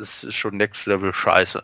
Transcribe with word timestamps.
es 0.00 0.24
ist 0.24 0.34
schon 0.34 0.56
Next 0.56 0.86
Level 0.86 1.12
Scheiße. 1.12 1.62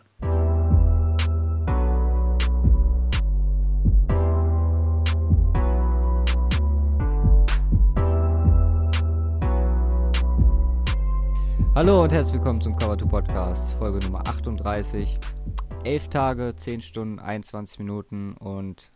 Hallo 11.75 12.03
und 12.03 12.11
herzlich 12.11 12.35
willkommen 12.35 12.61
zum 12.61 12.75
Cover 12.75 12.97
2 12.97 13.09
Podcast, 13.09 13.71
Folge 13.77 13.99
Nummer 14.05 14.27
38. 14.27 15.19
11 15.83 16.09
Tage, 16.09 16.55
10 16.55 16.81
Stunden, 16.81 17.19
21 17.19 17.79
Minuten 17.79 18.33
und 18.33 18.91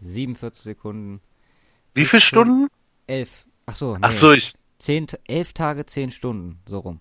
47 0.00 0.62
Sekunden. 0.62 1.20
Wie 1.94 2.04
viele 2.04 2.20
Stunden? 2.20 2.68
11. 3.06 3.46
Achso, 3.66 3.94
nee. 3.94 3.98
Ach 4.02 4.12
so, 4.12 4.32
ich 4.32 4.54
10, 4.78 5.08
11 5.26 5.52
Tage, 5.52 5.86
10 5.86 6.10
Stunden, 6.10 6.60
so 6.66 6.78
rum. 6.78 7.00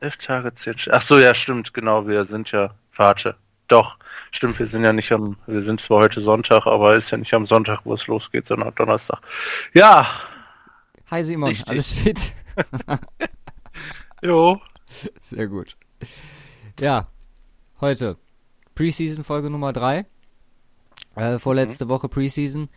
11 0.00 0.16
Tage, 0.18 0.54
10 0.54 0.78
Stunden. 0.78 0.96
Ach 0.96 1.02
so, 1.02 1.18
ja, 1.18 1.34
stimmt, 1.34 1.74
genau, 1.74 2.06
wir 2.06 2.24
sind 2.24 2.50
ja, 2.52 2.70
warte. 2.96 3.36
Doch, 3.68 3.98
stimmt, 4.30 4.58
wir 4.58 4.66
sind 4.66 4.84
ja 4.84 4.92
nicht 4.92 5.10
am, 5.12 5.36
wir 5.46 5.62
sind 5.62 5.80
zwar 5.80 5.98
heute 5.98 6.20
Sonntag, 6.20 6.66
aber 6.66 6.94
ist 6.94 7.10
ja 7.10 7.18
nicht 7.18 7.34
am 7.34 7.46
Sonntag, 7.46 7.80
wo 7.84 7.94
es 7.94 8.06
losgeht, 8.06 8.46
sondern 8.46 8.74
Donnerstag. 8.74 9.20
Ja, 9.74 10.06
Hi 11.08 11.22
Simon, 11.22 11.50
Richtig. 11.50 11.68
alles 11.68 11.92
fit? 11.92 12.34
jo. 14.22 14.60
Sehr 15.20 15.46
gut. 15.46 15.76
Ja, 16.80 17.06
heute 17.80 18.16
Preseason 18.74 19.22
Folge 19.22 19.48
Nummer 19.48 19.72
3. 19.72 20.04
Äh, 21.14 21.38
vorletzte 21.38 21.88
Woche 21.88 22.08
Preseason. 22.08 22.68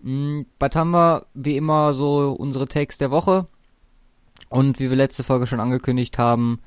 Was 0.00 0.76
haben 0.76 0.90
wir? 0.92 1.26
Wie 1.34 1.56
immer 1.56 1.94
so 1.94 2.30
unsere 2.30 2.68
Takes 2.68 2.96
der 2.98 3.10
Woche. 3.10 3.48
Und 4.48 4.80
wie 4.80 4.88
wir 4.88 4.96
letzte 4.96 5.24
Folge 5.24 5.46
schon 5.46 5.60
angekündigt 5.60 6.18
haben, 6.18 6.60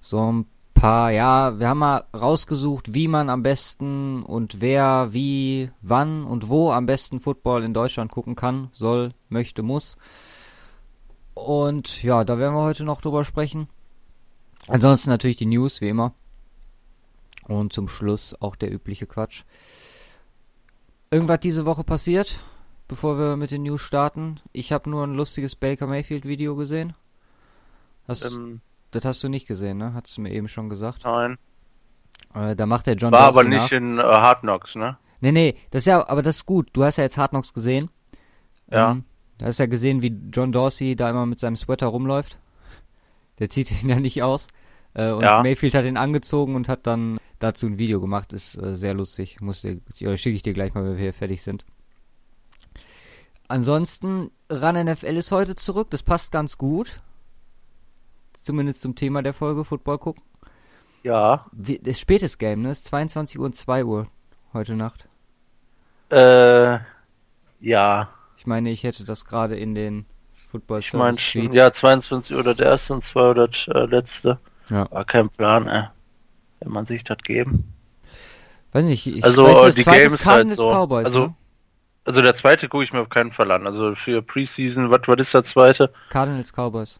so 0.00 0.32
ein 0.32 0.46
paar, 0.74 1.10
ja, 1.10 1.58
wir 1.58 1.68
haben 1.68 1.78
mal 1.78 2.04
rausgesucht, 2.14 2.94
wie 2.94 3.08
man 3.08 3.30
am 3.30 3.42
besten 3.42 4.22
und 4.22 4.60
wer, 4.60 5.08
wie, 5.12 5.70
wann 5.82 6.24
und 6.24 6.48
wo 6.48 6.70
am 6.70 6.86
besten 6.86 7.20
Football 7.20 7.64
in 7.64 7.74
Deutschland 7.74 8.12
gucken 8.12 8.36
kann, 8.36 8.70
soll, 8.72 9.12
möchte, 9.28 9.62
muss. 9.62 9.96
Und 11.34 12.02
ja, 12.02 12.24
da 12.24 12.38
werden 12.38 12.54
wir 12.54 12.62
heute 12.62 12.84
noch 12.84 13.00
drüber 13.00 13.24
sprechen. 13.24 13.68
Ansonsten 14.68 15.10
natürlich 15.10 15.36
die 15.36 15.46
News, 15.46 15.80
wie 15.80 15.88
immer. 15.88 16.14
Und 17.46 17.72
zum 17.72 17.88
Schluss 17.88 18.40
auch 18.40 18.54
der 18.54 18.72
übliche 18.72 19.06
Quatsch. 19.06 19.42
Irgendwas 21.10 21.40
diese 21.40 21.64
Woche 21.64 21.84
passiert, 21.84 22.38
bevor 22.88 23.18
wir 23.18 23.36
mit 23.36 23.50
den 23.50 23.62
News 23.62 23.80
starten? 23.82 24.40
Ich 24.52 24.72
habe 24.72 24.90
nur 24.90 25.04
ein 25.06 25.14
lustiges 25.14 25.54
Baker 25.56 25.86
Mayfield 25.86 26.24
Video 26.24 26.56
gesehen. 26.56 26.94
Das, 28.06 28.34
Ähm, 28.34 28.60
das 28.90 29.04
hast 29.04 29.22
du 29.22 29.28
nicht 29.28 29.46
gesehen, 29.46 29.78
ne? 29.78 29.92
Hattest 29.94 30.16
du 30.16 30.22
mir 30.22 30.32
eben 30.32 30.48
schon 30.48 30.68
gesagt. 30.68 31.04
nein. 31.04 31.38
Äh, 32.34 32.56
da 32.56 32.66
macht 32.66 32.86
der 32.86 32.94
John 32.96 33.12
War 33.12 33.20
aber 33.20 33.42
Dorsey 33.44 33.48
nicht 33.48 33.70
nach. 33.70 33.72
in 33.72 33.98
äh, 33.98 34.02
Hard 34.02 34.40
Knocks, 34.40 34.74
ne? 34.74 34.98
Nee, 35.20 35.32
nee, 35.32 35.56
das 35.70 35.82
ist 35.82 35.86
ja, 35.86 36.08
aber 36.08 36.22
das 36.22 36.36
ist 36.36 36.46
gut. 36.46 36.68
Du 36.72 36.84
hast 36.84 36.96
ja 36.96 37.04
jetzt 37.04 37.16
Hard 37.16 37.30
Knocks 37.30 37.52
gesehen. 37.54 37.90
Ja. 38.70 38.92
Ähm, 38.92 39.04
da 39.38 39.46
hast 39.46 39.58
ja 39.58 39.66
gesehen, 39.66 40.02
wie 40.02 40.14
John 40.32 40.52
Dorsey 40.52 40.96
da 40.96 41.08
immer 41.10 41.26
mit 41.26 41.38
seinem 41.38 41.56
Sweater 41.56 41.86
rumläuft. 41.86 42.38
Der 43.38 43.48
zieht 43.48 43.70
ihn 43.82 43.88
ja 43.88 44.00
nicht 44.00 44.22
aus. 44.22 44.46
Äh, 44.94 45.10
und 45.12 45.22
Ja. 45.22 45.42
Mayfield 45.42 45.74
hat 45.74 45.84
ihn 45.84 45.96
angezogen 45.96 46.54
und 46.56 46.68
hat 46.68 46.86
dann 46.86 47.18
dazu 47.38 47.66
ein 47.66 47.78
Video 47.78 48.00
gemacht. 48.00 48.32
Ist 48.32 48.56
äh, 48.56 48.74
sehr 48.74 48.94
lustig. 48.94 49.40
Muss 49.40 49.62
dir, 49.62 49.80
schicke 50.16 50.36
ich 50.36 50.42
dir 50.42 50.54
gleich 50.54 50.74
mal, 50.74 50.84
wenn 50.84 50.96
wir 50.96 51.02
hier 51.02 51.14
fertig 51.14 51.42
sind. 51.42 51.64
Ansonsten, 53.48 54.30
Run 54.50 54.84
NFL 54.84 55.16
ist 55.16 55.32
heute 55.32 55.56
zurück. 55.56 55.88
Das 55.90 56.02
passt 56.02 56.32
ganz 56.32 56.58
gut. 56.58 57.00
Zumindest 58.34 58.82
zum 58.82 58.94
Thema 58.94 59.22
der 59.22 59.34
Folge 59.34 59.64
Football 59.64 59.98
gucken. 59.98 60.22
Ja. 61.02 61.46
Wie, 61.52 61.78
das 61.78 61.88
ist 61.92 62.00
spätes 62.00 62.38
Game, 62.38 62.62
ne? 62.62 62.70
Es 62.70 62.78
ist 62.78 62.86
22 62.86 63.38
Uhr 63.38 63.46
und 63.46 63.54
2 63.56 63.84
Uhr 63.84 64.06
heute 64.52 64.74
Nacht. 64.74 65.08
Äh, 66.10 66.78
ja. 67.60 68.08
Ich 68.36 68.46
meine, 68.46 68.70
ich 68.70 68.82
hätte 68.82 69.04
das 69.04 69.24
gerade 69.24 69.56
in 69.56 69.74
den 69.74 70.06
Football 70.30 70.80
Ich 70.80 70.92
meine 70.92 71.16
ja, 71.52 71.72
22 71.72 72.36
oder 72.36 72.54
der 72.54 72.66
erste 72.66 72.94
und 72.94 73.02
2 73.02 73.30
oder 73.30 73.48
der 73.48 73.86
letzte. 73.86 74.38
Ja. 74.70 74.90
War 74.90 75.04
kein 75.04 75.28
Plan, 75.30 75.66
äh. 75.68 75.84
Wenn 76.60 76.72
man 76.72 76.86
sich 76.86 77.04
das 77.04 77.18
geben. 77.18 77.72
Weiß 78.72 78.84
nicht, 78.84 79.06
ich 79.06 79.24
Also, 79.24 79.44
weiß, 79.44 79.62
das 79.62 79.74
die 79.76 79.84
Games 79.84 80.12
ist 80.20 80.26
halt 80.26 80.50
so. 80.50 80.70
Cowboys, 80.70 81.06
Also, 81.06 81.26
ne? 81.28 81.34
Also 82.08 82.22
der 82.22 82.34
zweite 82.34 82.70
gucke 82.70 82.84
ich 82.84 82.92
mir 82.94 83.02
auf 83.02 83.10
keinen 83.10 83.32
Fall 83.32 83.50
an. 83.50 83.66
Also 83.66 83.94
für 83.94 84.22
Preseason, 84.22 84.90
was, 84.90 85.00
was 85.04 85.20
ist 85.20 85.34
der 85.34 85.44
zweite? 85.44 85.92
Cardinals 86.08 86.54
Cowboys. 86.54 86.98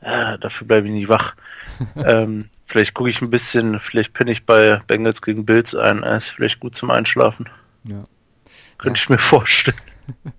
Ja, 0.00 0.36
dafür 0.36 0.68
bleibe 0.68 0.86
ich 0.86 0.92
nie 0.92 1.08
wach. 1.08 1.34
ähm, 1.96 2.48
vielleicht 2.64 2.94
gucke 2.94 3.10
ich 3.10 3.20
ein 3.20 3.30
bisschen, 3.30 3.80
vielleicht 3.80 4.12
penne 4.12 4.30
ich 4.30 4.46
bei 4.46 4.80
Bengals 4.86 5.20
gegen 5.20 5.44
Bills 5.44 5.74
ein. 5.74 6.04
Äh, 6.04 6.18
Ist 6.18 6.28
vielleicht 6.28 6.60
gut 6.60 6.76
zum 6.76 6.92
Einschlafen. 6.92 7.48
Ja. 7.82 8.04
Könnte 8.78 9.00
ich 9.00 9.08
mir 9.08 9.18
vorstellen. 9.18 9.76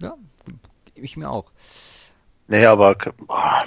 Ja, 0.00 0.14
ich 0.94 1.16
mir 1.16 1.30
auch. 1.30 1.50
Nee, 2.46 2.66
aber 2.66 2.94
boah, 2.94 3.64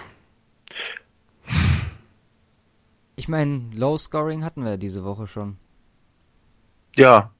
Ich 3.16 3.28
meine, 3.28 3.72
Low 3.74 3.98
Scoring 3.98 4.44
hatten 4.44 4.64
wir 4.64 4.72
ja 4.72 4.78
diese 4.78 5.04
Woche 5.04 5.26
schon. 5.28 5.58
ja, 6.96 7.32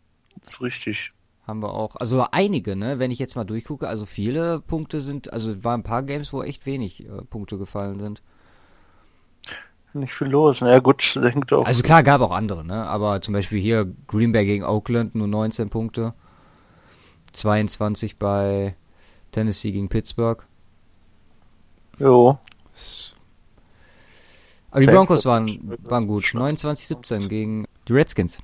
ist 0.48 0.62
richtig. 0.62 1.14
Haben 1.46 1.62
wir 1.62 1.74
auch. 1.74 1.96
Also 1.96 2.26
einige, 2.32 2.76
ne? 2.76 3.00
Wenn 3.00 3.10
ich 3.10 3.20
jetzt 3.20 3.36
mal 3.36 3.46
durchgucke, 3.46 3.88
also 3.88 4.06
viele 4.06 4.60
Punkte 4.60 5.02
sind, 5.02 5.32
also 5.32 5.64
waren 5.64 5.80
ein 5.80 5.84
paar 5.84 6.04
Games, 6.04 6.34
wo 6.34 6.44
echt 6.44 6.66
wenig 6.66 7.06
äh, 7.06 7.24
Punkte 7.30 7.58
gefallen 7.58 8.00
sind. 8.00 8.22
Nicht 9.94 10.14
viel 10.14 10.28
los. 10.28 10.60
Na 10.62 10.72
ja, 10.72 10.80
gut, 10.80 11.02
hängt 11.22 11.52
auch. 11.54 11.66
Also 11.66 11.84
klar, 11.84 12.04
gab 12.04 12.22
auch 12.22 12.32
andere, 12.32 12.66
ne? 12.66 12.86
Aber 12.86 13.22
zum 13.22 13.34
Beispiel 13.34 13.60
hier 13.62 13.92
Green 14.08 14.34
Bay 14.34 14.46
gegen 14.46 14.66
Oakland 14.66 15.16
nur 15.16 15.28
19 15.28 15.70
Punkte. 15.70 16.14
22 17.34 18.18
bei 18.18 18.76
Tennessee 19.32 19.72
gegen 19.72 19.90
Pittsburgh. 19.90 20.44
jo. 22.00 22.38
Aber 24.70 24.82
die 24.82 24.88
Broncos 24.88 25.26
waren, 25.26 25.78
waren 25.86 26.08
gut. 26.08 26.26
29-17 26.26 27.28
gegen 27.28 27.66
die 27.88 27.94
Redskins. 27.94 28.40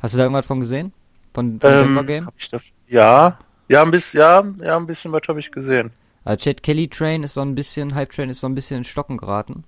Hast 0.00 0.14
du 0.14 0.18
da 0.18 0.24
irgendwas 0.24 0.44
von 0.44 0.60
gesehen? 0.60 0.92
Von, 1.36 1.60
von 1.60 1.70
Denver 1.70 2.00
Ähm, 2.00 2.06
Game? 2.06 2.26
hab 2.26 2.34
ich 2.38 2.48
das, 2.48 2.62
ja, 2.88 3.38
ja, 3.68 3.82
ein 3.82 3.90
bisschen, 3.90 4.20
ja, 4.20 4.42
ja, 4.64 4.76
ein 4.78 4.86
bisschen 4.86 5.12
was 5.12 5.20
habe 5.28 5.38
ich 5.38 5.52
gesehen. 5.52 5.90
Also 6.24 6.42
Chad 6.44 6.62
Kelly 6.62 6.88
Train 6.88 7.22
ist 7.24 7.34
so 7.34 7.42
ein 7.42 7.54
bisschen, 7.54 7.94
Hype 7.94 8.10
Train 8.10 8.30
ist 8.30 8.40
so 8.40 8.48
ein 8.48 8.54
bisschen 8.54 8.78
in 8.78 8.84
Stocken 8.84 9.18
geraten. 9.18 9.64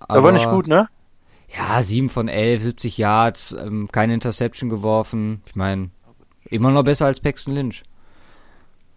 Aber, 0.00 0.32
nicht 0.32 0.48
gut, 0.48 0.66
ne? 0.66 0.88
Ja, 1.56 1.82
7 1.82 2.08
von 2.08 2.28
11, 2.28 2.62
70 2.62 2.96
Yards, 2.98 3.52
ähm, 3.52 3.88
keine 3.92 4.14
Interception 4.14 4.70
geworfen. 4.70 5.42
Ich 5.46 5.56
meine, 5.56 5.90
immer 6.46 6.70
noch 6.70 6.84
besser 6.84 7.04
als 7.06 7.20
Paxton 7.20 7.54
Lynch. 7.54 7.82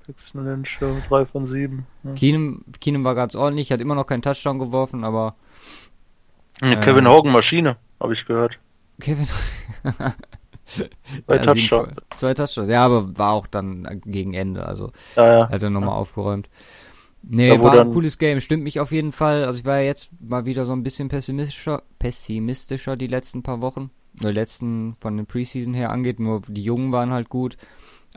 Paxton 0.05 0.45
Lynch, 0.45 0.77
ja, 0.79 0.95
drei 1.09 1.25
von 1.25 1.47
sieben. 1.47 1.85
Ja. 2.03 2.13
Keenum, 2.13 2.63
Keenum 2.79 3.03
war 3.03 3.15
ganz 3.15 3.35
ordentlich, 3.35 3.71
hat 3.71 3.81
immer 3.81 3.95
noch 3.95 4.05
keinen 4.05 4.21
Touchdown 4.21 4.59
geworfen, 4.59 5.03
aber 5.03 5.35
Kevin 6.61 7.05
Ähm. 7.05 7.11
Hogan 7.11 7.31
Maschine, 7.33 7.75
habe 7.99 8.13
ich 8.13 8.25
gehört. 8.25 8.59
Kevin. 8.99 9.27
Bei 11.27 11.37
Ja, 11.37 11.43
Touchdowns. 11.43 11.93
Zwei 12.17 12.33
Touchdowns. 12.33 12.69
Ja, 12.69 12.85
aber 12.85 13.17
war 13.17 13.31
auch 13.31 13.47
dann 13.47 14.01
gegen 14.05 14.33
Ende, 14.33 14.65
also 14.65 14.91
Ja, 15.15 15.39
ja. 15.39 15.49
hat 15.49 15.61
er 15.63 15.69
nochmal 15.69 15.95
aufgeräumt. 15.95 16.49
Nee, 17.23 17.59
war 17.59 17.79
ein 17.79 17.93
cooles 17.93 18.17
Game, 18.17 18.39
stimmt 18.39 18.63
mich 18.63 18.79
auf 18.79 18.91
jeden 18.91 19.11
Fall. 19.11 19.45
Also 19.45 19.59
ich 19.59 19.65
war 19.65 19.77
ja 19.77 19.85
jetzt 19.85 20.09
mal 20.19 20.45
wieder 20.45 20.65
so 20.65 20.73
ein 20.73 20.83
bisschen 20.83 21.07
pessimistischer, 21.07 21.83
pessimistischer 21.99 22.95
die 22.97 23.07
letzten 23.07 23.43
paar 23.43 23.61
Wochen. 23.61 23.91
Die 24.13 24.27
letzten 24.27 24.95
von 24.99 25.15
den 25.17 25.25
Preseason 25.25 25.73
her 25.73 25.91
angeht, 25.91 26.19
nur 26.19 26.41
die 26.47 26.63
Jungen 26.63 26.91
waren 26.91 27.11
halt 27.11 27.29
gut. 27.29 27.57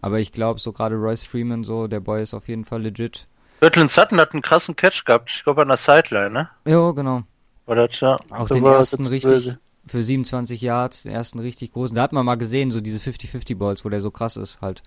Aber 0.01 0.19
ich 0.21 0.33
glaube, 0.33 0.59
so 0.59 0.73
gerade 0.73 0.97
Royce 0.97 1.23
Freeman, 1.23 1.65
so, 1.65 1.87
der 1.87 2.01
Boy 2.01 2.23
ist 2.23 2.35
auf 2.35 2.49
jeden 2.49 2.65
Fall 2.65 2.83
legit. 2.83 3.27
Cortland 3.61 3.91
Sutton 3.91 4.21
hat 4.21 4.33
einen 4.33 4.43
krassen 4.43 4.77
Catch 4.77 5.05
gehabt, 5.05 5.31
ich 5.31 5.45
glaube 5.45 5.63
an 5.63 5.69
der 5.69 5.77
Sideline, 5.77 6.31
ne? 6.31 6.49
Jo, 6.67 6.93
genau. 6.93 7.23
Das 7.67 8.01
ja? 8.01 8.19
Auch 8.31 8.49
den 8.49 8.65
ersten 8.65 9.07
richtig 9.07 9.31
böse. 9.31 9.59
Für 9.87 10.03
27 10.03 10.61
Yards, 10.61 11.03
den 11.03 11.13
ersten 11.13 11.39
richtig 11.39 11.73
großen. 11.73 11.95
Da 11.95 12.03
hat 12.03 12.13
man 12.13 12.25
mal 12.25 12.37
gesehen, 12.37 12.71
so 12.71 12.81
diese 12.81 12.99
50-50 12.99 13.57
Balls, 13.57 13.85
wo 13.85 13.89
der 13.89 14.01
so 14.01 14.11
krass 14.11 14.37
ist, 14.37 14.61
halt. 14.61 14.83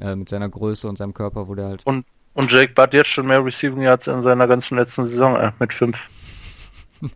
Äh, 0.00 0.16
mit 0.16 0.28
seiner 0.28 0.48
Größe 0.48 0.88
und 0.88 0.98
seinem 0.98 1.14
Körper, 1.14 1.48
wo 1.48 1.54
der 1.54 1.66
halt. 1.66 1.86
Und, 1.86 2.04
und 2.32 2.50
Jake 2.50 2.72
Butt 2.74 2.94
jetzt 2.94 3.10
schon 3.10 3.26
mehr 3.26 3.44
Receiving 3.44 3.82
Yards 3.82 4.06
in 4.06 4.22
seiner 4.22 4.48
ganzen 4.48 4.76
letzten 4.76 5.06
Saison, 5.06 5.36
äh, 5.36 5.52
mit 5.58 5.72
fünf. 5.72 5.98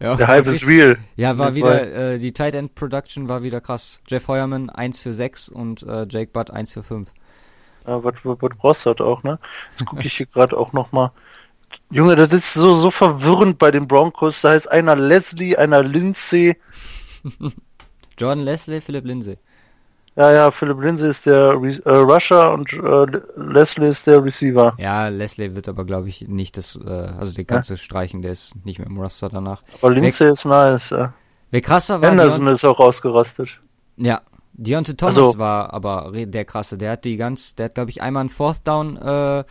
Ja, 0.00 0.16
Der 0.16 0.26
Hype 0.26 0.46
ist 0.48 0.66
real. 0.66 0.98
Ja, 1.16 1.38
war 1.38 1.54
wieder, 1.54 2.14
äh, 2.14 2.18
die 2.18 2.32
Tight 2.32 2.54
End 2.54 2.74
Production 2.74 3.28
war 3.28 3.42
wieder 3.42 3.60
krass. 3.60 4.00
Jeff 4.08 4.26
Heuerman 4.26 4.68
1 4.68 5.00
für 5.00 5.12
6 5.12 5.48
und 5.48 5.82
äh, 5.84 6.06
Jake 6.08 6.32
Butt 6.32 6.50
1 6.50 6.72
für 6.72 6.82
5. 6.82 7.08
Ja, 7.86 8.02
was, 8.02 8.14
was, 8.24 8.36
was 8.40 8.50
brauchst 8.58 8.84
du 8.84 8.88
halt 8.88 9.00
auch, 9.00 9.22
ne? 9.22 9.38
Jetzt 9.70 9.86
gucke 9.86 10.02
ich 10.04 10.16
hier 10.16 10.26
gerade 10.32 10.56
auch 10.56 10.72
noch 10.72 10.92
mal. 10.92 11.12
Junge, 11.90 12.14
das 12.16 12.32
ist 12.32 12.54
so, 12.54 12.74
so 12.74 12.90
verwirrend 12.90 13.58
bei 13.58 13.70
den 13.70 13.88
Broncos. 13.88 14.40
Da 14.42 14.50
heißt 14.50 14.70
einer 14.70 14.96
Leslie, 14.96 15.56
einer 15.56 15.82
Lindsay. 15.82 16.56
Jordan 18.18 18.44
Leslie, 18.44 18.80
Philipp 18.80 19.04
Lindsay. 19.04 19.38
Ja, 20.16 20.32
ja, 20.32 20.50
Philip 20.50 20.80
Lindsay 20.82 21.08
ist 21.08 21.24
der 21.26 21.52
Re 21.60 21.80
äh, 21.84 21.90
Rusher 21.90 22.52
und 22.52 22.72
äh, 22.72 23.06
Leslie 23.36 23.88
ist 23.88 24.06
der 24.06 24.22
Receiver. 24.22 24.74
Ja, 24.78 25.08
Leslie 25.08 25.54
wird 25.54 25.68
aber, 25.68 25.84
glaube 25.84 26.08
ich, 26.08 26.28
nicht 26.28 26.56
das, 26.56 26.76
äh, 26.84 26.90
also 26.90 27.32
die 27.32 27.44
ganze 27.46 27.78
streichen, 27.78 28.20
der 28.20 28.32
ist 28.32 28.54
nicht 28.66 28.78
mehr 28.78 28.88
im 28.88 28.98
Roster 28.98 29.28
danach. 29.28 29.62
Aber 29.80 29.92
Lindsay 29.92 30.30
ist 30.30 30.44
nice, 30.44 30.90
ja. 30.90 31.14
Wer 31.52 31.60
krasser 31.60 32.02
war, 32.02 32.10
Anderson 32.10 32.48
ist 32.48 32.64
auch 32.64 32.78
ausgerastet. 32.80 33.60
ja, 33.96 34.20
Deontay 34.52 34.94
Thomas 34.94 35.16
Also- 35.16 35.38
war 35.38 35.72
aber 35.72 36.12
der 36.14 36.44
krasse. 36.44 36.76
Der 36.76 36.92
hat 36.92 37.04
die 37.04 37.16
ganz, 37.16 37.54
der 37.54 37.66
hat, 37.66 37.74
glaube 37.74 37.90
ich, 37.90 38.02
einmal 38.02 38.20
einen 38.22 38.30
Fourth 38.30 38.66
Down 38.66 38.96
äh, 38.98 39.44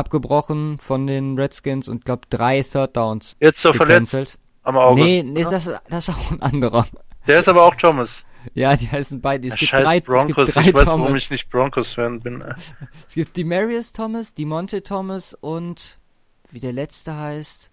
abgebrochen 0.00 0.78
von 0.78 1.06
den 1.06 1.38
Redskins 1.38 1.88
und 1.88 2.04
glaube 2.04 2.22
drei 2.30 2.62
Third 2.62 2.96
Downs 2.96 3.36
Jetzt 3.40 3.62
so 3.62 3.72
verletzt 3.72 4.38
am 4.62 4.76
Auge. 4.76 5.02
Nee, 5.02 5.22
nee, 5.22 5.42
das, 5.44 5.70
das 5.88 6.08
ist 6.08 6.14
auch 6.14 6.30
ein 6.32 6.42
anderer. 6.42 6.86
Der 7.26 7.38
ist 7.40 7.48
aber 7.48 7.62
auch 7.62 7.74
Thomas. 7.76 8.24
Ja, 8.54 8.74
die 8.76 8.88
heißen 8.90 9.20
beide. 9.20 9.46
Es 9.46 9.54
Ja, 9.54 9.58
gibt 9.58 9.70
Scheiß 9.70 9.84
drei, 9.84 10.00
Broncos, 10.00 10.48
es 10.48 10.54
gibt 10.54 10.56
drei 10.56 10.68
ich 10.70 10.74
weiß, 10.74 10.84
Thomas. 10.86 11.00
warum 11.04 11.16
ich 11.16 11.30
nicht 11.30 11.50
Broncos-Fan 11.50 12.20
bin. 12.20 12.42
Es 13.08 13.14
gibt 13.14 13.36
Demarius 13.36 13.92
Thomas, 13.92 14.34
Demonte 14.34 14.82
Thomas 14.82 15.34
und 15.34 15.98
wie 16.50 16.60
der 16.60 16.72
letzte 16.72 17.14
heißt, 17.16 17.70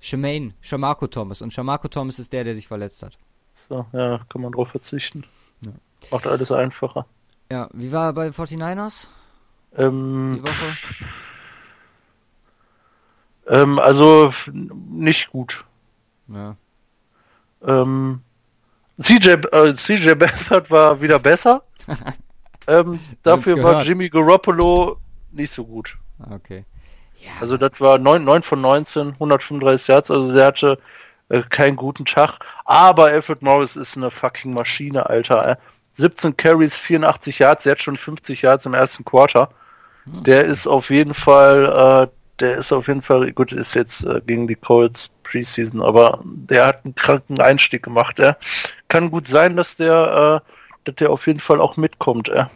Shemaine, 0.00 0.54
Shamarco 0.60 1.06
Thomas. 1.06 1.42
Und 1.42 1.52
Shamarco 1.52 1.88
Thomas 1.88 2.18
ist 2.18 2.32
der, 2.32 2.44
der 2.44 2.54
sich 2.56 2.66
verletzt 2.68 3.02
hat. 3.02 3.18
So, 3.68 3.86
ja, 3.92 4.20
kann 4.28 4.42
man 4.42 4.52
drauf 4.52 4.68
verzichten. 4.70 5.24
Ja. 5.60 5.72
Macht 6.10 6.26
alles 6.26 6.50
einfacher. 6.50 7.06
Ja, 7.50 7.68
wie 7.72 7.92
war 7.92 8.06
er 8.06 8.12
bei 8.12 8.28
49ers 8.28 9.08
Ähm, 9.76 10.34
die 10.36 10.42
Woche? 10.42 10.76
Ähm, 13.48 13.78
also 13.78 14.32
nicht 14.52 15.30
gut. 15.30 15.64
Ja. 16.28 16.56
Ähm, 17.66 18.20
CJ, 19.00 19.30
äh, 19.52 19.74
CJ 19.74 20.14
Beathard 20.14 20.70
war 20.70 21.00
wieder 21.00 21.18
besser. 21.18 21.62
ähm, 22.66 22.98
dafür 23.22 23.62
war. 23.62 23.82
Jimmy 23.82 24.08
Garoppolo 24.08 24.98
nicht 25.32 25.52
so 25.52 25.64
gut. 25.64 25.96
Okay. 26.30 26.64
Ja, 27.18 27.30
Also 27.40 27.56
das 27.56 27.72
war 27.78 27.98
9, 27.98 28.22
9 28.22 28.42
von 28.42 28.60
19, 28.60 29.14
135 29.14 29.88
Yards, 29.88 30.10
also 30.10 30.32
der 30.32 30.46
hatte 30.46 30.78
äh, 31.28 31.42
keinen 31.42 31.76
guten 31.76 32.04
Tag. 32.04 32.38
Aber 32.64 33.06
Alfred 33.06 33.42
Morris 33.42 33.76
ist 33.76 33.96
eine 33.96 34.10
fucking 34.10 34.54
Maschine, 34.54 35.08
Alter. 35.08 35.48
Äh. 35.48 35.56
17 35.94 36.36
Carries, 36.36 36.74
84 36.74 37.38
Yards, 37.38 37.64
der 37.64 37.72
hat 37.72 37.82
schon 37.82 37.96
50 37.96 38.42
Yards 38.42 38.66
im 38.66 38.74
ersten 38.74 39.04
Quarter. 39.04 39.50
Der 40.04 40.44
ist 40.44 40.66
auf 40.66 40.90
jeden 40.90 41.14
Fall, 41.14 42.08
äh, 42.08 42.21
der 42.42 42.58
ist 42.58 42.72
auf 42.72 42.88
jeden 42.88 43.02
Fall, 43.02 43.32
gut, 43.32 43.52
ist 43.52 43.74
jetzt 43.74 44.04
äh, 44.04 44.20
gegen 44.26 44.48
die 44.48 44.56
Colts 44.56 45.10
Preseason, 45.22 45.80
aber 45.80 46.20
der 46.24 46.66
hat 46.66 46.84
einen 46.84 46.94
kranken 46.94 47.40
Einstieg 47.40 47.82
gemacht. 47.82 48.18
Äh. 48.18 48.34
Kann 48.88 49.10
gut 49.10 49.26
sein, 49.28 49.56
dass 49.56 49.76
der, 49.76 50.42
äh, 50.44 50.50
dass 50.84 50.96
der 50.96 51.10
auf 51.10 51.26
jeden 51.26 51.40
Fall 51.40 51.60
auch 51.60 51.76
mitkommt, 51.76 52.28
äh. 52.28 52.46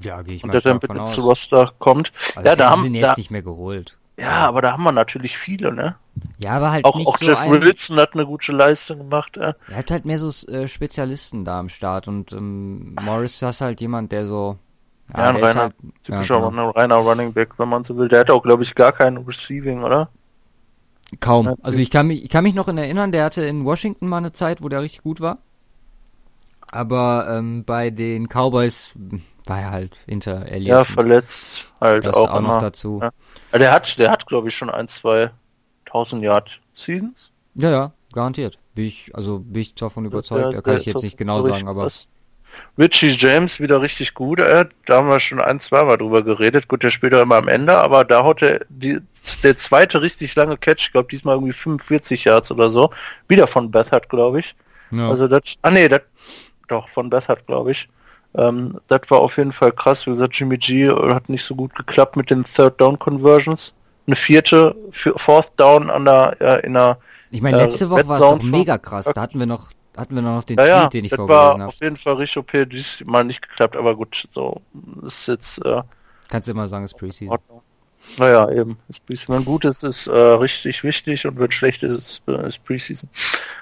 ja 0.00 0.22
gehe 0.22 0.36
ich 0.36 0.44
Und 0.44 0.48
mal 0.48 0.54
dass 0.54 0.64
er 0.64 0.74
mit 0.74 0.84
ins. 0.84 1.18
Roster 1.18 1.72
kommt. 1.78 2.12
Also 2.34 2.48
ja, 2.48 2.56
da 2.56 2.64
sie 2.64 2.70
haben, 2.70 2.82
sind 2.84 2.94
da, 2.94 3.08
jetzt 3.08 3.18
nicht 3.18 3.30
mehr 3.30 3.42
geholt. 3.42 3.98
ja, 4.16 4.46
aber 4.46 4.62
da 4.62 4.72
haben 4.72 4.84
wir 4.84 4.92
natürlich 4.92 5.36
viele, 5.36 5.72
ne? 5.72 5.96
Ja, 6.38 6.52
aber 6.52 6.70
halt 6.72 6.84
Auch, 6.84 6.96
nicht 6.96 7.06
auch 7.06 7.18
so 7.18 7.26
Jeff. 7.26 7.38
Wilson 7.48 7.98
hat 7.98 8.14
eine 8.14 8.26
gute 8.26 8.52
Leistung 8.52 8.98
gemacht. 8.98 9.36
Äh. 9.36 9.54
Ihr 9.68 9.76
habt 9.76 9.90
halt 9.90 10.04
mehr 10.04 10.18
so 10.18 10.28
äh, 10.50 10.66
Spezialisten 10.68 11.44
da 11.44 11.60
am 11.60 11.68
Start 11.68 12.08
und 12.08 12.32
ähm, 12.32 12.96
Morris 13.00 13.42
ist 13.42 13.60
halt 13.60 13.80
jemand, 13.80 14.12
der 14.12 14.26
so... 14.26 14.58
Ja, 15.16 15.30
ein 15.30 15.36
ist 15.36 15.42
reiner, 15.42 15.60
halt, 15.62 15.74
typischer 16.02 16.38
ja, 16.40 16.48
genau. 16.48 16.68
ein 16.68 16.76
reiner 16.76 16.96
Running 16.96 17.32
Back, 17.32 17.58
wenn 17.58 17.68
man 17.68 17.84
so 17.84 17.96
will. 17.96 18.08
Der 18.08 18.20
hat 18.20 18.30
auch, 18.30 18.42
glaube 18.42 18.62
ich, 18.62 18.74
gar 18.74 18.92
keinen 18.92 19.18
Receiving, 19.18 19.82
oder? 19.82 20.10
Kaum. 21.20 21.54
Also 21.62 21.78
ich 21.78 21.90
kann 21.90 22.06
mich, 22.06 22.24
ich 22.24 22.28
kann 22.28 22.44
mich 22.44 22.54
noch 22.54 22.68
in 22.68 22.76
erinnern, 22.76 23.12
der 23.12 23.24
hatte 23.24 23.42
in 23.42 23.64
Washington 23.64 24.08
mal 24.08 24.18
eine 24.18 24.32
Zeit, 24.32 24.62
wo 24.62 24.68
der 24.68 24.82
richtig 24.82 25.02
gut 25.02 25.20
war. 25.20 25.38
Aber 26.70 27.26
ähm, 27.30 27.64
bei 27.64 27.88
den 27.88 28.28
Cowboys 28.28 28.92
war 29.46 29.60
er 29.60 29.70
halt 29.70 29.96
hinter 30.06 30.46
Elliott. 30.46 30.68
Ja, 30.68 30.84
verletzt 30.84 31.64
halt 31.80 32.04
das 32.04 32.14
auch, 32.14 32.30
auch, 32.30 32.40
noch 32.42 32.60
dazu. 32.60 33.00
Ja. 33.02 33.58
Der 33.58 33.72
hat, 33.72 33.98
der 33.98 34.10
hat, 34.10 34.26
glaube 34.26 34.48
ich, 34.48 34.56
schon 34.56 34.68
ein, 34.68 34.88
zwei 34.88 35.30
tausend 35.86 36.22
Yard 36.22 36.60
Seasons. 36.74 37.30
Ja, 37.54 37.70
ja, 37.70 37.92
garantiert. 38.12 38.58
Bin 38.74 38.84
ich, 38.84 39.10
also 39.14 39.38
bin 39.38 39.62
ich 39.62 39.74
davon 39.74 40.04
überzeugt. 40.04 40.44
Der- 40.44 40.52
da 40.52 40.60
kann 40.60 40.74
ich 40.74 40.86
ist 40.86 40.92
jetzt 40.92 41.02
nicht 41.02 41.16
genau 41.16 41.40
sagen, 41.40 41.66
aber 41.66 41.84
krass. 41.84 42.06
Richie 42.78 43.08
James 43.08 43.60
wieder 43.60 43.82
richtig 43.82 44.14
gut, 44.14 44.40
äh, 44.40 44.66
da 44.86 44.98
haben 44.98 45.08
wir 45.08 45.20
schon 45.20 45.40
ein, 45.40 45.58
zwei 45.60 45.84
Mal 45.84 45.96
drüber 45.96 46.22
geredet. 46.22 46.68
Gut, 46.68 46.82
der 46.82 46.90
spielt 46.90 47.14
auch 47.14 47.22
immer 47.22 47.36
am 47.36 47.48
Ende, 47.48 47.76
aber 47.76 48.04
da 48.04 48.22
haut 48.22 48.40
der, 48.40 48.60
die, 48.68 49.00
der 49.42 49.56
zweite 49.56 50.00
richtig 50.00 50.34
lange 50.36 50.56
Catch, 50.56 50.86
ich 50.86 50.92
glaube 50.92 51.08
diesmal 51.10 51.36
irgendwie 51.36 51.52
45 51.52 52.24
Yards 52.24 52.52
oder 52.52 52.70
so, 52.70 52.90
wieder 53.26 53.46
von 53.46 53.70
Bethard, 53.70 54.08
glaube 54.08 54.40
ich. 54.40 54.54
ja. 54.92 55.08
Also 55.08 55.26
das, 55.26 55.42
ah 55.62 55.70
nee, 55.70 55.88
das, 55.88 56.02
doch, 56.68 56.88
von 56.88 57.10
Bethard, 57.10 57.46
glaube 57.46 57.72
ich. 57.72 57.88
Ähm, 58.34 58.78
das 58.86 59.00
war 59.08 59.18
auf 59.18 59.36
jeden 59.38 59.52
Fall 59.52 59.72
krass. 59.72 60.06
Wie 60.06 60.10
gesagt, 60.10 60.34
Jimmy 60.36 60.58
G 60.58 60.90
hat 60.90 61.28
nicht 61.28 61.44
so 61.44 61.54
gut 61.54 61.74
geklappt 61.74 62.16
mit 62.16 62.30
den 62.30 62.44
Third 62.44 62.80
Down 62.80 62.98
Conversions. 62.98 63.72
Eine 64.06 64.16
vierte, 64.16 64.74
Fourth 64.92 65.50
Down 65.56 65.90
an 65.90 66.04
der, 66.04 66.36
äh, 66.40 66.66
in 66.66 66.74
der, 66.74 66.98
ich 67.30 67.42
meine, 67.42 67.58
äh, 67.58 67.64
letzte 67.64 67.90
Woche 67.90 68.08
war 68.08 68.20
es 68.20 68.20
doch 68.20 68.42
mega 68.42 68.78
krass. 68.78 69.06
Da 69.12 69.20
hatten 69.20 69.38
wir 69.38 69.46
noch, 69.46 69.70
hatten 69.98 70.14
wir 70.14 70.22
noch 70.22 70.44
den 70.44 70.58
ja, 70.58 70.66
ja, 70.66 70.80
Tweet, 70.82 70.94
den 70.94 71.04
ich 71.04 71.10
das 71.10 71.16
vorgelesen 71.16 71.44
war 71.44 71.52
habe. 71.54 71.66
auf 71.66 71.80
jeden 71.80 71.96
Fall 71.96 72.14
richtig 72.14 72.38
OP, 72.38 72.70
diesmal 72.70 73.24
nicht 73.24 73.42
geklappt, 73.42 73.76
aber 73.76 73.96
gut, 73.96 74.28
so, 74.32 74.60
ist 75.04 75.28
jetzt, 75.28 75.64
äh, 75.64 75.82
Kannst 76.28 76.48
du 76.48 76.52
immer 76.52 76.68
sagen, 76.68 76.84
es 76.84 76.92
ist 76.92 76.98
Preseason. 76.98 77.38
Naja, 78.16 78.50
eben. 78.50 78.78
Ist 78.88 79.04
Preseason. 79.06 79.36
Wenn 79.36 79.44
gut 79.44 79.64
ist, 79.64 79.82
ist 79.82 80.06
äh, 80.06 80.12
richtig 80.12 80.84
wichtig 80.84 81.26
und 81.26 81.38
wenn 81.38 81.50
schlecht 81.50 81.82
ist, 81.82 81.98
ist, 81.98 82.22
äh, 82.28 82.48
ist 82.48 82.64
Preseason. 82.64 83.08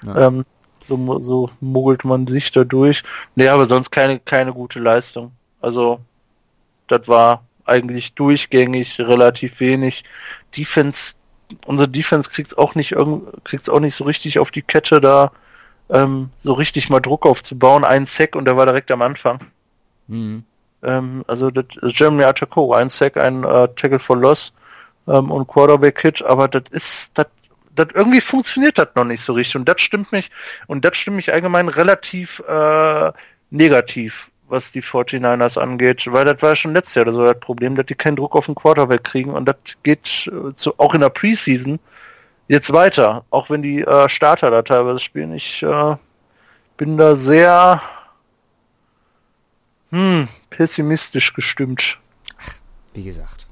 Ja. 0.05 0.27
Ähm, 0.27 0.43
so, 0.87 1.19
so 1.21 1.49
mogelt 1.59 2.05
man 2.05 2.27
sich 2.27 2.51
da 2.51 2.63
durch. 2.63 3.03
Nee, 3.35 3.47
aber 3.47 3.67
sonst 3.67 3.91
keine, 3.91 4.19
keine 4.19 4.53
gute 4.53 4.79
Leistung. 4.79 5.31
Also, 5.61 5.99
das 6.87 7.07
war 7.07 7.43
eigentlich 7.65 8.13
durchgängig, 8.13 8.99
relativ 8.99 9.59
wenig. 9.59 10.03
Defense, 10.55 11.15
unsere 11.65 11.89
Defense 11.89 12.29
kriegt's 12.29 12.57
auch 12.57 12.75
nicht 12.75 12.95
kriegt's 13.43 13.69
auch 13.69 13.79
nicht 13.79 13.95
so 13.95 14.05
richtig 14.05 14.39
auf 14.39 14.51
die 14.51 14.61
Kette 14.61 15.01
da, 15.01 15.31
ähm, 15.89 16.29
so 16.43 16.53
richtig 16.53 16.89
mal 16.89 16.99
Druck 16.99 17.25
aufzubauen. 17.25 17.83
Ein 17.83 18.05
Sack 18.05 18.35
und 18.35 18.45
der 18.45 18.57
war 18.57 18.65
direkt 18.65 18.91
am 18.91 19.01
Anfang. 19.01 19.39
Mhm. 20.07 20.43
Ähm, 20.83 21.23
also 21.27 21.51
das 21.51 21.65
Jeremy 21.81 22.23
Atako, 22.23 22.73
ein 22.73 22.89
Sack, 22.89 23.17
ein 23.17 23.43
äh, 23.43 23.67
Tackle 23.75 23.99
for 23.99 24.17
Loss 24.17 24.53
ähm, 25.07 25.31
und 25.31 25.47
Quarterback 25.47 26.01
Hit, 26.01 26.23
aber 26.23 26.47
das 26.47 26.63
ist, 26.71 27.11
das, 27.15 27.27
das 27.75 27.87
irgendwie 27.93 28.21
funktioniert 28.21 28.77
das 28.77 28.89
noch 28.95 29.05
nicht 29.05 29.21
so 29.21 29.33
richtig 29.33 29.55
und 29.55 29.67
das 29.67 29.81
stimmt 29.81 30.11
mich 30.11 30.29
und 30.67 30.85
das 30.85 30.95
stimmt 30.97 31.17
mich 31.17 31.33
allgemein 31.33 31.69
relativ 31.69 32.43
äh, 32.47 33.11
negativ, 33.49 34.29
was 34.47 34.71
die 34.71 34.83
49ers 34.83 35.59
angeht, 35.59 36.11
weil 36.11 36.25
das 36.25 36.41
war 36.41 36.55
schon 36.55 36.73
letztes 36.73 36.95
Jahr 36.95 37.11
so 37.11 37.25
das 37.25 37.39
Problem, 37.39 37.75
dass 37.75 37.85
die 37.85 37.95
keinen 37.95 38.15
Druck 38.15 38.35
auf 38.35 38.45
den 38.45 38.55
Quarterback 38.55 39.03
kriegen 39.03 39.31
und 39.31 39.45
das 39.45 39.55
geht 39.83 40.27
äh, 40.27 40.55
zu, 40.55 40.77
auch 40.77 40.93
in 40.93 41.01
der 41.01 41.09
Preseason 41.09 41.79
jetzt 42.47 42.71
weiter, 42.71 43.25
auch 43.29 43.49
wenn 43.49 43.61
die 43.61 43.81
äh, 43.81 44.09
Starter 44.09 44.51
da 44.51 44.61
teilweise 44.61 44.99
spielen. 44.99 45.33
Ich 45.33 45.63
äh, 45.63 45.95
bin 46.77 46.97
da 46.97 47.15
sehr 47.15 47.81
hm, 49.91 50.27
pessimistisch 50.49 51.33
gestimmt. 51.33 51.99
Wie 52.93 53.03
gesagt, 53.03 53.47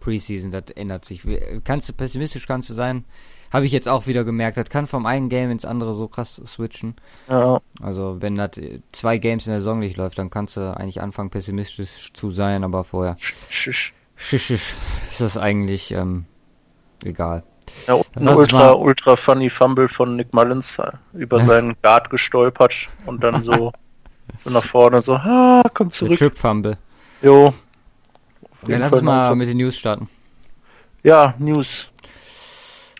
Preseason, 0.00 0.50
das 0.50 0.64
ändert 0.74 1.04
sich. 1.04 1.22
Kannst 1.64 1.88
du 1.88 1.92
pessimistisch 1.92 2.46
kannst 2.46 2.70
du 2.70 2.74
sein? 2.74 3.04
Habe 3.52 3.64
ich 3.64 3.72
jetzt 3.72 3.88
auch 3.88 4.06
wieder 4.06 4.24
gemerkt. 4.24 4.56
Das 4.56 4.68
kann 4.68 4.86
vom 4.86 5.06
einen 5.06 5.28
Game 5.28 5.50
ins 5.50 5.64
andere 5.64 5.94
so 5.94 6.08
krass 6.08 6.40
switchen. 6.44 6.94
Ja, 7.28 7.60
Also 7.80 8.16
wenn 8.20 8.36
das 8.36 8.50
zwei 8.92 9.18
Games 9.18 9.46
in 9.46 9.52
der 9.52 9.60
Saison 9.60 9.78
nicht 9.78 9.96
läuft, 9.96 10.18
dann 10.18 10.30
kannst 10.30 10.56
du 10.56 10.76
eigentlich 10.76 11.00
anfangen 11.00 11.30
pessimistisch 11.30 12.12
zu 12.12 12.30
sein, 12.30 12.64
aber 12.64 12.84
vorher 12.84 13.16
schisch. 13.18 13.94
schisch, 14.16 14.46
schisch, 14.46 14.50
ist 15.10 15.20
das 15.20 15.38
eigentlich 15.38 15.92
ähm, 15.92 16.24
egal. 17.04 17.44
Ja, 17.86 18.00
ein 18.16 18.28
ultra, 18.28 18.58
mal- 18.58 18.72
ultra 18.74 19.16
funny 19.16 19.48
Fumble 19.50 19.88
von 19.88 20.16
Nick 20.16 20.32
Mullins 20.34 20.78
äh, 20.78 20.90
über 21.14 21.44
seinen 21.44 21.76
Guard 21.82 22.10
gestolpert 22.10 22.74
und 23.06 23.22
dann 23.22 23.42
so, 23.42 23.72
so 24.44 24.50
nach 24.50 24.64
vorne 24.64 25.02
so, 25.02 25.14
ah, 25.14 25.62
komm 25.74 25.88
Der 25.88 25.92
zurück. 25.96 26.18
Trip 26.18 26.36
Fumble. 26.36 26.78
Jo. 27.22 27.54
Ja, 28.66 28.78
lass 28.78 28.92
uns 28.92 29.02
mal 29.02 29.34
mit 29.36 29.48
den 29.48 29.58
News 29.58 29.76
starten. 29.76 30.08
Ja, 31.02 31.34
News. 31.38 31.88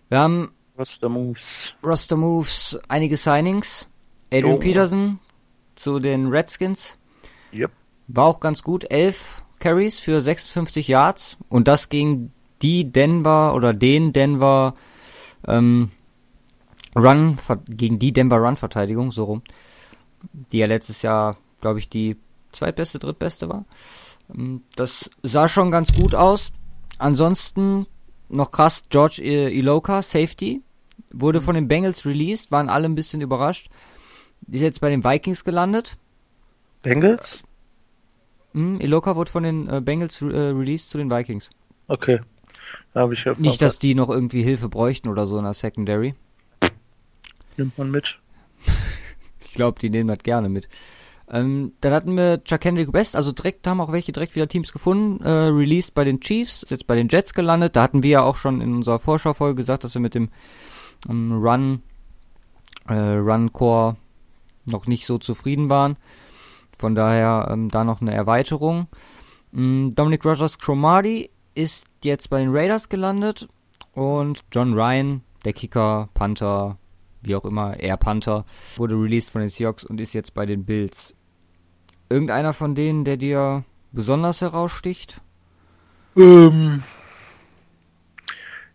Wir 0.09 0.18
haben 0.21 0.52
Was 0.76 0.99
der 1.00 1.09
Moves? 1.09 1.73
Roster 1.83 2.16
Moves, 2.16 2.78
einige 2.88 3.16
Signings. 3.16 3.88
Adrian 4.33 4.56
Jo. 4.56 4.59
Peterson 4.61 5.18
zu 5.75 5.99
den 5.99 6.28
Redskins. 6.28 6.97
Yep. 7.52 7.73
War 8.09 8.26
auch 8.26 8.38
ganz 8.40 8.62
gut. 8.62 8.88
11 8.90 9.42
Carries 9.59 9.99
für 9.99 10.21
56 10.21 10.87
Yards. 10.87 11.37
Und 11.49 11.66
das 11.66 11.88
gegen 11.88 12.33
die 12.62 12.90
Denver 12.90 13.54
oder 13.54 13.72
den 13.72 14.12
Denver 14.12 14.75
ähm, 15.46 15.90
Run, 16.94 17.38
gegen 17.68 17.98
die 17.98 18.12
Denver 18.12 18.38
Run 18.38 18.56
Verteidigung, 18.56 19.12
so 19.12 19.25
rum. 19.25 19.42
Die 20.52 20.58
ja 20.58 20.66
letztes 20.66 21.02
Jahr, 21.02 21.36
glaube 21.60 21.78
ich, 21.78 21.88
die 21.88 22.16
zweitbeste, 22.52 22.98
drittbeste 22.98 23.48
war. 23.48 23.64
Ähm, 24.34 24.62
Das 24.76 25.10
sah 25.22 25.48
schon 25.48 25.70
ganz 25.70 25.92
gut 25.92 26.14
aus. 26.14 26.52
Ansonsten 26.98 27.86
noch 28.28 28.50
krass, 28.50 28.84
George 28.88 29.22
Iloka, 29.22 30.02
Safety, 30.02 30.62
wurde 31.10 31.40
von 31.40 31.54
den 31.54 31.68
Bengals 31.68 32.04
released, 32.06 32.50
waren 32.50 32.68
alle 32.68 32.86
ein 32.86 32.94
bisschen 32.94 33.20
überrascht. 33.20 33.68
Ist 34.50 34.62
jetzt 34.62 34.80
bei 34.80 34.90
den 34.90 35.04
Vikings 35.04 35.44
gelandet. 35.44 35.96
Bengals? 36.82 37.42
Hm, 38.52 38.80
Iloka 38.80 39.16
wurde 39.16 39.30
von 39.30 39.42
den 39.42 39.68
äh, 39.68 39.80
Bengals 39.80 40.22
re 40.22 40.32
äh, 40.32 40.50
released 40.50 40.90
zu 40.90 40.98
den 40.98 41.10
Vikings. 41.10 41.50
Okay. 41.88 42.20
Habe 42.95 43.14
ich 43.14 43.25
ja 43.25 43.35
Nicht, 43.37 43.61
dass 43.62 43.78
die 43.78 43.95
noch 43.95 44.09
irgendwie 44.09 44.42
Hilfe 44.42 44.68
bräuchten 44.68 45.09
oder 45.09 45.26
so 45.26 45.38
in 45.38 45.45
der 45.45 45.54
Secondary. 45.54 46.14
Nimmt 47.56 47.76
man 47.78 47.90
mit. 47.90 48.18
Ich 49.40 49.59
glaube, 49.59 49.80
die 49.80 49.88
nehmen 49.88 50.09
das 50.09 50.18
gerne 50.18 50.50
mit. 50.50 50.68
Ähm, 51.30 51.73
dann 51.80 51.95
hatten 51.95 52.16
wir 52.16 52.45
Chuck 52.45 52.61
Kendrick 52.61 52.92
West, 52.92 53.16
also 53.16 53.33
direkt 53.33 53.66
haben 53.66 53.80
auch 53.80 53.90
welche 53.90 54.12
direkt 54.12 54.37
wieder 54.37 54.49
Teams 54.49 54.71
gefunden, 54.71 55.25
äh, 55.25 55.30
released 55.30 55.95
bei 55.95 56.04
den 56.04 56.21
Chiefs, 56.21 56.62
ist 56.62 56.71
jetzt 56.71 56.87
bei 56.87 56.95
den 56.95 57.09
Jets 57.09 57.33
gelandet. 57.33 57.75
Da 57.75 57.83
hatten 57.83 58.02
wir 58.02 58.11
ja 58.11 58.23
auch 58.23 58.37
schon 58.37 58.61
in 58.61 58.75
unserer 58.75 58.99
Vorschaufolge 58.99 59.54
gesagt, 59.56 59.83
dass 59.83 59.95
wir 59.95 60.00
mit 60.00 60.14
dem 60.14 60.28
ähm, 61.09 61.33
Run, 61.33 61.83
äh, 62.87 62.95
Run 62.95 63.52
Core 63.52 63.97
noch 64.66 64.87
nicht 64.87 65.06
so 65.06 65.18
zufrieden 65.18 65.68
waren. 65.68 65.97
Von 66.78 66.95
daher 66.95 67.49
ähm, 67.50 67.71
da 67.71 67.83
noch 67.83 68.00
eine 68.00 68.12
Erweiterung. 68.12 68.87
Ähm, 69.54 69.95
Dominic 69.95 70.25
Rogers 70.25 70.59
Cromartie 70.59 71.30
ist 71.56 71.86
jetzt 72.04 72.30
bei 72.30 72.40
den 72.40 72.54
Raiders 72.54 72.88
gelandet 72.88 73.48
und 73.92 74.44
John 74.52 74.75
Ryan, 74.75 75.22
der 75.44 75.52
Kicker, 75.52 76.08
Panther, 76.14 76.78
wie 77.22 77.34
auch 77.34 77.44
immer, 77.44 77.78
Air 77.80 77.96
Panther, 77.96 78.44
wurde 78.76 78.94
released 78.94 79.30
von 79.30 79.40
den 79.40 79.50
Seahawks 79.50 79.84
und 79.84 80.00
ist 80.00 80.14
jetzt 80.14 80.34
bei 80.34 80.46
den 80.46 80.64
Bills. 80.64 81.14
Irgendeiner 82.08 82.52
von 82.52 82.75
denen, 82.75 83.04
der 83.04 83.16
dir 83.16 83.64
besonders 83.92 84.42
heraussticht? 84.42 85.20
Ähm, 86.16 86.82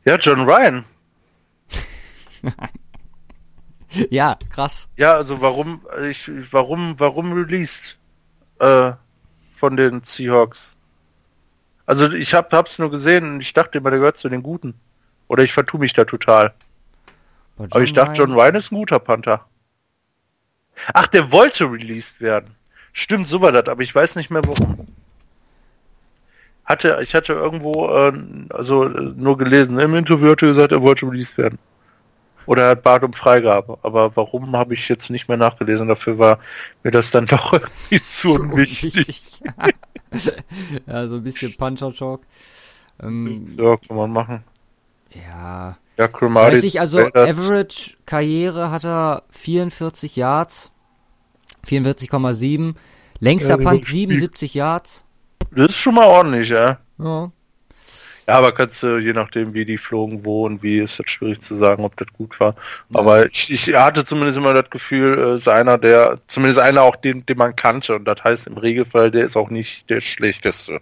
ja, 0.03 0.17
John 0.17 0.41
Ryan. 0.41 0.83
ja, 4.09 4.38
krass. 4.50 4.89
Ja, 4.97 5.13
also 5.13 5.39
warum, 5.41 5.81
ich, 6.09 6.29
warum, 6.51 6.95
warum 6.97 7.33
released 7.33 7.97
äh, 8.59 8.93
von 9.55 9.77
den 9.77 10.01
Seahawks? 10.03 10.75
Also 11.85 12.11
ich 12.11 12.33
hab, 12.33 12.53
hab's 12.53 12.79
nur 12.79 12.91
gesehen 12.91 13.33
und 13.33 13.41
ich 13.41 13.53
dachte 13.53 13.77
immer, 13.77 13.89
der 13.89 14.00
gehört 14.00 14.17
zu 14.17 14.29
den 14.29 14.43
Guten. 14.43 14.75
Oder 15.27 15.43
ich 15.43 15.53
vertue 15.53 15.79
mich 15.79 15.93
da 15.93 16.05
total. 16.05 16.53
Aber 17.57 17.81
ich 17.81 17.93
dachte, 17.93 18.13
John 18.13 18.33
Ryan 18.33 18.55
ist 18.55 18.71
ein 18.71 18.75
guter 18.75 19.00
Panther. 19.00 19.45
Ach, 20.93 21.07
der 21.07 21.31
wollte 21.31 21.71
released 21.71 22.21
werden. 22.21 22.55
Stimmt, 22.93 23.27
so 23.27 23.41
war 23.41 23.51
das, 23.51 23.67
aber 23.67 23.83
ich 23.83 23.93
weiß 23.93 24.15
nicht 24.15 24.29
mehr 24.29 24.41
warum. 24.45 24.88
Hatte, 26.65 27.00
ich 27.01 27.15
hatte 27.15 27.33
irgendwo, 27.33 27.88
äh, 27.89 28.13
also 28.50 28.85
äh, 28.85 29.13
nur 29.15 29.38
gelesen, 29.38 29.79
im 29.79 29.95
Interview 29.95 30.31
hat 30.31 30.41
er 30.41 30.50
gesagt, 30.50 30.71
er 30.71 30.81
wollte 30.81 31.05
released 31.05 31.38
werden. 31.38 31.59
Oder 32.45 32.63
er 32.63 32.69
hat 32.71 32.83
Bart 32.83 33.03
um 33.03 33.13
Freigabe. 33.13 33.77
Aber 33.83 34.15
warum 34.15 34.55
habe 34.55 34.73
ich 34.73 34.89
jetzt 34.89 35.09
nicht 35.09 35.27
mehr 35.27 35.38
nachgelesen? 35.38 35.88
Dafür 35.88 36.17
war 36.17 36.39
mir 36.83 36.91
das 36.91 37.11
dann 37.11 37.25
doch 37.27 37.53
irgendwie 37.53 38.01
zu 38.01 38.33
unwichtig. 38.33 39.41
ja, 40.88 41.08
so 41.08 41.15
ein 41.15 41.24
bisschen 41.24 41.56
Puncher-Talk. 41.56 42.22
Ähm, 43.01 43.44
ja, 43.58 43.77
kann 43.77 43.98
man 43.98 44.12
machen. 44.12 44.44
Ja. 45.13 45.77
Ja, 45.98 46.08
Cromartie. 46.08 46.58
Weiß 46.58 46.63
ich, 46.63 46.80
also 46.80 47.00
Average 47.00 47.98
Karriere 48.06 48.72
hat 48.72 48.86
er 48.86 49.24
44 49.30 50.15
Yards. 50.15 50.72
44,7. 51.68 52.75
Längster 53.20 53.60
ja, 53.60 53.70
Punt 53.70 53.86
77 53.86 54.53
Yards. 54.53 55.03
Das 55.51 55.70
ist 55.70 55.75
schon 55.75 55.96
mal 55.96 56.08
ordentlich, 56.08 56.50
ja. 56.50 56.80
Ja. 56.98 57.32
Ja, 58.27 58.35
aber 58.37 58.51
kannst 58.51 58.83
du, 58.83 58.97
je 58.97 59.13
nachdem, 59.13 59.53
wie 59.53 59.65
die 59.65 59.77
flogen, 59.77 60.23
wo 60.23 60.45
und 60.45 60.61
wie, 60.61 60.79
ist 60.79 60.99
das 60.99 61.09
schwierig 61.09 61.41
zu 61.41 61.55
sagen, 61.55 61.83
ob 61.83 61.97
das 61.97 62.07
gut 62.13 62.39
war. 62.39 62.55
Ja. 62.89 62.99
Aber 62.99 63.25
ich, 63.25 63.51
ich 63.51 63.73
hatte 63.73 64.05
zumindest 64.05 64.37
immer 64.37 64.53
das 64.53 64.69
Gefühl, 64.69 65.17
äh, 65.17 65.35
ist 65.37 65.47
einer, 65.47 65.77
der, 65.77 66.19
zumindest 66.27 66.59
einer 66.59 66.83
auch, 66.83 66.95
den, 66.95 67.25
den 67.25 67.37
man 67.37 67.55
kannte. 67.55 67.95
Und 67.95 68.05
das 68.05 68.23
heißt 68.23 68.47
im 68.47 68.57
Regelfall, 68.57 69.11
der 69.11 69.25
ist 69.25 69.35
auch 69.35 69.49
nicht 69.49 69.89
der 69.89 70.01
schlechteste. 70.01 70.79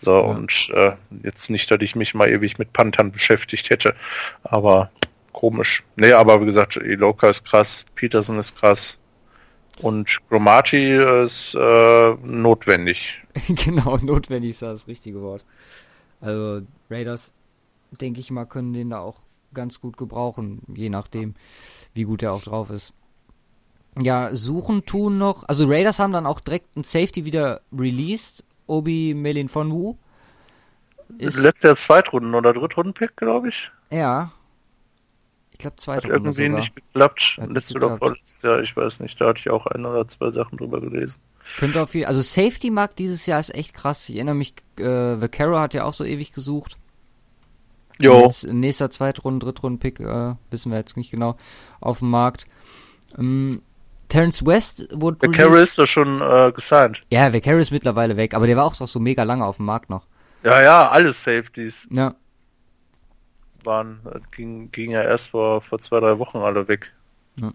So, 0.00 0.12
ja. 0.12 0.18
und 0.20 0.70
äh, 0.74 0.92
jetzt 1.22 1.50
nicht, 1.50 1.70
dass 1.70 1.80
ich 1.80 1.94
mich 1.94 2.14
mal 2.14 2.28
ewig 2.28 2.58
mit 2.58 2.72
Panthern 2.72 3.12
beschäftigt 3.12 3.70
hätte. 3.70 3.94
Aber 4.42 4.90
komisch. 5.32 5.84
Nee, 5.96 6.12
aber 6.12 6.40
wie 6.40 6.46
gesagt, 6.46 6.76
Iloka 6.76 7.28
ist 7.28 7.44
krass, 7.44 7.84
Peterson 7.94 8.38
ist 8.38 8.56
krass. 8.56 8.98
Und 9.80 10.18
Gromati 10.28 10.96
ist 11.24 11.54
äh, 11.54 12.14
notwendig. 12.22 13.22
genau, 13.48 13.96
notwendig 13.98 14.50
ist 14.50 14.62
das 14.62 14.86
richtige 14.86 15.22
Wort. 15.22 15.44
Also 16.22 16.62
Raiders, 16.88 17.32
denke 17.90 18.20
ich 18.20 18.30
mal, 18.30 18.46
können 18.46 18.72
den 18.72 18.90
da 18.90 19.00
auch 19.00 19.18
ganz 19.52 19.80
gut 19.80 19.98
gebrauchen, 19.98 20.62
je 20.74 20.88
nachdem, 20.88 21.34
wie 21.92 22.04
gut 22.04 22.22
er 22.22 22.32
auch 22.32 22.42
drauf 22.42 22.70
ist. 22.70 22.94
Ja, 24.00 24.34
suchen 24.34 24.86
tun 24.86 25.18
noch. 25.18 25.46
Also 25.48 25.66
Raiders 25.66 25.98
haben 25.98 26.12
dann 26.12 26.24
auch 26.24 26.40
direkt 26.40 26.74
ein 26.76 26.84
Safety 26.84 27.26
wieder 27.26 27.60
released. 27.76 28.44
Obi 28.66 29.12
Melin 29.12 29.50
von 29.50 29.70
Wu. 29.70 29.96
Ist 31.18 31.36
letztes 31.36 31.64
Jahr 31.64 31.76
Zweitrunden- 31.76 32.34
oder 32.34 32.54
Drittrunden-Pick, 32.54 33.16
glaube 33.16 33.50
ich. 33.50 33.70
Ja. 33.90 34.32
Ich 35.50 35.58
glaube 35.58 35.76
zweite 35.76 36.04
Hat 36.04 36.10
irgendwie 36.10 36.46
sogar. 36.46 36.60
nicht 36.60 36.74
geklappt. 36.74 37.38
Letztes 37.48 37.76
oder 37.76 37.98
vorletztes 37.98 38.40
Jahr, 38.42 38.62
ich 38.62 38.74
weiß 38.74 39.00
nicht. 39.00 39.20
Da 39.20 39.28
hatte 39.28 39.40
ich 39.40 39.50
auch 39.50 39.66
ein 39.66 39.84
oder 39.84 40.08
zwei 40.08 40.30
Sachen 40.30 40.56
drüber 40.56 40.80
gelesen. 40.80 41.20
Könnte 41.58 41.82
auch 41.82 41.88
viel. 41.88 42.06
Also 42.06 42.22
Safety 42.22 42.70
Markt 42.70 42.98
dieses 42.98 43.26
Jahr 43.26 43.40
ist 43.40 43.54
echt 43.54 43.74
krass. 43.74 44.08
Ich 44.08 44.16
erinnere 44.16 44.34
mich, 44.34 44.54
äh, 44.78 44.84
Vaquero 45.20 45.58
hat 45.58 45.74
ja 45.74 45.84
auch 45.84 45.94
so 45.94 46.04
ewig 46.04 46.32
gesucht. 46.32 46.76
Jo. 48.00 48.22
Jetzt 48.22 48.44
nächster 48.44 48.90
Zweitrunden, 48.90 49.40
Drittrunden-Pick, 49.40 50.00
äh, 50.00 50.34
wissen 50.50 50.72
wir 50.72 50.78
jetzt 50.78 50.96
nicht 50.96 51.10
genau, 51.10 51.36
auf 51.80 51.98
dem 51.98 52.10
Markt. 52.10 52.46
Ähm, 53.18 53.62
Terence 54.08 54.44
West 54.44 54.88
wurde. 54.92 55.26
Vaquero 55.26 55.54
ist 55.56 55.78
doch 55.78 55.86
schon 55.86 56.20
äh, 56.20 56.52
gesigned. 56.52 57.02
Ja, 57.10 57.32
Vaquero 57.32 57.58
ist 57.58 57.70
mittlerweile 57.70 58.16
weg, 58.16 58.34
aber 58.34 58.46
der 58.46 58.56
war 58.56 58.64
auch 58.64 58.74
so 58.74 59.00
mega 59.00 59.22
lange 59.22 59.46
auf 59.46 59.56
dem 59.56 59.66
Markt 59.66 59.88
noch. 59.88 60.06
Ja, 60.42 60.60
ja, 60.60 60.88
alles 60.88 61.22
Safeties. 61.22 61.86
Ja. 61.90 62.14
Waren, 63.64 64.00
ging, 64.32 64.72
ging 64.72 64.90
ja 64.90 65.02
erst 65.02 65.28
vor, 65.28 65.62
vor 65.62 65.78
zwei, 65.78 66.00
drei 66.00 66.18
Wochen 66.18 66.38
alle 66.38 66.66
weg. 66.66 66.92
Ja. 67.36 67.52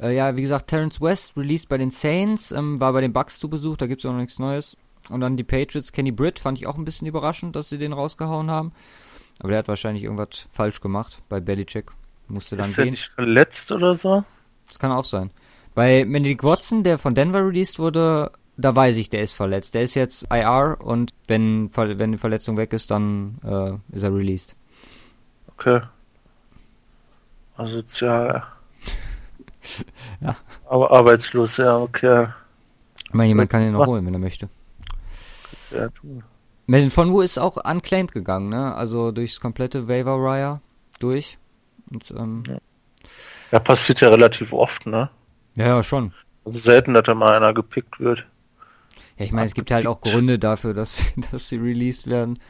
Äh, 0.00 0.14
ja, 0.14 0.36
wie 0.36 0.42
gesagt, 0.42 0.68
Terence 0.68 1.00
West, 1.00 1.36
released 1.36 1.68
bei 1.68 1.78
den 1.78 1.90
Saints, 1.90 2.52
ähm, 2.52 2.78
war 2.80 2.92
bei 2.92 3.00
den 3.00 3.12
Bucks 3.12 3.38
zu 3.38 3.48
Besuch, 3.48 3.76
da 3.76 3.86
gibt 3.86 4.02
es 4.02 4.06
auch 4.06 4.12
noch 4.12 4.20
nichts 4.20 4.38
Neues. 4.38 4.76
Und 5.08 5.20
dann 5.20 5.36
die 5.36 5.44
Patriots, 5.44 5.92
Kenny 5.92 6.10
Britt, 6.10 6.38
fand 6.38 6.58
ich 6.58 6.66
auch 6.66 6.76
ein 6.76 6.84
bisschen 6.84 7.06
überraschend, 7.06 7.56
dass 7.56 7.68
sie 7.68 7.78
den 7.78 7.92
rausgehauen 7.92 8.50
haben. 8.50 8.72
Aber 9.38 9.50
der 9.50 9.58
hat 9.58 9.68
wahrscheinlich 9.68 10.04
irgendwas 10.04 10.48
falsch 10.52 10.80
gemacht 10.80 11.22
bei 11.28 11.40
Belichick. 11.40 11.92
Musste 12.28 12.56
dann 12.56 12.70
Ist 12.70 12.76
gehen. 12.76 12.86
Er 12.86 12.90
nicht 12.92 13.08
verletzt 13.08 13.70
oder 13.70 13.94
so? 13.94 14.24
Das 14.68 14.78
kann 14.78 14.90
auch 14.90 15.04
sein. 15.04 15.30
Bei 15.74 16.04
Benedict 16.04 16.42
Watson, 16.42 16.82
der 16.82 16.98
von 16.98 17.14
Denver 17.14 17.46
released 17.46 17.78
wurde, 17.78 18.32
da 18.56 18.74
weiß 18.74 18.96
ich, 18.96 19.10
der 19.10 19.22
ist 19.22 19.34
verletzt. 19.34 19.74
Der 19.74 19.82
ist 19.82 19.94
jetzt 19.94 20.26
IR 20.30 20.78
und 20.80 21.12
wenn, 21.28 21.70
wenn 21.76 22.12
die 22.12 22.18
Verletzung 22.18 22.56
weg 22.56 22.72
ist, 22.72 22.90
dann 22.90 23.38
äh, 23.44 23.94
ist 23.94 24.02
er 24.02 24.14
released. 24.14 24.56
Okay. 25.56 25.82
Also, 27.56 27.82
tja, 27.82 28.46
ja. 30.20 30.36
Aber 30.68 30.90
arbeitslos, 30.90 31.56
ja, 31.56 31.78
okay. 31.78 32.28
Ich 33.08 33.14
meine, 33.14 33.28
jemand 33.28 33.50
kann 33.50 33.64
ihn 33.64 33.72
noch 33.72 33.86
holen, 33.86 34.04
wenn 34.06 34.14
er 34.14 34.20
möchte. 34.20 34.48
Ja, 35.70 35.88
du. 35.88 36.22
Melvin 36.66 36.90
von 36.90 37.12
Wu 37.12 37.20
ist 37.20 37.38
auch 37.38 37.56
unclaimed 37.56 38.12
gegangen, 38.12 38.48
ne? 38.48 38.74
Also 38.74 39.12
durchs 39.12 39.40
komplette 39.40 39.88
Waiver 39.88 40.18
Wire 40.18 40.60
durch. 40.98 41.38
Und, 41.92 42.10
ähm, 42.10 42.42
ja. 42.48 42.58
ja, 43.52 43.58
passiert 43.60 44.00
ja 44.00 44.08
relativ 44.08 44.52
oft, 44.52 44.86
ne? 44.86 45.08
Ja, 45.56 45.66
ja, 45.68 45.82
schon. 45.82 46.12
Also 46.44 46.58
selten, 46.58 46.94
dass 46.94 47.04
da 47.04 47.14
mal 47.14 47.36
einer 47.36 47.54
gepickt 47.54 48.00
wird. 48.00 48.26
Ja, 49.16 49.24
ich 49.24 49.32
meine, 49.32 49.46
es 49.46 49.54
gibt 49.54 49.70
halt 49.70 49.86
auch 49.86 50.00
Gründe 50.00 50.38
dafür, 50.38 50.74
dass, 50.74 51.04
dass 51.30 51.48
sie 51.48 51.56
released 51.56 52.08
werden. 52.08 52.40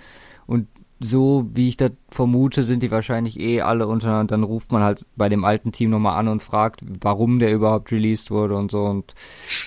Und 0.46 0.68
so 0.99 1.47
wie 1.53 1.69
ich 1.69 1.76
das 1.76 1.93
vermute, 2.09 2.62
sind 2.62 2.83
die 2.83 2.91
wahrscheinlich 2.91 3.38
eh 3.38 3.61
alle 3.61 3.87
untereinander. 3.87 4.33
Dann 4.33 4.43
ruft 4.43 4.73
man 4.73 4.83
halt 4.83 5.05
bei 5.15 5.29
dem 5.29 5.45
alten 5.45 5.73
Team 5.73 5.91
nochmal 5.91 6.19
an 6.19 6.29
und 6.29 6.43
fragt, 6.43 6.81
warum 6.83 7.38
der 7.38 7.53
überhaupt 7.53 7.93
released 7.93 8.31
wurde 8.31 8.57
und 8.57 8.71
so. 8.71 8.85
Und 8.85 9.15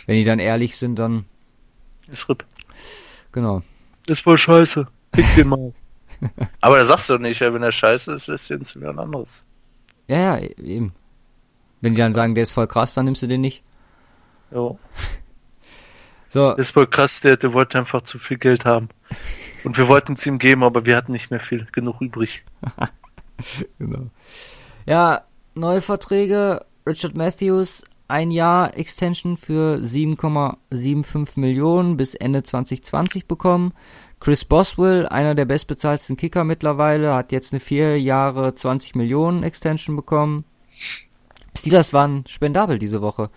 wenn 0.05 0.15
die 0.15 0.23
dann 0.23 0.39
ehrlich 0.39 0.77
sind, 0.77 0.97
dann. 0.97 1.25
Ist 2.11 2.27
RIP. 2.27 2.45
Genau. 3.31 3.61
Ist 4.07 4.23
voll 4.23 4.37
scheiße. 4.37 4.87
Pick 5.11 5.35
den 5.35 5.49
mal. 5.49 5.73
Aber 6.61 6.77
da 6.79 6.85
sagst 6.85 7.09
du 7.09 7.17
nicht, 7.17 7.41
wenn 7.41 7.61
er 7.61 7.71
scheiße 7.71 8.13
ist, 8.13 8.27
lässt 8.27 8.49
du 8.49 8.55
ihn 8.55 8.63
zu 8.63 8.79
ein 8.79 8.99
anderes. 8.99 9.43
Ja, 10.07 10.39
ja, 10.39 10.49
eben. 10.57 10.93
Wenn 11.81 11.93
die 11.93 12.01
dann 12.01 12.13
sagen, 12.13 12.35
der 12.35 12.43
ist 12.43 12.51
voll 12.51 12.67
krass, 12.67 12.95
dann 12.95 13.05
nimmst 13.05 13.21
du 13.21 13.27
den 13.27 13.41
nicht. 13.41 13.63
Jo. 14.51 14.79
So. 16.31 16.51
Das 16.51 16.59
ist 16.67 16.73
voll 16.73 16.85
krass, 16.85 17.21
der, 17.21 17.37
der 17.37 17.53
wollte 17.53 17.79
einfach 17.79 18.03
zu 18.03 18.19
viel 18.19 18.37
Geld 18.37 18.63
haben. 18.63 18.89
Und 19.63 19.77
wir 19.77 19.87
wollten 19.87 20.13
es 20.13 20.25
ihm 20.25 20.39
geben, 20.39 20.63
aber 20.63 20.85
wir 20.85 20.95
hatten 20.95 21.11
nicht 21.11 21.31
mehr 21.31 21.39
viel 21.39 21.67
genug 21.71 22.01
übrig. 22.01 22.43
genau. 23.79 24.07
Ja, 24.85 25.21
neue 25.55 25.81
Verträge. 25.81 26.65
Richard 26.87 27.15
Matthews, 27.15 27.83
ein 28.07 28.31
Jahr 28.31 28.75
Extension 28.77 29.37
für 29.37 29.77
7,75 29.77 31.39
Millionen 31.39 31.97
bis 31.97 32.15
Ende 32.15 32.43
2020 32.43 33.27
bekommen. 33.27 33.73
Chris 34.19 34.43
Boswell, 34.43 35.07
einer 35.07 35.35
der 35.35 35.45
bestbezahlten 35.45 36.17
Kicker 36.17 36.43
mittlerweile, 36.43 37.13
hat 37.13 37.31
jetzt 37.31 37.53
eine 37.53 37.59
vier 37.59 38.01
Jahre 38.01 38.53
20 38.53 38.95
Millionen 38.95 39.43
Extension 39.43 39.95
bekommen. 39.95 40.43
Steelers 41.57 41.93
waren 41.93 42.25
spendabel 42.27 42.79
diese 42.79 43.01
Woche. 43.01 43.29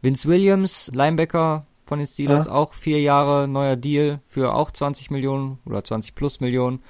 Vince 0.00 0.28
Williams, 0.28 0.90
Linebacker, 0.94 1.66
von 1.86 1.98
den 1.98 2.08
Steelers, 2.08 2.46
Ja. 2.46 2.52
auch 2.52 2.74
vier 2.74 3.00
Jahre 3.00 3.46
neuer 3.48 3.76
Deal 3.76 4.20
für 4.28 4.54
auch 4.54 4.70
20 4.70 5.10
Millionen 5.10 5.58
oder 5.66 5.84
20 5.84 6.14
plus 6.14 6.40
Millionen. 6.40 6.82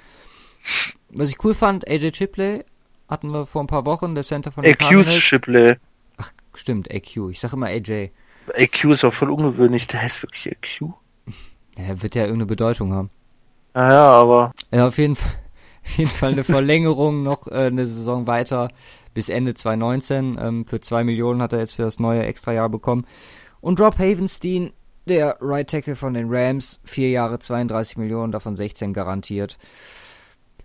Was 1.09 1.29
ich 1.29 1.43
cool 1.43 1.53
fand, 1.53 1.87
AJ 1.87 2.11
Chipley 2.11 2.63
hatten 3.07 3.31
wir 3.31 3.45
vor 3.45 3.63
ein 3.63 3.67
paar 3.67 3.85
Wochen, 3.85 4.15
der 4.15 4.23
Center 4.23 4.51
von 4.51 4.63
Cardinals. 4.63 5.13
Shipley. 5.13 5.75
Ach, 6.17 6.31
stimmt, 6.53 6.89
AQ. 6.91 7.29
Ich 7.29 7.39
sag 7.39 7.53
immer 7.53 7.67
AJ. 7.67 8.11
AQ 8.53 8.83
ist 8.91 9.03
auch 9.03 9.13
voll 9.13 9.29
ungewöhnlich. 9.31 9.87
Der 9.87 10.01
heißt 10.01 10.23
wirklich 10.23 10.47
AQ. 10.55 10.89
Ja, 11.77 12.01
wird 12.01 12.15
ja 12.15 12.21
irgendeine 12.21 12.45
Bedeutung 12.45 12.93
haben. 12.93 13.09
Ja, 13.75 13.91
ja, 13.91 14.07
aber 14.09 14.53
Ja, 14.71 14.87
auf 14.87 14.97
jeden 14.97 15.17
Fall, 15.17 15.33
auf 15.85 15.97
jeden 15.97 16.09
Fall 16.09 16.31
eine 16.31 16.43
Verlängerung 16.45 17.21
noch 17.21 17.47
äh, 17.47 17.65
eine 17.65 17.85
Saison 17.85 18.27
weiter 18.27 18.69
bis 19.13 19.27
Ende 19.27 19.53
2019. 19.55 20.37
Ähm, 20.41 20.65
für 20.65 20.79
zwei 20.79 21.03
Millionen 21.03 21.41
hat 21.41 21.51
er 21.51 21.59
jetzt 21.59 21.75
für 21.75 21.81
das 21.81 21.99
neue 21.99 22.23
Extrajahr 22.25 22.69
bekommen. 22.69 23.05
Und 23.59 23.81
Rob 23.81 23.99
Havenstein, 23.99 24.71
der 25.07 25.37
Right 25.39 25.69
Tackle 25.69 25.95
von 25.95 26.13
den 26.13 26.27
Rams, 26.29 26.79
vier 26.83 27.09
Jahre 27.09 27.39
32 27.39 27.97
Millionen, 27.97 28.31
davon 28.31 28.55
16 28.55 28.93
garantiert. 28.93 29.57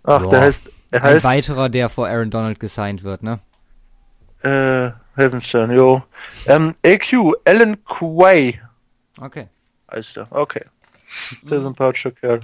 ach, 0.03 0.21
Ja. 0.23 0.27
der 0.29 0.41
heißt, 0.41 0.71
er 0.91 1.03
Ein 1.03 1.13
heißt 1.13 1.25
weiterer, 1.25 1.69
der 1.69 1.89
vor 1.89 2.07
Aaron 2.07 2.31
Donald 2.31 2.59
gesigned 2.59 3.03
wird, 3.03 3.23
ne? 3.23 3.39
äh, 4.43 4.91
Heavenstein, 5.15 5.69
jo. 5.71 6.03
Ähm, 6.47 6.73
AQ, 6.85 7.33
Alan 7.45 7.77
Quay 7.85 8.59
Okay. 9.19 9.47
heißt 9.91 10.17
er. 10.17 10.31
Okay. 10.31 10.65
Mhm. 11.41 11.47
Sehr 11.47 11.61
sympathischer 11.61 12.11
Kerl. 12.11 12.39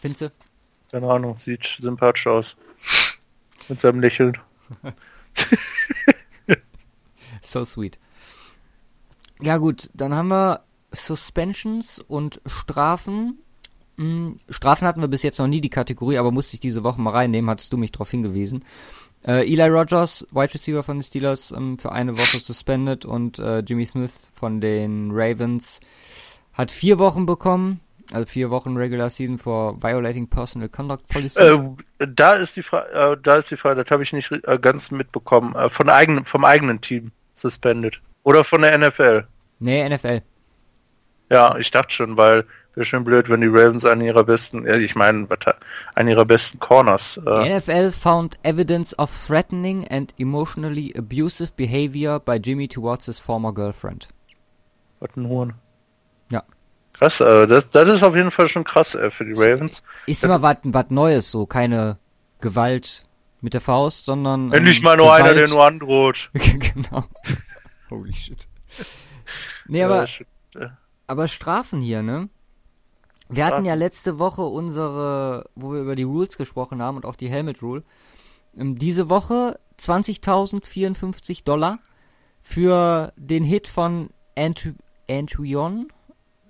Findest 0.00 0.22
du? 0.22 0.32
Keine 0.90 1.10
Ahnung, 1.10 1.36
sieht 1.38 1.76
sympathisch 1.80 2.26
aus. 2.26 2.56
Mit 3.68 3.80
seinem 3.80 4.00
Lächeln. 4.00 4.38
So 7.42 7.64
sweet. 7.64 7.98
Ja 9.40 9.56
gut, 9.58 9.90
dann 9.94 10.14
haben 10.14 10.28
wir 10.28 10.60
Suspensions 10.92 11.98
und 11.98 12.40
Strafen. 12.46 13.38
Hm, 13.96 14.38
Strafen 14.48 14.86
hatten 14.86 15.00
wir 15.00 15.08
bis 15.08 15.22
jetzt 15.22 15.38
noch 15.38 15.46
nie 15.46 15.60
die 15.60 15.70
Kategorie, 15.70 16.18
aber 16.18 16.30
musste 16.30 16.54
ich 16.54 16.60
diese 16.60 16.84
Woche 16.84 17.00
mal 17.00 17.10
reinnehmen, 17.10 17.50
hattest 17.50 17.72
du 17.72 17.76
mich 17.76 17.92
darauf 17.92 18.10
hingewiesen. 18.10 18.64
Äh, 19.26 19.50
Eli 19.50 19.68
Rogers, 19.68 20.26
Wide 20.32 20.52
Receiver 20.52 20.82
von 20.82 20.98
den 20.98 21.02
Steelers, 21.02 21.50
ähm, 21.50 21.78
für 21.78 21.92
eine 21.92 22.16
Woche 22.16 22.38
suspended 22.38 23.04
und 23.04 23.38
äh, 23.38 23.60
Jimmy 23.60 23.86
Smith 23.86 24.30
von 24.34 24.60
den 24.60 25.10
Ravens 25.12 25.80
hat 26.52 26.70
vier 26.70 26.98
Wochen 26.98 27.24
bekommen, 27.24 27.80
also 28.12 28.26
vier 28.26 28.50
Wochen 28.50 28.76
Regular 28.76 29.08
Season 29.08 29.38
for 29.38 29.82
Violating 29.82 30.28
Personal 30.28 30.68
Conduct 30.68 31.08
Policy. 31.08 31.40
Äh, 31.40 31.58
da 31.98 32.34
ist 32.34 32.56
die 32.56 32.62
Frage, 32.62 32.92
äh, 32.92 33.16
da 33.22 33.36
ist 33.36 33.50
die 33.50 33.56
Frage, 33.56 33.82
das 33.82 33.90
habe 33.90 34.02
ich 34.02 34.12
nicht 34.12 34.30
äh, 34.30 34.58
ganz 34.60 34.90
mitbekommen. 34.90 35.54
Äh, 35.54 35.70
von 35.70 35.88
eigenem, 35.88 36.24
vom 36.26 36.44
eigenen 36.44 36.80
Team 36.80 37.10
suspended. 37.34 38.00
Oder 38.24 38.42
von 38.44 38.62
der 38.62 38.76
NFL. 38.76 39.24
nee, 39.60 39.88
NFL. 39.88 40.22
Ja, 41.30 41.56
ich 41.56 41.70
dachte 41.70 41.92
schon, 41.94 42.16
weil 42.16 42.44
wäre 42.74 42.84
schon 42.84 43.04
blöd, 43.04 43.28
wenn 43.30 43.40
die 43.40 43.46
Ravens 43.46 43.84
einen 43.84 44.00
ihrer 44.02 44.24
besten, 44.24 44.66
ich 44.66 44.94
meine, 44.96 45.26
einen 45.94 46.08
ihrer 46.08 46.24
besten 46.24 46.58
Corners. 46.58 47.20
Äh, 47.24 47.56
NFL 47.58 47.92
found 47.92 48.36
evidence 48.42 48.98
of 48.98 49.10
threatening 49.26 49.86
and 49.88 50.12
emotionally 50.18 50.92
abusive 50.96 51.52
behavior 51.56 52.18
by 52.18 52.34
Jimmy 52.36 52.66
towards 52.68 53.06
his 53.06 53.20
former 53.20 53.52
girlfriend. 53.54 54.08
was 55.00 55.10
ein 55.16 55.28
Huren. 55.28 55.54
Ja. 56.30 56.42
Krass, 56.94 57.20
äh, 57.20 57.46
das, 57.46 57.68
das 57.70 57.88
ist 57.88 58.02
auf 58.02 58.16
jeden 58.16 58.30
Fall 58.30 58.48
schon 58.48 58.64
krass 58.64 58.94
äh, 58.94 59.10
für 59.10 59.24
die 59.24 59.34
Ravens. 59.34 59.82
Ist 60.06 60.22
Das 60.24 60.28
immer 60.28 60.42
was 60.42 60.60
Neues, 60.90 61.30
so 61.30 61.46
keine 61.46 61.98
Gewalt 62.40 63.04
mit 63.40 63.54
der 63.54 63.60
Faust, 63.60 64.06
sondern 64.06 64.52
Endlich 64.52 64.78
ähm, 64.78 64.84
mal 64.84 64.96
nur 64.96 65.12
einer, 65.14 65.30
Gewalt- 65.30 65.38
der 65.38 65.48
nur 65.48 65.64
androht. 65.64 66.30
genau. 66.34 67.04
Holy 67.94 68.12
shit. 68.12 68.48
Nee, 69.66 69.82
aber 69.82 70.00
Ja, 70.00 70.06
shit, 70.06 70.26
Aber 71.06 71.28
Strafen 71.28 71.80
hier, 71.80 72.02
ne? 72.02 72.28
Wir 73.28 73.46
hatten 73.46 73.64
ja 73.64 73.74
letzte 73.74 74.18
Woche 74.18 74.42
unsere, 74.42 75.48
wo 75.54 75.72
wir 75.72 75.80
über 75.80 75.96
die 75.96 76.02
Rules 76.02 76.36
gesprochen 76.36 76.82
haben 76.82 76.96
und 76.96 77.06
auch 77.06 77.16
die 77.16 77.28
Helmet 77.28 77.62
Rule. 77.62 77.82
Ähm, 78.56 78.76
diese 78.78 79.08
Woche 79.10 79.58
20.054 79.80 81.44
Dollar 81.44 81.78
für 82.42 83.12
den 83.16 83.42
Hit 83.44 83.68
von 83.68 84.10
Antu 84.36 84.72
Antuion 85.10 85.88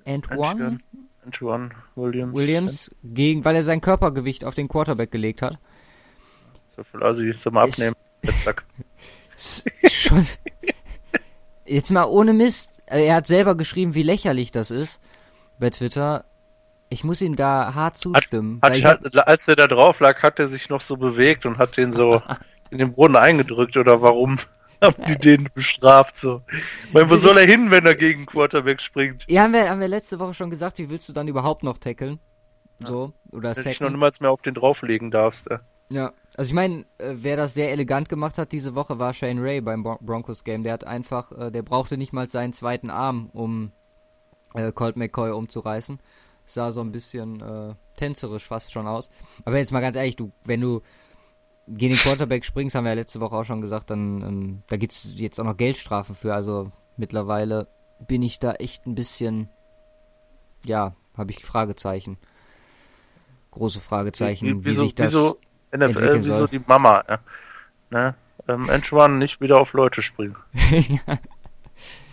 Antoine 0.06 0.78
Antoine 1.24 1.70
Williams. 1.96 2.34
Williams 2.36 2.90
gegen, 3.02 3.44
weil 3.44 3.56
er 3.56 3.64
sein 3.64 3.80
Körpergewicht 3.80 4.44
auf 4.44 4.54
den 4.54 4.68
Quarterback 4.68 5.10
gelegt 5.10 5.42
hat. 5.42 5.58
So 6.66 6.82
viel 6.84 7.02
Assi, 7.02 7.32
soll 7.36 7.52
mal 7.52 7.68
Ist- 7.68 7.80
abnehmen. 7.80 7.94
S- 9.36 9.64
Schon. 9.90 10.26
Jetzt 11.66 11.90
mal 11.90 12.04
ohne 12.04 12.32
Mist. 12.32 12.82
äh, 12.86 13.06
Er 13.06 13.16
hat 13.16 13.26
selber 13.26 13.54
geschrieben, 13.56 13.94
wie 13.94 14.02
lächerlich 14.02 14.50
das 14.50 14.70
ist 14.70 15.00
bei 15.58 15.70
Twitter. 15.70 16.24
Ich 16.90 17.02
muss 17.04 17.20
ihm 17.22 17.34
da 17.36 17.74
hart 17.74 17.96
zustimmen. 17.98 18.60
Hat, 18.62 18.76
ich 18.76 18.84
hab- 18.84 19.02
hat, 19.04 19.26
als 19.28 19.48
er 19.48 19.56
da 19.56 19.66
drauf 19.66 20.00
lag, 20.00 20.22
hat 20.22 20.38
er 20.38 20.48
sich 20.48 20.68
noch 20.68 20.80
so 20.80 20.96
bewegt 20.96 21.46
und 21.46 21.58
hat 21.58 21.76
den 21.76 21.92
so 21.92 22.22
in 22.70 22.78
den 22.78 22.92
Boden 22.92 23.16
eingedrückt 23.16 23.76
oder 23.76 24.02
warum 24.02 24.38
haben 24.82 25.02
die 25.08 25.18
den 25.18 25.48
bestraft 25.54 26.16
so? 26.16 26.42
Meine, 26.92 27.08
wo 27.10 27.16
soll 27.16 27.38
er 27.38 27.46
hin, 27.46 27.70
wenn 27.70 27.86
er 27.86 27.94
gegen 27.94 28.26
Quarterback 28.26 28.80
springt? 28.80 29.24
Ja, 29.28 29.42
haben 29.44 29.52
wir, 29.54 29.68
haben 29.70 29.80
wir 29.80 29.88
letzte 29.88 30.18
Woche 30.18 30.34
schon 30.34 30.50
gesagt, 30.50 30.78
wie 30.78 30.90
willst 30.90 31.08
du 31.08 31.12
dann 31.12 31.26
überhaupt 31.28 31.62
noch 31.62 31.78
tackeln? 31.78 32.18
So, 32.84 33.12
oder 33.30 33.54
Dass 33.54 33.64
du 33.64 33.84
noch 33.84 33.90
niemals 33.90 34.20
mehr 34.20 34.30
auf 34.32 34.42
den 34.42 34.54
drauflegen 34.54 35.10
darfst. 35.10 35.48
Äh. 35.50 35.58
Ja, 35.90 36.12
also 36.36 36.48
ich 36.48 36.54
meine, 36.54 36.84
äh, 36.98 37.14
wer 37.14 37.36
das 37.36 37.54
sehr 37.54 37.70
elegant 37.70 38.08
gemacht 38.08 38.38
hat 38.38 38.52
diese 38.52 38.74
Woche 38.74 38.98
war 38.98 39.14
Shane 39.14 39.40
Ray 39.40 39.60
beim 39.60 39.82
Bron 39.82 39.98
Broncos 40.00 40.44
Game. 40.44 40.62
Der 40.62 40.72
hat 40.72 40.84
einfach, 40.84 41.32
äh, 41.32 41.50
der 41.50 41.62
brauchte 41.62 41.96
nicht 41.96 42.12
mal 42.12 42.28
seinen 42.28 42.52
zweiten 42.52 42.90
Arm, 42.90 43.30
um 43.32 43.72
äh, 44.54 44.72
Colt 44.72 44.96
McCoy 44.96 45.30
umzureißen. 45.30 46.00
Sah 46.46 46.72
so 46.72 46.82
ein 46.82 46.92
bisschen 46.92 47.42
tänzerisch 47.96 48.46
fast 48.46 48.74
schon 48.74 48.86
aus. 48.86 49.08
Aber 49.46 49.56
jetzt 49.56 49.72
mal 49.72 49.80
ganz 49.80 49.96
ehrlich, 49.96 50.16
du, 50.16 50.30
wenn 50.44 50.60
du 50.60 50.82
gegen 51.68 51.94
den 51.94 51.98
Quarterback 51.98 52.44
springst, 52.44 52.74
haben 52.74 52.84
wir 52.84 52.90
ja 52.90 52.96
letzte 52.96 53.20
Woche 53.20 53.36
auch 53.36 53.44
schon 53.44 53.60
gesagt, 53.60 53.90
dann 53.90 54.22
ähm, 54.22 54.62
da 54.68 54.76
gibt's 54.76 55.08
jetzt 55.14 55.40
auch 55.40 55.44
noch 55.44 55.56
Geldstrafen 55.56 56.14
für. 56.14 56.34
Also 56.34 56.70
mittlerweile 56.96 57.68
bin 58.06 58.22
ich 58.22 58.38
da 58.38 58.52
echt 58.52 58.86
ein 58.86 58.94
bisschen, 58.94 59.48
ja, 60.64 60.94
habe 61.16 61.30
ich 61.30 61.44
Fragezeichen. 61.44 62.18
Große 63.50 63.80
Fragezeichen, 63.80 64.46
wie, 64.46 64.64
wieso, 64.64 64.84
sich 64.84 64.94
das 64.94 65.08
wieso, 65.08 65.38
NFL, 65.76 66.18
wieso 66.18 66.38
soll. 66.38 66.48
die 66.48 66.60
Mama? 66.66 67.04
Äh? 67.06 67.18
Ne? 67.90 68.14
Ähm, 68.48 68.68
Antoine 68.70 69.14
nicht 69.16 69.40
wieder 69.40 69.58
auf 69.58 69.72
Leute 69.72 70.02
springen. 70.02 70.36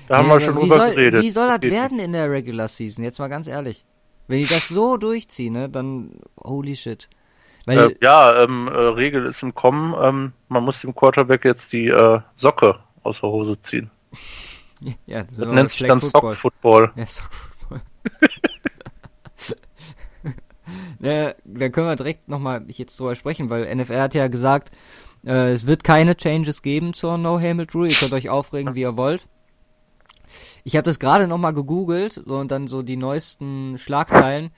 Da 0.08 0.18
haben 0.18 0.28
Ja, 0.28 0.34
wir 0.34 0.42
schon 0.42 0.56
wie 0.58 0.60
drüber 0.62 0.76
soll, 0.78 0.90
geredet. 0.96 1.24
Wie 1.24 1.30
soll 1.30 1.48
das 1.48 1.62
Geht 1.62 1.72
werden 1.72 2.00
in 2.00 2.12
der 2.12 2.30
Regular 2.30 2.68
Season? 2.68 3.02
Jetzt 3.02 3.20
mal 3.20 3.30
ganz 3.30 3.48
ehrlich. 3.48 3.86
Wenn 4.28 4.42
die 4.42 4.46
das 4.48 4.68
so 4.68 4.98
durchziehen, 4.98 5.54
ne, 5.54 5.70
dann 5.70 6.20
holy 6.44 6.76
shit. 6.76 7.08
Äh, 7.66 7.96
ja, 8.02 8.44
ähm, 8.44 8.68
äh, 8.68 8.78
Regel 8.78 9.26
ist 9.26 9.42
im 9.42 9.56
Kommen, 9.56 9.96
ähm, 10.02 10.34
man 10.50 10.64
muss 10.66 10.82
dem 10.82 10.94
Quarterback 10.94 11.46
jetzt 11.46 11.72
die 11.72 11.88
äh, 11.88 12.20
Socke 12.36 12.80
aus 13.04 13.22
der 13.22 13.30
Hose 13.30 13.62
ziehen. 13.62 13.90
ja, 15.06 15.24
das, 15.24 15.38
Das 15.38 15.48
nennt 15.48 15.72
sich 15.72 15.88
dann. 15.88 16.02
Sock 16.02 16.36
Football. 16.36 16.92
Ja, 16.96 17.06
Sock 17.06 17.32
Football. 17.32 17.82
ja, 21.00 21.34
da 21.44 21.70
können 21.70 21.88
wir 21.88 21.96
direkt 21.96 22.28
nochmal 22.28 22.66
jetzt 22.68 23.00
drüber 23.00 23.16
sprechen, 23.16 23.50
weil 23.50 23.74
NFL 23.76 24.00
hat 24.00 24.14
ja 24.14 24.28
gesagt, 24.28 24.72
äh, 25.26 25.52
es 25.52 25.68
wird 25.68 25.84
keine 25.84 26.16
Changes 26.16 26.62
geben 26.62 26.94
zur 26.94 27.18
No-Helmet 27.18 27.74
Rule. 27.74 27.90
Ihr 27.90 27.96
könnt 27.96 28.14
euch 28.14 28.30
aufregen, 28.30 28.76
wie 28.76 28.82
ihr 28.82 28.98
wollt. 28.98 29.28
Ich 30.64 30.76
habe 30.76 30.86
das 30.86 31.00
gerade 31.00 31.28
nochmal 31.28 31.54
gegoogelt 31.54 32.22
so, 32.26 32.38
und 32.38 32.52
dann 32.52 32.68
so 32.68 32.82
die 32.82 32.98
neuesten 32.98 33.78
Schlagzeilen. 33.78 34.52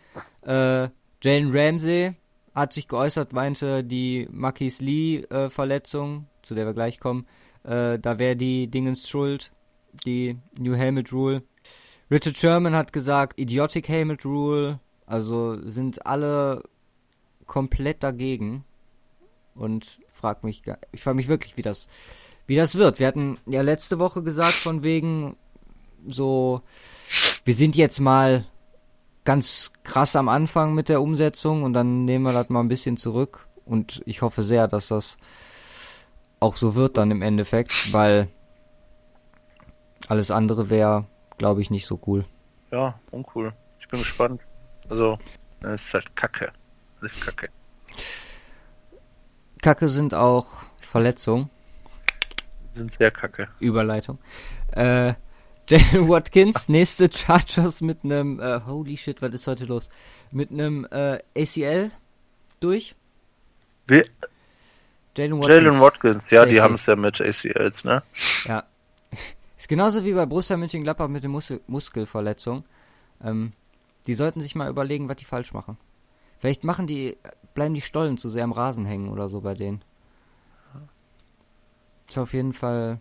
Äh, 0.46 0.90
Jalen 1.24 1.56
Ramsey 1.56 2.16
hat 2.54 2.74
sich 2.74 2.88
geäußert, 2.88 3.34
meinte 3.34 3.84
die 3.84 4.28
Marquis 4.30 4.82
Lee 4.82 5.20
äh, 5.30 5.50
zu 5.50 6.56
der 6.56 6.66
wir 6.66 6.74
gleich 6.74 7.00
kommen, 7.00 7.26
äh, 7.64 7.98
da 7.98 8.20
wäre 8.20 8.36
die 8.36 8.68
Dingens 8.68 9.08
schuld, 9.08 9.52
die 10.06 10.38
New 10.60 10.76
Helmet 10.76 11.14
Rule. 11.14 11.44
Richard 12.12 12.38
Sherman 12.38 12.76
hat 12.76 12.94
gesagt, 12.94 13.40
Idiotic 13.40 13.88
Helmet 13.88 14.26
Rule, 14.26 14.80
also 15.06 15.60
sind 15.70 16.06
alle 16.06 16.64
komplett 17.46 18.04
dagegen 18.04 18.64
und 19.56 20.00
frag 20.14 20.44
mich, 20.44 20.64
ich 20.92 21.02
frage 21.02 21.16
mich 21.16 21.28
wirklich, 21.28 21.58
wie 21.58 21.62
das, 21.62 21.88
wie 22.48 22.56
das 22.56 22.76
wird. 22.76 23.00
Wir 23.00 23.08
hatten 23.08 23.38
ja 23.46 23.62
letzte 23.62 24.00
Woche 24.00 24.24
gesagt 24.24 24.54
von 24.54 24.84
wegen 24.84 25.36
so, 26.08 26.62
wir 27.46 27.54
sind 27.54 27.76
jetzt 27.76 28.00
mal 28.00 28.46
ganz 29.24 29.72
krass 29.84 30.16
am 30.16 30.30
Anfang 30.30 30.74
mit 30.74 30.90
der 30.90 31.02
Umsetzung 31.02 31.64
und 31.64 31.74
dann 31.74 32.06
nehmen 32.06 32.26
wir 32.26 32.34
das 32.34 32.50
mal 32.50 32.60
ein 32.60 32.68
bisschen 32.68 32.98
zurück 32.98 33.48
und 33.66 34.02
ich 34.06 34.22
hoffe 34.22 34.44
sehr, 34.44 34.68
dass 34.68 34.90
das 34.90 35.18
auch 36.40 36.56
so 36.58 36.76
wird 36.76 36.98
dann 36.98 37.12
im 37.12 37.22
Endeffekt, 37.22 37.94
weil 37.94 38.28
alles 40.08 40.32
andere 40.32 40.70
wäre, 40.70 41.06
glaube 41.38 41.62
ich, 41.62 41.70
nicht 41.70 41.86
so 41.86 42.00
cool. 42.06 42.26
Ja, 42.72 43.00
uncool. 43.12 43.54
Ich 43.80 43.88
bin 43.88 44.00
gespannt. 44.00 44.42
Also, 44.90 45.18
es 45.62 45.86
ist 45.86 45.94
halt 45.94 46.16
Kacke. 46.16 46.52
Alles 47.00 47.20
Kacke. 47.20 47.50
Kacke 49.62 49.90
sind 49.90 50.14
auch 50.14 50.48
Verletzungen. 50.82 51.50
Sind 52.76 52.94
sehr 52.94 53.12
Kacke. 53.12 53.48
Überleitung. 53.60 54.20
Äh, 54.72 55.14
Jalen 55.70 56.10
Watkins, 56.10 56.68
nächste 56.68 57.10
Chargers 57.12 57.80
mit 57.80 58.04
einem, 58.04 58.40
äh, 58.40 58.60
holy 58.66 58.98
shit, 58.98 59.22
was 59.22 59.34
ist 59.34 59.48
heute 59.48 59.66
los? 59.66 59.90
Mit 60.32 60.52
einem 60.52 60.86
äh, 60.92 61.20
ACL 61.38 61.92
durch. 62.60 62.96
Wie? 63.88 64.04
Jalen 65.16 65.40
Watkins. 65.40 65.48
Jalen 65.48 65.80
Watkins, 65.80 66.24
ja, 66.32 66.46
die 66.46 66.60
haben 66.60 66.76
es 66.76 66.86
ja 66.86 66.96
mit 66.98 67.22
ACLs, 67.22 67.84
ne? 67.86 68.04
Ja. 68.46 68.64
Ist 69.58 69.70
genauso 69.70 70.04
wie 70.04 70.12
bei 70.14 70.26
Borussia 70.26 70.58
Mönchengladbach 70.58 71.08
mit 71.08 71.24
der 71.24 71.30
Mus 71.30 71.54
Muskelverletzung. 71.68 72.66
Ähm, 73.24 73.54
die 74.08 74.14
sollten 74.14 74.42
sich 74.42 74.56
mal 74.56 74.70
überlegen, 74.70 75.10
was 75.10 75.18
die 75.18 75.26
falsch 75.26 75.54
machen. 75.54 75.78
Vielleicht 76.40 76.64
machen 76.64 76.88
die, 76.88 77.18
bleiben 77.54 77.74
die 77.74 77.82
Stollen 77.82 78.18
zu 78.18 78.30
sehr 78.30 78.44
am 78.44 78.52
Rasen 78.52 78.86
hängen 78.86 79.10
oder 79.10 79.30
so 79.30 79.42
bei 79.42 79.54
denen. 79.54 79.84
Ist 82.10 82.18
auf 82.18 82.34
jeden 82.34 82.54
Fall, 82.54 83.00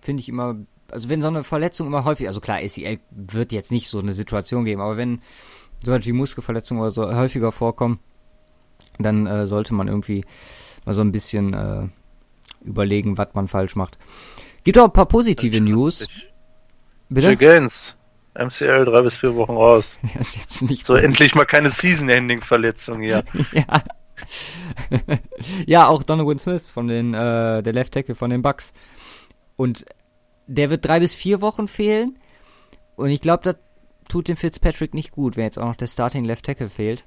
finde 0.00 0.20
ich 0.20 0.28
immer, 0.28 0.56
also 0.90 1.08
wenn 1.08 1.22
so 1.22 1.28
eine 1.28 1.44
Verletzung 1.44 1.88
immer 1.88 2.04
häufig, 2.04 2.28
also 2.28 2.40
klar, 2.40 2.58
ACL 2.58 3.00
wird 3.10 3.52
jetzt 3.52 3.72
nicht 3.72 3.88
so 3.88 3.98
eine 3.98 4.12
Situation 4.12 4.64
geben, 4.64 4.80
aber 4.80 4.96
wenn 4.96 5.20
so 5.84 5.92
etwas 5.92 6.06
wie 6.06 6.12
Muskelverletzungen 6.12 6.82
oder 6.82 6.92
so 6.92 7.14
häufiger 7.14 7.52
vorkommen, 7.52 7.98
dann 8.98 9.26
äh, 9.26 9.46
sollte 9.46 9.74
man 9.74 9.88
irgendwie 9.88 10.24
mal 10.84 10.94
so 10.94 11.00
ein 11.00 11.12
bisschen 11.12 11.52
äh, 11.52 11.88
überlegen, 12.62 13.18
was 13.18 13.28
man 13.34 13.48
falsch 13.48 13.76
macht. 13.76 13.98
Gibt 14.62 14.78
auch 14.78 14.84
ein 14.84 14.92
paar 14.92 15.06
positive 15.06 15.60
News. 15.60 16.06
Bitte? 17.08 17.36
Gaines, 17.36 17.96
MCL 18.34 18.84
drei 18.84 19.02
bis 19.02 19.18
vier 19.18 19.34
Wochen 19.34 19.52
raus. 19.52 19.98
Ja, 20.14 20.20
ist 20.20 20.36
jetzt 20.36 20.62
nicht 20.62 20.86
So 20.86 20.94
endlich 20.94 21.34
mal 21.34 21.44
keine 21.44 21.68
Season-Ending-Verletzung 21.68 23.00
hier. 23.00 23.24
ja. 23.52 23.82
ja, 25.66 25.86
auch 25.88 26.02
Donovan 26.02 26.38
Smith 26.38 26.70
von 26.70 26.88
den, 26.88 27.14
äh, 27.14 27.62
der 27.62 27.72
Left 27.72 27.94
Tackle 27.94 28.14
von 28.14 28.30
den 28.30 28.42
Bucks. 28.42 28.72
Und 29.56 29.84
der 30.46 30.70
wird 30.70 30.84
drei 30.84 31.00
bis 31.00 31.14
vier 31.14 31.40
Wochen 31.40 31.68
fehlen. 31.68 32.18
Und 32.96 33.10
ich 33.10 33.20
glaube, 33.20 33.42
das 33.44 33.56
tut 34.08 34.28
dem 34.28 34.36
Fitzpatrick 34.36 34.94
nicht 34.94 35.12
gut, 35.12 35.36
wenn 35.36 35.44
jetzt 35.44 35.58
auch 35.58 35.66
noch 35.66 35.76
der 35.76 35.86
Starting 35.86 36.24
Left 36.24 36.44
Tackle 36.44 36.70
fehlt. 36.70 37.04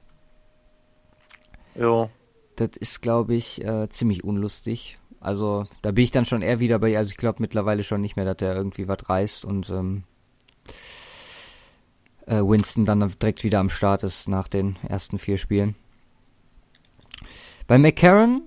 Jo. 1.76 2.10
Das 2.56 2.72
ist, 2.80 3.02
glaube 3.02 3.36
ich, 3.36 3.64
äh, 3.64 3.88
ziemlich 3.90 4.24
unlustig. 4.24 4.98
Also, 5.20 5.66
da 5.82 5.92
bin 5.92 6.04
ich 6.04 6.12
dann 6.12 6.26
schon 6.26 6.42
eher 6.42 6.60
wieder 6.60 6.80
bei, 6.80 6.98
also 6.98 7.10
ich 7.10 7.18
glaube 7.18 7.42
mittlerweile 7.42 7.84
schon 7.84 8.02
nicht 8.02 8.16
mehr, 8.16 8.26
dass 8.26 8.38
der 8.38 8.56
irgendwie 8.56 8.88
was 8.88 9.10
reißt 9.10 9.46
und 9.46 9.70
ähm, 9.70 10.04
äh, 12.28 12.36
Winston 12.42 12.86
dann 12.86 13.00
direkt 13.22 13.44
wieder 13.44 13.60
am 13.60 13.70
Start 13.70 14.04
ist 14.04 14.28
nach 14.28 14.48
den 14.48 14.76
ersten 14.88 15.18
vier 15.18 15.38
Spielen. 15.38 15.76
Bei 17.68 17.78
McCarron, 17.78 18.44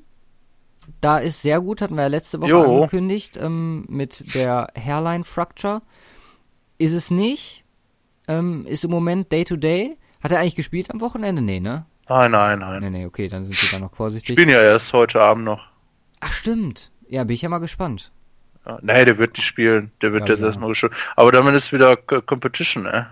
da 1.01 1.19
ist 1.19 1.43
sehr 1.43 1.61
gut, 1.61 1.81
hatten 1.83 1.95
wir 1.97 2.03
ja 2.03 2.09
letzte 2.09 2.41
Woche 2.41 2.51
Jo. 2.51 2.77
angekündigt, 2.77 3.37
ähm, 3.37 3.85
mit 3.89 4.35
der 4.35 4.69
Hairline 4.77 5.25
Fracture. 5.25 5.83
Ist 6.79 6.93
es 6.93 7.11
nicht, 7.11 7.65
ähm, 8.29 8.65
ist 8.67 8.85
im 8.85 8.91
Moment 8.91 9.31
Day-to-Day. 9.33 9.97
Hat 10.23 10.33
er 10.33 10.39
eigentlich 10.41 10.55
gespielt 10.55 10.91
am 10.91 11.01
Wochenende? 11.01 11.43
Nee, 11.43 11.61
ne? 11.61 11.85
Nein, 12.09 12.31
nein, 12.31 12.59
nein. 12.59 12.81
Nee, 12.83 12.91
nee, 12.91 13.07
okay, 13.07 13.29
dann 13.29 13.45
sind 13.45 13.61
wir 13.63 13.79
da 13.79 13.85
noch 13.85 13.93
Ich 13.93 13.97
vorsichtig. 13.97 14.37
bin 14.37 14.49
ja 14.49 14.61
erst 14.63 14.93
heute 14.93 15.21
Abend 15.21 15.45
noch. 15.45 15.69
Ach, 16.21 16.33
stimmt. 16.33 16.91
Ja, 17.09 17.25
bin 17.25 17.35
ich 17.35 17.43
ja 17.43 17.49
mal 17.49 17.59
gespannt. 17.59 18.11
Ja, 18.67 18.79
nee, 18.83 19.05
der 19.05 19.17
wird 19.19 19.37
nicht 19.37 19.47
spielen. 19.47 19.91
Der 20.03 20.13
wird 20.13 20.29
Ja, 20.29 20.35
jetzt 20.35 20.41
ja. 20.41 20.47
erstmal 20.49 20.69
geschult. 20.71 20.93
Aber 21.17 21.33
damit 21.33 21.55
ist 21.55 21.73
wieder 21.73 21.97
Competition, 21.97 22.87
äh. 22.87 23.05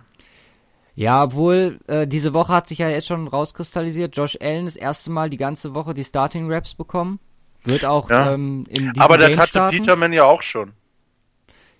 Ja, 0.98 1.22
obwohl, 1.22 1.78
äh, 1.86 2.08
diese 2.08 2.34
Woche 2.34 2.52
hat 2.52 2.66
sich 2.66 2.78
ja 2.78 2.88
jetzt 2.88 3.06
schon 3.06 3.28
rauskristallisiert, 3.28 4.16
Josh 4.16 4.36
Allen 4.40 4.64
das 4.64 4.74
erste 4.74 5.12
Mal 5.12 5.30
die 5.30 5.36
ganze 5.36 5.72
Woche 5.72 5.94
die 5.94 6.02
Starting 6.02 6.50
Raps 6.50 6.74
bekommen. 6.74 7.20
Wird 7.62 7.84
auch 7.84 8.10
Ja. 8.10 8.32
ähm, 8.34 8.64
in 8.68 8.92
diesem 8.92 9.00
Aber 9.02 9.16
das 9.16 9.28
Game 9.28 9.38
hatte 9.38 9.48
starten. 9.50 9.76
Peterman 9.78 10.12
ja 10.12 10.24
auch 10.24 10.42
schon. 10.42 10.72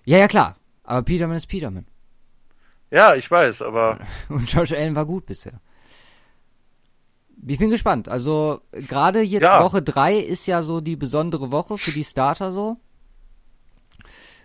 Ja, 0.05 0.17
ja, 0.19 0.29
klar. 0.29 0.55
Aber 0.85 1.01
Peterman 1.01 1.35
ist 1.35 1.47
Peterman. 1.47 1.85
Ja, 2.91 3.13
ich 3.15 3.29
weiß, 3.29 3.61
aber 3.61 3.99
Und 4.29 4.49
Josh 4.53 4.71
Allen 4.71 4.95
war 4.95 5.05
gut 5.05 5.25
bisher. 5.25 5.59
Ich 7.45 7.59
bin 7.59 7.69
gespannt. 7.69 8.07
Also, 8.07 8.61
gerade 8.71 9.19
jetzt 9.21 9.43
Ja. 9.43 9.61
Woche 9.61 9.81
3 9.81 10.17
ist 10.17 10.45
ja 10.47 10.63
so 10.63 10.79
die 10.79 10.95
besondere 10.95 11.51
Woche 11.51 11.77
für 11.77 11.91
die 11.91 12.05
Starter 12.05 12.53
so. 12.53 12.77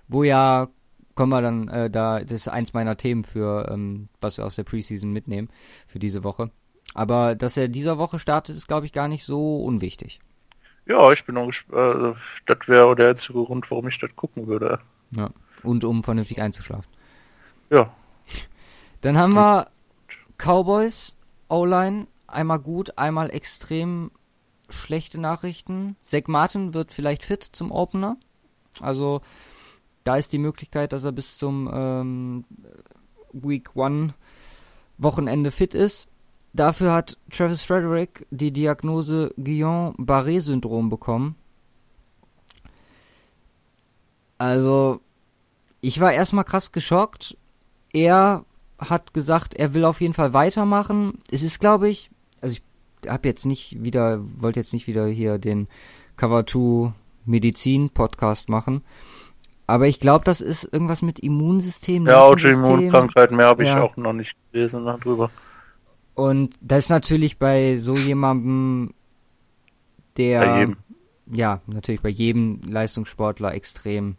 Wo 0.08 0.24
ja, 0.24 0.66
kommen 1.14 1.30
wir 1.30 1.42
dann, 1.42 1.68
äh, 1.68 1.90
da, 1.90 2.20
das 2.20 2.32
ist 2.32 2.48
eins 2.48 2.72
meiner 2.72 2.96
Themen 2.96 3.24
für, 3.24 3.68
ähm, 3.70 4.08
was 4.20 4.38
wir 4.38 4.44
aus 4.44 4.56
der 4.56 4.64
Preseason 4.64 5.12
mitnehmen, 5.12 5.48
für 5.86 5.98
diese 5.98 6.24
Woche. 6.24 6.50
Aber 6.92 7.34
dass 7.34 7.56
er 7.56 7.68
dieser 7.68 7.98
Woche 7.98 8.18
startet, 8.18 8.56
ist, 8.56 8.68
glaube 8.68 8.86
ich, 8.86 8.92
gar 8.92 9.08
nicht 9.08 9.24
so 9.24 9.62
unwichtig. 9.64 10.20
ja, 10.86 11.12
ich 11.12 11.24
bin 11.24 11.36
auch 11.36 11.46
gespannt. 11.46 12.16
Äh, 12.16 12.20
das 12.46 12.68
wäre 12.68 12.94
der 12.94 13.10
einzige 13.10 13.44
Grund, 13.44 13.70
warum 13.70 13.88
ich 13.88 13.98
das 13.98 14.10
gucken 14.16 14.46
würde. 14.46 14.80
Ja. 15.10 15.30
Und 15.62 15.84
um 15.84 16.04
vernünftig 16.04 16.40
einzuschlafen. 16.40 16.90
Ja. 17.70 17.92
Dann 19.00 19.16
haben 19.18 19.34
wir 19.34 19.68
Cowboys, 20.38 21.16
O-Line, 21.48 22.06
einmal 22.26 22.58
gut, 22.58 22.98
einmal 22.98 23.30
extrem 23.30 24.10
schlechte 24.68 25.20
Nachrichten. 25.20 25.96
Zach 26.02 26.26
Martin 26.26 26.74
wird 26.74 26.92
vielleicht 26.92 27.24
fit 27.24 27.42
zum 27.44 27.70
Opener. 27.70 28.16
Also 28.80 29.20
da 30.04 30.16
ist 30.16 30.32
die 30.32 30.38
Möglichkeit, 30.38 30.92
dass 30.92 31.04
er 31.04 31.12
bis 31.12 31.38
zum 31.38 31.70
ähm, 31.72 32.44
Week 33.32 33.74
One 33.74 34.14
Wochenende 34.98 35.50
fit 35.50 35.74
ist. 35.74 36.06
Dafür 36.52 36.92
hat 36.92 37.18
Travis 37.30 37.62
Frederick 37.62 38.26
die 38.30 38.52
Diagnose 38.52 39.34
Guillain-Barré-Syndrom 39.36 40.88
bekommen. 40.88 41.34
Also, 44.38 45.00
ich 45.80 45.98
war 46.00 46.12
erstmal 46.12 46.44
krass 46.44 46.70
geschockt. 46.70 47.36
Er 47.92 48.44
hat 48.78 49.14
gesagt, 49.14 49.54
er 49.54 49.74
will 49.74 49.84
auf 49.84 50.00
jeden 50.00 50.14
Fall 50.14 50.32
weitermachen. 50.32 51.18
Es 51.30 51.42
ist, 51.42 51.60
glaube 51.60 51.88
ich, 51.88 52.10
also 52.40 52.56
ich 52.56 53.10
habe 53.10 53.28
jetzt 53.28 53.46
nicht 53.46 53.82
wieder, 53.82 54.20
wollte 54.38 54.60
jetzt 54.60 54.72
nicht 54.72 54.86
wieder 54.86 55.06
hier 55.06 55.38
den 55.38 55.66
Cover 56.16 56.46
2 56.46 56.92
Medizin 57.24 57.90
Podcast 57.90 58.48
machen. 58.48 58.82
Aber 59.66 59.86
ich 59.86 59.98
glaube, 60.00 60.24
das 60.24 60.40
ist 60.40 60.64
irgendwas 60.72 61.00
mit 61.02 61.18
Immunsystem. 61.18 62.06
Ja, 62.06 62.18
Nervensystem. 62.28 62.64
Autoimmunkrankheiten, 62.64 63.36
mehr 63.36 63.46
habe 63.46 63.62
ich 63.62 63.70
Ja. 63.70 63.80
auch 63.82 63.96
noch 63.96 64.12
nicht 64.12 64.36
gelesen 64.52 64.84
darüber. 64.84 65.30
Und 66.14 66.54
das 66.60 66.84
ist 66.84 66.90
natürlich 66.90 67.38
bei 67.38 67.76
so 67.76 67.96
jemandem, 67.96 68.92
der 70.16 70.40
Bei 70.40 70.58
jedem. 70.58 70.76
ja, 71.26 71.60
natürlich 71.66 72.02
bei 72.02 72.08
jedem 72.10 72.60
Leistungssportler 72.68 73.54
extrem, 73.54 74.16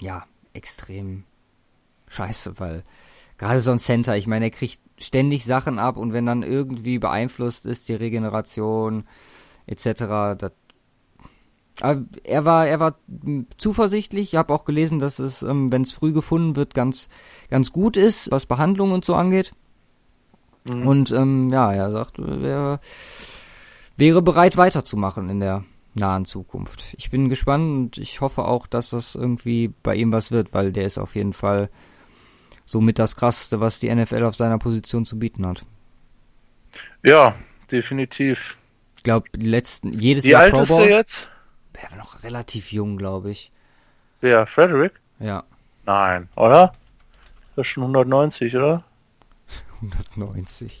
ja, 0.00 0.24
extrem 0.54 1.24
scheiße, 2.08 2.58
weil 2.58 2.82
gerade 3.36 3.60
so 3.60 3.70
ein 3.70 3.78
Center, 3.78 4.16
ich 4.16 4.26
meine, 4.26 4.46
er 4.46 4.50
kriegt 4.50 4.80
ständig 4.98 5.44
Sachen 5.44 5.78
ab 5.78 5.96
und 5.96 6.12
wenn 6.12 6.26
dann 6.26 6.42
irgendwie 6.42 6.98
beeinflusst 6.98 7.66
ist 7.66 7.88
die 7.88 7.94
Regeneration 7.94 9.04
etc., 9.66 9.84
das 10.36 10.52
er 11.80 12.44
war, 12.44 12.66
er 12.66 12.80
war 12.80 12.96
zuversichtlich. 13.56 14.32
Ich 14.32 14.36
habe 14.36 14.52
auch 14.52 14.64
gelesen, 14.64 14.98
dass 14.98 15.18
es, 15.18 15.42
ähm, 15.42 15.70
wenn 15.70 15.82
es 15.82 15.92
früh 15.92 16.12
gefunden 16.12 16.56
wird, 16.56 16.74
ganz, 16.74 17.08
ganz 17.50 17.72
gut 17.72 17.96
ist, 17.96 18.30
was 18.30 18.46
Behandlung 18.46 18.90
und 18.90 19.04
so 19.04 19.14
angeht. 19.14 19.52
Mhm. 20.64 20.86
Und 20.86 21.10
ähm, 21.12 21.48
ja, 21.50 21.72
er 21.72 21.90
sagt, 21.90 22.18
er 22.18 22.80
wäre, 23.96 24.22
bereit 24.22 24.56
weiterzumachen 24.56 25.28
in 25.28 25.40
der 25.40 25.64
nahen 25.94 26.24
Zukunft. 26.24 26.94
Ich 26.96 27.10
bin 27.10 27.28
gespannt 27.28 27.96
und 27.96 27.98
ich 27.98 28.20
hoffe 28.20 28.44
auch, 28.44 28.66
dass 28.66 28.90
das 28.90 29.14
irgendwie 29.14 29.72
bei 29.82 29.94
ihm 29.94 30.12
was 30.12 30.30
wird, 30.30 30.52
weil 30.52 30.72
der 30.72 30.84
ist 30.84 30.98
auf 30.98 31.14
jeden 31.14 31.32
Fall 31.32 31.70
somit 32.64 32.98
das 32.98 33.16
krasseste, 33.16 33.60
was 33.60 33.80
die 33.80 33.92
NFL 33.92 34.24
auf 34.24 34.36
seiner 34.36 34.58
Position 34.58 35.04
zu 35.04 35.18
bieten 35.18 35.46
hat. 35.46 35.64
Ja, 37.02 37.36
definitiv. 37.70 38.58
Ich 38.96 39.02
glaube, 39.02 39.28
die 39.34 39.46
letzten, 39.46 39.92
jedes 39.98 40.24
Wie 40.24 40.30
Jahr 40.30 40.50
Pro 40.50 40.62
ist 40.62 40.68
Bowl. 40.68 40.86
der 40.86 40.98
jetzt? 40.98 41.28
Er 41.82 41.90
war 41.90 41.98
noch 41.98 42.22
relativ 42.22 42.72
jung, 42.72 42.96
glaube 42.98 43.30
ich. 43.30 43.50
Wer? 44.20 44.46
Frederick? 44.46 44.92
Ja, 45.20 45.44
Nein, 45.86 46.28
oder? 46.36 46.72
Das 47.56 47.66
ist 47.66 47.72
schon 47.72 47.82
190, 47.84 48.54
oder? 48.56 48.84
190. 50.14 50.80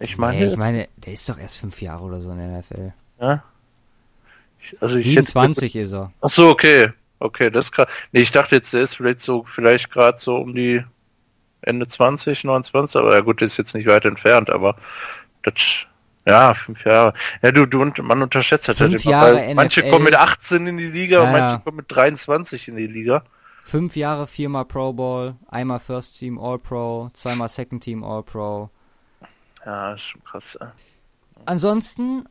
Ich 0.00 0.18
meine, 0.18 0.38
nee, 0.38 0.46
ich 0.48 0.56
meine, 0.56 0.88
der 0.96 1.12
ist 1.14 1.28
doch 1.28 1.38
erst 1.38 1.58
fünf 1.58 1.80
Jahre 1.80 2.02
oder 2.04 2.20
so 2.20 2.30
in 2.32 2.38
der 2.38 2.58
NFL. 2.58 2.92
ja? 3.20 3.42
Ich, 4.60 4.76
also 4.82 4.96
ich 4.96 5.06
hätte- 5.06 5.26
27 5.26 5.76
ist 5.76 5.92
er. 5.92 6.12
Ach 6.20 6.28
so, 6.30 6.48
okay. 6.50 6.92
Okay, 7.20 7.50
das 7.50 7.70
kann. 7.72 7.86
Nee, 8.12 8.20
ich 8.20 8.32
dachte 8.32 8.56
jetzt, 8.56 8.72
der 8.74 8.82
ist 8.82 8.96
vielleicht 8.96 9.20
so, 9.20 9.44
vielleicht 9.44 9.90
gerade 9.90 10.18
so 10.18 10.36
um 10.36 10.54
die 10.54 10.84
Ende 11.62 11.88
20, 11.88 12.44
29, 12.44 12.96
aber 13.00 13.14
ja 13.14 13.20
gut, 13.20 13.40
der 13.40 13.46
ist 13.46 13.56
jetzt 13.56 13.74
nicht 13.74 13.86
weit 13.86 14.04
entfernt, 14.04 14.50
aber 14.50 14.76
das, 15.42 15.54
ja, 16.26 16.54
fünf 16.54 16.84
Jahre. 16.84 17.12
Ja, 17.42 17.52
du, 17.52 17.66
du, 17.66 17.82
und 17.82 17.98
man 18.02 18.22
unterschätzt 18.22 18.68
das 18.68 18.78
Fünf 18.78 18.92
halt 18.92 19.04
immer, 19.04 19.12
Jahre 19.12 19.34
weil 19.36 19.54
manche 19.54 19.80
NFL. 19.80 19.90
kommen 19.90 20.04
mit 20.04 20.14
18 20.14 20.66
in 20.66 20.76
die 20.78 20.88
Liga 20.88 21.20
und 21.20 21.26
Ja, 21.26 21.32
manche 21.32 21.54
ja. 21.56 21.58
kommen 21.58 21.76
mit 21.78 21.86
23 21.88 22.68
in 22.68 22.76
die 22.76 22.86
Liga. 22.86 23.24
Fünf 23.64 23.96
Jahre, 23.96 24.26
viermal 24.26 24.64
Pro 24.66 24.92
Bowl, 24.92 25.36
einmal 25.48 25.80
First 25.80 26.18
Team 26.18 26.38
All 26.38 26.58
Pro, 26.58 27.10
zweimal 27.14 27.48
Second 27.48 27.82
Team 27.82 28.04
All 28.04 28.22
Pro. 28.22 28.70
Ja, 29.64 29.94
ist 29.94 30.02
schon 30.02 30.22
krass. 30.24 30.56
ja. 30.60 30.72
Ansonsten 31.46 32.26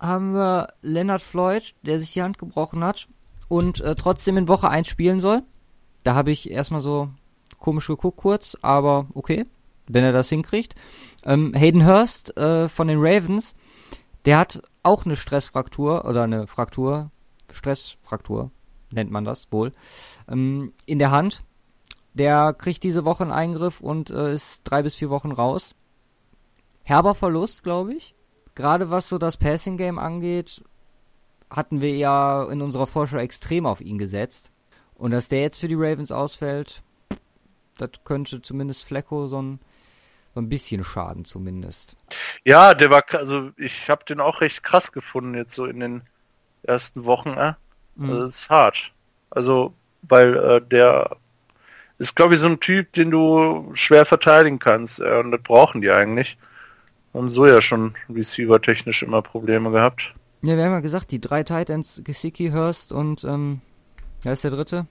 haben 0.00 0.34
wir 0.34 0.68
Leonard 0.82 1.22
Floyd, 1.22 1.74
der 1.82 1.98
sich 1.98 2.12
die 2.12 2.22
Hand 2.22 2.38
gebrochen 2.38 2.82
hat 2.84 3.08
und 3.48 3.80
äh, 3.80 3.94
trotzdem 3.94 4.36
in 4.36 4.48
Woche 4.48 4.68
1 4.68 4.88
spielen 4.88 5.20
soll. 5.20 5.42
Da 6.02 6.14
habe 6.14 6.30
ich 6.30 6.50
erstmal 6.50 6.80
so 6.82 7.08
komisch 7.58 7.86
geguckt 7.86 8.18
kurz, 8.18 8.56
aber 8.60 9.06
okay, 9.14 9.46
wenn 9.86 10.04
er 10.04 10.12
das 10.12 10.28
hinkriegt. 10.28 10.74
Ähm, 11.24 11.54
Hayden 11.54 11.86
Hurst 11.86 12.36
äh, 12.36 12.68
von 12.68 12.88
den 12.88 12.98
Ravens, 13.00 13.54
der 14.24 14.38
hat 14.38 14.62
auch 14.82 15.04
eine 15.04 15.16
Stressfraktur 15.16 16.04
oder 16.04 16.22
eine 16.22 16.46
Fraktur, 16.46 17.10
Stressfraktur 17.52 18.50
nennt 18.90 19.10
man 19.10 19.24
das 19.24 19.50
wohl, 19.50 19.72
ähm, 20.28 20.72
in 20.86 20.98
der 20.98 21.10
Hand. 21.10 21.42
Der 22.12 22.52
kriegt 22.52 22.84
diese 22.84 23.04
Woche 23.04 23.24
einen 23.24 23.32
Eingriff 23.32 23.80
und 23.80 24.10
äh, 24.10 24.34
ist 24.34 24.60
drei 24.64 24.82
bis 24.82 24.94
vier 24.94 25.10
Wochen 25.10 25.32
raus. 25.32 25.74
Herber 26.84 27.14
Verlust, 27.14 27.64
glaube 27.64 27.94
ich. 27.94 28.14
Gerade 28.54 28.90
was 28.90 29.08
so 29.08 29.18
das 29.18 29.36
Passing 29.36 29.76
Game 29.76 29.98
angeht, 29.98 30.62
hatten 31.50 31.80
wir 31.80 31.96
ja 31.96 32.44
in 32.44 32.62
unserer 32.62 32.86
Vorschau 32.86 33.16
extrem 33.16 33.66
auf 33.66 33.80
ihn 33.80 33.98
gesetzt. 33.98 34.52
Und 34.94 35.10
dass 35.10 35.28
der 35.28 35.40
jetzt 35.40 35.58
für 35.58 35.68
die 35.68 35.74
Ravens 35.74 36.12
ausfällt, 36.12 36.82
das 37.78 37.90
könnte 38.04 38.42
zumindest 38.42 38.84
Flecko 38.84 39.26
so 39.26 39.42
ein, 39.42 39.60
so 40.34 40.40
ein 40.40 40.48
bisschen 40.48 40.82
schaden 40.82 41.24
zumindest. 41.24 41.96
Ja, 42.44 42.74
der 42.74 42.90
war, 42.90 43.04
also 43.12 43.50
ich 43.56 43.88
habe 43.88 44.04
den 44.04 44.20
auch 44.20 44.40
recht 44.40 44.62
krass 44.62 44.90
gefunden 44.90 45.34
jetzt 45.34 45.54
so 45.54 45.64
in 45.64 45.80
den 45.80 46.02
ersten 46.64 47.04
Wochen. 47.04 47.30
Äh? 47.30 47.54
Mhm. 47.94 48.10
Also 48.10 48.26
das 48.26 48.34
ist 48.36 48.50
hart. 48.50 48.92
Also, 49.30 49.74
weil 50.02 50.36
äh, 50.36 50.60
der 50.60 51.16
ist, 51.98 52.16
glaube 52.16 52.34
ich, 52.34 52.40
so 52.40 52.48
ein 52.48 52.60
Typ, 52.60 52.92
den 52.92 53.10
du 53.10 53.70
schwer 53.74 54.04
verteidigen 54.04 54.58
kannst. 54.58 55.00
Äh, 55.00 55.20
und 55.20 55.30
das 55.30 55.40
brauchen 55.42 55.80
die 55.80 55.90
eigentlich. 55.90 56.36
Haben 57.12 57.30
so 57.30 57.46
ja 57.46 57.62
schon 57.62 57.94
receiver-technisch 58.12 59.04
immer 59.04 59.22
Probleme 59.22 59.70
gehabt. 59.70 60.14
Ja, 60.42 60.56
wir 60.56 60.64
haben 60.64 60.72
ja 60.72 60.80
gesagt, 60.80 61.12
die 61.12 61.20
drei 61.20 61.44
Titans, 61.44 62.02
Gesicki, 62.04 62.50
Hurst 62.50 62.92
und, 62.92 63.22
ähm, 63.22 63.60
wer 64.22 64.32
ist 64.32 64.42
der 64.42 64.50
dritte? 64.50 64.86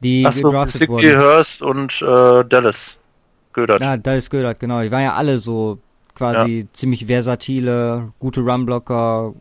Die 0.00 0.24
Ach 0.26 0.32
so, 0.32 0.50
Gesicki, 0.50 1.14
Hurst 1.14 1.62
und 1.62 2.02
äh, 2.02 2.44
Dallas. 2.44 2.96
Gödert. 3.52 3.80
Ja, 3.80 3.96
Dallas 3.96 4.30
Gödert, 4.30 4.60
genau. 4.60 4.80
Die 4.82 4.90
waren 4.90 5.02
ja 5.02 5.14
alle 5.14 5.38
so 5.38 5.78
quasi 6.14 6.60
ja. 6.60 6.66
ziemlich 6.72 7.06
versatile, 7.06 8.12
gute 8.18 8.40
Runblocker, 8.42 9.34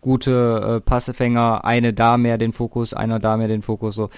gute 0.00 0.76
äh, 0.76 0.80
Passefänger, 0.80 1.64
eine 1.64 1.92
da 1.92 2.18
mehr 2.18 2.38
den 2.38 2.52
Fokus, 2.52 2.92
einer 2.94 3.18
da 3.18 3.36
mehr 3.36 3.48
den 3.48 3.62
Fokus, 3.62 3.94
so. 3.94 4.10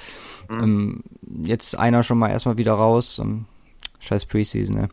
Mhm. 0.48 0.62
Ähm, 0.62 1.02
jetzt 1.42 1.78
einer 1.78 2.02
schon 2.02 2.18
mal 2.18 2.30
erstmal 2.30 2.58
wieder 2.58 2.74
raus. 2.74 3.18
Ähm, 3.18 3.46
scheiß 4.00 4.26
Preseason, 4.26 4.76
ne? 4.76 4.88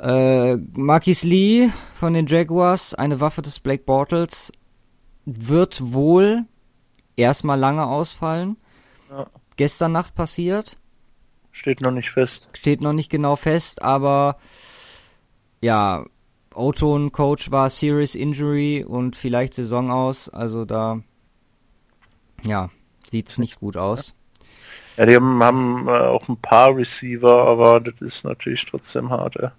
Äh, 0.00 0.56
Marquis 0.72 1.22
Lee 1.22 1.70
von 1.94 2.14
den 2.14 2.26
Jaguars, 2.26 2.94
eine 2.94 3.20
Waffe 3.20 3.42
des 3.42 3.60
Blake 3.60 3.84
Bortles, 3.84 4.52
wird 5.24 5.92
wohl 5.92 6.44
erstmal 7.16 7.58
lange 7.58 7.86
ausfallen. 7.86 8.56
Ja. 9.10 9.26
Gestern 9.56 9.92
Nacht 9.92 10.14
passiert. 10.14 10.76
Steht 11.54 11.80
noch 11.80 11.92
nicht 11.92 12.10
fest. 12.10 12.48
Steht 12.52 12.80
noch 12.80 12.92
nicht 12.92 13.10
genau 13.10 13.36
fest, 13.36 13.80
aber 13.80 14.38
ja, 15.60 16.04
Oton 16.52 17.12
Coach 17.12 17.52
war 17.52 17.70
Serious 17.70 18.16
Injury 18.16 18.84
und 18.84 19.14
vielleicht 19.14 19.54
Saison 19.54 19.92
aus, 19.92 20.28
also 20.28 20.64
da 20.64 21.00
ja, 22.42 22.70
sieht's 23.08 23.38
nicht 23.38 23.60
gut 23.60 23.76
aus. 23.76 24.16
Ja, 24.96 25.06
die 25.06 25.14
haben, 25.14 25.42
haben 25.42 25.86
äh, 25.86 25.92
auch 25.92 26.28
ein 26.28 26.36
paar 26.38 26.76
Receiver, 26.76 27.46
aber 27.46 27.80
das 27.80 27.94
ist 28.00 28.24
natürlich 28.24 28.66
trotzdem 28.66 29.10
hart, 29.10 29.36
ja. 29.36 29.52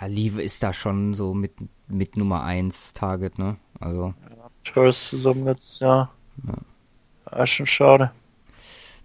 Ja, 0.00 0.06
Lieve 0.06 0.42
ist 0.42 0.62
da 0.62 0.72
schon 0.72 1.12
so 1.12 1.34
mit, 1.34 1.52
mit 1.86 2.16
Nummer 2.16 2.44
1 2.44 2.94
Target, 2.94 3.38
ne? 3.38 3.58
Also. 3.78 4.14
Ja, 4.30 4.72
First 4.72 5.08
zusammen 5.08 5.46
jetzt, 5.46 5.80
ja. 5.80 6.10
ja. 6.46 6.54
ja. 7.30 7.42
Ist 7.42 7.50
schon 7.50 7.66
schade. 7.66 8.10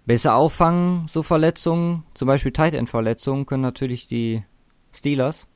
Besser 0.08 0.36
auffangen, 0.36 1.06
so 1.10 1.22
Verletzungen, 1.22 2.02
zum 2.14 2.28
Beispiel 2.28 2.50
Tight 2.50 2.72
End 2.72 2.88
Verletzungen, 2.88 3.44
können 3.44 3.60
natürlich 3.60 4.06
die 4.06 4.42
Steelers. 4.90 5.48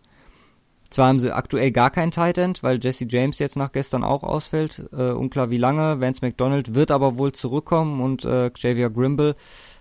Zwar 0.91 1.09
haben 1.09 1.21
sie 1.21 1.35
aktuell 1.35 1.73
gar 1.73 1.89
kein 1.89 2.11
Tight 2.11 2.37
End, 2.37 2.63
weil 2.63 2.79
Jesse 2.79 3.07
James 3.09 3.39
jetzt 3.39 3.57
nach 3.57 3.73
gestern 3.73 4.05
auch 4.05 4.23
ausfällt. 4.23 4.91
Äh, 4.93 5.13
unklar 5.13 5.49
wie 5.49 5.57
lange. 5.57 6.03
Vance 6.03 6.21
McDonald 6.21 6.75
wird 6.75 6.91
aber 6.91 7.17
wohl 7.17 7.33
zurückkommen 7.33 8.03
und 8.03 8.27
äh, 8.27 8.51
Xavier 8.51 8.91
Grimble 8.91 9.37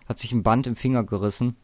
hat 0.08 0.20
sich 0.20 0.32
ein 0.32 0.42
Band 0.42 0.68
im 0.68 0.78
Finger 0.78 1.04
gerissen. 1.04 1.58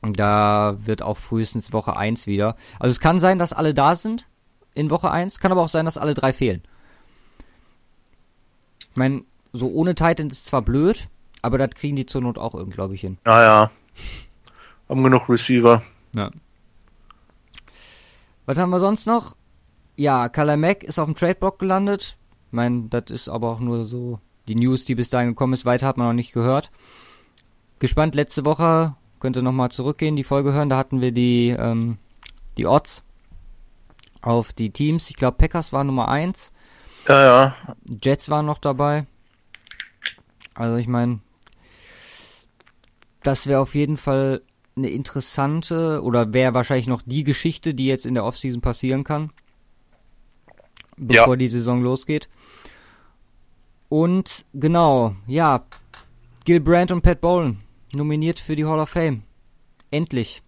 Da 0.00 0.78
wird 0.82 1.02
auch 1.02 1.18
frühestens 1.18 1.74
Woche 1.74 1.94
1 1.94 2.26
wieder. 2.26 2.56
Also 2.80 2.92
es 2.92 3.00
kann 3.00 3.20
sein, 3.20 3.38
dass 3.38 3.52
alle 3.52 3.74
da 3.74 3.96
sind 3.96 4.28
in 4.72 4.88
Woche 4.88 5.10
1, 5.10 5.40
kann 5.40 5.52
aber 5.52 5.60
auch 5.60 5.68
sein, 5.68 5.84
dass 5.84 5.98
alle 5.98 6.14
drei 6.14 6.32
fehlen. 6.32 6.62
Ich 8.80 8.96
meine, 8.96 9.24
so 9.52 9.68
ohne 9.68 9.94
Titan 9.94 10.30
ist 10.30 10.46
zwar 10.46 10.62
blöd, 10.62 11.10
aber 11.44 11.58
das 11.58 11.70
kriegen 11.70 11.96
die 11.96 12.06
zur 12.06 12.22
Not 12.22 12.38
auch 12.38 12.54
irgendwie, 12.54 12.76
glaube 12.76 12.94
ich, 12.94 13.00
hin. 13.02 13.18
Ja, 13.26 13.42
ja. 13.42 13.70
Haben 14.88 15.04
genug 15.04 15.28
Receiver. 15.28 15.82
Ja. 16.14 16.30
Was 18.46 18.58
haben 18.58 18.70
wir 18.70 18.80
sonst 18.80 19.06
noch? 19.06 19.36
Ja, 19.96 20.28
Kala 20.28 20.56
Mack 20.56 20.82
ist 20.82 20.98
auf 20.98 21.06
dem 21.06 21.14
Tradeblock 21.14 21.58
gelandet. 21.58 22.16
Ich 22.48 22.52
meine, 22.52 22.88
das 22.88 23.04
ist 23.10 23.28
aber 23.28 23.50
auch 23.50 23.60
nur 23.60 23.84
so 23.84 24.20
die 24.48 24.56
News, 24.56 24.84
die 24.84 24.94
bis 24.94 25.10
dahin 25.10 25.30
gekommen 25.30 25.54
ist. 25.54 25.64
Weiter 25.64 25.86
hat 25.86 25.96
man 25.96 26.08
noch 26.08 26.14
nicht 26.14 26.32
gehört. 26.32 26.70
Gespannt, 27.78 28.14
letzte 28.14 28.44
Woche 28.44 28.96
Könnt 29.24 29.36
ihr 29.36 29.42
nochmal 29.42 29.70
zurückgehen, 29.70 30.16
die 30.16 30.22
Folge 30.22 30.52
hören. 30.52 30.68
Da 30.68 30.76
hatten 30.76 31.00
wir 31.00 31.10
die, 31.10 31.48
ähm, 31.48 31.96
die 32.58 32.66
Odds 32.66 33.02
auf 34.20 34.52
die 34.52 34.68
Teams. 34.68 35.08
Ich 35.08 35.16
glaube, 35.16 35.38
Packers 35.38 35.72
war 35.72 35.82
Nummer 35.82 36.08
1. 36.08 36.52
Ja, 37.08 37.24
ja. 37.24 37.56
Jets 38.02 38.28
waren 38.28 38.44
noch 38.44 38.58
dabei. 38.58 39.06
Also 40.52 40.76
ich 40.76 40.88
meine, 40.88 41.20
das 43.26 43.46
wäre 43.46 43.60
auf 43.60 43.74
jeden 43.74 43.96
Fall 43.96 44.40
eine 44.76 44.90
interessante 44.90 46.02
oder 46.02 46.32
wäre 46.32 46.54
wahrscheinlich 46.54 46.86
noch 46.86 47.02
die 47.02 47.24
Geschichte, 47.24 47.74
die 47.74 47.86
jetzt 47.86 48.06
in 48.06 48.14
der 48.14 48.24
Offseason 48.24 48.60
passieren 48.60 49.04
kann, 49.04 49.30
bevor 50.96 51.34
ja. 51.34 51.36
die 51.36 51.48
Saison 51.48 51.82
losgeht. 51.82 52.28
Und 53.88 54.44
genau, 54.52 55.14
ja, 55.26 55.64
Gil 56.44 56.60
Brandt 56.60 56.90
und 56.90 57.02
Pat 57.02 57.20
Bowlen 57.20 57.60
nominiert 57.92 58.40
für 58.40 58.56
die 58.56 58.64
Hall 58.64 58.80
of 58.80 58.90
Fame. 58.90 59.22
Endlich. 59.90 60.42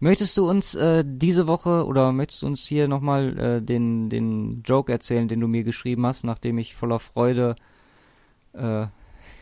Möchtest 0.00 0.36
du 0.36 0.48
uns 0.48 0.74
äh, 0.74 1.04
diese 1.06 1.46
Woche 1.46 1.84
oder 1.86 2.10
möchtest 2.10 2.42
du 2.42 2.46
uns 2.46 2.66
hier 2.66 2.88
nochmal 2.88 3.38
äh, 3.38 3.62
den, 3.62 4.10
den 4.10 4.62
Joke 4.64 4.90
erzählen, 4.90 5.28
den 5.28 5.38
du 5.38 5.46
mir 5.46 5.62
geschrieben 5.62 6.04
hast, 6.06 6.24
nachdem 6.24 6.58
ich 6.58 6.74
voller 6.74 6.98
Freude 6.98 7.54
äh, 8.54 8.86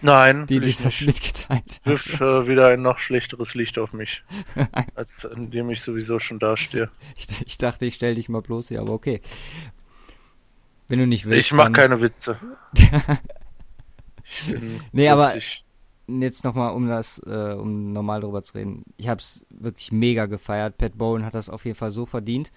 Nein, 0.02 0.46
die 0.46 0.60
dich 0.60 0.78
das 0.82 1.00
mitgeteilt 1.00 1.80
wirft 1.84 2.20
äh, 2.20 2.48
wieder 2.48 2.68
ein 2.68 2.82
noch 2.82 2.98
schlechteres 2.98 3.54
Licht 3.54 3.78
auf 3.78 3.92
mich, 3.92 4.22
als 4.94 5.24
in 5.24 5.50
dem 5.50 5.70
ich 5.70 5.82
sowieso 5.82 6.18
schon 6.18 6.38
dastehe. 6.38 6.90
Ich, 7.16 7.26
ich 7.46 7.58
dachte, 7.58 7.86
ich 7.86 7.96
stell 7.96 8.14
dich 8.14 8.28
mal 8.28 8.42
bloß 8.42 8.68
hier, 8.68 8.80
aber 8.80 8.92
okay. 8.92 9.20
Wenn 10.88 10.98
du 10.98 11.06
nicht 11.06 11.26
willst. 11.26 11.46
Ich 11.46 11.52
mach 11.52 11.70
keine 11.72 12.00
Witze. 12.00 12.38
nee, 14.92 15.08
aber 15.08 15.34
jetzt 16.08 16.44
nochmal, 16.44 16.74
um 16.74 16.88
das, 16.88 17.20
äh, 17.24 17.54
um 17.54 17.92
normal 17.92 18.22
drüber 18.22 18.42
zu 18.42 18.54
reden. 18.54 18.84
Ich 18.96 19.08
habe 19.08 19.20
es 19.20 19.44
wirklich 19.50 19.92
mega 19.92 20.26
gefeiert. 20.26 20.78
Pat 20.78 20.98
Bowen 20.98 21.24
hat 21.24 21.34
das 21.34 21.48
auf 21.48 21.64
jeden 21.64 21.76
Fall 21.76 21.90
so 21.90 22.06
verdient. 22.06 22.50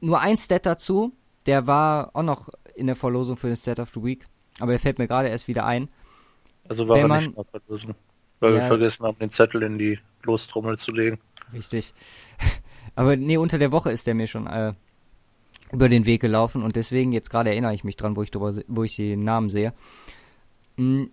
Nur 0.00 0.20
ein 0.20 0.36
Stat 0.38 0.64
dazu, 0.64 1.12
der 1.46 1.66
war 1.66 2.10
auch 2.14 2.22
noch 2.22 2.48
in 2.74 2.86
der 2.86 2.96
Verlosung 2.96 3.36
für 3.36 3.48
den 3.48 3.56
Stat 3.56 3.80
of 3.80 3.90
the 3.94 4.02
Week, 4.02 4.26
aber 4.58 4.72
der 4.72 4.80
fällt 4.80 4.98
mir 4.98 5.08
gerade 5.08 5.28
erst 5.28 5.48
wieder 5.48 5.66
ein. 5.66 5.88
Also 6.70 6.86
war 6.86 6.98
Wenn 6.98 7.02
er 7.02 7.08
man, 7.08 7.24
nicht 7.24 7.36
mal 7.36 7.44
verlosen, 7.44 7.96
weil 8.38 8.54
ja, 8.54 8.60
wir 8.60 8.66
vergessen 8.68 9.04
haben, 9.04 9.18
den 9.18 9.32
Zettel 9.32 9.64
in 9.64 9.76
die 9.76 9.98
Lostrommel 10.22 10.78
zu 10.78 10.92
legen. 10.92 11.18
Richtig. 11.52 11.92
aber 12.94 13.16
nee, 13.16 13.36
unter 13.36 13.58
der 13.58 13.72
Woche 13.72 13.90
ist 13.90 14.06
der 14.06 14.14
mir 14.14 14.28
schon 14.28 14.46
äh, 14.46 14.74
über 15.72 15.88
den 15.88 16.06
Weg 16.06 16.20
gelaufen 16.20 16.62
und 16.62 16.76
deswegen 16.76 17.10
jetzt 17.10 17.28
gerade 17.28 17.50
erinnere 17.50 17.74
ich 17.74 17.82
mich 17.82 17.96
dran, 17.96 18.14
wo 18.14 18.22
ich 18.22 18.30
drüber, 18.30 18.54
wo 18.68 18.84
ich 18.84 18.94
den 18.94 19.24
Namen 19.24 19.50
sehe. 19.50 19.74
Hm, 20.76 21.10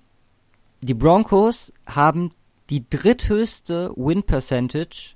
die 0.81 0.93
Broncos 0.93 1.73
haben 1.87 2.29
die 2.69 2.87
dritthöchste 2.87 3.91
Win 3.95 4.21
Percentage 4.21 5.15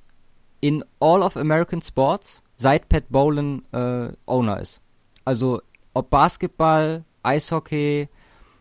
in 0.60 0.84
All 1.00 1.22
of 1.22 1.38
American 1.38 1.84
Sports, 1.84 2.42
seit 2.58 2.90
Pat 2.90 3.10
Bowlen 3.10 3.64
äh, 3.74 4.12
Owner 4.26 4.60
ist. 4.60 4.82
Also 5.24 5.62
ob 5.94 6.10
Basketball, 6.10 7.04
Eishockey. 7.22 8.10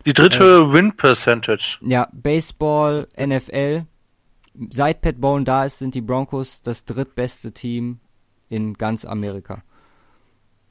Die 0.06 0.12
dritte 0.12 0.44
äh, 0.44 0.72
Win 0.72 0.96
Percentage. 0.96 1.78
Ja, 1.82 2.08
Baseball, 2.12 3.08
NFL. 3.18 3.84
Seit 4.70 5.00
Pat 5.02 5.20
Bowlen 5.20 5.44
da 5.44 5.64
ist, 5.64 5.78
sind 5.78 5.94
die 5.94 6.00
Broncos 6.00 6.62
das 6.62 6.84
drittbeste 6.84 7.52
Team 7.52 8.00
in 8.48 8.74
ganz 8.74 9.04
Amerika, 9.04 9.62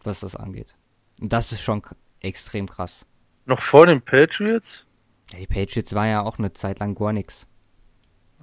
was 0.03 0.19
das 0.19 0.35
angeht. 0.35 0.75
Und 1.21 1.31
das 1.31 1.51
ist 1.51 1.61
schon 1.61 1.81
extrem 2.21 2.67
krass. 2.67 3.05
Noch 3.45 3.61
vor 3.61 3.85
den 3.85 4.01
Patriots? 4.01 4.85
Ja, 5.31 5.39
die 5.39 5.47
Patriots 5.47 5.93
war 5.93 6.07
ja 6.07 6.21
auch 6.21 6.39
eine 6.39 6.53
Zeit 6.53 6.79
lang 6.79 6.95
gar 6.95 7.13
nichts. 7.13 7.45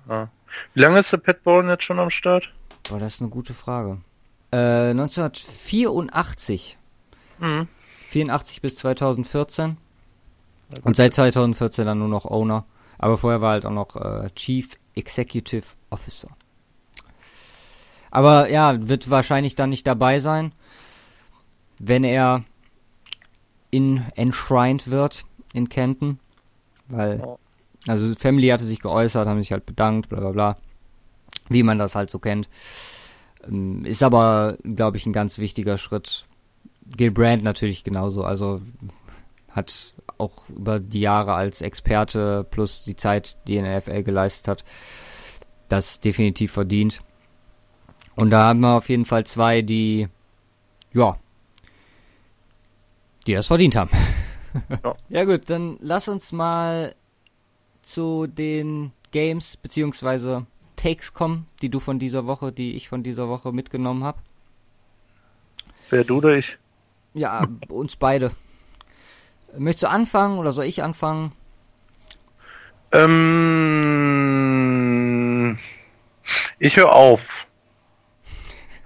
Ah. 0.09 0.29
Wie 0.75 0.81
lange 0.81 1.01
ist 1.01 1.13
der 1.13 1.19
Pat 1.19 1.43
Bowen 1.43 1.69
jetzt 1.69 1.85
schon 1.85 1.99
am 1.99 2.11
Start? 2.11 2.53
Boah, 2.89 2.99
das 2.99 3.15
ist 3.15 3.21
eine 3.21 3.31
gute 3.31 3.55
Frage. 3.55 4.01
Äh, 4.53 4.91
1984. 4.91 6.79
Mhm. 7.39 7.69
84 8.07 8.63
bis 8.63 8.77
2014. 8.77 9.77
Und 10.83 10.97
seit 10.97 11.15
2014 11.15 11.87
dann 11.87 11.99
nur 11.99 12.09
noch 12.09 12.25
Owner. 12.25 12.65
Aber 12.99 13.19
vorher 13.19 13.41
war 13.41 13.53
halt 13.53 13.67
auch 13.67 13.73
noch 13.73 13.97
äh, 13.97 14.31
Chief 14.35 14.71
Executive 14.95 15.67
Officer. 15.91 16.29
Aber 18.11 18.51
ja, 18.51 18.89
wird 18.89 19.11
wahrscheinlich 19.11 19.55
dann 19.55 19.71
nicht 19.71 19.87
dabei 19.87 20.21
sein, 20.21 20.53
wenn 21.79 22.05
er 22.05 22.45
in 23.71 24.05
enshrined 24.15 24.91
wird 24.91 25.25
in 25.53 25.69
Kenton. 25.69 26.19
Weil, 26.89 27.23
also 27.87 28.15
Family 28.15 28.49
hatte 28.49 28.65
sich 28.65 28.81
geäußert, 28.81 29.29
haben 29.29 29.41
sich 29.41 29.53
halt 29.53 29.67
bedankt, 29.67 30.09
bla 30.09 30.21
bla 30.21 30.31
bla. 30.31 30.57
Wie 31.49 31.63
man 31.63 31.79
das 31.79 31.95
halt 31.95 32.11
so 32.11 32.19
kennt. 32.19 32.49
Ähm, 33.47 33.85
ist 33.85 34.03
aber, 34.03 34.57
glaube 34.63 34.97
ich, 34.97 35.07
ein 35.07 35.13
ganz 35.13 35.39
wichtiger 35.39 35.79
Schritt. 35.79 36.27
Gilbrand 36.97 37.43
natürlich 37.43 37.85
genauso. 37.85 38.25
Also 38.25 38.63
hat 39.57 39.95
auch 40.19 40.49
über 40.51 40.79
die 40.79 41.01
Jahre 41.01 41.35
als 41.35 41.63
Experte 41.63 42.47
plus 42.51 42.85
die 42.85 42.95
Zeit, 42.95 43.39
die 43.49 43.57
in 43.57 43.65
der 43.65 43.79
NFL 43.79 44.03
geleistet 44.03 44.49
hat, 44.49 44.65
das 45.69 45.99
definitiv 45.99 46.53
verdient. 46.53 47.01
Und 48.15 48.31
da 48.31 48.45
haben 48.45 48.61
wir 48.61 48.77
auf 48.77 48.89
jeden 48.89 49.07
Fall 49.07 49.25
zwei, 49.25 49.63
die, 49.63 50.09
ja, 50.93 51.19
die 53.27 53.35
das 53.35 53.47
verdient 53.47 53.75
haben. 53.75 53.91
Ja. 54.83 54.97
ja 55.11 55.25
gut, 55.25 55.51
dann 55.51 55.77
lass 55.81 56.09
uns 56.09 56.33
mal 56.33 56.95
zu 57.83 58.27
den 58.27 58.93
Games 59.11 59.59
beziehungsweise 59.59 60.47
Takes 60.77 61.13
kommen, 61.13 61.47
die 61.61 61.69
du 61.69 61.79
von 61.79 61.99
dieser 61.99 62.27
Woche, 62.27 62.53
die 62.53 62.75
ich 62.75 62.89
von 62.89 63.03
dieser 63.03 63.29
Woche 63.29 63.53
mitgenommen 63.53 64.03
habe. 64.03 64.19
Wer 65.91 66.05
du 66.05 66.17
oder 66.19 66.39
ich? 66.39 66.57
Ja, 67.13 67.47
uns 67.69 67.97
beide. 67.97 68.31
Möchtest 69.59 69.85
du 69.85 69.89
anfangen 69.89 70.39
oder 70.39 70.53
soll 70.53 70.67
ich 70.67 70.83
anfangen? 70.83 71.33
Ähm, 72.93 73.47
ich 76.59 76.77
höre 76.77 76.93
auf. 76.93 77.21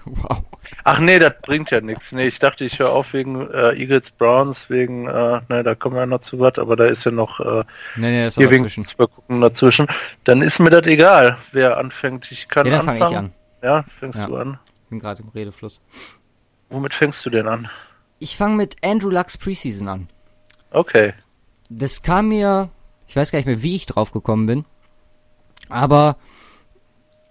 Wow. 0.07 0.43
Ach 0.85 0.99
nee, 0.99 1.19
das 1.19 1.35
bringt 1.43 1.71
ja 1.71 1.81
nichts. 1.81 2.13
Nee, 2.13 2.27
ich 2.29 2.39
dachte, 2.39 2.65
ich 2.65 2.79
höre 2.79 2.91
auf 2.91 3.13
wegen 3.13 3.49
äh, 3.51 3.75
Eagles 3.75 4.11
Browns, 4.11 4.71
wegen, 4.71 5.07
äh, 5.07 5.41
ne, 5.49 5.63
da 5.63 5.75
kommen 5.75 5.97
wir 5.97 6.01
ja 6.01 6.07
noch 6.07 6.21
zu 6.21 6.41
was, 6.41 6.59
aber 6.59 6.75
da 6.75 6.87
ist 6.87 7.05
ja 7.05 7.11
noch 7.11 7.39
äh, 7.41 7.65
nee, 7.97 8.11
nee, 8.11 8.27
ist 8.27 8.39
hier 8.39 8.51
wegen 8.51 8.69
zwei 8.69 9.07
gucken 9.07 9.41
dazwischen. 9.41 9.87
Dann 10.25 10.43
ist 10.43 10.59
mir 10.59 10.71
das 10.71 10.87
egal, 10.87 11.39
wer 11.53 11.79
anfängt. 11.79 12.33
Ich 12.33 12.49
kann 12.49 12.67
ja, 12.67 12.79
dann 12.79 12.87
fange 12.87 12.99
ich 12.99 13.17
an. 13.17 13.33
Ja, 13.63 13.85
fängst 13.99 14.21
ja. 14.21 14.27
du 14.27 14.37
an. 14.37 14.59
Bin 14.89 14.99
gerade 14.99 15.23
im 15.23 15.29
Redefluss. 15.29 15.81
Womit 16.71 16.95
fängst 16.95 17.25
du 17.27 17.31
denn 17.31 17.47
an? 17.47 17.69
Ich 18.19 18.37
fange 18.37 18.57
mit 18.57 18.77
Andrew 18.83 19.11
Lux 19.11 19.37
Preseason 19.37 19.89
an. 19.89 20.09
Okay. 20.71 21.15
Das 21.69 22.03
kam 22.03 22.29
mir, 22.29 22.71
ich 23.07 23.17
weiß 23.17 23.31
gar 23.31 23.39
nicht 23.39 23.47
mehr, 23.47 23.63
wie 23.63 23.77
ich 23.77 23.87
drauf 23.87 24.13
gekommen 24.13 24.47
bin, 24.47 24.65
aber 25.69 26.17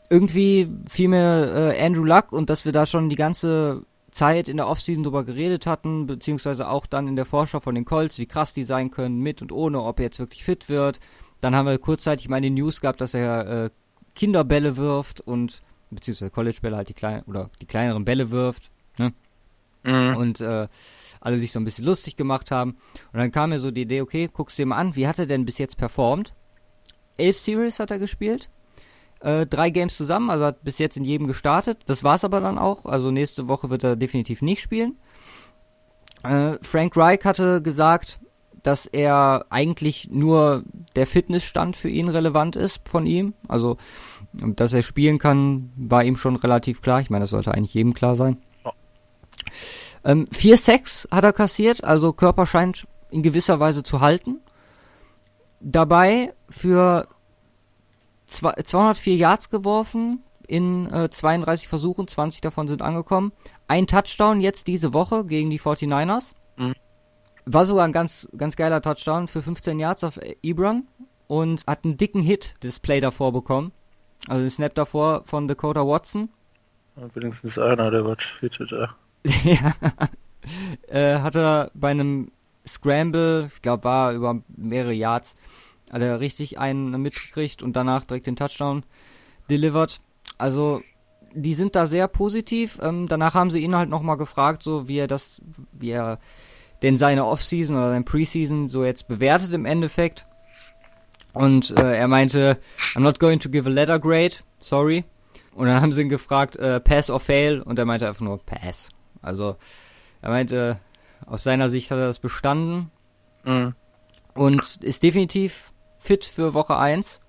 irgendwie 0.10 0.69
fiel 0.89 1.10
mir 1.10 1.73
äh, 1.73 1.86
Andrew 1.86 2.04
Luck 2.04 2.32
und 2.32 2.49
dass 2.49 2.65
wir 2.65 2.71
da 2.71 2.86
schon 2.86 3.10
die 3.10 3.15
ganze 3.15 3.84
Zeit 4.12 4.49
in 4.49 4.58
der 4.58 4.67
Offseason 4.67 5.04
drüber 5.04 5.23
geredet 5.23 5.65
hatten, 5.65 6.08
beziehungsweise 6.08 6.67
auch 6.67 6.86
dann 6.86 7.08
in 7.08 7.15
der 7.15 7.25
Vorschau 7.25 7.60
von 7.60 7.75
den 7.75 7.86
Colts, 7.86 8.17
wie 8.17 8.25
krass 8.25 8.54
die 8.54 8.63
sein 8.63 8.91
können, 8.91 9.19
mit 9.19 9.41
und 9.41 9.52
ohne, 9.52 9.82
ob 9.82 9.99
er 9.99 10.06
jetzt 10.06 10.19
wirklich 10.19 10.43
fit 10.43 10.67
wird. 10.67 10.99
Dann 11.41 11.56
haben 11.56 11.67
wir 11.67 11.78
kurzzeitig 11.78 12.28
mal 12.28 12.38
in 12.38 12.43
den 12.43 12.54
News 12.56 12.82
gehabt, 12.82 13.02
dass 13.02 13.13
er 13.13 13.65
äh, 13.65 13.69
Kinderbälle 14.15 14.78
wirft 14.78 15.21
und 15.21 15.62
beziehungsweise 15.91 16.32
College-Bälle 16.32 16.75
halt 16.75 16.89
die 16.89 16.93
kleinen 16.93 17.23
oder 17.23 17.49
die 17.62 17.65
kleineren 17.65 18.04
Bälle 18.04 18.32
wirft. 18.32 18.71
Ne? 18.97 19.13
Mhm. 19.84 20.15
Und 20.17 20.41
äh, 20.41 20.67
alle 21.19 21.38
sich 21.38 21.51
so 21.51 21.60
ein 21.60 21.65
bisschen 21.65 21.86
lustig 21.86 22.15
gemacht 22.15 22.51
haben. 22.51 22.77
Und 23.12 23.19
dann 23.19 23.32
kam 23.32 23.49
mir 23.49 23.60
so 23.60 23.71
die 23.71 23.82
Idee, 23.82 24.01
okay, 24.01 24.29
guckst 24.32 24.58
dir 24.58 24.65
mal 24.65 24.77
an, 24.77 24.95
wie 24.95 25.08
hat 25.08 25.19
er 25.19 25.25
denn 25.25 25.45
bis 25.45 25.58
jetzt 25.58 25.77
performt? 25.77 26.34
Elf 27.17 27.38
Series 27.38 27.79
hat 27.79 27.91
er 27.91 27.99
gespielt, 27.99 28.49
äh, 29.19 29.45
drei 29.45 29.69
Games 29.69 29.97
zusammen, 29.97 30.29
also 30.29 30.45
hat 30.45 30.63
bis 30.63 30.79
jetzt 30.79 30.97
in 30.97 31.03
jedem 31.03 31.27
gestartet. 31.27 31.79
Das 31.86 32.03
war's 32.03 32.23
aber 32.23 32.39
dann 32.39 32.58
auch. 32.58 32.86
Also 32.86 33.12
nächste 33.12 33.47
Woche 33.47 33.69
wird 33.69 33.84
er 33.84 33.95
definitiv 33.95 34.41
nicht 34.41 34.62
spielen. 34.62 34.97
Äh, 36.23 36.58
Frank 36.62 36.95
Reich 36.95 37.23
hatte 37.25 37.62
gesagt, 37.62 38.19
dass 38.63 38.86
er 38.86 39.45
eigentlich 39.49 40.10
nur 40.12 40.63
der 40.95 41.08
Fitnessstand 41.08 41.75
für 41.75 41.89
ihn 41.89 42.10
relevant 42.10 42.55
ist 42.55 42.82
von 42.86 43.05
ihm. 43.05 43.34
Also, 43.47 43.77
dass 44.34 44.73
er 44.73 44.84
spielen 44.84 45.17
kann, 45.17 45.71
war 45.75 46.03
ihm 46.03 46.17
schon 46.17 46.36
relativ 46.36 46.82
klar. 46.82 46.99
Ich 47.01 47.10
meine, 47.10 47.23
das 47.23 47.29
sollte 47.29 47.53
eigentlich 47.53 47.73
jedem 47.73 47.93
klar 47.93 48.15
sein. 48.15 48.38
Ähm, 50.04 50.26
vier 50.32 50.58
Sex 50.58 51.08
hat 51.12 51.24
er 51.24 51.34
kassiert, 51.34 51.84
also 51.84 52.14
Körper 52.14 52.46
scheint 52.46 52.88
in 53.12 53.24
gewisser 53.24 53.60
Weise 53.60 53.84
zu 53.84 54.02
halten. 54.02 54.40
Dabei 55.60 56.34
für 56.50 57.08
204 58.28 59.16
Yards 59.16 59.50
geworfen 59.50 60.24
in 60.48 60.92
äh, 60.92 61.10
32 61.10 61.68
Versuchen, 61.68 62.08
20 62.08 62.42
davon 62.42 62.68
sind 62.68 62.82
angekommen. 62.82 63.34
Ein 63.68 63.88
Touchdown 63.88 64.42
jetzt 64.42 64.68
diese 64.68 64.94
Woche 64.94 65.26
gegen 65.26 65.50
die 65.50 65.60
49ers. 65.60 66.32
Mhm. 66.58 66.74
War 67.46 67.66
sogar 67.66 67.86
ein 67.86 67.92
ganz, 67.92 68.28
ganz 68.38 68.56
geiler 68.56 68.82
Touchdown 68.82 69.28
für 69.28 69.42
15 69.42 69.80
Yards 69.80 70.04
auf 70.04 70.20
Ebron 70.42 70.88
und 71.28 71.66
hat 71.68 71.86
einen 71.86 71.98
dicken 71.98 72.22
Hit-Display 72.22 73.00
davor 73.00 73.32
bekommen. 73.32 73.72
Also 74.28 74.42
den 74.42 74.50
Snap 74.50 74.76
davor 74.76 75.24
von 75.26 75.48
Dakota 75.48 75.86
Watson. 75.86 76.30
Wenigstens 77.14 77.58
einer, 77.58 77.92
der 77.92 78.06
was 78.06 78.18
hittet, 78.40 78.72
ja. 78.72 78.90
Ja. 79.23 79.73
äh, 80.88 81.19
hat 81.19 81.36
er 81.36 81.71
bei 81.73 81.89
einem 81.89 82.32
Scramble, 82.65 83.49
ich 83.53 83.62
glaube, 83.62 83.84
war 83.84 84.13
über 84.13 84.41
mehrere 84.55 84.93
Yards, 84.93 85.36
hat 85.91 86.01
er 86.01 86.19
richtig 86.19 86.60
einen 86.60 87.01
mitgekriegt 87.01 87.63
und 87.63 87.75
danach 87.75 88.03
direkt 88.03 88.27
den 88.27 88.36
Touchdown 88.36 88.84
delivered. 89.49 89.99
Also, 90.38 90.82
die 91.34 91.53
sind 91.53 91.75
da 91.75 91.88
sehr 91.88 92.08
positiv. 92.08 92.79
Ähm, 92.82 93.08
danach 93.08 93.34
haben 93.34 93.51
sie 93.51 93.60
ihn 93.60 93.75
halt 93.75 93.89
nochmal 93.89 94.17
gefragt, 94.17 94.63
so 94.63 94.88
wie 94.88 94.97
er 94.97 95.08
das, 95.08 95.41
wie 95.71 95.91
er 95.91 96.19
denn 96.82 96.97
seine 96.97 97.25
Offseason 97.25 97.75
oder 97.75 97.89
sein 97.89 98.05
Preseason 98.05 98.69
so 98.69 98.86
jetzt 98.86 99.08
bewertet 99.08 99.51
im 99.53 99.65
Endeffekt. 99.65 100.25
Und 101.34 101.71
äh, 101.77 101.97
er 101.97 102.08
meinte, 102.08 102.58
I'm 102.95 103.01
not 103.01 103.19
going 103.19 103.39
to 103.39 103.49
give 103.49 103.69
a 103.69 103.71
letter 103.71 103.99
grade, 103.99 104.36
sorry. 104.60 105.03
Und 105.53 105.67
dann 105.67 105.82
haben 105.82 105.91
sie 105.91 106.01
ihn 106.01 106.10
gefragt, 106.10 106.55
äh, 106.55 106.79
Pass 106.79 107.10
or 107.10 107.19
Fail? 107.19 107.62
Und 107.62 107.77
er 107.77 107.86
meinte 107.86 108.08
einfach 108.08 108.21
nur 108.21 108.39
Pass. 108.39 108.89
Also, 109.21 109.58
er 110.21 110.29
meinte, 110.29 110.79
aus 111.25 111.43
seiner 111.43 111.69
Sicht 111.69 111.91
hat 111.91 111.97
er 111.97 112.08
das 112.08 112.19
bestanden. 112.19 112.91
Mhm. 113.43 113.75
Und 114.34 114.77
ist 114.82 115.03
definitiv 115.03 115.73
fit 115.99 116.25
für 116.25 116.53
Woche 116.53 116.77
1. 116.77 117.19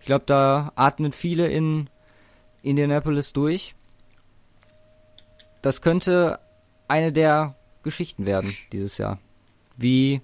Ich 0.00 0.06
glaube, 0.06 0.24
da 0.26 0.72
atmen 0.76 1.12
viele 1.12 1.48
in 1.48 1.90
Indianapolis 2.62 3.32
durch. 3.32 3.74
Das 5.62 5.80
könnte 5.80 6.38
eine 6.88 7.12
der 7.12 7.56
Geschichten 7.82 8.26
werden 8.26 8.56
dieses 8.72 8.98
Jahr. 8.98 9.18
Wie 9.76 10.20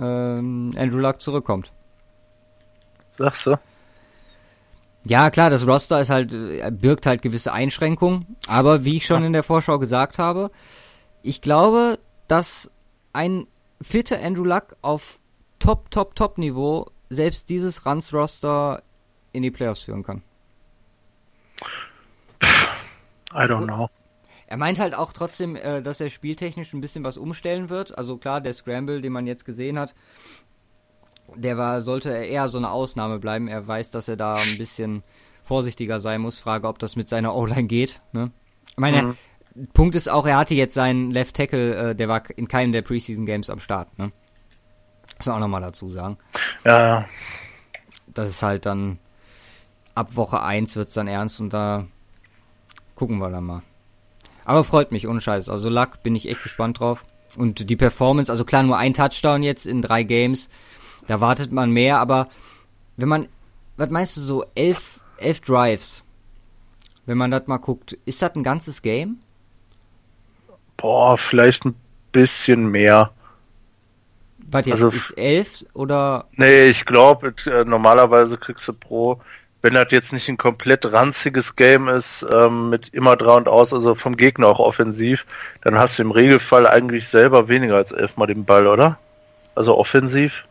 ähm, 0.00 0.72
Andrew 0.76 0.98
Luck 0.98 1.20
zurückkommt. 1.20 1.72
Sagst 3.18 3.46
du? 3.46 3.56
Ja, 5.08 5.30
klar, 5.30 5.50
das 5.50 5.66
Roster 5.66 6.00
ist 6.00 6.10
halt, 6.10 6.32
äh, 6.32 6.68
birgt 6.72 7.06
halt 7.06 7.22
gewisse 7.22 7.52
Einschränkungen. 7.52 8.36
Aber 8.48 8.84
wie 8.84 8.96
ich 8.96 9.06
schon 9.06 9.22
in 9.22 9.32
der 9.32 9.44
Vorschau 9.44 9.78
gesagt 9.78 10.18
habe, 10.18 10.50
ich 11.22 11.40
glaube, 11.40 11.98
dass 12.26 12.70
ein 13.12 13.46
fitter 13.80 14.20
Andrew 14.20 14.44
Luck 14.44 14.76
auf 14.82 15.20
Top, 15.60 15.90
Top, 15.90 16.16
Top-Niveau 16.16 16.90
selbst 17.08 17.48
dieses 17.48 17.86
Rans-Roster 17.86 18.82
in 19.32 19.42
die 19.42 19.50
Playoffs 19.50 19.82
führen 19.82 20.02
kann. 20.02 20.22
I 23.32 23.44
don't 23.44 23.66
know. 23.66 23.88
Er 24.48 24.56
meint 24.56 24.78
halt 24.78 24.94
auch 24.94 25.12
trotzdem, 25.12 25.56
äh, 25.56 25.82
dass 25.82 26.00
er 26.00 26.08
spieltechnisch 26.08 26.72
ein 26.72 26.80
bisschen 26.80 27.04
was 27.04 27.18
umstellen 27.18 27.68
wird. 27.68 27.96
Also 27.96 28.16
klar, 28.16 28.40
der 28.40 28.52
Scramble, 28.52 29.00
den 29.00 29.12
man 29.12 29.26
jetzt 29.26 29.44
gesehen 29.44 29.78
hat, 29.78 29.94
der 31.34 31.58
war, 31.58 31.80
sollte 31.80 32.10
eher 32.10 32.48
so 32.48 32.58
eine 32.58 32.70
Ausnahme 32.70 33.18
bleiben. 33.18 33.48
Er 33.48 33.66
weiß, 33.66 33.90
dass 33.90 34.08
er 34.08 34.16
da 34.16 34.34
ein 34.34 34.58
bisschen 34.58 35.02
vorsichtiger 35.42 36.00
sein 36.00 36.20
muss. 36.20 36.38
Frage, 36.38 36.68
ob 36.68 36.78
das 36.78 36.96
mit 36.96 37.08
seiner 37.08 37.34
O-Line 37.34 37.64
geht. 37.64 38.00
Ne? 38.12 38.30
Ich 38.68 38.76
meine, 38.76 39.02
mhm. 39.02 39.16
Punkt 39.72 39.94
ist 39.94 40.08
auch, 40.08 40.26
er 40.26 40.36
hatte 40.36 40.54
jetzt 40.54 40.74
seinen 40.74 41.10
Left 41.10 41.36
Tackle, 41.36 41.90
äh, 41.90 41.94
der 41.94 42.08
war 42.08 42.22
in 42.36 42.48
keinem 42.48 42.72
der 42.72 42.82
Preseason 42.82 43.26
Games 43.26 43.48
am 43.48 43.60
Start. 43.60 43.98
Ne? 43.98 44.12
Muss 45.18 45.28
auch 45.28 45.38
nochmal 45.38 45.62
dazu 45.62 45.90
sagen. 45.90 46.18
Ja. 46.64 47.06
Das 48.06 48.28
ist 48.28 48.42
halt 48.42 48.66
dann, 48.66 48.98
ab 49.94 50.16
Woche 50.16 50.42
1 50.42 50.76
wird 50.76 50.88
es 50.88 50.94
dann 50.94 51.08
ernst 51.08 51.40
und 51.40 51.52
da 51.52 51.86
gucken 52.94 53.18
wir 53.18 53.30
dann 53.30 53.44
mal. 53.44 53.62
Aber 54.44 54.62
freut 54.62 54.92
mich, 54.92 55.08
ohne 55.08 55.20
Scheiß. 55.20 55.48
Also 55.48 55.68
Luck 55.68 56.02
bin 56.02 56.14
ich 56.14 56.28
echt 56.28 56.42
gespannt 56.42 56.80
drauf. 56.80 57.04
Und 57.36 57.68
die 57.68 57.76
Performance, 57.76 58.30
also 58.30 58.44
klar, 58.44 58.62
nur 58.62 58.78
ein 58.78 58.94
Touchdown 58.94 59.42
jetzt 59.42 59.66
in 59.66 59.82
drei 59.82 60.02
Games. 60.02 60.48
Da 61.06 61.20
wartet 61.20 61.52
man 61.52 61.70
mehr, 61.70 61.98
aber 61.98 62.28
wenn 62.96 63.08
man, 63.08 63.28
was 63.76 63.90
meinst 63.90 64.16
du 64.16 64.20
so, 64.20 64.44
elf, 64.54 65.00
elf 65.18 65.40
Drives, 65.40 66.04
wenn 67.06 67.18
man 67.18 67.30
das 67.30 67.46
mal 67.46 67.58
guckt, 67.58 67.96
ist 68.04 68.22
das 68.22 68.34
ein 68.34 68.42
ganzes 68.42 68.82
Game? 68.82 69.18
Boah, 70.76 71.16
vielleicht 71.16 71.64
ein 71.64 71.74
bisschen 72.12 72.68
mehr. 72.70 73.12
Was 74.50 74.66
jetzt 74.66 74.74
Also- 74.82 74.90
ist 74.90 75.10
11 75.18 75.66
oder 75.74 76.26
Nee, 76.36 76.66
ich 76.68 76.84
glaube, 76.84 77.34
äh, 77.46 77.64
normalerweise 77.64 78.38
kriegst 78.38 78.68
du 78.68 78.72
pro, 78.72 79.20
wenn 79.62 79.74
das 79.74 79.88
jetzt 79.90 80.12
nicht 80.12 80.28
ein 80.28 80.36
komplett 80.36 80.92
ranziges 80.92 81.56
Game 81.56 81.88
ist, 81.88 82.24
ähm, 82.30 82.70
mit 82.70 82.90
immer 82.90 83.16
dran 83.16 83.38
und 83.38 83.48
aus, 83.48 83.72
also 83.72 83.94
vom 83.96 84.16
Gegner 84.16 84.46
auch 84.46 84.60
offensiv, 84.60 85.26
dann 85.62 85.76
hast 85.76 85.98
du 85.98 86.02
im 86.02 86.12
Regelfall 86.12 86.66
eigentlich 86.66 87.08
selber 87.08 87.48
weniger 87.48 87.76
als 87.76 87.90
elfmal 87.90 88.28
den 88.28 88.44
Ball, 88.44 88.66
oder? 88.66 88.98
Also 89.56 89.76
offensiv. 89.76 90.44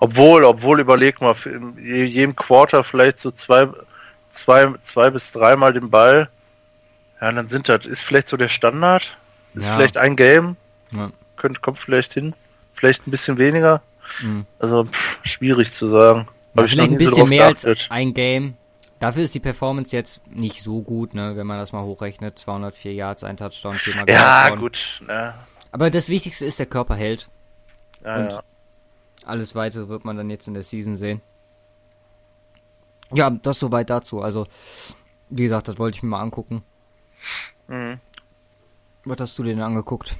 Obwohl, 0.00 0.44
obwohl 0.44 0.80
überleg 0.80 1.20
mal, 1.20 1.34
in 1.44 1.76
je- 1.78 2.04
jedem 2.04 2.34
Quarter 2.34 2.82
vielleicht 2.84 3.20
so 3.20 3.30
zwei, 3.30 3.68
zwei, 4.30 4.68
zwei 4.82 5.10
bis 5.10 5.30
dreimal 5.32 5.72
den 5.72 5.90
Ball. 5.90 6.28
Ja, 7.20 7.30
dann 7.32 7.48
sind 7.48 7.68
das, 7.68 7.84
ist 7.86 8.00
vielleicht 8.00 8.28
so 8.28 8.36
der 8.36 8.48
Standard. 8.48 9.16
Ist 9.54 9.66
Ja. 9.66 9.76
vielleicht 9.76 9.96
ein 9.98 10.16
Game, 10.16 10.56
ja. 10.92 11.10
könnte, 11.36 11.60
kommt 11.60 11.78
vielleicht 11.78 12.14
hin. 12.14 12.34
Vielleicht 12.74 13.06
ein 13.06 13.10
bisschen 13.10 13.36
weniger. 13.36 13.82
Mhm. 14.22 14.46
Also 14.58 14.84
pff, 14.86 15.18
schwierig 15.22 15.72
zu 15.74 15.86
sagen. 15.88 16.26
Ja, 16.54 16.64
ich 16.64 16.70
vielleicht 16.72 16.90
ein 16.92 16.98
so 16.98 17.04
bisschen 17.04 17.18
drauf 17.18 17.28
mehr 17.28 17.44
als 17.46 17.62
geachtet. 17.62 17.86
ein 17.90 18.14
Game. 18.14 18.54
Dafür 19.00 19.22
ist 19.24 19.34
die 19.34 19.40
Performance 19.40 19.94
jetzt 19.94 20.20
nicht 20.28 20.62
so 20.62 20.82
gut, 20.82 21.14
ne, 21.14 21.36
wenn 21.36 21.46
man 21.46 21.58
das 21.58 21.72
mal 21.72 21.82
hochrechnet. 21.82 22.38
204 22.38 22.92
Yards, 22.94 23.22
ein 23.24 23.36
Touchdown, 23.36 23.74
viermal 23.74 24.04
Ja, 24.08 24.50
gut. 24.56 25.00
Ne. 25.06 25.34
Aber 25.72 25.90
das 25.90 26.08
Wichtigste 26.08 26.44
ist, 26.46 26.58
der 26.58 26.66
Körper 26.66 26.94
hält. 26.96 27.28
Ja, 28.04 28.16
Und- 28.16 28.30
ja. 28.30 28.42
Alles 29.30 29.54
weitere 29.54 29.88
wird 29.88 30.04
man 30.04 30.16
dann 30.16 30.28
jetzt 30.30 30.48
in 30.48 30.54
der 30.54 30.62
Season 30.62 30.96
sehen. 30.96 31.20
Ja, 33.12 33.30
das 33.30 33.58
soweit 33.58 33.90
dazu. 33.90 34.20
Also, 34.22 34.46
wie 35.30 35.44
gesagt, 35.44 35.68
das 35.68 35.78
wollte 35.78 35.96
ich 35.96 36.02
mir 36.02 36.10
mal 36.10 36.20
angucken. 36.20 36.62
Mhm. 37.68 37.98
Was 39.04 39.18
hast 39.20 39.38
du 39.38 39.42
denn 39.44 39.60
angeguckt? 39.60 40.16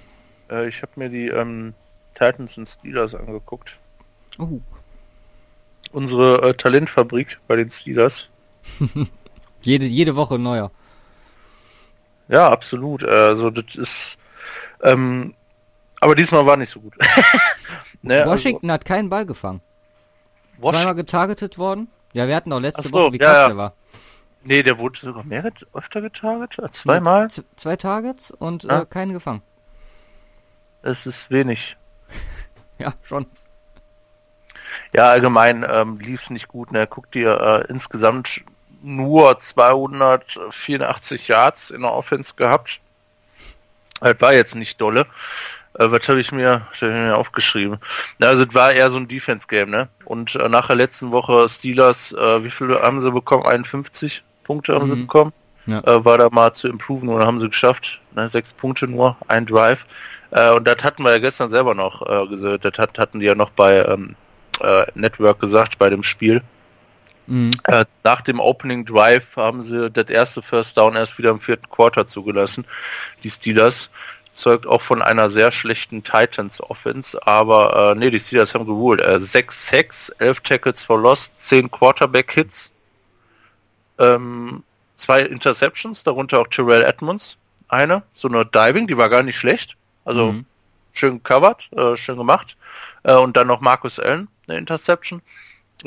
Äh, 0.51 0.69
ich 0.69 0.83
habe 0.83 0.93
mir 0.97 1.09
die 1.09 1.29
ähm, 1.29 1.75
Titans 2.15 2.57
und 2.57 2.69
Steelers 2.69 3.15
angeguckt. 3.15 3.77
Oh, 4.39 4.61
Unsere 5.93 6.43
äh, 6.43 6.55
Talentfabrik 6.55 7.39
bei 7.49 7.57
den 7.57 7.71
Steelers. 7.71 8.29
jede, 9.63 9.87
jede 9.87 10.15
Woche 10.17 10.39
neuer. 10.39 10.71
Ja, 12.29 12.49
absolut. 12.51 13.03
Äh, 13.03 13.09
Also 13.11 13.51
das 13.51 13.75
ist. 13.75 14.19
Ähm, 14.83 15.35
aber 16.01 16.15
diesmal 16.15 16.47
war 16.47 16.57
nicht 16.57 16.71
so 16.71 16.81
gut. 16.81 16.95
ne, 18.03 18.25
Washington 18.27 18.71
hat 18.73 18.85
keinen 18.85 19.09
Ball 19.11 19.27
gefangen. 19.27 19.61
Also, 20.57 20.63
Wash 20.63 20.77
Zweimal 20.77 20.95
getargetet 20.95 21.59
worden. 21.59 21.89
Ja, 22.13 22.27
wir 22.29 22.35
hatten 22.37 22.53
auch 22.53 22.61
letzte 22.61 22.89
so, 22.89 22.93
Woche, 22.93 23.13
wie 23.15 23.19
ja, 23.19 23.33
krass 23.33 23.47
der 23.49 23.57
war. 23.57 23.73
nee, 24.43 24.63
der 24.63 24.79
wurde 24.79 24.99
sogar 24.99 25.25
mehr 25.25 25.43
get- 25.43 25.67
öfter 25.75 26.01
getargetet. 26.01 26.75
Zweimal. 26.75 27.31
Z 27.31 27.45
zwei 27.57 27.77
Targets 27.77 28.31
und 28.31 28.65
Ja. 28.65 28.83
äh, 28.83 28.87
keinen 28.87 29.13
gefangen. 29.13 29.43
Das 30.83 31.07
ist 31.07 31.31
wenig. 31.31 31.77
Ja, 32.79 32.95
schon. 33.03 33.27
Ja, 34.95 35.11
allgemein 35.11 35.67
ähm, 35.71 35.99
lief 35.99 36.23
es 36.23 36.31
nicht 36.31 36.49
gut. 36.49 36.73
Ne? 36.73 36.87
Guck 36.87 37.11
dir 37.13 37.39
äh, 37.69 37.71
insgesamt 37.71 38.41
nur 38.83 39.39
284 39.39 41.29
Yards 41.29 41.71
in 41.71 41.83
der 41.83 41.93
Offense 41.93 42.33
gehabt. 42.35 42.81
Das 44.01 44.19
war 44.21 44.33
jetzt 44.33 44.55
nicht 44.55 44.81
dolle. 44.81 45.07
Äh, 45.79 45.91
was 45.91 46.09
habe 46.09 46.21
ich 46.21 46.33
mir, 46.33 46.67
hab 46.67 46.75
ich 46.75 46.83
mir 46.83 47.17
aufgeschrieben? 47.17 47.79
Na, 48.19 48.29
also 48.29 48.45
es 48.45 48.55
war 48.55 48.73
eher 48.73 48.91
so 48.91 48.97
ein 48.97 49.09
Defense-Game, 49.09 49.71
ne? 49.71 49.89
Und 50.05 50.35
äh, 50.35 50.49
nach 50.49 50.67
der 50.67 50.77
letzten 50.77 51.11
Woche 51.13 51.49
Steelers, 51.49 52.13
äh, 52.13 52.45
wie 52.45 52.51
viele 52.51 52.81
haben 52.83 53.03
sie 53.03 53.11
bekommen? 53.13 53.47
51 53.47 54.23
Punkte 54.45 54.75
haben 54.75 54.89
sie 54.89 54.97
Mhm. 54.97 55.03
bekommen. 55.03 55.33
Ja. 55.67 55.81
Äh, 55.81 56.05
war 56.05 56.19
da 56.19 56.29
mal 56.31 56.53
zu 56.53 56.69
improven 56.69 57.09
und 57.09 57.21
haben 57.25 57.39
sie 57.39 57.49
geschafft. 57.49 58.01
Ne? 58.17 58.29
Sechs 58.29 58.53
Punkte 58.53 58.89
nur, 58.89 59.17
ein 59.29 59.47
Drive. 59.47 59.87
Äh, 60.31 60.51
und 60.51 60.67
das 60.67 60.83
hatten 60.83 61.03
wir 61.05 61.13
ja 61.13 61.19
gestern 61.19 61.51
selber 61.51 61.75
noch 61.75 62.03
äh, 62.09 62.27
gesagt. 62.27 62.65
Das 62.65 62.79
hat, 62.79 62.99
hatten 62.99 63.21
die 63.21 63.27
ja 63.27 63.35
noch 63.35 63.51
bei 63.51 63.85
ähm, 63.85 64.17
äh, 64.61 64.87
Network 64.95 65.39
gesagt, 65.41 65.79
bei 65.79 65.91
dem 65.91 66.03
Spiel. 66.03 66.43
Mhm. 67.27 67.51
Äh, 67.65 67.85
nach 68.03 68.23
dem 68.23 68.41
Opening 68.41 68.85
Drive 68.85 69.37
haben 69.37 69.63
sie 69.63 69.91
das 69.91 70.09
erste 70.09 70.43
First 70.43 70.77
Down 70.77 70.97
erst 70.97 71.17
wieder 71.19 71.31
im 71.31 71.41
vierten 71.41 71.69
Quarter 71.71 72.07
zugelassen. 72.07 72.67
Die 73.23 73.31
Steelers 73.31 73.91
zeugt 74.35 74.67
auch 74.67 74.83
von 74.83 75.03
einer 75.03 75.31
sehr 75.31 75.53
schlechten 75.53 76.03
Titans 76.03 76.61
Offense, 76.63 77.19
aber 77.27 77.93
äh, 77.93 77.95
nee, 77.99 78.11
die 78.11 78.21
Steelers 78.21 78.55
haben 78.55 78.67
geholt. 78.67 79.01
Äh, 79.01 79.21
6 79.21 79.69
Sacks, 79.69 80.09
11 80.19 80.41
Tackles 80.41 80.85
for 80.85 81.01
Loss, 81.01 81.31
10 81.37 81.71
Quarterback 81.71 82.33
Hits, 82.33 82.71
ähm, 83.99 84.63
zwei 84.97 85.23
Interceptions, 85.23 86.03
darunter 86.05 86.41
auch 86.41 86.47
Terrell 86.49 86.83
Edmonds, 86.83 87.37
eine, 87.69 88.03
so 88.15 88.29
eine 88.29 88.45
Diving, 88.47 88.87
die 88.87 88.97
war 88.97 89.09
gar 89.09 89.23
nicht 89.23 89.39
schlecht. 89.39 89.77
Also 90.05 90.33
Mhm. 90.33 90.47
schön 90.93 91.23
covered, 91.23 91.69
äh, 91.73 91.97
schön 91.97 92.17
gemacht. 92.17 92.57
Äh, 93.03 93.15
und 93.15 93.37
dann 93.37 93.47
noch 93.47 93.61
Marcus 93.61 93.99
Allen, 93.99 94.29
eine 94.49 94.59
Interception. 94.59 95.23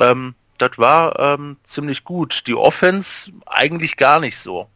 Ähm, 0.00 0.34
das 0.58 0.78
war 0.78 1.18
ähm, 1.18 1.56
ziemlich 1.64 2.04
gut. 2.04 2.44
Die 2.46 2.54
Offense 2.54 3.30
eigentlich 3.46 3.96
gar 3.96 4.20
nicht 4.20 4.38
so. 4.38 4.68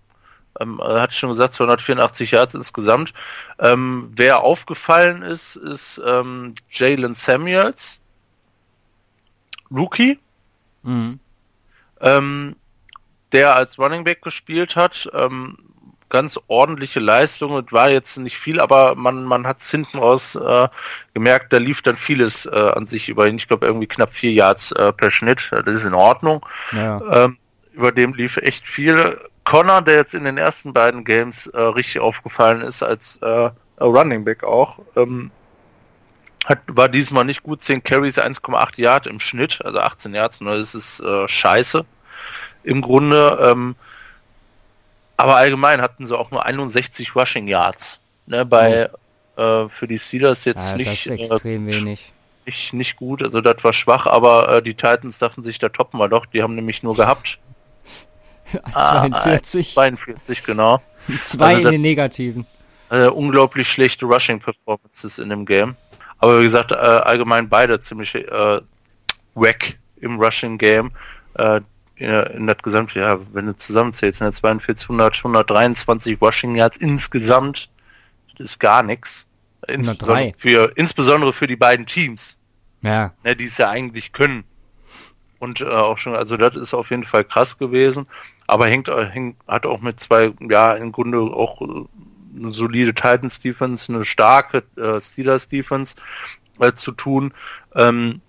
Ähm, 0.61 0.81
äh, 0.83 1.01
hatte 1.01 1.13
ich 1.13 1.19
schon 1.19 1.31
gesagt, 1.31 1.55
284 1.55 2.31
Yards 2.33 2.55
insgesamt. 2.55 3.13
Ähm, 3.59 4.13
wer 4.17 4.41
aufgefallen 4.41 5.23
ist, 5.23 5.57
ist 5.57 6.01
ähm, 6.05 6.55
Jalen 6.71 7.15
Samuels, 7.15 7.99
Rookie, 9.71 10.19
Mhm. 10.83 11.19
ähm, 12.01 12.57
der 13.33 13.55
als 13.57 13.79
Running 13.79 14.05
Back 14.05 14.23
gespielt 14.23 14.77
hat. 14.77 15.09
Ähm, 15.13 15.59
ganz 16.09 16.39
ordentliche 16.47 17.01
Leistung. 17.01 17.59
Es 17.59 17.73
war 17.73 17.91
jetzt 17.91 18.17
nicht 18.17 18.39
viel, 18.39 18.61
aber 18.61 18.95
man, 18.95 19.25
man 19.25 19.47
hat 19.47 19.61
es 19.61 19.71
hinten 19.71 19.99
raus 19.99 20.37
äh, 20.37 20.69
gemerkt, 21.13 21.53
da 21.53 21.59
lief 21.59 21.83
dann 21.83 21.97
vieles 21.97 22.47
äh, 22.47 22.73
an 22.75 22.87
sich 22.87 23.09
über 23.09 23.29
ihn. 23.29 23.37
Ich 23.37 23.49
glaube 23.49 23.67
irgendwie 23.67 23.87
knapp 23.87 24.15
vier 24.15 24.33
Yards 24.33 24.73
äh, 24.73 24.93
per 24.93 25.11
Schnitt. 25.11 25.51
Das 25.51 25.67
ist 25.75 25.85
in 25.85 25.95
Ordnung. 25.95 26.45
Ja. 26.73 27.25
Ähm, 27.25 27.37
über 27.79 27.93
dem 27.93 28.13
lief 28.13 28.37
echt 28.39 28.67
viel. 28.67 29.21
Connor, 29.45 29.83
der 29.83 29.95
jetzt 29.95 30.13
in 30.13 30.25
den 30.25 30.37
ersten 30.37 30.75
beiden 30.75 31.05
Games 31.05 31.47
äh, 31.47 31.61
richtig 31.61 32.01
aufgefallen 32.01 32.61
ist 32.61 32.83
als 32.83 33.19
äh, 33.23 33.51
Running 33.81 34.25
Back 34.25 34.45
auch, 34.45 34.81
ähm, 34.97 35.31
hat, 36.45 36.59
war 36.67 36.89
diesmal 36.89 37.25
nicht 37.25 37.45
gut. 37.45 37.63
10 37.63 37.85
Carries, 37.85 38.19
1,8 38.19 38.81
Yard 38.81 39.07
im 39.07 39.21
Schnitt, 39.21 39.65
also 39.65 39.79
18 39.79 40.13
Yards, 40.13 40.41
nur 40.41 40.57
das 40.57 40.75
ist 40.75 41.01
äh, 41.01 41.29
scheiße. 41.29 41.85
Im 42.65 42.83
Grunde, 42.83 43.39
ähm, 43.41 43.77
aber 45.17 45.37
allgemein 45.37 45.81
hatten 45.81 46.07
sie 46.07 46.19
auch 46.19 46.31
nur 46.31 46.45
61 46.45 47.15
Rushing 47.15 47.49
Yards. 47.49 48.01
Ne, 48.27 48.45
bei 48.45 48.91
äh, 49.37 49.69
für 49.69 49.87
die 49.89 49.99
Steelers 49.99 50.45
jetzt 50.45 50.73
ja, 50.73 50.77
das 50.77 50.77
nicht, 50.77 51.07
äh, 51.07 51.15
extrem 51.15 51.67
wenig. 51.67 52.13
nicht, 52.45 52.75
nicht 52.75 52.97
gut, 52.97 53.23
also 53.23 53.41
das 53.41 53.63
war 53.63 53.73
schwach, 53.73 54.07
aber 54.07 54.57
äh, 54.57 54.63
die 54.63 54.75
Titans 54.75 55.19
dachten 55.19 55.43
sich, 55.43 55.59
da 55.59 55.69
toppen 55.69 55.99
wir 55.99 56.09
doch, 56.09 56.27
die 56.27 56.43
haben 56.43 56.57
nämlich 56.57 56.83
nur 56.83 56.97
gehabt. 56.97 57.39
Ah, 58.73 59.03
42, 59.03 59.75
42, 59.75 60.45
genau. 60.45 60.83
zwei 61.23 61.57
also 61.57 61.69
in 61.69 61.73
den 61.73 61.81
Negativen. 61.83 62.47
Äh, 62.91 63.09
unglaublich 63.09 63.69
schlechte 63.71 64.07
Rushing-Performances 64.07 65.19
in 65.19 65.29
dem 65.29 65.45
Game. 65.45 65.77
Aber 66.19 66.41
wie 66.41 66.45
gesagt, 66.45 66.73
äh, 66.73 66.75
allgemein 66.75 67.49
beide 67.49 67.79
ziemlich 67.81 68.15
äh, 68.15 68.61
wack 69.35 69.79
im 70.01 70.19
Rushing-Game. 70.19 70.91
Äh, 71.35 71.61
in, 71.97 72.11
in 72.11 72.47
das 72.47 72.59
gesamte, 72.59 73.01
ja, 73.01 73.19
wenn 73.33 73.47
du 73.47 73.57
zusammenzählst, 73.57 74.21
ne, 74.21 74.33
42, 74.33 74.89
100, 74.89 75.17
123 75.19 76.21
Rushing 76.21 76.55
Yards 76.55 76.77
insgesamt, 76.77 77.69
das 78.37 78.51
ist 78.51 78.61
gar 78.61 78.83
nichts. 78.83 79.27
Insbesondere 79.67 80.17
103. 80.19 80.39
für, 80.39 80.73
insbesondere 80.77 81.33
für 81.33 81.47
die 81.47 81.57
beiden 81.57 81.87
Teams. 81.87 82.39
Ja, 82.83 83.13
ne, 83.25 83.35
die 83.35 83.45
es 83.45 83.59
ja 83.59 83.71
eigentlich 83.71 84.13
können. 84.13 84.45
Und 85.41 85.61
äh, 85.61 85.65
auch 85.65 85.99
schon, 85.99 86.15
also 86.15 86.37
das 86.37 86.55
ist 86.55 86.75
auf 86.75 86.91
jeden 86.91 87.05
Fall 87.05 87.25
krass 87.25 87.59
gewesen, 87.59 88.07
aber 88.49 88.67
hängt, 88.67 88.89
äh, 88.89 89.07
hängt 89.07 89.37
hat 89.47 89.67
auch 89.67 89.81
mit 89.81 90.01
zwei, 90.01 90.33
ja, 90.41 90.73
im 90.73 90.91
Grunde 90.91 91.19
auch 91.21 91.61
äh, 91.61 91.85
eine 92.37 92.53
solide 92.53 92.95
Titans 92.95 93.39
Defense, 93.39 93.93
eine 93.93 94.05
starke 94.05 94.65
äh, 94.77 95.01
Steelers 95.01 95.47
Defense 95.49 95.95
äh, 96.59 96.73
zu 96.73 96.93
tun. 96.93 97.33
Ähm, 97.77 98.21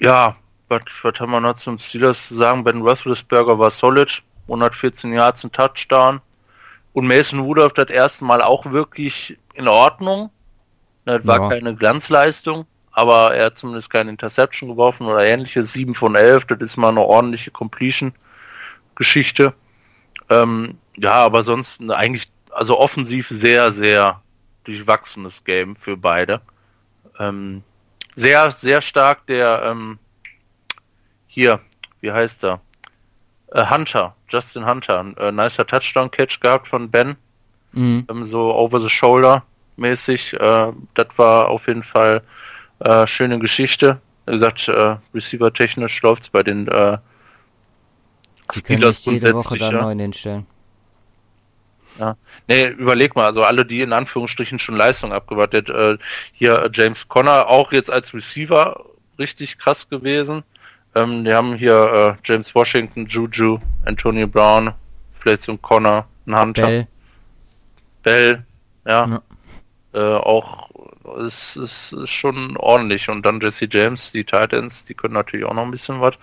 ja, 0.00 0.36
was, 0.68 0.82
haben 1.20 1.32
wir 1.32 1.40
noch 1.40 1.56
zum 1.56 1.78
Steelers 1.78 2.28
zu 2.28 2.36
sagen? 2.36 2.64
Ben 2.64 2.82
Roethlisberger 2.82 3.58
war 3.58 3.70
solid, 3.70 4.22
114 4.46 5.12
Yards, 5.12 5.44
ein 5.44 5.52
Touchdown. 5.52 6.20
Und 6.92 7.08
Mason 7.08 7.40
Rudolph 7.40 7.72
das 7.72 7.88
erste 7.90 8.24
Mal 8.24 8.40
auch 8.42 8.64
wirklich 8.66 9.36
in 9.54 9.66
Ordnung. 9.66 10.30
Das 11.04 11.26
war 11.26 11.40
Ja. 11.42 11.48
keine 11.48 11.74
Glanzleistung, 11.74 12.66
aber 12.92 13.34
er 13.34 13.46
hat 13.46 13.58
zumindest 13.58 13.90
keine 13.90 14.10
Interception 14.10 14.68
geworfen 14.70 15.06
oder 15.06 15.26
ähnliches. 15.26 15.72
7 15.72 15.96
von 15.96 16.14
11, 16.14 16.44
das 16.46 16.60
ist 16.60 16.76
mal 16.76 16.90
eine 16.90 17.00
ordentliche 17.00 17.50
Completion-Geschichte. 18.94 19.54
Ähm, 20.30 20.78
ja, 20.96 21.12
aber 21.12 21.42
sonst 21.42 21.80
eigentlich, 21.90 22.30
also 22.50 22.78
offensiv 22.78 23.28
sehr, 23.28 23.72
sehr 23.72 24.20
durchwachsenes 24.64 25.44
Game 25.44 25.76
für 25.76 25.96
beide. 25.96 26.40
Ähm, 27.18 27.62
sehr, 28.14 28.50
sehr 28.52 28.80
stark 28.80 29.26
der, 29.26 29.62
ähm, 29.64 29.98
hier, 31.26 31.60
wie 32.00 32.12
heißt 32.12 32.44
er? 32.44 32.60
Äh, 33.52 33.66
Hunter, 33.68 34.14
Justin 34.28 34.66
Hunter, 34.66 35.00
ein 35.00 35.16
äh, 35.16 35.32
nicer 35.32 35.66
Touchdown-Catch 35.66 36.40
gehabt 36.40 36.68
von 36.68 36.90
Ben 36.90 37.16
mhm. 37.72 38.06
ähm, 38.08 38.24
so 38.24 38.54
over 38.54 38.80
the 38.80 38.88
shoulder 38.88 39.44
mäßig. 39.76 40.34
Äh, 40.34 40.72
das 40.94 41.08
war 41.16 41.48
auf 41.48 41.66
jeden 41.66 41.82
Fall 41.82 42.22
Äh, 42.80 43.06
schöne 43.06 43.38
Geschichte. 43.38 44.00
Wie 44.26 44.32
gesagt, 44.32 44.68
äh, 44.68 44.96
Receiver-technisch 45.14 46.02
läuft's 46.02 46.28
bei 46.28 46.42
den 46.42 46.68
äh, 46.68 46.98
Die 48.54 48.62
können 48.62 48.80
nicht 48.80 49.06
jede 49.06 49.34
Woche 49.34 49.58
da 49.58 49.70
neu 49.70 49.94
hinstellen. 49.94 50.46
Ja. 51.98 52.16
Nee, 52.48 52.68
überleg 52.68 53.14
mal, 53.14 53.26
also 53.26 53.44
alle, 53.44 53.64
die 53.64 53.80
in 53.80 53.92
Anführungsstrichen 53.92 54.58
schon 54.58 54.76
Leistung 54.76 55.12
abgewartet, 55.12 55.70
äh, 55.70 55.96
hier 56.32 56.64
äh, 56.64 56.70
James 56.72 57.08
Conner 57.08 57.46
auch 57.46 57.72
jetzt 57.72 57.90
als 57.90 58.12
Receiver 58.12 58.84
richtig 59.18 59.58
krass 59.58 59.88
gewesen. 59.88 60.42
Ähm, 60.94 61.24
die 61.24 61.32
haben 61.32 61.54
hier 61.54 62.16
äh, 62.16 62.20
James 62.24 62.54
Washington, 62.54 63.06
Juju, 63.06 63.58
Antonio 63.84 64.26
Brown, 64.26 64.72
vielleicht 65.20 65.42
so 65.42 65.52
ein 65.52 65.62
Connor, 65.62 66.06
ein 66.26 66.38
Hunter. 66.38 66.66
Bell. 66.66 66.88
Bell, 68.02 68.44
ja. 68.86 69.06
ja. 69.06 69.22
Äh, 69.92 70.16
auch 70.18 70.68
ist, 71.18 71.56
ist, 71.56 71.92
ist 71.92 72.10
schon 72.10 72.56
ordentlich. 72.56 73.08
Und 73.08 73.24
dann 73.24 73.40
Jesse 73.40 73.68
James, 73.70 74.12
die 74.12 74.24
Titans, 74.24 74.84
die 74.84 74.94
können 74.94 75.14
natürlich 75.14 75.46
auch 75.46 75.54
noch 75.54 75.64
ein 75.64 75.70
bisschen 75.70 76.00
was. 76.00 76.14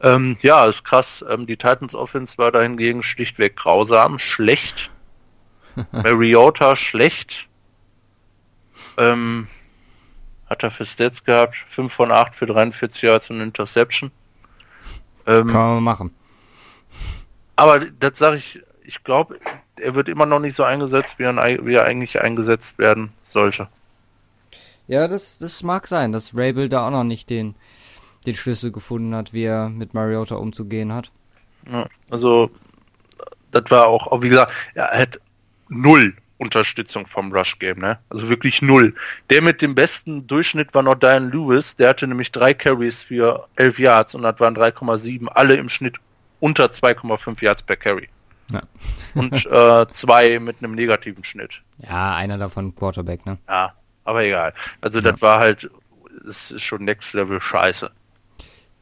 Ähm, 0.00 0.36
ja, 0.40 0.64
ist 0.66 0.84
krass. 0.84 1.24
Ähm, 1.28 1.46
die 1.46 1.56
Titans 1.56 1.94
Offense 1.94 2.38
war 2.38 2.52
dahingegen 2.52 3.02
schlichtweg 3.02 3.56
grausam, 3.56 4.18
schlecht. 4.18 4.90
Mariota 5.92 6.76
schlecht. 6.76 7.48
Ähm, 8.96 9.48
hat 10.48 10.62
er 10.62 10.70
für 10.70 10.86
Stats 10.86 11.24
gehabt. 11.24 11.56
5 11.70 11.92
von 11.92 12.10
8 12.10 12.34
für 12.34 12.46
43 12.46 13.02
Yards 13.02 13.30
und 13.30 13.40
Interception. 13.40 14.10
Ähm, 15.26 15.46
Kann 15.48 15.74
man 15.74 15.82
machen. 15.82 16.14
Aber 17.56 17.80
das 17.80 18.18
sage 18.18 18.36
ich, 18.38 18.62
ich 18.84 19.04
glaube, 19.04 19.38
er 19.78 19.94
wird 19.94 20.08
immer 20.08 20.26
noch 20.26 20.40
nicht 20.40 20.54
so 20.54 20.64
eingesetzt, 20.64 21.18
wie 21.18 21.24
er, 21.24 21.36
wie 21.66 21.74
er 21.74 21.84
eigentlich 21.84 22.20
eingesetzt 22.20 22.78
werden 22.78 23.12
sollte. 23.24 23.68
Ja, 24.88 25.06
das, 25.06 25.38
das 25.38 25.62
mag 25.62 25.86
sein, 25.86 26.10
dass 26.10 26.34
Rabel 26.34 26.68
da 26.68 26.86
auch 26.86 26.90
noch 26.90 27.04
nicht 27.04 27.30
den, 27.30 27.54
den 28.26 28.34
Schlüssel 28.34 28.70
gefunden 28.72 29.14
hat, 29.14 29.32
wie 29.32 29.44
er 29.44 29.68
mit 29.68 29.94
Mariota 29.94 30.36
umzugehen 30.36 30.92
hat. 30.92 31.10
Ja, 31.70 31.86
also, 32.10 32.50
das 33.50 33.64
war 33.68 33.86
auch, 33.86 34.22
wie 34.22 34.28
gesagt, 34.28 34.52
er 34.74 34.88
hat 34.88 35.20
null 35.68 36.14
Unterstützung 36.40 37.06
vom 37.06 37.32
Rush 37.32 37.58
Game, 37.58 37.78
ne? 37.78 37.98
Also 38.08 38.30
wirklich 38.30 38.62
null. 38.62 38.94
Der 39.28 39.42
mit 39.42 39.60
dem 39.60 39.74
besten 39.74 40.26
Durchschnitt 40.26 40.72
war 40.72 40.82
noch 40.82 40.94
Diane 40.94 41.28
Lewis, 41.28 41.76
der 41.76 41.90
hatte 41.90 42.06
nämlich 42.06 42.32
drei 42.32 42.54
Carries 42.54 43.02
für 43.02 43.46
11 43.56 43.78
Yards 43.78 44.14
und 44.14 44.22
das 44.22 44.40
waren 44.40 44.56
3,7, 44.56 45.26
alle 45.28 45.56
im 45.56 45.68
Schnitt 45.68 45.98
unter 46.40 46.66
2,5 46.66 47.44
Yards 47.44 47.62
per 47.62 47.76
Carry. 47.76 48.08
Ja. 48.50 48.62
und 49.14 49.46
äh, 49.46 49.86
zwei 49.92 50.38
mit 50.40 50.56
einem 50.58 50.74
negativen 50.74 51.22
Schnitt. 51.24 51.60
Ja, 51.78 52.14
einer 52.14 52.38
davon 52.38 52.74
Quarterback, 52.74 53.26
ne? 53.26 53.38
Ja, 53.46 53.74
aber 54.04 54.24
egal. 54.24 54.54
Also 54.80 55.00
ja. 55.00 55.12
das 55.12 55.22
war 55.22 55.40
halt, 55.40 55.70
es 56.26 56.50
ist 56.50 56.62
schon 56.62 56.84
Next 56.84 57.12
Level 57.12 57.40
Scheiße. 57.40 57.90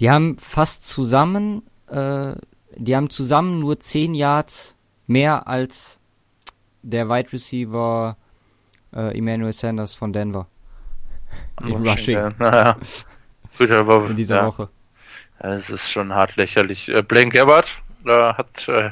Die 0.01 0.11
haben 0.11 0.39
fast 0.39 0.87
zusammen, 0.87 1.63
äh, 1.89 2.35
die 2.77 2.95
haben 2.95 3.11
zusammen 3.11 3.59
nur 3.59 3.81
10 3.81 4.15
Yards 4.15 4.77
mehr 5.07 5.49
als 5.49 5.99
der 6.83 7.09
Wide 7.09 7.33
Receiver 7.33 8.17
äh, 8.95 9.19
Emmanuel 9.19 9.53
Sanders 9.53 9.95
von 9.95 10.13
Denver. 10.13 10.47
In 11.63 11.87
Rushing. 11.87 12.17
Ja. 12.17 12.29
Naja. 12.39 12.77
Gut, 13.59 13.71
aber, 13.71 14.07
In 14.11 14.17
dieser 14.17 14.37
ja. 14.37 14.47
Woche. 14.47 14.69
Es 15.41 15.71
ist 15.71 15.91
schon 15.91 16.15
hart 16.15 16.37
lächerlich. 16.37 16.93
Blaine 17.07 17.31
Gabbard 17.31 17.79
äh, 18.05 18.11
hat 18.11 18.69
äh, 18.69 18.91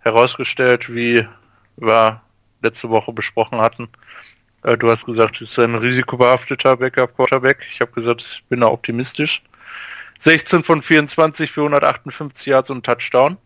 herausgestellt, 0.00 0.92
wie 0.92 1.26
wir 1.76 2.22
letzte 2.62 2.88
Woche 2.88 3.12
besprochen 3.12 3.58
hatten. 3.58 3.88
Äh, 4.62 4.78
du 4.78 4.90
hast 4.90 5.06
gesagt, 5.06 5.40
es 5.40 5.50
ist 5.50 5.58
ein 5.58 5.74
risikobehafteter 5.74 6.76
Backup-Quarterback. 6.76 7.66
Ich 7.70 7.80
habe 7.80 7.92
gesagt, 7.92 8.22
ich 8.22 8.44
bin 8.48 8.60
da 8.60 8.68
optimistisch. 8.68 9.42
16 10.20 10.64
von 10.64 10.82
24 10.82 11.50
für 11.50 11.62
158 11.62 12.46
Yards 12.46 12.70
und 12.70 12.84
Touchdown. 12.84 13.36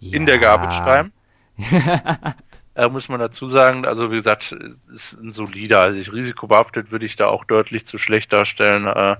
Ja. 0.00 0.16
In 0.16 0.26
der 0.26 0.38
Garbage 0.38 0.78
Time 0.84 1.12
äh, 2.74 2.88
muss 2.88 3.08
man 3.08 3.20
dazu 3.20 3.48
sagen, 3.48 3.84
also 3.86 4.10
wie 4.10 4.16
gesagt, 4.16 4.56
ist 4.94 5.12
ein 5.14 5.32
solider, 5.32 5.80
also 5.80 6.00
ich 6.00 6.12
risikobehaftet 6.12 6.90
würde 6.90 7.06
ich 7.06 7.16
da 7.16 7.26
auch 7.26 7.44
deutlich 7.44 7.86
zu 7.86 7.98
schlecht 7.98 8.32
darstellen, 8.32 8.86
äh, 8.86 9.16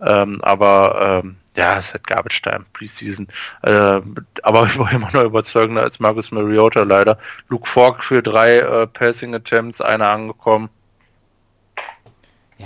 ähm, 0.00 0.40
aber 0.42 1.22
ähm, 1.24 1.36
ja, 1.56 1.78
es 1.78 1.92
hat 1.92 2.06
Garbage 2.06 2.40
Time, 2.42 2.64
Preseason. 2.72 3.28
Äh, 3.62 4.00
aber 4.42 4.66
ich 4.66 4.78
war 4.78 4.92
immer 4.92 5.10
noch 5.12 5.24
überzeugender 5.24 5.82
als 5.82 6.00
Marcus 6.00 6.30
Mariota 6.30 6.82
leider. 6.82 7.18
Luke 7.48 7.68
Falk 7.68 8.02
für 8.02 8.22
drei 8.22 8.58
äh, 8.58 8.86
Passing 8.86 9.34
Attempts, 9.34 9.80
einer 9.80 10.08
angekommen. 10.08 10.70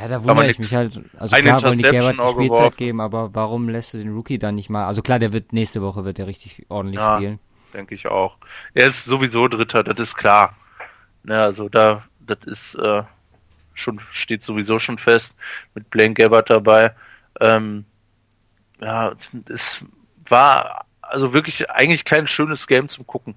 Ja, 0.01 0.09
da 0.09 0.23
wundere 0.23 0.51
ich 0.51 0.59
mich 0.59 0.75
halt. 0.75 1.01
Also 1.19 1.37
klar 1.37 1.63
wollen 1.63 1.79
die 1.79 1.85
Gabbard 1.85 2.17
die 2.19 2.33
Spielzeit 2.33 2.77
geben, 2.77 3.01
aber 3.01 3.35
warum 3.35 3.69
lässt 3.69 3.95
du 3.95 3.99
den 3.99 4.13
Rookie 4.13 4.39
dann 4.39 4.55
nicht 4.55 4.69
mal? 4.69 4.87
Also 4.87 5.03
klar, 5.03 5.19
der 5.19 5.33
wird 5.33 5.53
nächste 5.53 5.81
Woche 5.81 6.05
wird 6.05 6.19
er 6.19 6.27
richtig 6.27 6.67
ordentlich 6.69 7.01
ja. 7.01 7.17
spielen 7.17 7.39
denke 7.77 7.95
ich 7.95 8.07
auch. 8.07 8.37
Er 8.75 8.87
ist 8.87 9.05
sowieso 9.05 9.49
Dritter, 9.49 9.85
das 9.85 10.01
ist 10.01 10.17
klar. 10.17 10.57
Ja, 11.25 11.45
also 11.45 11.69
da, 11.69 12.05
das 12.21 12.39
ist 12.47 12.75
äh, 12.77 13.03
schon, 13.75 14.01
steht 14.11 14.43
sowieso 14.43 14.79
schon 14.79 14.99
fest 14.99 15.35
mit 15.75 15.91
Blaine 15.91 16.15
Gabbard 16.15 16.51
dabei. 16.51 16.95
Ähm, 17.41 17.85
ja, 18.81 19.13
es 19.49 19.85
war 20.29 20.87
also 21.01 21.33
wirklich 21.33 21.71
eigentlich 21.71 22.05
kein 22.05 22.27
schönes 22.27 22.67
Game 22.67 22.89
zum 22.89 23.07
Gucken. 23.07 23.35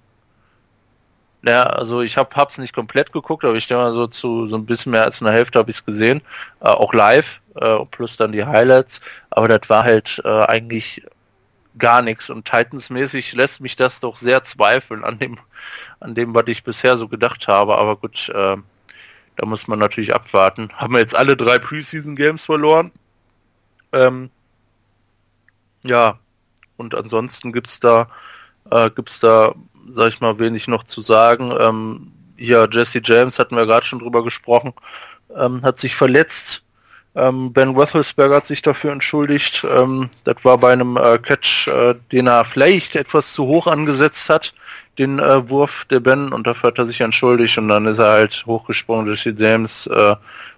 Ja, 1.42 1.64
also 1.64 2.02
ich 2.02 2.18
habe 2.18 2.36
hab's 2.36 2.58
nicht 2.58 2.74
komplett 2.74 3.14
geguckt, 3.14 3.46
aber 3.46 3.56
ich 3.56 3.68
denke 3.68 3.84
mal 3.84 3.94
so 3.94 4.08
zu 4.08 4.48
so 4.48 4.58
ein 4.58 4.66
bisschen 4.66 4.92
mehr 4.92 5.06
als 5.06 5.22
einer 5.22 5.32
Hälfte 5.32 5.58
habe 5.60 5.72
ich 5.72 5.78
es 5.78 5.86
gesehen, 5.86 6.22
äh, 6.60 6.68
auch 6.68 6.94
live 6.94 7.40
äh, 7.56 7.86
plus 7.86 8.18
dann 8.18 8.32
die 8.34 8.46
Highlights. 8.46 9.02
Aber 9.30 9.48
das 9.48 9.70
war 9.70 9.84
halt 9.84 10.22
äh, 10.26 10.46
eigentlich 10.46 11.04
gar 11.78 12.02
nichts. 12.02 12.30
Und 12.30 12.46
Titans-mäßig 12.46 13.34
lässt 13.34 13.62
mich 13.62 13.76
das 13.76 14.00
doch 14.00 14.16
sehr 14.18 14.44
zweifeln 14.44 15.04
an 15.04 15.18
dem, 15.20 15.40
an 16.00 16.16
dem, 16.16 16.34
was 16.36 16.48
ich 16.48 16.64
bisher 16.64 16.98
so 16.98 17.08
gedacht 17.08 17.48
habe. 17.48 17.78
Aber 17.78 17.96
gut, 17.96 18.30
äh, 18.30 18.58
da 19.38 19.46
muss 19.46 19.68
man 19.68 19.80
natürlich 19.80 20.14
abwarten. 20.14 20.70
Haben 20.76 20.94
wir 20.94 21.00
jetzt 21.00 21.16
alle 21.16 21.38
drei 21.38 21.60
Preseason-Games 21.60 22.46
verloren. 22.46 22.92
Ähm, 23.94 24.30
ja, 25.84 26.20
und 26.78 26.96
ansonsten 26.96 27.54
gibt's 27.54 27.80
da, 27.80 28.10
äh, 28.70 28.90
gibt's 28.92 29.20
da, 29.20 29.54
sag 29.94 30.10
ich 30.10 30.22
mal, 30.22 30.40
wenig 30.40 30.68
noch 30.68 30.84
zu 30.84 31.02
sagen. 31.02 31.54
Ähm, 31.60 32.12
hier 32.38 32.68
Jesse 32.72 33.02
James 33.04 33.40
hatten 33.40 33.56
wir 33.56 33.66
gerade 33.66 33.86
schon 33.86 34.00
drüber 34.00 34.24
gesprochen, 34.24 34.74
ähm, 35.36 35.62
hat 35.62 35.78
sich 35.78 35.96
verletzt 35.96 36.64
ähm, 37.16 37.52
ben 37.52 37.70
Roethlisberger 37.70 38.38
hat 38.38 38.48
sich 38.48 38.62
dafür 38.62 38.92
entschuldigt. 38.92 39.66
Ähm, 39.70 40.10
das 40.24 40.38
war 40.44 40.58
bei 40.58 40.72
einem 40.74 40.96
äh, 40.96 41.18
Catch, 41.18 41.68
äh, 41.68 41.96
den 42.12 42.28
er 42.28 42.46
vielleicht 42.46 42.96
etwas 42.96 43.34
zu 43.34 43.46
hoch 43.46 43.68
angesetzt 43.68 44.30
hat, 44.30 44.54
den 44.98 45.20
äh, 45.20 45.50
Wurf 45.50 45.86
der 45.90 46.00
Ben, 46.00 46.32
und 46.32 46.46
dafür 46.46 46.70
hat 46.70 46.78
er 46.78 46.86
sich 46.86 47.02
entschuldigt 47.02 47.58
und 47.58 47.68
dann 47.68 47.88
ist 47.88 48.00
er 48.00 48.12
halt 48.12 48.46
hochgesprungen. 48.46 49.08
Jesse 49.08 49.34
James 49.36 49.88
äh, 49.88 50.16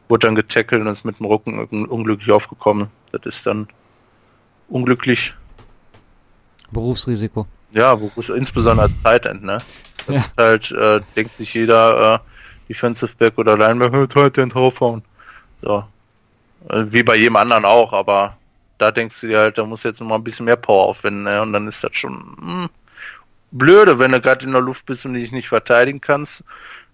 wurde 0.09 0.27
dann 0.27 0.35
getackelt 0.35 0.81
und 0.81 0.87
ist 0.87 1.05
mit 1.05 1.19
dem 1.19 1.25
Rücken 1.25 1.85
unglücklich 1.85 2.31
aufgekommen. 2.31 2.87
Das 3.11 3.21
ist 3.23 3.45
dann 3.45 3.67
unglücklich. 4.67 5.33
Berufsrisiko. 6.69 7.47
Ja, 7.71 7.95
Berufs 7.95 8.29
insbesondere 8.29 8.89
Zeitend, 9.03 9.43
ne? 9.43 9.57
Ja. 10.07 10.25
halt, 10.37 10.71
äh, 10.71 11.01
denkt 11.15 11.37
sich 11.37 11.53
jeder, 11.53 12.15
äh, 12.15 12.19
Defensive 12.67 13.11
Back 13.17 13.37
oder 13.37 13.57
Linebacker, 13.57 14.07
Tight 14.07 14.37
draufhauen. 14.53 15.03
So, 15.61 15.83
äh, 16.69 16.85
wie 16.89 17.03
bei 17.03 17.15
jedem 17.15 17.35
anderen 17.35 17.65
auch, 17.65 17.93
aber 17.93 18.37
da 18.77 18.91
denkst 18.91 19.21
du 19.21 19.27
dir 19.27 19.39
halt, 19.39 19.57
da 19.57 19.65
muss 19.65 19.83
jetzt 19.83 19.99
noch 19.99 20.07
mal 20.07 20.15
ein 20.15 20.23
bisschen 20.23 20.45
mehr 20.45 20.55
Power 20.55 20.85
aufwenden, 20.85 21.23
ne? 21.23 21.41
und 21.41 21.53
dann 21.53 21.67
ist 21.67 21.83
das 21.83 21.95
schon 21.95 22.13
mh, 22.13 22.63
hm, 22.63 22.69
blöde, 23.51 23.99
wenn 23.99 24.11
du 24.11 24.21
gerade 24.21 24.45
in 24.45 24.53
der 24.53 24.61
Luft 24.61 24.85
bist 24.85 25.05
und 25.05 25.13
dich 25.13 25.31
nicht 25.31 25.49
verteidigen 25.49 26.01
kannst. 26.01 26.43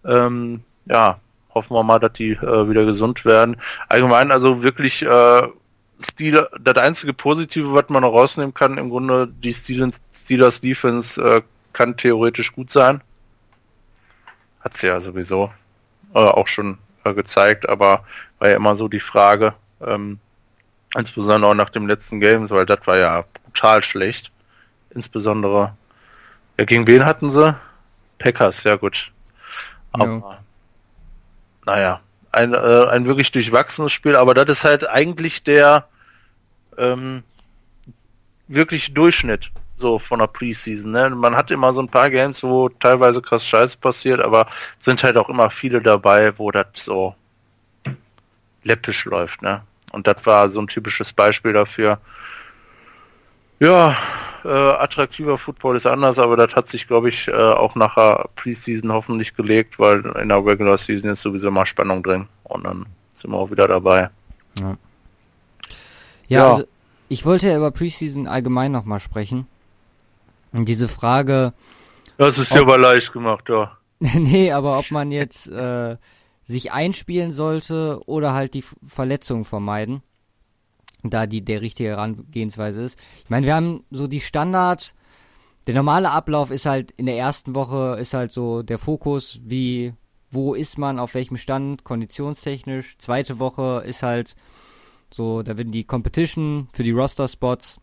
Ähm, 0.03 0.63
ja, 0.85 1.19
hoffen 1.53 1.75
wir 1.75 1.83
mal, 1.83 1.99
dass 1.99 2.13
die 2.13 2.31
äh, 2.31 2.69
wieder 2.69 2.85
gesund 2.85 3.25
werden. 3.25 3.57
Allgemein, 3.87 4.31
also 4.31 4.63
wirklich 4.63 5.03
äh, 5.03 5.47
Steelers, 5.99 6.47
das 6.61 6.77
einzige 6.77 7.13
Positive, 7.13 7.73
was 7.73 7.89
man 7.89 8.01
noch 8.01 8.11
rausnehmen 8.11 8.53
kann, 8.53 8.77
im 8.77 8.89
Grunde 8.89 9.27
die 9.27 9.53
Steelers, 9.53 9.99
Steelers 10.27 10.59
Defense 10.59 11.21
äh, 11.21 11.41
kann 11.71 11.95
theoretisch 11.95 12.51
gut 12.51 12.69
sein. 12.69 13.01
Hat 14.59 14.75
sie 14.75 14.87
ja 14.87 14.99
sowieso 14.99 15.53
äh, 16.13 16.19
auch 16.19 16.49
schon 16.49 16.79
äh, 17.05 17.13
gezeigt, 17.13 17.69
aber 17.69 18.03
war 18.37 18.49
ja 18.49 18.57
immer 18.57 18.75
so 18.75 18.89
die 18.89 18.99
Frage, 18.99 19.53
ähm, 19.79 20.19
insbesondere 20.97 21.49
auch 21.49 21.55
nach 21.55 21.69
dem 21.69 21.87
letzten 21.87 22.19
Game, 22.19 22.49
weil 22.49 22.65
das 22.65 22.79
war 22.83 22.97
ja 22.97 23.23
brutal 23.45 23.81
schlecht. 23.83 24.29
Insbesondere, 24.89 25.77
ja, 26.59 26.65
gegen 26.65 26.87
wen 26.87 27.05
hatten 27.05 27.31
sie? 27.31 27.55
Packers, 28.19 28.65
ja 28.65 28.75
gut. 28.75 29.13
Aber, 29.93 30.05
ja. 30.05 30.39
naja, 31.65 32.01
ein, 32.33 32.53
äh, 32.53 32.87
ein 32.89 33.05
wirklich 33.05 33.31
durchwachsenes 33.31 33.93
Spiel, 33.93 34.17
aber 34.17 34.33
das 34.33 34.57
ist 34.57 34.63
halt 34.65 34.89
eigentlich 34.89 35.43
der 35.43 35.87
ähm, 36.77 37.23
wirklich 38.49 38.93
Durchschnitt 38.93 39.51
so 39.77 39.99
von 39.99 40.19
der 40.19 40.27
Preseason. 40.27 40.91
Ne? 40.91 41.09
Man 41.11 41.35
hat 41.35 41.51
immer 41.51 41.73
so 41.73 41.81
ein 41.81 41.89
paar 41.89 42.09
Games, 42.09 42.43
wo 42.43 42.69
teilweise 42.69 43.21
krass 43.21 43.45
Scheiße 43.45 43.77
passiert, 43.77 44.21
aber 44.21 44.47
sind 44.79 45.03
halt 45.03 45.17
auch 45.17 45.29
immer 45.29 45.49
viele 45.49 45.81
dabei, 45.81 46.37
wo 46.37 46.51
das 46.51 46.67
so 46.75 47.15
läppisch 48.63 49.05
läuft, 49.05 49.41
ne? 49.41 49.61
Und 49.91 50.05
das 50.05 50.17
war 50.25 50.49
so 50.49 50.59
ein 50.59 50.67
typisches 50.67 51.13
Beispiel 51.13 51.53
dafür. 51.53 51.99
Ja, 53.59 53.95
äh, 54.43 54.49
attraktiver 54.49 55.37
Football 55.37 55.77
ist 55.77 55.85
anders, 55.85 56.19
aber 56.19 56.35
das 56.35 56.53
hat 56.55 56.67
sich, 56.67 56.87
glaube 56.87 57.09
ich, 57.09 57.27
äh, 57.27 57.31
auch 57.31 57.75
nachher 57.75 58.29
Preseason 58.35 58.91
hoffentlich 58.91 59.35
gelegt, 59.35 59.79
weil 59.79 60.05
in 60.21 60.29
der 60.29 60.45
Regular 60.45 60.77
Season 60.77 61.09
ist 61.09 61.21
sowieso 61.21 61.49
mal 61.49 61.65
Spannung 61.65 62.03
drin 62.03 62.27
und 62.43 62.65
dann 62.65 62.85
sind 63.13 63.31
wir 63.31 63.37
auch 63.37 63.49
wieder 63.49 63.67
dabei. 63.67 64.09
Ja, 64.59 64.69
ja, 64.69 64.77
ja. 66.27 66.51
Also 66.51 66.67
ich 67.09 67.25
wollte 67.25 67.47
ja 67.47 67.57
über 67.57 67.71
Preseason 67.71 68.27
allgemein 68.27 68.71
nochmal 68.71 68.99
sprechen. 68.99 69.47
Und 70.51 70.67
diese 70.67 70.87
Frage. 70.87 71.53
Das 72.17 72.37
ist 72.37 72.51
ja 72.51 72.61
aber 72.61 72.77
leicht 72.77 73.13
gemacht, 73.13 73.49
ja. 73.49 73.77
nee, 73.99 74.51
aber 74.51 74.77
ob 74.77 74.91
man 74.91 75.11
jetzt 75.11 75.47
äh, 75.47 75.97
sich 76.43 76.71
einspielen 76.71 77.31
sollte 77.31 77.99
oder 78.05 78.33
halt 78.33 78.53
die 78.53 78.63
Verletzung 78.85 79.43
vermeiden, 79.43 80.01
da 81.03 81.27
die 81.27 81.43
der 81.43 81.61
richtige 81.61 81.89
Herangehensweise 81.89 82.81
ist. 82.81 82.99
Ich 83.23 83.29
meine, 83.29 83.45
wir 83.45 83.55
haben 83.55 83.83
so 83.91 84.07
die 84.07 84.21
Standard, 84.21 84.93
der 85.67 85.75
normale 85.75 86.11
Ablauf 86.11 86.51
ist 86.51 86.65
halt 86.65 86.91
in 86.91 87.05
der 87.05 87.17
ersten 87.17 87.53
Woche 87.53 87.97
ist 87.99 88.13
halt 88.13 88.31
so 88.31 88.63
der 88.63 88.77
Fokus, 88.77 89.39
wie 89.43 89.93
wo 90.29 90.53
ist 90.53 90.77
man, 90.77 90.99
auf 90.99 91.13
welchem 91.13 91.37
Stand, 91.37 91.83
konditionstechnisch. 91.83 92.97
Zweite 92.97 93.39
Woche 93.39 93.83
ist 93.85 94.03
halt 94.03 94.35
so, 95.11 95.41
da 95.41 95.57
werden 95.57 95.71
die 95.71 95.85
Competition 95.85 96.67
für 96.73 96.83
die 96.83 96.91
Roster-Spots 96.91 97.79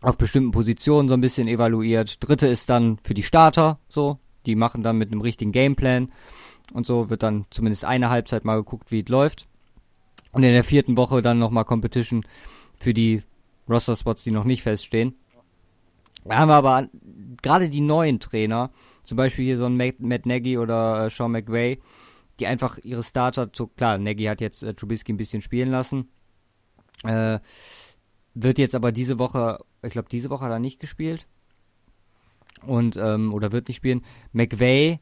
auf 0.00 0.18
bestimmten 0.18 0.50
Positionen 0.50 1.08
so 1.08 1.14
ein 1.14 1.20
bisschen 1.20 1.48
evaluiert. 1.48 2.18
Dritte 2.26 2.46
ist 2.46 2.70
dann 2.70 2.98
für 3.02 3.14
die 3.14 3.22
Starter, 3.22 3.78
so, 3.88 4.18
die 4.46 4.54
machen 4.54 4.82
dann 4.82 4.98
mit 4.98 5.10
einem 5.10 5.20
richtigen 5.20 5.52
Gameplan 5.52 6.12
und 6.72 6.86
so 6.86 7.10
wird 7.10 7.22
dann 7.22 7.46
zumindest 7.50 7.84
eine 7.84 8.10
Halbzeit 8.10 8.44
mal 8.44 8.56
geguckt, 8.56 8.90
wie 8.90 9.00
es 9.00 9.08
läuft. 9.08 9.48
Und 10.32 10.42
in 10.42 10.52
der 10.52 10.64
vierten 10.64 10.96
Woche 10.96 11.22
dann 11.22 11.38
nochmal 11.38 11.64
Competition 11.64 12.24
für 12.76 12.94
die 12.94 13.22
Roster-Spots, 13.68 14.24
die 14.24 14.30
noch 14.30 14.44
nicht 14.44 14.62
feststehen. 14.62 15.14
Da 16.24 16.36
haben 16.36 16.48
wir 16.48 16.54
aber 16.54 16.88
gerade 17.42 17.68
die 17.70 17.80
neuen 17.80 18.20
Trainer, 18.20 18.70
zum 19.02 19.16
Beispiel 19.16 19.46
hier 19.46 19.58
so 19.58 19.66
ein 19.66 19.76
Matt, 19.76 20.26
Nagy 20.26 20.58
oder 20.58 21.06
äh, 21.06 21.10
Sean 21.10 21.32
McVay, 21.32 21.80
die 22.38 22.46
einfach 22.46 22.78
ihre 22.78 23.02
Starter 23.02 23.52
zu, 23.52 23.68
klar, 23.68 23.98
Nagy 23.98 24.24
hat 24.24 24.40
jetzt 24.40 24.62
äh, 24.62 24.74
Trubisky 24.74 25.12
ein 25.12 25.16
bisschen 25.16 25.40
spielen 25.40 25.70
lassen, 25.70 26.08
äh, 27.04 27.38
wird 28.42 28.58
jetzt 28.58 28.74
aber 28.74 28.92
diese 28.92 29.18
Woche, 29.18 29.58
ich 29.82 29.90
glaube 29.90 30.08
diese 30.08 30.30
Woche 30.30 30.44
hat 30.44 30.52
er 30.52 30.58
nicht 30.58 30.80
gespielt 30.80 31.26
und 32.66 32.96
ähm, 32.96 33.34
oder 33.34 33.52
wird 33.52 33.68
nicht 33.68 33.78
spielen. 33.78 34.04
McVay 34.32 35.00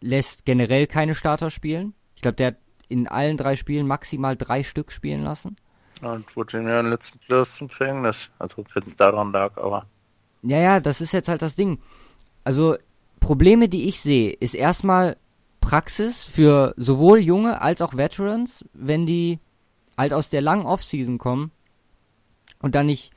lässt 0.00 0.44
generell 0.44 0.86
keine 0.86 1.14
Starter 1.14 1.50
spielen. 1.50 1.94
Ich 2.14 2.22
glaube, 2.22 2.36
der 2.36 2.46
hat 2.48 2.56
in 2.88 3.08
allen 3.08 3.36
drei 3.36 3.56
Spielen 3.56 3.86
maximal 3.86 4.36
drei 4.36 4.62
Stück 4.62 4.92
spielen 4.92 5.22
lassen. 5.22 5.56
und 6.00 6.34
wurde 6.36 6.58
in 6.58 6.66
den 6.66 6.90
letzten 6.90 7.18
Playoffs 7.18 7.56
zum 7.56 7.68
Verhängnis. 7.68 8.30
Also 8.38 8.64
wenn 8.72 8.84
es 8.84 8.96
daran 8.96 9.32
lag, 9.32 9.56
aber. 9.56 9.86
Ja, 10.42 10.58
ja, 10.58 10.80
das 10.80 11.00
ist 11.00 11.12
jetzt 11.12 11.28
halt 11.28 11.42
das 11.42 11.56
Ding. 11.56 11.78
Also 12.44 12.76
Probleme, 13.20 13.68
die 13.68 13.88
ich 13.88 14.00
sehe, 14.00 14.30
ist 14.30 14.54
erstmal 14.54 15.16
Praxis 15.60 16.24
für 16.24 16.74
sowohl 16.76 17.18
junge 17.18 17.60
als 17.60 17.82
auch 17.82 17.96
Veterans, 17.96 18.64
wenn 18.72 19.04
die 19.04 19.40
halt 19.98 20.12
aus 20.12 20.28
der 20.28 20.42
langen 20.42 20.64
Offseason 20.64 21.18
kommen 21.18 21.50
und 22.60 22.74
dann 22.74 22.86
nicht, 22.86 23.12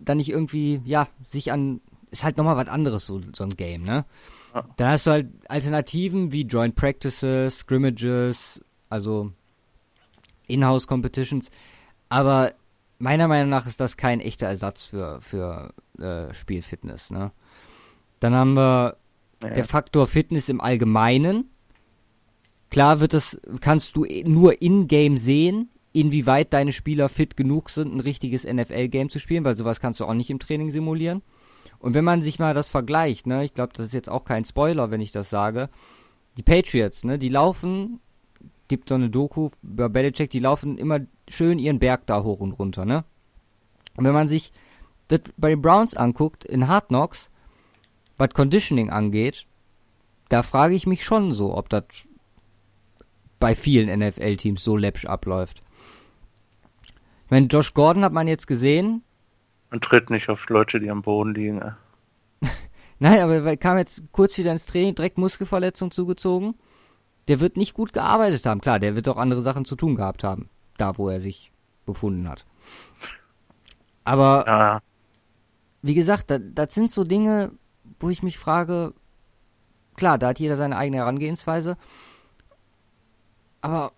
dann 0.00 0.18
nicht 0.18 0.30
irgendwie, 0.30 0.80
ja, 0.84 1.08
sich 1.26 1.52
an, 1.52 1.80
ist 2.10 2.24
halt 2.24 2.36
nochmal 2.36 2.56
was 2.56 2.68
anderes, 2.68 3.06
so, 3.06 3.20
so 3.34 3.44
ein 3.44 3.56
Game, 3.56 3.82
ne? 3.82 4.04
Ja. 4.54 4.64
Dann 4.76 4.88
hast 4.88 5.06
du 5.06 5.12
halt 5.12 5.28
Alternativen 5.48 6.32
wie 6.32 6.42
Joint 6.42 6.74
Practices, 6.74 7.58
Scrimmages, 7.58 8.60
also 8.90 9.32
In-House 10.46 10.86
Competitions, 10.86 11.50
aber 12.08 12.52
meiner 12.98 13.28
Meinung 13.28 13.50
nach 13.50 13.66
ist 13.66 13.80
das 13.80 13.96
kein 13.96 14.20
echter 14.20 14.46
Ersatz 14.46 14.86
für, 14.86 15.20
für 15.22 15.74
äh, 15.98 16.32
Spielfitness, 16.34 17.10
ne? 17.10 17.32
Dann 18.20 18.34
haben 18.34 18.54
wir 18.54 18.96
ja. 19.42 19.50
der 19.50 19.64
Faktor 19.64 20.06
Fitness 20.06 20.48
im 20.48 20.60
Allgemeinen. 20.60 21.50
Klar 22.70 23.00
wird 23.00 23.14
das, 23.14 23.36
kannst 23.60 23.96
du 23.96 24.06
nur 24.24 24.62
in-game 24.62 25.18
sehen, 25.18 25.71
inwieweit 25.92 26.52
deine 26.52 26.72
Spieler 26.72 27.08
fit 27.08 27.36
genug 27.36 27.70
sind, 27.70 27.94
ein 27.94 28.00
richtiges 28.00 28.44
NFL-Game 28.44 29.10
zu 29.10 29.18
spielen, 29.18 29.44
weil 29.44 29.56
sowas 29.56 29.80
kannst 29.80 30.00
du 30.00 30.04
auch 30.06 30.14
nicht 30.14 30.30
im 30.30 30.38
Training 30.38 30.70
simulieren. 30.70 31.22
Und 31.78 31.94
wenn 31.94 32.04
man 32.04 32.22
sich 32.22 32.38
mal 32.38 32.54
das 32.54 32.68
vergleicht, 32.68 33.26
ne, 33.26 33.44
ich 33.44 33.54
glaube, 33.54 33.72
das 33.74 33.86
ist 33.86 33.94
jetzt 33.94 34.08
auch 34.08 34.24
kein 34.24 34.44
Spoiler, 34.44 34.90
wenn 34.90 35.00
ich 35.00 35.12
das 35.12 35.30
sage, 35.30 35.68
die 36.36 36.42
Patriots, 36.42 37.04
ne, 37.04 37.18
die 37.18 37.28
laufen, 37.28 38.00
gibt 38.68 38.88
so 38.88 38.94
eine 38.94 39.10
Doku 39.10 39.50
über 39.62 39.88
Belichick, 39.88 40.30
die 40.30 40.38
laufen 40.38 40.78
immer 40.78 41.00
schön 41.28 41.58
ihren 41.58 41.78
Berg 41.78 42.06
da 42.06 42.22
hoch 42.22 42.40
und 42.40 42.52
runter, 42.52 42.84
ne? 42.84 43.04
Und 43.96 44.04
wenn 44.04 44.14
man 44.14 44.28
sich 44.28 44.52
das 45.08 45.20
bei 45.36 45.50
den 45.50 45.60
Browns 45.60 45.94
anguckt, 45.94 46.44
in 46.44 46.68
Hard 46.68 46.88
Knocks, 46.88 47.30
was 48.16 48.30
Conditioning 48.30 48.88
angeht, 48.88 49.46
da 50.30 50.42
frage 50.42 50.74
ich 50.74 50.86
mich 50.86 51.04
schon 51.04 51.34
so, 51.34 51.54
ob 51.54 51.68
das 51.68 51.84
bei 53.38 53.54
vielen 53.54 53.98
NFL-Teams 53.98 54.62
so 54.62 54.76
läppsch 54.76 55.04
abläuft. 55.04 55.62
Wenn 57.32 57.48
Josh 57.48 57.72
Gordon 57.72 58.04
hat 58.04 58.12
man 58.12 58.28
jetzt 58.28 58.46
gesehen. 58.46 59.02
Man 59.70 59.80
tritt 59.80 60.10
nicht 60.10 60.28
auf 60.28 60.46
Leute, 60.50 60.80
die 60.80 60.90
am 60.90 61.00
Boden 61.00 61.32
liegen. 61.32 61.62
Äh. 61.62 61.72
Nein, 62.98 63.20
aber 63.20 63.36
er 63.36 63.56
kam 63.56 63.78
jetzt 63.78 64.02
kurz 64.12 64.36
wieder 64.36 64.52
ins 64.52 64.66
Training, 64.66 64.94
direkt 64.94 65.16
Muskelverletzung 65.16 65.90
zugezogen. 65.90 66.56
Der 67.28 67.40
wird 67.40 67.56
nicht 67.56 67.72
gut 67.72 67.94
gearbeitet 67.94 68.44
haben. 68.44 68.60
Klar, 68.60 68.78
der 68.80 68.96
wird 68.96 69.08
auch 69.08 69.16
andere 69.16 69.40
Sachen 69.40 69.64
zu 69.64 69.76
tun 69.76 69.94
gehabt 69.94 70.24
haben. 70.24 70.50
Da, 70.76 70.98
wo 70.98 71.08
er 71.08 71.20
sich 71.20 71.52
befunden 71.86 72.28
hat. 72.28 72.44
Aber, 74.04 74.44
ja. 74.46 74.80
wie 75.80 75.94
gesagt, 75.94 76.30
das, 76.30 76.42
das 76.52 76.74
sind 76.74 76.92
so 76.92 77.02
Dinge, 77.02 77.52
wo 77.98 78.10
ich 78.10 78.22
mich 78.22 78.38
frage, 78.38 78.92
klar, 79.96 80.18
da 80.18 80.28
hat 80.28 80.38
jeder 80.38 80.58
seine 80.58 80.76
eigene 80.76 80.98
Herangehensweise. 80.98 81.78
Aber 83.62 83.92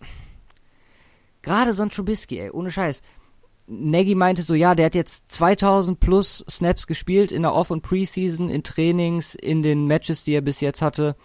gerade 1.42 1.72
so 1.72 1.82
ein 1.82 1.90
Trubisky, 1.90 2.38
ey, 2.38 2.50
ohne 2.50 2.70
Scheiß. 2.70 3.02
Nagy 3.66 4.14
meinte 4.14 4.42
so, 4.42 4.54
ja, 4.54 4.74
der 4.74 4.86
hat 4.86 4.94
jetzt 4.94 5.24
2000 5.32 5.98
plus 5.98 6.44
Snaps 6.48 6.86
gespielt 6.86 7.32
in 7.32 7.42
der 7.42 7.54
Off- 7.54 7.70
und 7.70 7.82
Preseason, 7.82 8.48
in 8.50 8.62
Trainings, 8.62 9.34
in 9.34 9.62
den 9.62 9.86
Matches, 9.86 10.24
die 10.24 10.32
er 10.32 10.42
bis 10.42 10.60
jetzt 10.60 10.82
hatte. 10.82 11.16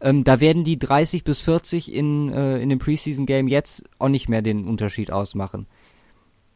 Ähm, 0.00 0.22
da 0.22 0.38
werden 0.38 0.62
die 0.62 0.78
30 0.78 1.24
bis 1.24 1.40
40 1.40 1.92
in, 1.92 2.32
äh, 2.32 2.60
in 2.60 2.68
dem 2.68 2.78
Preseason-Game 2.78 3.48
jetzt 3.48 3.82
auch 3.98 4.08
nicht 4.08 4.28
mehr 4.28 4.42
den 4.42 4.68
Unterschied 4.68 5.10
ausmachen. 5.10 5.66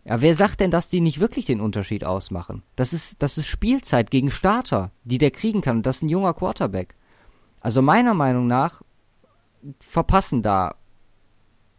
Ja, 0.05 0.21
wer 0.21 0.35
sagt 0.35 0.61
denn, 0.61 0.71
dass 0.71 0.89
die 0.89 1.01
nicht 1.01 1.21
wirklich 1.21 1.47
den 1.47 1.61
Unterschied 1.61 2.05
ausmachen? 2.05 2.63
Das 2.77 2.93
ist, 2.93 3.17
das 3.21 3.39
ist 3.39 3.47
Spielzeit 3.47 4.11
gegen 4.11 4.31
Starter, 4.31 4.93
die 5.05 5.19
der 5.19 5.31
kriegen 5.31 5.61
kann. 5.61 5.79
Und 5.79 5.87
das 5.87 5.97
ist 5.97 6.03
ein 6.03 6.09
junger 6.09 6.35
Quarterback. 6.35 6.97
Also 7.61 7.83
meiner 7.83 8.15
Meinung 8.15 8.47
nach 8.47 8.83
verpassen 9.81 10.43
da 10.43 10.75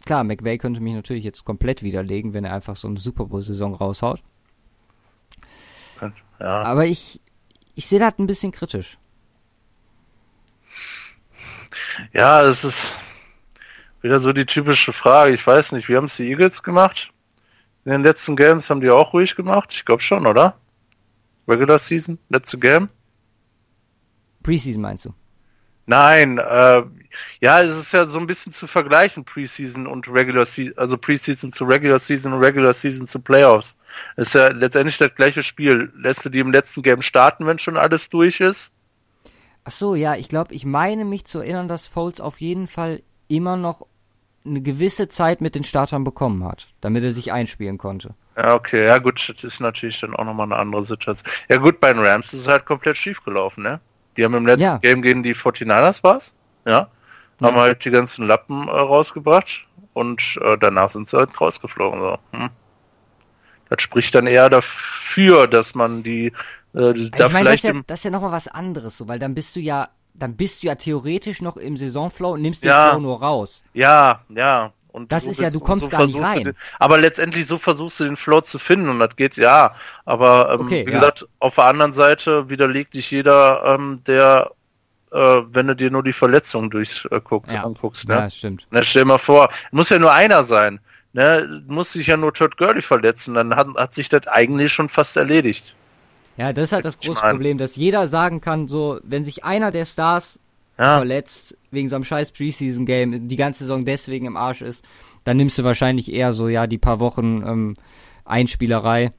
klar, 0.05 0.23
McVay 0.23 0.57
könnte 0.57 0.81
mich 0.81 0.93
natürlich 0.93 1.23
jetzt 1.23 1.45
komplett 1.45 1.83
widerlegen, 1.83 2.33
wenn 2.33 2.45
er 2.45 2.53
einfach 2.53 2.75
so 2.75 2.87
eine 2.87 2.99
Super 2.99 3.25
Bowl-Saison 3.25 3.73
raushaut. 3.73 4.21
Ja. 6.39 6.63
Aber 6.63 6.85
ich, 6.85 7.21
ich 7.75 7.87
sehe 7.87 7.99
das 7.99 8.19
ein 8.19 8.27
bisschen 8.27 8.51
kritisch. 8.51 8.97
Ja, 12.11 12.41
es 12.43 12.63
ist 12.63 12.99
wieder 14.01 14.19
so 14.19 14.33
die 14.33 14.45
typische 14.45 14.93
Frage. 14.93 15.33
Ich 15.33 15.45
weiß 15.45 15.71
nicht, 15.71 15.87
wie 15.87 15.95
haben 15.95 16.05
es 16.05 16.17
die 16.17 16.29
Eagles 16.29 16.63
gemacht? 16.63 17.11
In 17.85 17.91
den 17.91 18.03
letzten 18.03 18.35
Games 18.35 18.69
haben 18.69 18.81
die 18.81 18.89
auch 18.89 19.13
ruhig 19.13 19.35
gemacht? 19.35 19.69
Ich 19.71 19.85
glaube 19.85 20.01
schon, 20.01 20.27
oder? 20.27 20.57
Regular 21.47 21.79
Season, 21.79 22.19
letzte 22.29 22.57
Game? 22.57 22.89
Preseason 24.43 24.81
meinst 24.81 25.05
du? 25.05 25.13
Nein, 25.85 26.37
äh, 26.37 26.83
ja, 27.41 27.61
es 27.61 27.77
ist 27.77 27.93
ja 27.93 28.05
so 28.05 28.19
ein 28.19 28.27
bisschen 28.27 28.51
zu 28.51 28.67
vergleichen, 28.67 29.25
Preseason 29.25 29.87
und 29.87 30.07
Regular 30.07 30.45
Season, 30.45 30.77
also 30.77 30.97
Preseason 30.97 31.51
zu 31.51 31.65
Regular 31.65 31.99
Season 31.99 32.33
und 32.33 32.39
Regular 32.41 32.73
Season 32.73 33.07
zu 33.07 33.19
Playoffs. 33.19 33.75
Es 34.15 34.27
ist 34.27 34.33
ja 34.33 34.47
letztendlich 34.49 34.97
das 34.97 35.13
gleiche 35.15 35.43
Spiel. 35.43 35.91
Lässt 35.95 36.25
du 36.25 36.29
die 36.29 36.39
im 36.39 36.51
letzten 36.51 36.81
Game 36.81 37.01
starten, 37.01 37.45
wenn 37.45 37.59
schon 37.59 37.77
alles 37.77 38.09
durch 38.09 38.39
ist? 38.39 38.71
Ach 39.65 39.71
so, 39.71 39.95
ja, 39.95 40.15
ich 40.15 40.27
glaube, 40.27 40.53
ich 40.53 40.65
meine 40.65 41.05
mich 41.05 41.25
zu 41.25 41.39
erinnern, 41.39 41.67
dass 41.67 41.87
Foles 41.87 42.19
auf 42.19 42.41
jeden 42.41 42.67
Fall 42.67 43.01
immer 43.27 43.55
noch 43.55 43.87
eine 44.45 44.61
gewisse 44.61 45.07
Zeit 45.07 45.41
mit 45.41 45.55
den 45.55 45.63
Startern 45.63 46.03
bekommen 46.03 46.43
hat, 46.43 46.67
damit 46.81 47.03
er 47.03 47.11
sich 47.11 47.31
einspielen 47.31 47.77
konnte. 47.77 48.13
Ja, 48.35 48.55
okay, 48.55 48.85
ja 48.87 48.97
gut, 48.97 49.33
das 49.33 49.43
ist 49.43 49.59
natürlich 49.59 49.99
dann 49.99 50.15
auch 50.15 50.25
nochmal 50.25 50.47
eine 50.47 50.57
andere 50.57 50.83
Situation. 50.83 51.31
Ja 51.49 51.57
gut, 51.57 51.79
bei 51.79 51.93
den 51.93 52.03
Rams 52.03 52.33
ist 52.33 52.41
es 52.41 52.47
halt 52.47 52.65
komplett 52.65 52.97
schief 52.97 53.23
gelaufen, 53.23 53.63
ne? 53.63 53.79
Die 54.17 54.23
haben 54.23 54.33
im 54.33 54.45
letzten 54.45 54.63
ja. 54.63 54.77
Game 54.77 55.01
gegen 55.01 55.23
die 55.23 55.35
49ers 55.35 56.03
war's, 56.03 56.33
ja? 56.65 56.89
Haben 57.41 57.57
halt 57.57 57.83
die 57.85 57.91
ganzen 57.91 58.27
Lappen 58.27 58.67
äh, 58.67 58.71
rausgebracht 58.71 59.67
und 59.93 60.37
äh, 60.41 60.57
danach 60.57 60.91
sind 60.91 61.09
sie 61.09 61.17
halt 61.17 61.39
rausgeflogen. 61.39 61.99
So. 61.99 62.17
Hm. 62.31 62.49
Das 63.69 63.81
spricht 63.81 64.13
dann 64.15 64.27
eher 64.27 64.49
dafür, 64.49 65.47
dass 65.47 65.75
man 65.75 66.03
die 66.03 66.31
äh, 66.73 66.93
da 67.11 67.27
ich 67.27 67.33
meine, 67.33 67.49
das 67.49 67.55
ist 67.55 67.63
ja, 67.63 67.73
das 67.85 67.99
ist 67.99 68.05
ja 68.05 68.11
nochmal 68.11 68.31
was 68.31 68.47
anderes, 68.47 68.97
so, 68.97 69.07
weil 69.07 69.19
dann 69.19 69.35
bist 69.35 69.55
du 69.55 69.59
ja, 69.59 69.89
dann 70.13 70.35
bist 70.35 70.63
du 70.63 70.67
ja 70.67 70.75
theoretisch 70.75 71.41
noch 71.41 71.57
im 71.57 71.77
Saisonflow 71.77 72.33
und 72.33 72.41
nimmst 72.41 72.63
den 72.63 72.69
ja, 72.69 72.91
Flow 72.91 72.99
nur 72.99 73.21
raus. 73.21 73.63
Ja, 73.73 74.21
ja. 74.29 74.73
Und 74.91 75.11
das 75.11 75.25
ist 75.25 75.39
ja, 75.39 75.47
bist- 75.49 75.55
du 75.55 75.59
kommst 75.59 75.85
so 75.85 75.89
gar 75.89 76.05
nicht 76.05 76.19
rein. 76.19 76.43
Den, 76.43 76.55
aber 76.77 76.99
letztendlich 76.99 77.47
so 77.47 77.57
versuchst 77.57 77.99
du 77.99 78.03
den 78.03 78.17
Floor 78.17 78.43
zu 78.43 78.59
finden 78.59 78.89
und 78.89 78.99
das 78.99 79.15
geht 79.15 79.37
ja. 79.37 79.75
Aber 80.05 80.51
ähm, 80.53 80.61
Okay, 80.67 80.85
wie 80.85 80.91
ja. 80.91 80.99
gesagt, 80.99 81.27
auf 81.39 81.55
der 81.55 81.65
anderen 81.65 81.93
Seite 81.93 82.49
widerlegt 82.49 82.93
dich 82.93 83.09
jeder, 83.09 83.63
ähm, 83.65 84.01
der, 84.05 84.51
äh, 85.13 85.41
wenn 85.51 85.67
du 85.67 85.75
dir 85.75 85.91
nur 85.91 86.03
die 86.03 86.13
Verletzungen 86.13 86.69
durchguckst, 86.69 87.51
Ja. 87.51 87.63
anguckst. 87.63 88.07
Ne? 88.07 88.15
Ja, 88.15 88.29
stimmt. 88.29 88.67
Na, 88.71 88.83
stell 88.83 89.03
dir 89.03 89.07
mal 89.09 89.17
vor, 89.19 89.49
muss 89.71 89.89
ja 89.89 89.99
nur 89.99 90.11
einer 90.11 90.43
sein. 90.43 90.79
Ne? 91.13 91.63
Muss 91.67 91.93
sich 91.93 92.07
ja 92.07 92.17
nur 92.17 92.33
Todd 92.33 92.57
Gurley 92.57 92.81
verletzen, 92.81 93.35
dann 93.35 93.55
hat, 93.55 93.67
hat 93.77 93.93
sich 93.93 94.09
das 94.09 94.25
eigentlich 94.27 94.73
schon 94.73 94.89
fast 94.89 95.15
erledigt. 95.15 95.75
Ja, 96.37 96.51
das 96.51 96.63
ist 96.65 96.73
halt 96.73 96.85
das 96.85 96.97
Ich 96.99 97.07
große 97.07 97.21
mein- 97.21 97.31
Problem, 97.35 97.57
dass 97.59 97.75
jeder 97.75 98.07
sagen 98.07 98.41
kann, 98.41 98.67
so, 98.67 98.99
wenn 99.03 99.23
sich 99.23 99.43
einer 99.43 99.69
der 99.71 99.85
Stars 99.85 100.39
Ja, 100.79 100.97
verletzt, 100.97 101.55
wegen 101.69 101.87
so 101.89 101.95
einem 101.95 102.03
scheiß 102.03 102.31
Preseason-Game, 102.31 103.27
die 103.27 103.35
ganze 103.35 103.59
Saison 103.65 103.85
deswegen 103.85 104.25
im 104.25 104.35
Arsch 104.35 104.63
ist, 104.63 104.83
dann 105.23 105.37
nimmst 105.37 105.59
du 105.59 105.63
wahrscheinlich 105.63 106.11
eher 106.11 106.33
so, 106.33 106.47
ja, 106.47 106.65
die 106.65 106.79
paar 106.79 106.99
Wochen 106.99 107.43
ähm, 107.45 107.73
Einspielerei 108.25 109.11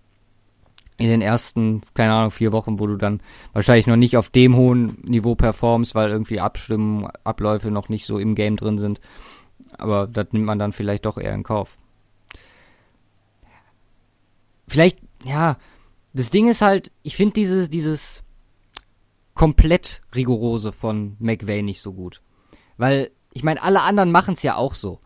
in 0.97 1.09
den 1.09 1.23
ersten, 1.23 1.83
keine 1.95 2.13
Ahnung, 2.13 2.31
vier 2.31 2.53
Wochen, 2.53 2.79
wo 2.79 2.87
du 2.87 2.97
dann 2.97 3.21
wahrscheinlich 3.53 3.87
noch 3.87 3.97
nicht 3.97 4.17
auf 4.17 4.31
dem 4.31 4.57
hohen 4.57 4.99
Niveau 5.03 5.35
performst, 5.35 5.95
weil 5.95 6.11
irgendwie 6.11 6.41
Abstimmen, 6.41 7.09
Abläufe 7.25 7.71
noch 7.71 7.89
nicht 7.89 8.07
so 8.07 8.19
im 8.19 8.35
Game 8.35 8.57
drin 8.57 8.79
sind. 8.79 9.01
Aber 9.77 10.07
das 10.07 10.29
nimmt 10.31 10.47
man 10.47 10.59
dann 10.59 10.73
vielleicht 10.73 11.05
doch 11.05 11.19
eher 11.19 11.35
in 11.35 11.43
Kauf. 11.43 11.79
Vielleicht, 14.69 14.99
ja, 15.25 15.57
das 16.13 16.31
Ding 16.31 16.49
ist 16.49 16.63
halt, 16.63 16.93
ich 17.03 17.17
finde 17.17 17.35
dieses, 17.35 17.69
dieses 17.69 18.23
komplett 19.35 20.01
rigorose 20.15 20.73
von 20.73 21.17
McVay 21.19 21.63
nicht 21.63 21.81
so 21.81 21.93
gut. 21.93 22.23
Weil, 22.77 23.11
ich 23.33 23.43
meine, 23.43 23.63
alle 23.63 23.83
anderen 23.83 24.13
machen 24.13 24.35
es 24.35 24.43
ja 24.43 24.55
auch 24.55 24.75
so. 24.75 25.01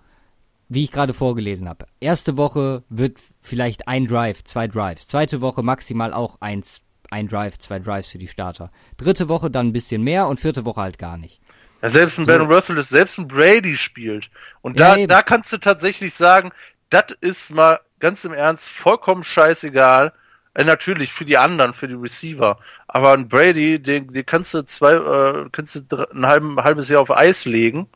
Wie 0.68 0.84
ich 0.84 0.92
gerade 0.92 1.14
vorgelesen 1.14 1.68
habe. 1.68 1.86
Erste 1.98 2.36
Woche 2.36 2.82
wird 2.90 3.18
vielleicht 3.40 3.88
ein 3.88 4.06
Drive, 4.06 4.44
zwei 4.44 4.68
Drives. 4.68 5.08
Zweite 5.08 5.40
Woche 5.40 5.62
maximal 5.62 6.12
auch 6.12 6.40
eins, 6.40 6.80
ein 7.10 7.26
Drive, 7.26 7.58
zwei 7.58 7.78
Drives 7.78 8.08
für 8.08 8.18
die 8.18 8.28
Starter. 8.28 8.68
Dritte 8.98 9.28
Woche 9.28 9.50
dann 9.50 9.68
ein 9.68 9.72
bisschen 9.72 10.02
mehr 10.02 10.26
und 10.26 10.40
vierte 10.40 10.66
Woche 10.66 10.82
halt 10.82 10.98
gar 10.98 11.16
nicht. 11.16 11.40
Ja, 11.80 11.88
selbst 11.88 12.18
ein 12.18 12.26
So. 12.26 12.32
Ben 12.32 12.42
Roethlisberger, 12.42 12.82
selbst 12.82 13.18
ein 13.18 13.28
Brady 13.28 13.76
spielt. 13.76 14.30
Und 14.60 14.78
da, 14.78 14.96
eben. 14.96 15.08
da 15.08 15.22
kannst 15.22 15.50
du 15.52 15.58
tatsächlich 15.58 16.12
sagen, 16.12 16.50
das 16.90 17.04
ist 17.20 17.50
mal 17.50 17.80
ganz 17.98 18.24
im 18.24 18.34
Ernst 18.34 18.68
vollkommen 18.68 19.24
scheißegal. 19.24 20.12
Äh, 20.54 20.64
natürlich 20.64 21.12
für 21.12 21.24
die 21.24 21.38
anderen, 21.38 21.72
für 21.72 21.88
die 21.88 21.94
Receiver. 21.94 22.58
Aber 22.88 23.12
ein 23.12 23.28
Brady, 23.28 23.80
den, 23.82 24.12
den 24.12 24.26
kannst 24.26 24.52
du 24.52 24.62
zwei, 24.66 24.94
äh, 24.94 25.48
kannst 25.50 25.76
du 25.76 25.96
ein, 26.12 26.26
halben, 26.26 26.56
halbes 26.56 26.88
Jahr 26.90 27.00
auf 27.00 27.16
Eis 27.16 27.46
legen 27.46 27.88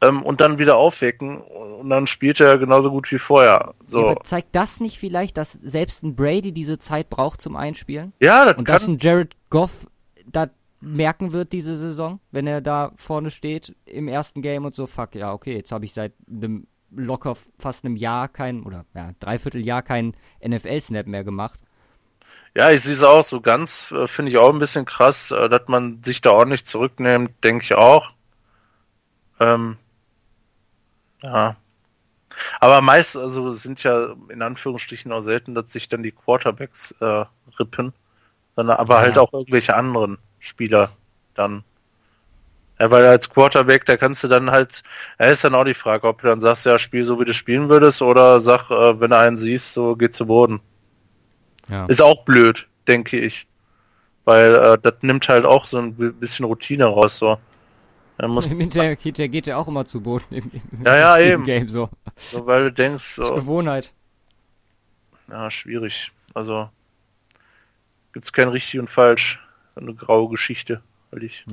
ähm, 0.00 0.22
und 0.22 0.40
dann 0.40 0.58
wieder 0.58 0.76
aufwecken 0.76 1.38
und 1.38 1.90
dann 1.90 2.06
spielt 2.06 2.40
er 2.40 2.58
genauso 2.58 2.90
gut 2.90 3.10
wie 3.10 3.18
vorher. 3.18 3.74
So. 3.88 4.08
Aber 4.08 4.24
zeigt 4.24 4.54
das 4.54 4.80
nicht 4.80 4.98
vielleicht, 4.98 5.36
dass 5.36 5.52
selbst 5.52 6.02
ein 6.02 6.14
Brady 6.14 6.52
diese 6.52 6.78
Zeit 6.78 7.10
braucht 7.10 7.40
zum 7.40 7.56
Einspielen? 7.56 8.12
Ja, 8.20 8.44
das 8.44 8.56
Und 8.56 8.68
dass 8.68 8.82
kann, 8.82 8.94
ein 8.94 8.98
Jared 8.98 9.34
Goff 9.50 9.86
das 10.26 10.50
merken 10.80 11.32
wird 11.32 11.52
diese 11.52 11.76
Saison, 11.76 12.20
wenn 12.30 12.46
er 12.46 12.60
da 12.60 12.92
vorne 12.96 13.30
steht 13.30 13.74
im 13.84 14.08
ersten 14.08 14.42
Game 14.42 14.64
und 14.64 14.74
so, 14.74 14.86
fuck, 14.86 15.14
ja, 15.14 15.32
okay, 15.32 15.56
jetzt 15.56 15.72
habe 15.72 15.84
ich 15.84 15.92
seit 15.92 16.12
einem 16.32 16.66
locker 16.90 17.36
fast 17.58 17.84
einem 17.84 17.96
Jahr 17.96 18.28
kein, 18.28 18.62
oder 18.62 18.84
ja, 18.94 19.10
dreiviertel 19.18 19.64
Jahr 19.64 19.82
keinen 19.82 20.14
NFL-Snap 20.46 21.06
mehr 21.06 21.24
gemacht. 21.24 21.60
Ja, 22.54 22.70
ich 22.70 22.82
sehe 22.82 22.94
es 22.94 23.02
auch 23.02 23.24
so 23.24 23.40
ganz, 23.40 23.92
äh, 23.92 24.06
finde 24.08 24.32
ich 24.32 24.38
auch 24.38 24.52
ein 24.52 24.58
bisschen 24.58 24.84
krass, 24.84 25.30
äh, 25.30 25.48
dass 25.48 25.68
man 25.68 26.02
sich 26.02 26.20
da 26.20 26.30
ordentlich 26.30 26.64
zurücknimmt, 26.64 27.32
denke 27.44 27.64
ich 27.64 27.74
auch. 27.74 28.12
Ähm, 29.40 29.76
ja. 31.22 31.56
Aber 32.60 32.80
meist, 32.82 33.16
also 33.16 33.52
sind 33.52 33.82
ja 33.82 34.14
in 34.28 34.42
Anführungsstrichen 34.42 35.10
auch 35.12 35.22
selten, 35.22 35.54
dass 35.54 35.72
sich 35.72 35.88
dann 35.88 36.02
die 36.02 36.12
Quarterbacks 36.12 36.92
äh, 37.00 37.24
rippen, 37.58 37.92
sondern 38.54 38.76
aber 38.76 38.96
Ja. 38.96 39.00
halt 39.00 39.18
auch 39.18 39.32
irgendwelche 39.32 39.74
anderen 39.74 40.18
Spieler 40.38 40.90
dann. 41.34 41.64
Ja, 42.80 42.92
weil 42.92 43.06
als 43.06 43.28
Quarterback, 43.28 43.86
da 43.86 43.96
kannst 43.96 44.22
du 44.22 44.28
dann 44.28 44.52
halt, 44.52 44.84
ja, 45.18 45.26
ist 45.26 45.42
dann 45.42 45.56
auch 45.56 45.64
die 45.64 45.74
Frage, 45.74 46.06
ob 46.06 46.20
du 46.22 46.28
dann 46.28 46.40
sagst, 46.40 46.64
ja, 46.64 46.78
spiel 46.78 47.04
so 47.04 47.18
wie 47.18 47.24
du 47.24 47.34
spielen 47.34 47.68
würdest, 47.68 48.02
oder 48.02 48.40
sag, 48.40 48.70
äh, 48.70 49.00
wenn 49.00 49.10
du 49.10 49.18
einen 49.18 49.38
siehst, 49.38 49.72
so 49.72 49.96
geht 49.96 50.14
zu 50.14 50.26
Boden. 50.26 50.60
Ja. 51.68 51.86
Ist 51.86 52.00
auch 52.00 52.24
blöd, 52.24 52.68
denke 52.86 53.18
ich. 53.18 53.48
Weil 54.24 54.54
äh, 54.54 54.78
das 54.80 54.94
nimmt 55.00 55.28
halt 55.28 55.44
auch 55.44 55.66
so 55.66 55.78
ein 55.78 55.94
bi- 55.96 56.12
bisschen 56.12 56.44
Routine 56.44 56.84
raus, 56.84 57.18
so. 57.18 57.38
Er 58.18 58.28
muss, 58.28 58.46
Hinterher 58.50 58.96
geht, 58.96 59.18
der 59.18 59.28
geht 59.28 59.46
ja 59.46 59.56
auch 59.56 59.68
immer 59.68 59.84
zu 59.84 60.00
Boden 60.00 60.34
im, 60.34 60.50
im 60.72 60.84
Ja, 60.84 60.96
ja, 60.96 61.16
im 61.16 61.32
eben. 61.32 61.44
Game 61.44 61.68
so. 61.68 61.88
so, 62.16 62.46
weil 62.46 62.64
du 62.64 62.72
denkst, 62.72 63.16
Das 63.16 63.26
ist 63.26 63.28
so, 63.28 63.34
Gewohnheit. 63.36 63.92
ja, 65.28 65.50
schwierig. 65.50 66.12
Also 66.34 66.68
gibt's 68.12 68.32
kein 68.32 68.48
richtig 68.48 68.80
und 68.80 68.90
falsch. 68.90 69.38
So 69.74 69.80
Eine 69.80 69.94
graue 69.94 70.28
Geschichte, 70.28 70.82
weil 71.10 71.22
ich. 71.24 71.44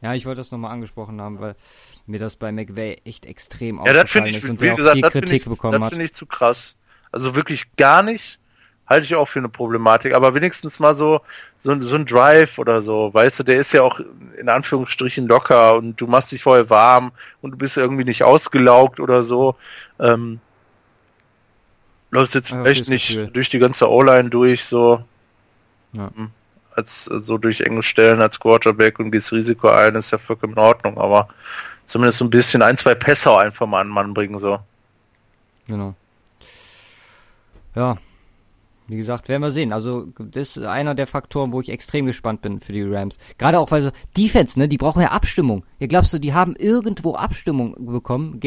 Ja, 0.00 0.14
ich 0.14 0.24
wollte 0.24 0.38
das 0.40 0.50
nochmal 0.50 0.72
angesprochen 0.72 1.20
haben, 1.20 1.40
weil 1.40 1.56
mir 2.06 2.18
das 2.18 2.36
bei 2.36 2.50
McVay 2.50 3.02
echt 3.04 3.26
extrem 3.26 3.76
Ja, 3.84 3.92
das 3.92 4.04
aufgefallen 4.04 4.24
finde 4.24 4.30
ich, 4.30 4.36
ist 4.44 4.50
und 4.50 4.60
wie 4.60 4.64
der 4.64 4.72
auch 4.72 4.76
gesagt, 4.78 4.94
viel 4.94 5.02
das 5.02 5.12
finde 5.12 5.26
Kritik 5.26 5.42
ich, 5.42 5.48
bekommen 5.48 5.72
das 5.74 5.82
hat. 5.82 5.90
finde 5.90 6.04
ich 6.06 6.14
zu 6.14 6.26
krass. 6.26 6.74
Also 7.12 7.34
wirklich 7.34 7.66
gar 7.76 8.02
nicht. 8.02 8.39
Halte 8.90 9.04
ich 9.04 9.14
auch 9.14 9.28
für 9.28 9.38
eine 9.38 9.48
Problematik, 9.48 10.14
aber 10.14 10.34
wenigstens 10.34 10.80
mal 10.80 10.96
so, 10.96 11.20
so, 11.60 11.80
so 11.80 11.94
ein 11.94 12.06
Drive 12.06 12.58
oder 12.58 12.82
so, 12.82 13.14
weißt 13.14 13.38
du, 13.38 13.44
der 13.44 13.58
ist 13.60 13.72
ja 13.72 13.82
auch 13.82 14.00
in 14.36 14.48
Anführungsstrichen 14.48 15.28
locker 15.28 15.76
und 15.76 16.00
du 16.00 16.08
machst 16.08 16.32
dich 16.32 16.42
vorher 16.42 16.68
warm 16.70 17.12
und 17.40 17.52
du 17.52 17.56
bist 17.56 17.76
irgendwie 17.76 18.04
nicht 18.04 18.24
ausgelaugt 18.24 18.98
oder 18.98 19.22
so. 19.22 19.54
Ähm, 20.00 20.40
läufst 22.10 22.34
jetzt 22.34 22.50
vielleicht 22.50 22.78
fürs 22.78 22.88
nicht 22.88 23.08
Gefühl. 23.08 23.28
durch 23.28 23.48
die 23.48 23.60
ganze 23.60 23.88
O-Line 23.88 24.28
durch, 24.28 24.64
so 24.64 25.04
Ja. 25.92 26.10
hm, 26.16 26.30
als 26.74 27.04
so 27.04 27.38
durch 27.38 27.60
enge 27.60 27.84
Stellen 27.84 28.20
als 28.20 28.40
Quarterback 28.40 28.98
und 28.98 29.12
gehst 29.12 29.30
Risiko 29.30 29.68
ein, 29.68 29.94
ist 29.94 30.10
ja 30.10 30.18
vollkommen 30.18 30.54
in 30.54 30.58
Ordnung, 30.58 30.98
aber 30.98 31.28
zumindest 31.86 32.18
so 32.18 32.24
ein 32.24 32.30
bisschen 32.30 32.60
ein, 32.62 32.76
zwei 32.76 32.96
Pässe 32.96 33.36
einfach 33.38 33.66
mal 33.66 33.82
an 33.82 33.86
den 33.86 33.94
Mann 33.94 34.14
bringen, 34.14 34.40
so. 34.40 34.58
Genau. 35.68 35.94
Ja. 37.76 37.96
Wie 38.90 38.96
gesagt, 38.96 39.28
werden 39.28 39.42
wir 39.42 39.52
sehen. 39.52 39.72
Also, 39.72 40.06
das 40.06 40.56
ist 40.56 40.64
einer 40.64 40.96
der 40.96 41.06
Faktoren, 41.06 41.52
wo 41.52 41.60
ich 41.60 41.68
extrem 41.68 42.06
gespannt 42.06 42.42
bin 42.42 42.58
für 42.58 42.72
die 42.72 42.82
Rams. 42.82 43.18
Gerade 43.38 43.60
auch, 43.60 43.70
weil 43.70 43.82
so, 43.82 43.90
Defense, 44.16 44.58
ne, 44.58 44.66
die 44.66 44.78
brauchen 44.78 45.00
ja 45.00 45.12
Abstimmung. 45.12 45.64
Ja, 45.78 45.86
glaubst 45.86 46.12
du, 46.12 46.18
die 46.18 46.34
haben 46.34 46.56
irgendwo 46.56 47.14
Abstimmung 47.14 47.76
bekommen? 47.78 48.40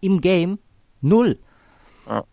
Im 0.00 0.22
Game? 0.22 0.58
Null. 1.02 1.38
Ja. 2.08 2.24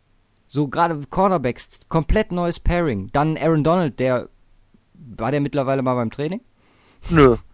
So, 0.47 0.69
gerade 0.69 1.01
Cornerbacks, 1.09 1.81
komplett 1.89 2.31
neues 2.31 2.57
Pairing. 2.61 3.09
Dann 3.11 3.37
Aaron 3.37 3.65
Donald, 3.65 3.99
der, 3.99 4.29
war 4.93 5.31
der 5.31 5.41
mittlerweile 5.41 5.81
mal 5.81 5.95
beim 5.95 6.11
Training? 6.11 6.41
Nö. 7.09 7.35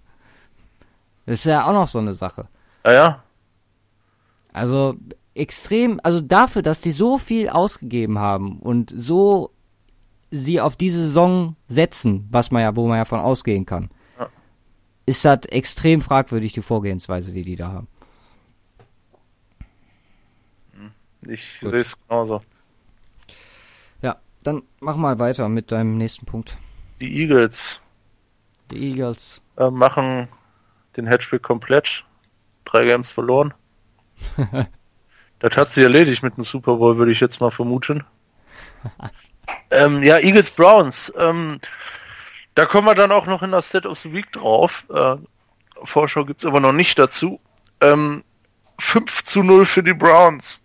Das 1.26 1.40
ist 1.40 1.46
ja 1.46 1.66
auch 1.66 1.72
noch 1.72 1.88
so 1.88 2.00
eine 2.00 2.14
Sache. 2.14 2.50
Ja, 2.86 2.92
ja. 2.92 3.24
Also 4.52 4.96
extrem, 5.36 6.02
also 6.04 6.20
dafür, 6.20 6.62
dass 6.62 6.82
die 6.82 6.92
so 6.92 7.18
viel 7.18 7.48
ausgegeben 7.48 8.20
haben 8.20 8.60
und 8.60 8.94
so 8.94 9.54
sie 10.36 10.60
auf 10.60 10.76
diese 10.76 11.00
Saison 11.00 11.56
setzen, 11.68 12.28
was 12.32 12.50
man 12.50 12.62
ja, 12.64 12.76
wo 12.76 12.88
man 12.88 12.98
ja 12.98 13.06
von 13.06 13.20
ausgehen 13.20 13.66
kann, 13.66 13.90
Ja. 14.20 14.28
ist 15.06 15.24
das 15.26 15.46
extrem 15.46 16.02
fragwürdig, 16.02 16.54
die 16.54 16.62
Vorgehensweise, 16.64 17.32
die 17.32 17.44
die 17.44 17.56
da 17.56 17.72
haben. 17.72 17.88
Ich 21.28 21.60
Gut. 21.62 21.72
sehe 21.72 21.80
es 21.82 21.96
genauso. 22.08 22.42
Ja, 24.02 24.18
dann 24.44 24.64
mach 24.82 24.96
mal 24.98 25.20
weiter 25.20 25.48
mit 25.50 25.72
deinem 25.72 25.98
nächsten 25.98 26.26
Punkt. 26.26 26.58
Die 27.00 27.22
Eagles 27.22 27.80
Die 28.72 28.90
Eagles. 28.92 29.42
äh, 29.58 29.70
machen 29.70 30.28
den 30.98 31.08
Hattrick 31.08 31.44
komplett. 31.44 32.04
Drei 32.66 32.86
Games 32.86 33.12
verloren. 33.12 33.54
das 35.40 35.56
hat 35.56 35.72
sie 35.72 35.84
erledigt 35.84 36.24
mit 36.24 36.38
dem 36.38 36.44
Super 36.44 36.76
Bowl, 36.78 36.98
würde 36.98 37.12
ich 37.12 37.20
jetzt 37.20 37.40
mal 37.40 37.52
vermuten. 37.52 38.04
ähm, 39.72 40.04
ja, 40.04 40.18
Eagles 40.20 40.50
Browns. 40.52 41.12
Ähm, 41.18 41.60
da 42.56 42.66
kommen 42.66 42.88
wir 42.88 42.96
dann 42.96 43.12
auch 43.12 43.26
noch 43.26 43.42
in 43.42 43.52
das 43.52 43.70
State 43.70 43.88
of 43.88 43.98
the 44.00 44.14
Week 44.14 44.32
drauf. 44.32 44.86
Äh, 44.94 45.16
Vorschau 45.84 46.26
gibt's 46.26 46.46
aber 46.46 46.60
noch 46.60 46.74
nicht 46.74 46.98
dazu. 47.00 47.40
Ähm, 47.82 48.24
5 48.80 49.24
zu 49.24 49.44
0 49.44 49.66
für 49.66 49.84
die 49.84 49.94
Browns. 49.94 50.62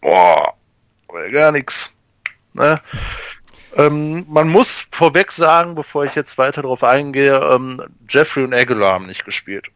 Boah, 0.00 0.54
gar 1.32 1.52
nichts. 1.52 1.92
Ne? 2.52 2.80
Ähm, 3.76 4.24
man 4.28 4.48
muss 4.48 4.86
vorweg 4.90 5.30
sagen, 5.32 5.74
bevor 5.74 6.04
ich 6.04 6.14
jetzt 6.14 6.38
weiter 6.38 6.62
darauf 6.62 6.82
eingehe, 6.84 7.36
ähm, 7.38 7.82
Jeffrey 8.08 8.44
und 8.44 8.54
Aguilar 8.54 8.94
haben 8.94 9.06
nicht 9.06 9.24
gespielt. 9.24 9.70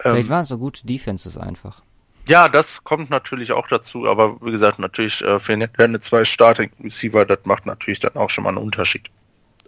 Vielleicht 0.00 0.24
Ähm, 0.24 0.28
waren 0.28 0.42
es 0.42 0.48
so 0.48 0.58
gute 0.58 0.86
Defenses 0.86 1.36
einfach. 1.38 1.82
Ja, 2.26 2.48
das 2.48 2.82
kommt 2.84 3.10
natürlich 3.10 3.52
auch 3.52 3.68
dazu, 3.68 4.08
aber 4.08 4.40
wie 4.40 4.50
gesagt, 4.50 4.78
natürlich 4.78 5.22
äh, 5.22 5.40
für 5.40 5.52
eine, 5.52 6.00
zwei 6.00 6.24
Starting 6.24 6.70
Receiver, 6.82 7.24
das 7.24 7.40
macht 7.44 7.66
natürlich 7.66 8.00
dann 8.00 8.16
auch 8.16 8.30
schon 8.30 8.44
mal 8.44 8.50
einen 8.50 8.58
Unterschied. 8.58 9.10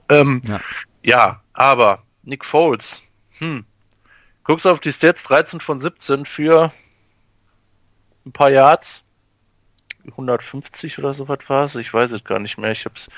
Ähm, 0.09 0.43
Ja. 0.45 0.61
ja, 1.03 1.41
aber 1.53 2.03
Nick 2.23 2.45
Foles, 2.45 3.03
hm, 3.39 3.65
guckst 4.45 4.67
auf 4.67 4.81
die 4.81 4.93
Stats 4.93 5.25
13 5.25 5.61
von 5.61 5.81
17 5.81 6.25
für 6.25 6.73
ein 8.25 8.33
paar 8.33 8.51
Yards. 8.51 9.03
150 10.13 10.99
oder 10.99 11.15
so 11.15 11.29
was 11.29 11.41
war 11.49 11.67
es. 11.67 11.75
Ich 11.75 11.93
weiß 11.93 12.13
es 12.13 12.23
gar 12.23 12.39
nicht 12.39 12.59
mehr. 12.59 12.71
Ich 12.71 12.85
hab's, 12.85 13.09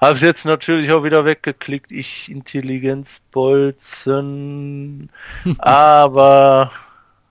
hab's 0.00 0.22
jetzt 0.22 0.46
natürlich 0.46 0.90
auch 0.92 1.04
wieder 1.04 1.26
weggeklickt. 1.26 1.92
Ich 1.92 2.30
Intelligenzbolzen. 2.30 5.10
Aber 5.58 6.72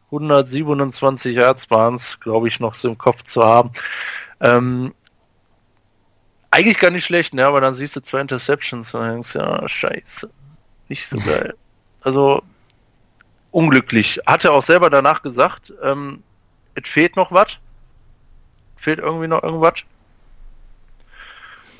127 0.07 1.35
Yards 1.35 1.69
waren 1.69 1.95
es, 1.95 2.19
glaube 2.19 2.47
ich, 2.47 2.59
noch 2.59 2.75
so 2.75 2.87
im 2.87 2.97
Kopf 2.97 3.23
zu 3.23 3.43
haben. 3.43 3.71
Ähm, 4.39 4.93
eigentlich 6.51 6.79
gar 6.79 6.91
nicht 6.91 7.05
schlecht, 7.05 7.33
ne? 7.33 7.45
Aber 7.45 7.59
dann 7.61 7.73
siehst 7.73 7.95
du 7.95 8.01
zwei 8.01 8.21
Interceptions 8.21 8.93
und 8.93 9.07
denkst, 9.07 9.35
ja, 9.35 9.67
scheiße. 9.67 10.29
Nicht 10.89 11.07
so 11.07 11.17
geil. 11.19 11.53
Also 12.01 12.41
unglücklich. 13.51 14.21
Hat 14.25 14.45
er 14.45 14.53
auch 14.53 14.63
selber 14.63 14.89
danach 14.89 15.23
gesagt, 15.23 15.73
ähm, 15.83 16.23
es 16.75 16.87
fehlt 16.87 17.17
noch 17.17 17.33
was. 17.33 17.57
Fehlt 18.77 18.99
irgendwie 18.99 19.27
noch 19.27 19.43
irgendwas. 19.43 19.83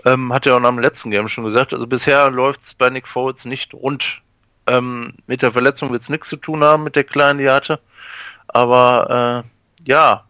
Ähm, 0.04 0.34
hat 0.34 0.46
er 0.46 0.58
auch 0.58 0.64
am 0.64 0.80
letzten 0.80 1.12
Game 1.12 1.30
schon 1.30 1.46
gesagt. 1.46 1.74
Also 1.74 1.88
bisher 1.88 2.30
läuft 2.30 2.64
es 2.64 2.74
bei 2.74 2.90
Nick 2.90 3.08
Foles 3.08 3.46
nicht 3.46 3.74
rund. 3.74 4.22
Ähm, 4.68 5.14
mit 5.28 5.42
der 5.42 5.52
Verletzung 5.52 5.92
wird 5.92 6.04
es 6.04 6.10
nichts 6.10 6.28
zu 6.30 6.38
tun 6.38 6.64
haben 6.64 6.84
mit 6.84 6.96
der 6.96 7.04
kleinen, 7.04 7.40
die 7.40 7.50
hatte. 7.50 7.80
Aber 8.48 9.44
äh, 9.46 9.88
ja, 9.90 10.26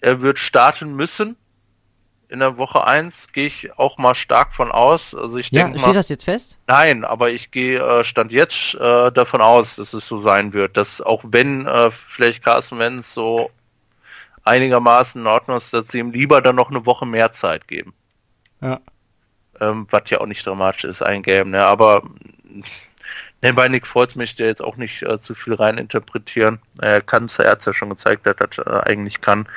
er 0.00 0.20
wird 0.20 0.38
starten 0.38 0.94
müssen. 0.94 1.36
In 2.28 2.40
der 2.40 2.56
Woche 2.56 2.84
1 2.84 3.28
gehe 3.32 3.46
ich 3.46 3.78
auch 3.78 3.98
mal 3.98 4.14
stark 4.16 4.54
von 4.54 4.72
aus. 4.72 5.14
Also 5.14 5.36
ich 5.36 5.50
Ja, 5.52 5.62
denke 5.64 5.78
steht 5.78 5.88
mal. 5.88 5.94
das 5.94 6.08
jetzt 6.08 6.24
fest? 6.24 6.58
Nein, 6.66 7.04
aber 7.04 7.30
ich 7.30 7.52
gehe 7.52 7.78
äh, 7.78 8.04
stand 8.04 8.32
jetzt 8.32 8.74
äh, 8.74 9.12
davon 9.12 9.40
aus, 9.40 9.76
dass 9.76 9.92
es 9.92 10.06
so 10.06 10.18
sein 10.18 10.52
wird, 10.52 10.76
dass 10.76 11.00
auch 11.00 11.22
wenn 11.24 11.66
äh, 11.66 11.90
vielleicht 11.92 12.42
Carsten 12.42 12.78
Wentz 12.80 13.14
so 13.14 13.50
einigermaßen 14.44 15.20
in 15.20 15.26
Ordnung 15.26 15.56
ist, 15.56 15.72
dass 15.72 15.88
sie 15.88 15.98
ihm 15.98 16.10
lieber 16.10 16.40
dann 16.42 16.56
noch 16.56 16.70
eine 16.70 16.84
Woche 16.84 17.06
mehr 17.06 17.30
Zeit 17.32 17.68
geben. 17.68 17.94
Ja. 18.60 18.80
Ähm, 19.60 19.86
was 19.90 20.02
ja 20.10 20.20
auch 20.20 20.26
nicht 20.26 20.44
dramatisch 20.46 20.84
ist, 20.84 21.02
ein 21.02 21.22
Game, 21.22 21.50
ne? 21.50 21.64
Aber 21.64 22.02
ne, 23.42 23.52
bei 23.54 23.68
Nick 23.68 23.86
Foles 23.86 24.14
möchte 24.16 24.42
ich 24.42 24.48
jetzt 24.48 24.62
auch 24.62 24.76
nicht 24.76 25.02
äh, 25.02 25.20
zu 25.20 25.34
viel 25.34 25.54
rein 25.54 25.78
interpretieren. 25.78 26.58
Er 26.80 27.00
kann 27.00 27.24
es, 27.26 27.38
er 27.38 27.52
hat 27.52 27.64
ja 27.64 27.72
schon 27.72 27.90
gezeigt, 27.90 28.26
dass 28.26 28.36
er 28.38 28.46
das 28.48 28.66
äh, 28.66 28.88
eigentlich 28.90 29.20
kann. 29.20 29.48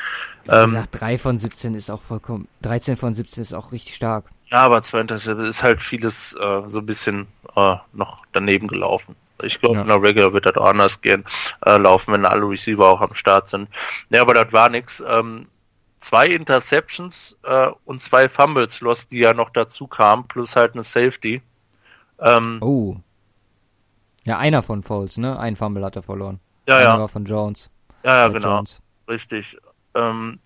Wie 0.45 0.51
Ähm, 0.51 0.71
gesagt, 0.71 0.99
3 1.01 1.17
von 1.17 1.37
17 1.37 1.73
ist 1.75 1.89
auch 1.89 2.01
vollkommen, 2.01 2.47
13 2.61 2.97
von 2.97 3.13
17 3.13 3.41
ist 3.41 3.53
auch 3.53 3.71
richtig 3.71 3.95
stark. 3.95 4.25
Ja, 4.47 4.59
aber 4.61 4.81
zwei 4.83 5.01
Interceptions 5.01 5.47
ist 5.49 5.61
halt 5.63 5.81
vieles 5.81 6.33
äh, 6.33 6.61
so 6.69 6.79
ein 6.79 6.85
bisschen 6.85 7.27
äh, 7.55 7.75
noch 7.93 8.23
daneben 8.31 8.67
gelaufen. 8.67 9.15
Ich 9.43 9.61
glaube, 9.61 9.75
Ja. 9.75 9.81
in 9.83 9.87
der 9.87 10.01
Regular 10.01 10.33
wird 10.33 10.45
das 10.47 10.55
auch 10.57 10.65
anders 10.69 10.99
gehen, 11.01 11.23
äh, 11.65 11.77
laufen, 11.77 12.11
wenn 12.13 12.25
alle 12.25 12.49
Receiver 12.49 12.85
auch 12.87 12.99
am 13.01 13.13
Start 13.13 13.47
sind. 13.49 13.69
Ja, 14.09 14.21
aber 14.21 14.33
das 14.33 14.51
war 14.51 14.69
nix. 14.69 15.01
Ähm, 15.07 15.47
zwei 15.99 16.27
Interceptions 16.27 17.37
äh, 17.43 17.67
und 17.85 18.01
zwei 18.01 18.27
Fumbles 18.27 18.81
lost, 18.81 19.11
die 19.11 19.19
ja 19.19 19.33
noch 19.33 19.51
dazu 19.51 19.85
kamen, 19.87 20.27
plus 20.27 20.55
halt 20.55 20.73
eine 20.73 20.83
Safety. 20.83 21.41
Ähm, 22.19 22.57
Oh. 22.61 22.97
Ja, 24.25 24.37
einer 24.37 24.61
von 24.63 24.83
Foles, 24.83 25.17
ne? 25.17 25.39
Ein 25.39 25.55
Fumble 25.55 25.83
hat 25.83 25.95
er 25.95 26.03
verloren. 26.03 26.39
ja, 26.67 26.75
Einer 26.77 26.83
ja, 26.83 26.99
war 26.99 27.09
von 27.09 27.25
Jones. 27.25 27.69
ja, 28.03 28.17
ja, 28.17 28.27
genau, 28.27 28.57
Jones. 28.57 28.81
richtig. 29.09 29.57
Ähm, 29.95 30.39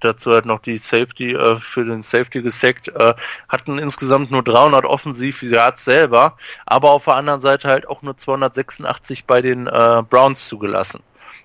dazu 0.00 0.32
hat 0.34 0.44
noch 0.44 0.60
die 0.60 0.78
Safety 0.78 1.32
äh, 1.32 1.58
für 1.60 1.84
den 1.84 2.02
Safety 2.02 2.42
gesackt, 2.42 2.88
äh, 2.88 3.14
hatten 3.48 3.78
insgesamt 3.78 4.30
nur 4.30 4.42
300 4.42 4.84
offensiv 4.84 5.42
Yards 5.42 5.84
selber, 5.84 6.36
aber 6.66 6.90
auf 6.90 7.04
der 7.04 7.14
anderen 7.14 7.40
Seite 7.40 7.68
halt 7.68 7.88
auch 7.88 8.02
nur 8.02 8.16
286 8.16 9.24
bei 9.24 9.40
den 9.40 9.66
äh, 9.66 10.02
Browns 10.08 10.46
zugelassen. 10.46 11.00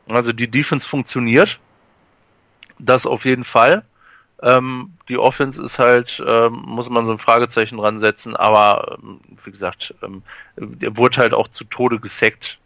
Also 0.07 0.33
die 0.33 0.49
Defense 0.49 0.87
funktioniert, 0.87 1.59
das 2.79 3.05
auf 3.05 3.23
jeden 3.25 3.45
Fall. 3.45 3.83
Ähm, 4.41 4.93
die 5.09 5.17
Offense 5.17 5.61
ist 5.63 5.79
halt, 5.79 6.23
ähm, 6.25 6.63
muss 6.65 6.89
man 6.89 7.05
so 7.05 7.11
ein 7.11 7.19
Fragezeichen 7.19 7.77
dran 7.77 7.99
setzen, 7.99 8.35
aber 8.35 8.97
ähm, 9.01 9.19
wie 9.43 9.51
gesagt, 9.51 9.93
ähm, 10.01 10.23
der 10.55 10.95
wurde 10.97 11.17
halt 11.17 11.33
auch 11.33 11.47
zu 11.49 11.63
Tode 11.65 11.99
gesackt. 11.99 12.57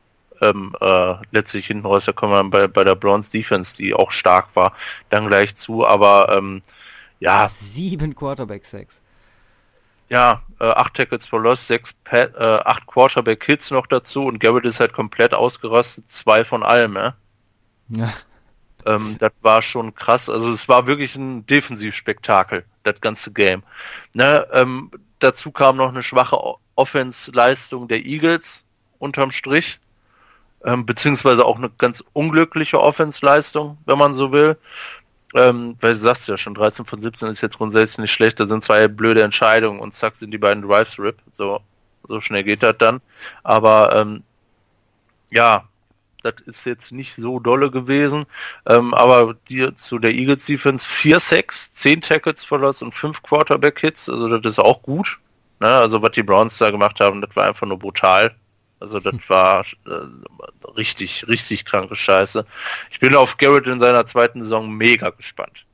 Ähm, 0.42 0.76
äh, 0.82 1.14
letztlich 1.32 1.68
hinten 1.68 1.86
raus, 1.86 2.06
da 2.06 2.12
kommen 2.12 2.34
wir 2.34 2.44
bei, 2.50 2.68
bei 2.68 2.84
der 2.84 2.96
Browns 2.96 3.30
Defense, 3.30 3.76
die 3.78 3.94
auch 3.94 4.12
stark 4.12 4.48
war, 4.56 4.74
dann 5.10 5.28
gleich 5.28 5.56
zu, 5.56 5.86
aber 5.88 6.36
ähm, 6.36 6.62
ja, 7.20 7.48
Sieben 7.50 8.14
Quarterback-Sacks. 8.14 9.02
ja, 10.10 10.42
äh, 10.60 10.66
acht 10.66 10.96
Tackles 10.96 11.28
for 11.28 11.40
Loss, 11.42 11.66
sechs 11.68 11.94
pa 11.94 12.18
äh, 12.18 12.60
acht 12.66 12.86
Quarterback 12.88 13.44
Hits 13.46 13.72
noch 13.72 13.88
dazu 13.88 14.26
und 14.26 14.40
Garrett 14.40 14.66
ist 14.66 14.80
halt 14.80 14.92
komplett 14.94 15.34
ausgerastet, 15.34 16.12
zwei 16.12 16.44
von 16.44 16.64
allem, 16.64 16.96
ja. 16.96 17.16
Ja. 17.90 18.14
Ähm, 18.86 19.18
das 19.20 19.32
war 19.42 19.62
schon 19.62 19.94
krass. 19.96 20.30
Also 20.30 20.52
es 20.52 20.68
war 20.68 20.88
wirklich 20.88 21.16
ein 21.16 21.46
Defensivspektakel, 21.46 22.66
das 22.84 23.00
ganze 23.02 23.32
Game. 23.32 23.64
Ne, 24.14 24.48
ähm, 24.52 24.92
dazu 25.20 25.52
kam 25.52 25.78
noch 25.78 25.90
eine 25.90 26.04
schwache 26.04 26.38
O- 26.38 26.60
Offense-Leistung 26.76 27.88
der 27.88 28.06
Eagles 28.06 28.64
unterm 29.00 29.32
Strich. 29.32 29.80
Ähm, 30.66 30.86
beziehungsweise 30.86 31.46
auch 31.46 31.58
eine 31.58 31.70
ganz 31.70 32.04
unglückliche 32.14 32.80
Offense-Leistung, 32.80 33.78
wenn 33.86 33.98
man 33.98 34.14
so 34.14 34.32
will. 34.32 34.58
Ähm, 35.36 35.76
weil 35.82 35.94
du 35.94 36.00
sagst 36.00 36.28
ja 36.28 36.38
schon, 36.38 36.54
13 36.54 36.86
von 36.86 37.02
17 37.02 37.30
ist 37.30 37.42
jetzt 37.42 37.58
grundsätzlich 37.58 37.98
nicht 37.98 38.12
schlecht, 38.12 38.40
da 38.40 38.46
sind 38.46 38.64
zwei 38.64 38.88
blöde 38.88 39.24
Entscheidungen 39.24 39.80
und 39.80 39.94
zack 39.94 40.16
sind 40.16 40.32
die 40.32 40.38
beiden 40.38 40.62
Drives 40.64 41.00
RIP. 41.00 41.18
So, 41.38 41.60
so 42.08 42.22
schnell 42.22 42.44
geht 42.44 42.62
das 42.64 42.78
dann. 42.78 43.02
Aber 43.44 43.96
ähm, 43.96 44.24
ja, 45.32 45.68
das 46.24 46.36
ist 46.46 46.66
jetzt 46.66 46.92
nicht 46.92 47.16
so 47.16 47.40
dolle 47.40 47.70
gewesen. 47.70 48.26
Ähm, 48.66 48.94
aber 48.94 49.36
die 49.50 49.76
zu 49.76 50.00
der 50.00 50.14
Eagles 50.14 50.46
Defense 50.46 50.86
4 50.88 51.20
Sacks, 51.20 51.74
10 51.74 52.02
Tackles 52.02 52.44
verlost 52.44 52.82
und 52.82 52.96
5 52.96 53.22
Quarterback 53.22 53.80
Hits, 53.80 54.10
also 54.10 54.38
das 54.38 54.54
ist 54.54 54.60
auch 54.60 54.82
gut. 54.82 55.20
Ne? 55.60 55.68
Also 55.68 56.02
was 56.02 56.12
die 56.12 56.24
Browns 56.24 56.58
da 56.58 56.72
gemacht 56.72 57.00
haben, 57.00 57.22
das 57.22 57.36
war 57.36 57.48
einfach 57.48 57.68
nur 57.68 57.80
brutal. 57.80 58.36
Also 58.80 59.00
das 59.00 59.16
war 59.28 59.66
äh, 59.88 60.72
richtig, 60.76 61.26
richtig 61.28 61.64
kranke 61.64 61.96
Scheiße. 61.96 62.46
Ich 62.92 63.00
bin 63.00 63.16
auf 63.16 63.38
Garrett 63.38 63.68
in 63.68 63.80
seiner 63.80 64.06
zweiten 64.06 64.44
Saison 64.44 64.70
mega 64.70 65.10
gespannt. 65.10 65.66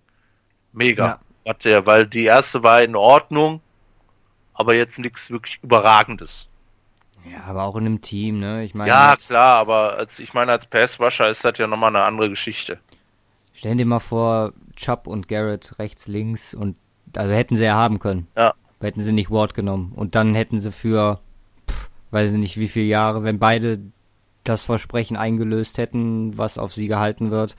Mega. 0.73 1.19
Hat 1.47 1.65
der, 1.65 1.85
weil 1.87 2.05
die 2.05 2.25
erste 2.25 2.61
war 2.61 2.83
in 2.83 2.95
Ordnung, 2.95 3.61
aber 4.53 4.75
jetzt 4.75 4.99
nichts 4.99 5.31
wirklich 5.31 5.59
Überragendes. 5.63 6.47
Ja, 7.25 7.43
aber 7.45 7.63
auch 7.63 7.75
in 7.75 7.85
einem 7.85 8.01
Team, 8.01 8.39
ne? 8.39 8.63
Ich 8.63 8.73
meine, 8.75 8.89
Ja, 8.89 9.15
klar, 9.15 9.57
aber 9.57 9.97
als 9.97 10.19
ich 10.19 10.33
meine, 10.33 10.51
als 10.51 10.65
Passrusher 10.65 11.29
ist 11.29 11.43
das 11.43 11.57
ja 11.57 11.67
nochmal 11.67 11.95
eine 11.95 12.03
andere 12.03 12.29
Geschichte. 12.29 12.79
Stell 13.53 13.75
dir 13.75 13.85
mal 13.85 13.99
vor, 13.99 14.53
Chubb 14.75 15.07
und 15.07 15.27
Garrett 15.27 15.77
rechts, 15.79 16.07
links 16.07 16.53
und 16.53 16.75
also 17.15 17.33
hätten 17.33 17.55
sie 17.55 17.65
ja 17.65 17.75
haben 17.75 17.99
können. 17.99 18.27
Ja. 18.37 18.53
Hätten 18.79 19.03
sie 19.03 19.11
nicht 19.11 19.31
Ward 19.31 19.53
genommen. 19.53 19.91
Und 19.95 20.15
dann 20.15 20.35
hätten 20.35 20.59
sie 20.59 20.71
für, 20.71 21.19
pff, 21.69 21.89
weiß 22.11 22.31
ich 22.31 22.37
nicht 22.37 22.57
wie 22.57 22.69
viele 22.69 22.85
Jahre, 22.85 23.23
wenn 23.23 23.39
beide 23.39 23.79
das 24.43 24.61
Versprechen 24.61 25.17
eingelöst 25.17 25.77
hätten, 25.77 26.37
was 26.37 26.57
auf 26.57 26.73
sie 26.73 26.87
gehalten 26.87 27.31
wird, 27.31 27.55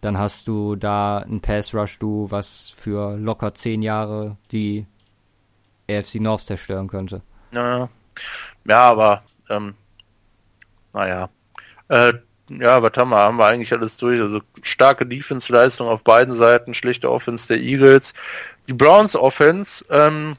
dann 0.00 0.18
hast 0.18 0.48
du 0.48 0.76
da 0.76 1.18
ein 1.18 1.40
Pass 1.40 1.74
Rush 1.74 1.98
du, 1.98 2.30
was 2.30 2.72
für 2.74 3.16
locker 3.16 3.54
zehn 3.54 3.82
Jahre 3.82 4.36
die 4.50 4.86
AFC 5.88 6.16
North 6.16 6.42
zerstören 6.42 6.88
könnte. 6.88 7.22
Ja, 7.52 7.88
ja 8.64 8.80
aber 8.82 9.22
ähm, 9.48 9.74
naja. 10.92 11.28
Äh, 11.88 12.14
ja, 12.48 12.82
was 12.82 12.92
haben 12.96 13.10
wir? 13.10 13.18
Haben 13.18 13.36
wir 13.36 13.46
eigentlich 13.46 13.72
alles 13.72 13.96
durch? 13.96 14.20
Also 14.20 14.40
starke 14.62 15.06
Defense-Leistung 15.06 15.88
auf 15.88 16.02
beiden 16.02 16.34
Seiten, 16.34 16.74
schlechte 16.74 17.10
Offense 17.10 17.46
der 17.46 17.58
Eagles. 17.58 18.12
Die 18.66 18.72
Browns 18.72 19.14
Offense 19.14 19.84
ähm, 19.90 20.34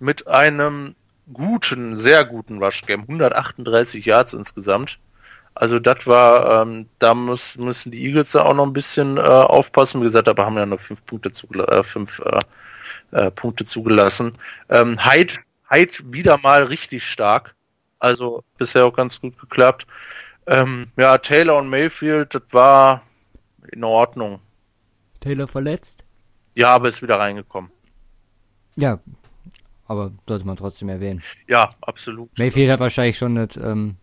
mit 0.00 0.26
einem 0.26 0.96
guten, 1.32 1.96
sehr 1.96 2.24
guten 2.24 2.62
Rush-Game, 2.62 3.02
138 3.02 4.04
Yards 4.04 4.34
insgesamt. 4.34 4.98
Also 5.54 5.78
das 5.78 6.06
war, 6.06 6.62
ähm, 6.62 6.86
da 6.98 7.14
muss, 7.14 7.56
müssen 7.56 7.92
die 7.92 8.04
Eagles 8.04 8.32
da 8.32 8.42
auch 8.42 8.54
noch 8.54 8.66
ein 8.66 8.72
bisschen 8.72 9.18
äh, 9.18 9.20
aufpassen. 9.20 10.00
Wie 10.00 10.04
gesagt, 10.04 10.28
aber 10.28 10.46
haben 10.46 10.56
ja 10.56 10.66
noch 10.66 10.80
fünf 10.80 11.04
Punkte 11.04 11.30
zugela 11.32 11.64
äh, 11.66 11.84
fünf 11.84 12.20
äh, 12.20 12.40
äh, 13.16 13.30
Punkte 13.30 13.64
zugelassen. 13.64 14.32
Ähm, 14.70 14.98
Hyde, 15.04 15.34
Hyde 15.72 15.94
wieder 16.04 16.38
mal 16.38 16.64
richtig 16.64 17.04
stark. 17.04 17.54
Also 17.98 18.44
bisher 18.58 18.84
auch 18.84 18.94
ganz 18.94 19.20
gut 19.20 19.38
geklappt. 19.38 19.86
Ähm, 20.46 20.88
ja, 20.96 21.18
Taylor 21.18 21.58
und 21.58 21.68
Mayfield, 21.70 22.34
das 22.34 22.42
war 22.50 23.02
in 23.70 23.84
Ordnung. 23.84 24.40
Taylor 25.20 25.46
verletzt? 25.46 26.04
Ja, 26.54 26.74
aber 26.74 26.88
ist 26.88 27.00
wieder 27.00 27.18
reingekommen. 27.18 27.70
Ja, 28.76 28.98
aber 29.86 30.10
sollte 30.26 30.46
man 30.46 30.56
trotzdem 30.56 30.88
erwähnen. 30.88 31.22
Ja, 31.46 31.70
absolut. 31.80 32.36
Mayfield 32.38 32.70
hat 32.70 32.80
wahrscheinlich 32.80 33.18
schon 33.18 33.36
das, 33.36 33.56
ähm, 33.56 33.96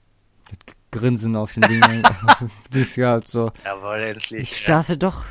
das 0.50 0.76
Grinsen 0.92 1.36
auf 1.36 1.54
den 1.54 1.64
Dingen 1.64 2.04
das 2.72 2.96
gehabt, 2.96 3.28
so. 3.28 3.52
Jawohl, 3.66 3.98
Ich 3.98 4.08
endlich. 4.08 4.58
starte 4.58 4.98
doch. 4.98 5.26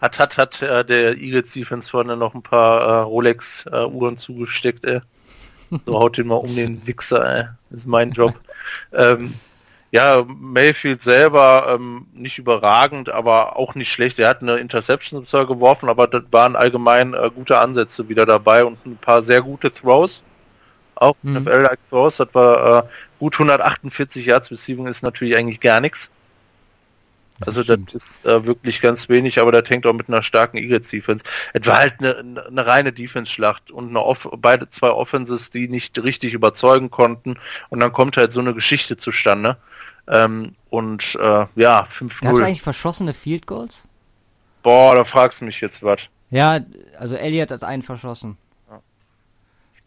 Hat, 0.00 0.18
hat, 0.18 0.36
hat 0.38 0.62
äh, 0.62 0.84
der 0.84 1.16
Eagles 1.16 1.52
Defense 1.52 1.90
vorne 1.90 2.16
noch 2.16 2.34
ein 2.34 2.42
paar 2.42 2.80
äh, 2.80 3.00
Rolex 3.02 3.64
äh, 3.66 3.84
Uhren 3.86 4.18
zugesteckt, 4.18 4.84
ey. 4.84 5.00
So 5.84 5.98
haut 5.98 6.16
den 6.16 6.26
mal 6.26 6.36
um 6.36 6.54
den 6.54 6.86
Wichser, 6.86 7.36
ey. 7.36 7.44
Das 7.70 7.80
ist 7.80 7.86
mein 7.86 8.12
Job. 8.12 8.34
ähm, 8.92 9.34
Ja, 9.92 10.24
Mayfield 10.26 11.02
selber 11.02 11.66
ähm, 11.74 12.06
nicht 12.14 12.38
überragend, 12.38 13.10
aber 13.10 13.58
auch 13.58 13.74
nicht 13.74 13.92
schlecht. 13.92 14.18
Er 14.18 14.30
hat 14.30 14.40
eine 14.40 14.56
Interception 14.56 15.26
zwar 15.26 15.46
geworfen, 15.46 15.90
aber 15.90 16.06
das 16.06 16.22
waren 16.30 16.56
allgemein 16.56 17.12
äh, 17.12 17.30
gute 17.34 17.58
Ansätze 17.58 18.08
wieder 18.08 18.24
dabei 18.24 18.64
und 18.64 18.84
ein 18.86 18.96
paar 18.96 19.22
sehr 19.22 19.42
gute 19.42 19.70
Throws. 19.70 20.24
Auch 20.94 21.14
mhm. 21.20 21.42
NFL-like 21.42 21.78
Throws, 21.90 22.16
das 22.16 22.28
war 22.32 22.84
äh, 22.84 22.88
gut 23.18 23.34
148 23.34 24.24
Yards 24.24 24.50
Receiving 24.50 24.86
ist 24.86 25.02
natürlich 25.02 25.36
eigentlich 25.36 25.60
gar 25.60 25.80
nichts. 25.80 26.10
Also 27.46 27.62
das, 27.62 27.78
das 27.92 27.94
ist 27.94 28.26
äh, 28.26 28.44
wirklich 28.46 28.80
ganz 28.80 29.08
wenig, 29.08 29.40
aber 29.40 29.52
das 29.52 29.68
hängt 29.68 29.86
auch 29.86 29.92
mit 29.92 30.08
einer 30.08 30.22
starken 30.22 30.56
Eagles 30.56 30.88
Defense. 30.88 31.24
Es 31.52 31.66
war 31.66 31.78
halt 31.78 31.94
eine, 31.98 32.44
eine 32.46 32.66
reine 32.66 32.92
Defense-Schlacht 32.92 33.70
und 33.70 33.90
eine 33.90 34.00
Off 34.00 34.28
beide 34.38 34.68
zwei 34.68 34.90
Offenses, 34.90 35.50
die 35.50 35.68
nicht 35.68 36.02
richtig 36.02 36.32
überzeugen 36.34 36.90
konnten 36.90 37.38
und 37.68 37.80
dann 37.80 37.92
kommt 37.92 38.16
halt 38.16 38.32
so 38.32 38.40
eine 38.40 38.54
Geschichte 38.54 38.96
zustande. 38.96 39.56
Ähm, 40.08 40.54
und 40.70 41.16
äh, 41.20 41.46
ja, 41.54 41.86
5-0. 41.92 42.22
Gab 42.22 42.34
es 42.34 42.42
eigentlich 42.42 42.62
verschossene 42.62 43.12
Field 43.12 43.46
Goals? 43.46 43.84
Boah, 44.62 44.94
da 44.94 45.04
fragst 45.04 45.40
du 45.40 45.44
mich 45.44 45.60
jetzt 45.60 45.82
was. 45.82 46.00
Ja, 46.30 46.60
also 46.98 47.14
Elliott 47.14 47.50
hat 47.50 47.62
einen 47.62 47.82
verschossen. 47.82 48.36
Ja. 48.68 48.80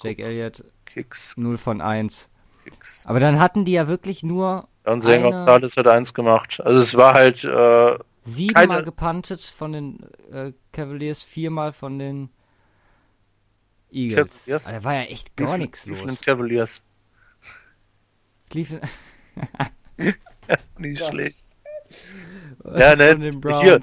Jake 0.02 0.24
Elliott. 0.24 0.64
Kicks. 0.86 1.36
0 1.36 1.58
von 1.58 1.82
1. 1.82 2.30
Aber 3.06 3.20
dann 3.20 3.40
hatten 3.40 3.66
die 3.66 3.74
ja 3.74 3.88
wirklich 3.88 4.24
nur 4.24 4.68
und 4.86 5.02
Sänger 5.02 5.32
Gonzalez 5.32 5.78
hat 5.78 5.88
eins 5.88 6.14
gemacht. 6.14 6.62
Also 6.64 6.82
es 6.82 6.96
war 6.96 7.14
halt 7.14 7.44
äh, 7.44 7.98
siebenmal 8.24 8.68
keine... 8.68 8.84
gepantet 8.84 9.42
von 9.42 9.72
den 9.72 10.00
äh, 10.32 10.52
Cavaliers, 10.72 11.24
viermal 11.24 11.74
von 11.74 11.98
den 11.98 12.30
Eagles. 13.92 14.46
Cavaliers? 14.46 14.66
Aber 14.66 14.78
da 14.78 14.84
war 14.84 14.94
ja 14.94 15.02
echt 15.02 15.36
gar 15.36 15.58
nichts 15.58 15.86
los. 15.86 15.98
Cleveland 15.98 16.22
Cavaliers. 16.22 16.84
Cleveland. 18.50 18.88
Nicht 20.78 21.04
schlecht. 21.04 21.44
ja, 22.64 22.96
ne, 22.96 23.32
hier. 23.62 23.80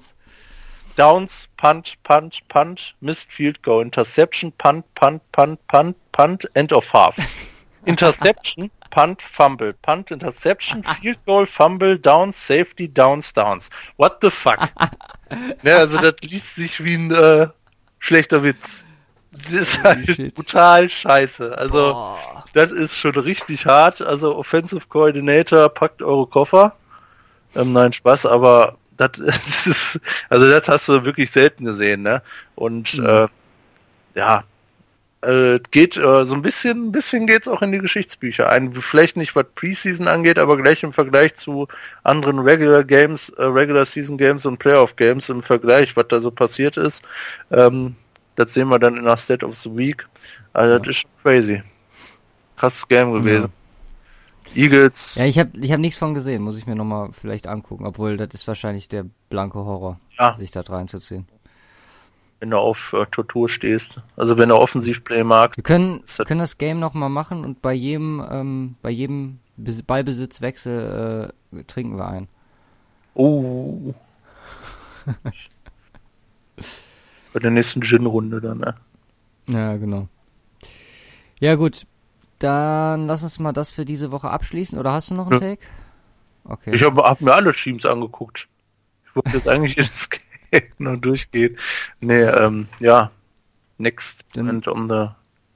Downs, 0.96 1.48
Punt, 1.56 1.96
Punt, 2.02 2.46
Punt, 2.48 2.94
Missed 3.00 3.32
Field 3.32 3.62
Goal, 3.62 3.82
Interception, 3.82 4.52
Punt, 4.52 4.84
Punt, 4.94 5.22
Punt, 5.32 5.66
Punt, 5.66 5.96
Punt, 6.12 6.50
End 6.54 6.72
of 6.72 6.92
Half. 6.92 7.16
Interception, 7.84 8.70
Punt, 8.90 9.20
Fumble, 9.22 9.72
Punt, 9.72 10.10
Interception, 10.10 10.84
Field 11.00 11.18
Goal, 11.26 11.46
Fumble, 11.46 11.98
Downs, 11.98 12.46
Safety, 12.46 12.88
Downs, 12.88 13.32
Downs. 13.32 13.70
What 13.96 14.18
the 14.22 14.30
fuck? 14.30 14.68
ja, 15.62 15.76
also 15.78 15.98
das 15.98 16.14
liest 16.22 16.54
sich 16.56 16.82
wie 16.84 16.94
ein 16.94 17.10
äh, 17.10 17.48
schlechter 17.98 18.42
Witz. 18.42 18.84
Das 19.32 19.52
ist 19.52 19.82
halt 19.82 20.34
brutal 20.34 20.90
scheiße. 20.90 21.56
Also 21.56 21.92
Boah. 21.92 22.44
das 22.52 22.70
ist 22.70 22.94
schon 22.94 23.16
richtig 23.16 23.64
hart. 23.64 24.02
Also 24.02 24.36
Offensive 24.36 24.86
Coordinator, 24.88 25.68
packt 25.70 26.02
eure 26.02 26.26
Koffer. 26.26 26.76
Ähm, 27.54 27.72
nein, 27.72 27.92
Spaß, 27.92 28.26
aber 28.26 28.76
das, 28.96 29.10
das 29.16 29.66
ist, 29.66 30.00
also 30.28 30.50
das 30.50 30.68
hast 30.68 30.88
du 30.88 31.04
wirklich 31.04 31.30
selten 31.30 31.64
gesehen, 31.64 32.02
ne? 32.02 32.22
Und 32.54 32.98
mhm. 32.98 33.06
äh, 33.06 33.28
ja, 34.14 34.44
äh, 35.22 35.60
geht 35.70 35.96
äh, 35.96 36.24
so 36.24 36.34
ein 36.34 36.42
bisschen, 36.42 36.88
ein 36.88 36.92
bisschen 36.92 37.26
geht's 37.26 37.48
auch 37.48 37.62
in 37.62 37.72
die 37.72 37.78
Geschichtsbücher 37.78 38.48
ein. 38.48 38.74
Vielleicht 38.74 39.16
nicht 39.16 39.34
was 39.36 39.46
Preseason 39.54 40.08
angeht, 40.08 40.38
aber 40.38 40.56
gleich 40.56 40.82
im 40.82 40.92
Vergleich 40.92 41.36
zu 41.36 41.68
anderen 42.02 42.40
Regular 42.40 42.84
Games, 42.84 43.28
äh, 43.30 43.44
Regular 43.44 43.86
Season 43.86 44.18
Games 44.18 44.46
und 44.46 44.58
Playoff 44.58 44.96
Games 44.96 45.28
im 45.28 45.42
Vergleich, 45.42 45.96
was 45.96 46.08
da 46.08 46.20
so 46.20 46.30
passiert 46.30 46.76
ist. 46.76 47.02
Ähm, 47.50 47.96
das 48.36 48.54
sehen 48.54 48.68
wir 48.68 48.78
dann 48.78 48.96
in 48.96 49.04
der 49.04 49.16
State 49.16 49.46
of 49.46 49.56
the 49.56 49.74
Week. 49.74 50.06
Also 50.52 50.74
ja. 50.74 50.78
das 50.78 50.96
ist 50.96 51.04
crazy. 51.22 51.62
Krasses 52.56 52.86
Game 52.88 53.12
gewesen. 53.12 53.52
Ja. 54.54 54.62
Eagles. 54.64 55.14
Ja, 55.14 55.24
ich 55.24 55.38
habe 55.38 55.50
ich 55.58 55.72
hab 55.72 55.80
nichts 55.80 55.98
von 55.98 56.12
gesehen, 56.12 56.42
muss 56.42 56.58
ich 56.58 56.66
mir 56.66 56.74
nochmal 56.74 57.10
vielleicht 57.12 57.46
angucken, 57.46 57.86
obwohl 57.86 58.18
das 58.18 58.28
ist 58.34 58.46
wahrscheinlich 58.46 58.88
der 58.88 59.06
blanke 59.30 59.58
Horror, 59.58 59.98
ja. 60.18 60.36
sich 60.38 60.50
da 60.50 60.60
reinzuziehen 60.60 61.26
wenn 62.42 62.50
du 62.50 62.58
auf 62.58 62.92
äh, 62.92 63.06
Tortur 63.06 63.48
stehst. 63.48 64.00
Also 64.16 64.36
wenn 64.36 64.48
du 64.48 64.56
Offensivplay 64.56 65.22
magst. 65.22 65.56
Wir 65.58 65.62
können, 65.62 66.02
das 66.04 66.26
können 66.26 66.40
das 66.40 66.58
Game 66.58 66.80
nochmal 66.80 67.08
machen 67.08 67.44
und 67.44 67.62
bei 67.62 67.72
jedem, 67.72 68.20
ähm, 68.28 68.74
bei 68.82 68.90
jedem 68.90 69.38
Ballbesitzwechsel 69.56 71.32
äh, 71.52 71.62
trinken 71.68 71.96
wir 71.96 72.08
ein. 72.08 72.26
Oh. 73.14 73.94
bei 77.32 77.38
der 77.38 77.52
nächsten 77.52 77.80
Gin-Runde 77.80 78.40
dann, 78.40 78.58
ne? 78.58 78.74
Ja, 79.46 79.76
genau. 79.76 80.08
Ja, 81.38 81.54
gut. 81.54 81.86
Dann 82.40 83.06
lass 83.06 83.22
uns 83.22 83.38
mal 83.38 83.52
das 83.52 83.70
für 83.70 83.84
diese 83.84 84.10
Woche 84.10 84.30
abschließen. 84.30 84.76
Oder 84.80 84.92
hast 84.92 85.12
du 85.12 85.14
noch 85.14 85.30
einen 85.30 85.40
ja. 85.40 85.50
Take? 85.50 85.62
Okay. 86.42 86.74
Ich 86.74 86.82
habe 86.82 87.04
hab 87.04 87.20
mir 87.20 87.34
alle 87.34 87.52
Teams 87.52 87.86
angeguckt. 87.86 88.48
Ich 89.06 89.14
wollte 89.14 89.36
jetzt 89.36 89.46
eigentlich 89.46 89.76
jedes 89.76 90.10
Game 90.10 90.31
noch 90.78 90.96
durchgeht. 90.96 91.58
Nee, 92.00 92.22
ähm, 92.22 92.68
ja. 92.80 93.10
Next 93.78 94.24
and 94.36 94.68
on 94.68 94.88
the 94.88 95.08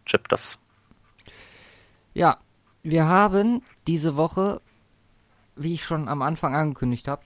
chapters. 0.05 0.59
Ja, 2.14 2.38
wir 2.82 3.07
haben 3.07 3.62
diese 3.86 4.16
Woche, 4.16 4.61
wie 5.55 5.74
ich 5.74 5.84
schon 5.84 6.09
am 6.09 6.22
Anfang 6.22 6.55
angekündigt 6.55 7.09
habe, 7.09 7.22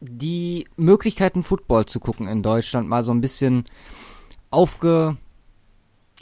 die 0.00 0.68
Möglichkeiten 0.76 1.42
Football 1.42 1.86
zu 1.86 2.00
gucken 2.00 2.28
in 2.28 2.42
Deutschland 2.42 2.88
mal 2.88 3.02
so 3.02 3.12
ein 3.12 3.20
bisschen 3.20 3.64
aufge, 4.50 5.16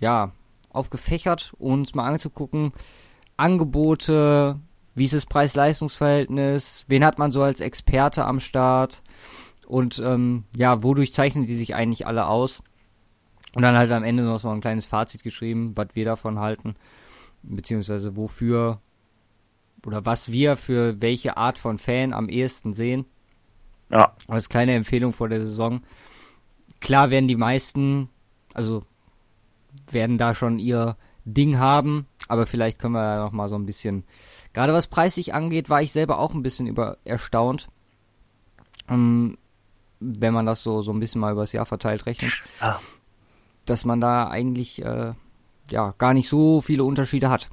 ja, 0.01 0.32
aufgefächert 0.70 1.53
und 1.59 1.95
mal 1.95 2.11
anzugucken, 2.11 2.72
Angebote, 3.37 4.59
wie 4.95 5.05
ist 5.05 5.14
das 5.14 5.26
Preis-Leistungs-Verhältnis, 5.26 6.85
wen 6.89 7.05
hat 7.05 7.18
man 7.18 7.32
so 7.32 7.43
als 7.43 7.61
Experte 7.61 8.24
am 8.24 8.41
Start, 8.41 9.03
und 9.66 9.98
ähm, 10.04 10.44
ja, 10.56 10.82
wodurch 10.82 11.12
zeichnen 11.12 11.46
die 11.46 11.56
sich 11.56 11.74
eigentlich 11.74 12.06
alle 12.06 12.26
aus? 12.26 12.62
Und 13.54 13.62
dann 13.62 13.76
halt 13.76 13.92
am 13.92 14.02
Ende 14.02 14.24
noch 14.24 14.38
so 14.38 14.50
ein 14.50 14.60
kleines 14.60 14.84
Fazit 14.84 15.22
geschrieben, 15.22 15.76
was 15.76 15.88
wir 15.94 16.04
davon 16.04 16.40
halten, 16.40 16.74
beziehungsweise 17.42 18.16
wofür 18.16 18.80
oder 19.86 20.04
was 20.04 20.32
wir 20.32 20.56
für 20.56 21.00
welche 21.00 21.36
Art 21.36 21.58
von 21.58 21.78
Fan 21.78 22.12
am 22.12 22.28
ehesten 22.28 22.72
sehen. 22.72 23.04
Ja. 23.90 24.16
Als 24.26 24.48
kleine 24.48 24.74
Empfehlung 24.74 25.12
vor 25.12 25.28
der 25.28 25.40
Saison. 25.40 25.82
Klar 26.80 27.10
werden 27.10 27.28
die 27.28 27.36
meisten, 27.36 28.08
also 28.54 28.84
werden 29.90 30.18
da 30.18 30.34
schon 30.34 30.58
ihr 30.58 30.96
Ding 31.24 31.58
haben, 31.58 32.06
aber 32.28 32.46
vielleicht 32.46 32.78
können 32.78 32.94
wir 32.94 33.02
ja 33.02 33.24
noch 33.24 33.32
mal 33.32 33.48
so 33.48 33.56
ein 33.56 33.66
bisschen, 33.66 34.04
gerade 34.52 34.72
was 34.72 34.88
preislich 34.88 35.32
angeht, 35.32 35.70
war 35.70 35.80
ich 35.80 35.92
selber 35.92 36.18
auch 36.18 36.34
ein 36.34 36.42
bisschen 36.42 36.66
über 36.66 36.98
erstaunt. 37.04 37.68
Ähm, 38.88 39.38
wenn 40.01 40.34
man 40.34 40.47
das 40.47 40.62
so, 40.62 40.82
so 40.82 40.92
ein 40.92 41.01
bisschen 41.01 41.20
mal 41.20 41.32
übers 41.32 41.53
Jahr 41.53 41.66
verteilt 41.66 42.07
rechnet, 42.07 42.32
ja. 42.61 42.80
dass 43.66 43.84
man 43.84 44.01
da 44.01 44.28
eigentlich 44.28 44.84
äh, 44.84 45.12
ja 45.70 45.95
gar 45.99 46.14
nicht 46.14 46.28
so 46.28 46.61
viele 46.61 46.84
Unterschiede 46.84 47.30
hat, 47.30 47.51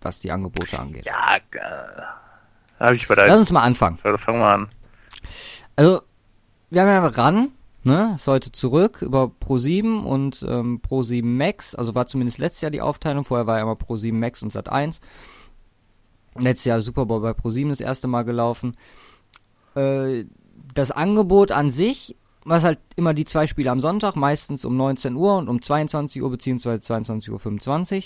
was 0.00 0.20
die 0.20 0.30
Angebote 0.30 0.78
angeht. 0.78 1.06
Ja, 1.06 1.36
äh, 1.36 2.82
habe 2.82 2.96
ich 2.96 3.06
bereit. 3.06 3.28
Lass 3.28 3.40
uns 3.40 3.50
mal 3.50 3.62
anfangen. 3.62 3.98
Also 4.02 4.18
fangen 4.18 4.40
wir 4.40 4.46
an. 4.46 4.68
Also, 5.76 6.02
wir 6.70 6.82
haben 6.82 6.88
ja 6.88 7.06
ran, 7.06 7.48
ne, 7.84 8.18
heute 8.26 8.52
zurück 8.52 9.02
über 9.02 9.30
Pro7 9.40 10.02
und 10.02 10.44
ähm, 10.48 10.80
Pro7 10.86 11.24
Max, 11.24 11.74
also 11.74 11.94
war 11.94 12.06
zumindest 12.06 12.38
letztes 12.38 12.62
Jahr 12.62 12.70
die 12.70 12.80
Aufteilung, 12.80 13.24
vorher 13.24 13.46
war 13.46 13.58
ja 13.58 13.62
immer 13.62 13.74
Pro7 13.74 14.14
Max 14.14 14.42
und 14.42 14.52
Sat1. 14.54 15.00
Letztes 16.34 16.64
Jahr 16.64 16.80
Super 16.80 17.06
Bowl 17.06 17.20
bei 17.20 17.32
Pro7 17.32 17.68
das 17.68 17.80
erste 17.80 18.08
Mal 18.08 18.24
gelaufen. 18.24 18.76
Äh, 19.76 20.24
das 20.74 20.90
Angebot 20.90 21.52
an 21.52 21.70
sich, 21.70 22.16
was 22.44 22.64
halt 22.64 22.78
immer 22.96 23.14
die 23.14 23.24
zwei 23.24 23.46
Spiele 23.46 23.70
am 23.70 23.80
Sonntag, 23.80 24.16
meistens 24.16 24.64
um 24.64 24.76
19 24.76 25.14
Uhr 25.16 25.36
und 25.36 25.48
um 25.48 25.62
22 25.62 26.22
Uhr 26.22 26.30
bzw. 26.30 26.70
22.25 26.70 27.96
Uhr. 27.96 28.02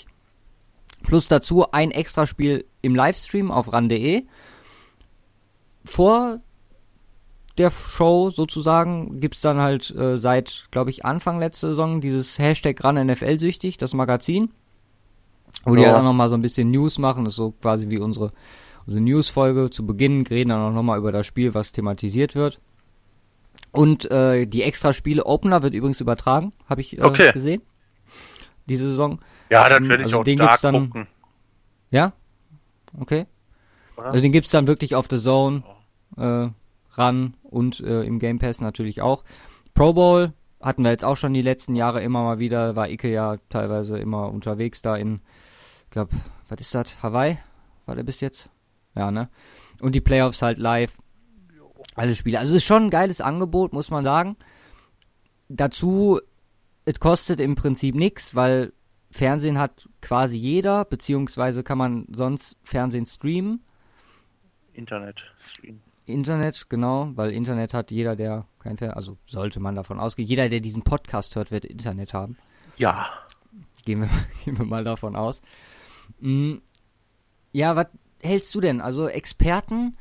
Plus 1.03 1.27
dazu 1.27 1.71
ein 1.71 1.91
Extraspiel 1.91 2.65
im 2.81 2.95
Livestream 2.95 3.51
auf 3.51 3.71
ran.de. 3.71 4.23
Vor 5.83 6.39
der 7.57 7.71
Show 7.71 8.29
sozusagen 8.29 9.19
gibt 9.19 9.35
es 9.35 9.41
dann 9.41 9.59
halt 9.59 9.89
äh, 9.95 10.17
seit, 10.17 10.67
glaube 10.71 10.89
ich, 10.89 11.05
Anfang 11.05 11.39
letzter 11.39 11.69
Saison 11.69 12.01
dieses 12.01 12.37
Hashtag 12.37 12.83
ran 12.83 13.07
NFL-süchtig, 13.07 13.77
das 13.77 13.93
Magazin. 13.93 14.51
Wo 15.63 15.75
ja. 15.75 15.81
die 15.81 15.87
halt 15.87 15.97
auch 15.97 16.03
nochmal 16.03 16.29
so 16.29 16.35
ein 16.35 16.41
bisschen 16.41 16.71
News 16.71 16.97
machen, 16.97 17.25
das 17.25 17.33
ist 17.33 17.37
so 17.37 17.51
quasi 17.51 17.89
wie 17.89 17.97
unsere 17.97 18.31
unsere 18.87 19.03
News-Folge 19.03 19.69
zu 19.69 19.85
Beginn, 19.85 20.25
reden 20.25 20.49
dann 20.49 20.61
auch 20.61 20.73
nochmal 20.73 20.97
über 20.97 21.11
das 21.11 21.27
Spiel, 21.27 21.53
was 21.53 21.73
thematisiert 21.73 22.35
wird. 22.35 22.59
Und 23.71 24.09
äh, 24.09 24.45
die 24.45 24.63
Extra-Spiele 24.63 25.25
Opener 25.25 25.61
wird 25.61 25.73
übrigens 25.73 25.99
übertragen, 26.01 26.53
habe 26.67 26.81
ich 26.81 26.97
äh, 26.97 27.01
okay. 27.01 27.31
gesehen. 27.33 27.61
Diese 28.65 28.89
Saison. 28.89 29.19
Ja, 29.49 29.67
dann 29.69 29.87
werde 29.89 30.03
ich 30.03 30.07
also 30.07 30.19
auch 30.19 30.23
den 30.23 30.39
gibt's 30.39 30.61
dann, 30.61 30.89
gucken. 30.89 31.07
Ja? 31.91 32.13
Okay. 32.99 33.25
Also 33.97 34.21
den 34.21 34.31
gibt's 34.31 34.51
dann 34.51 34.67
wirklich 34.67 34.95
auf 34.95 35.07
The 35.09 35.17
Zone 35.17 35.63
äh, 36.17 36.47
ran 36.91 37.33
und 37.43 37.79
äh, 37.81 38.03
im 38.03 38.19
Game 38.19 38.39
Pass 38.39 38.61
natürlich 38.61 39.01
auch. 39.01 39.23
Pro 39.73 39.93
Bowl 39.93 40.33
hatten 40.61 40.83
wir 40.83 40.91
jetzt 40.91 41.05
auch 41.05 41.17
schon 41.17 41.33
die 41.33 41.41
letzten 41.41 41.75
Jahre 41.75 42.01
immer 42.01 42.23
mal 42.23 42.39
wieder, 42.39 42.75
war 42.75 42.89
Ike 42.89 43.11
ja 43.11 43.37
teilweise 43.49 43.99
immer 43.99 44.31
unterwegs 44.31 44.81
da 44.81 44.95
in, 44.95 45.21
ich 45.85 45.91
glaube, 45.91 46.11
was 46.47 46.61
ist 46.61 46.73
das, 46.73 47.03
Hawaii? 47.03 47.37
War 47.85 47.95
der 47.95 48.03
bis 48.03 48.21
jetzt? 48.21 48.49
Ja, 48.97 49.11
ne? 49.11 49.29
Und 49.79 49.93
die 49.93 50.01
Playoffs 50.01 50.41
halt 50.41 50.57
live. 50.57 50.97
Alle 51.95 52.15
Spiele. 52.15 52.39
Also 52.39 52.53
es 52.53 52.63
ist 52.63 52.67
schon 52.67 52.85
ein 52.85 52.89
geiles 52.89 53.21
Angebot, 53.21 53.73
muss 53.73 53.89
man 53.89 54.03
sagen. 54.03 54.35
Dazu, 55.49 56.19
es 56.85 56.99
kostet 56.99 57.39
im 57.39 57.55
Prinzip 57.55 57.95
nichts, 57.95 58.35
weil 58.35 58.73
Fernsehen 59.11 59.57
hat 59.57 59.87
quasi 60.01 60.35
jeder, 60.35 60.85
beziehungsweise 60.85 61.63
kann 61.63 61.77
man 61.77 62.07
sonst 62.11 62.57
Fernsehen 62.63 63.05
streamen. 63.05 63.63
Internet 64.73 65.23
streamen. 65.39 65.81
Internet, 66.05 66.69
genau, 66.69 67.11
weil 67.15 67.31
Internet 67.31 67.73
hat 67.73 67.91
jeder, 67.91 68.15
der 68.15 68.45
kein 68.59 68.77
Fernsehen, 68.77 68.95
also 68.95 69.17
sollte 69.25 69.59
man 69.59 69.75
davon 69.75 69.99
ausgehen, 69.99 70.27
jeder, 70.27 70.49
der 70.49 70.59
diesen 70.59 70.83
Podcast 70.83 71.35
hört, 71.35 71.51
wird 71.51 71.65
Internet 71.65 72.13
haben. 72.13 72.37
Ja. 72.77 73.07
Gehen 73.85 74.01
wir, 74.01 74.09
gehen 74.45 74.57
wir 74.57 74.65
mal 74.65 74.83
davon 74.83 75.15
aus. 75.15 75.41
Mhm. 76.19 76.61
Ja, 77.51 77.75
was 77.75 77.87
hältst 78.21 78.53
du 78.55 78.61
denn? 78.61 78.81
Also 78.81 79.07
Experten 79.07 79.97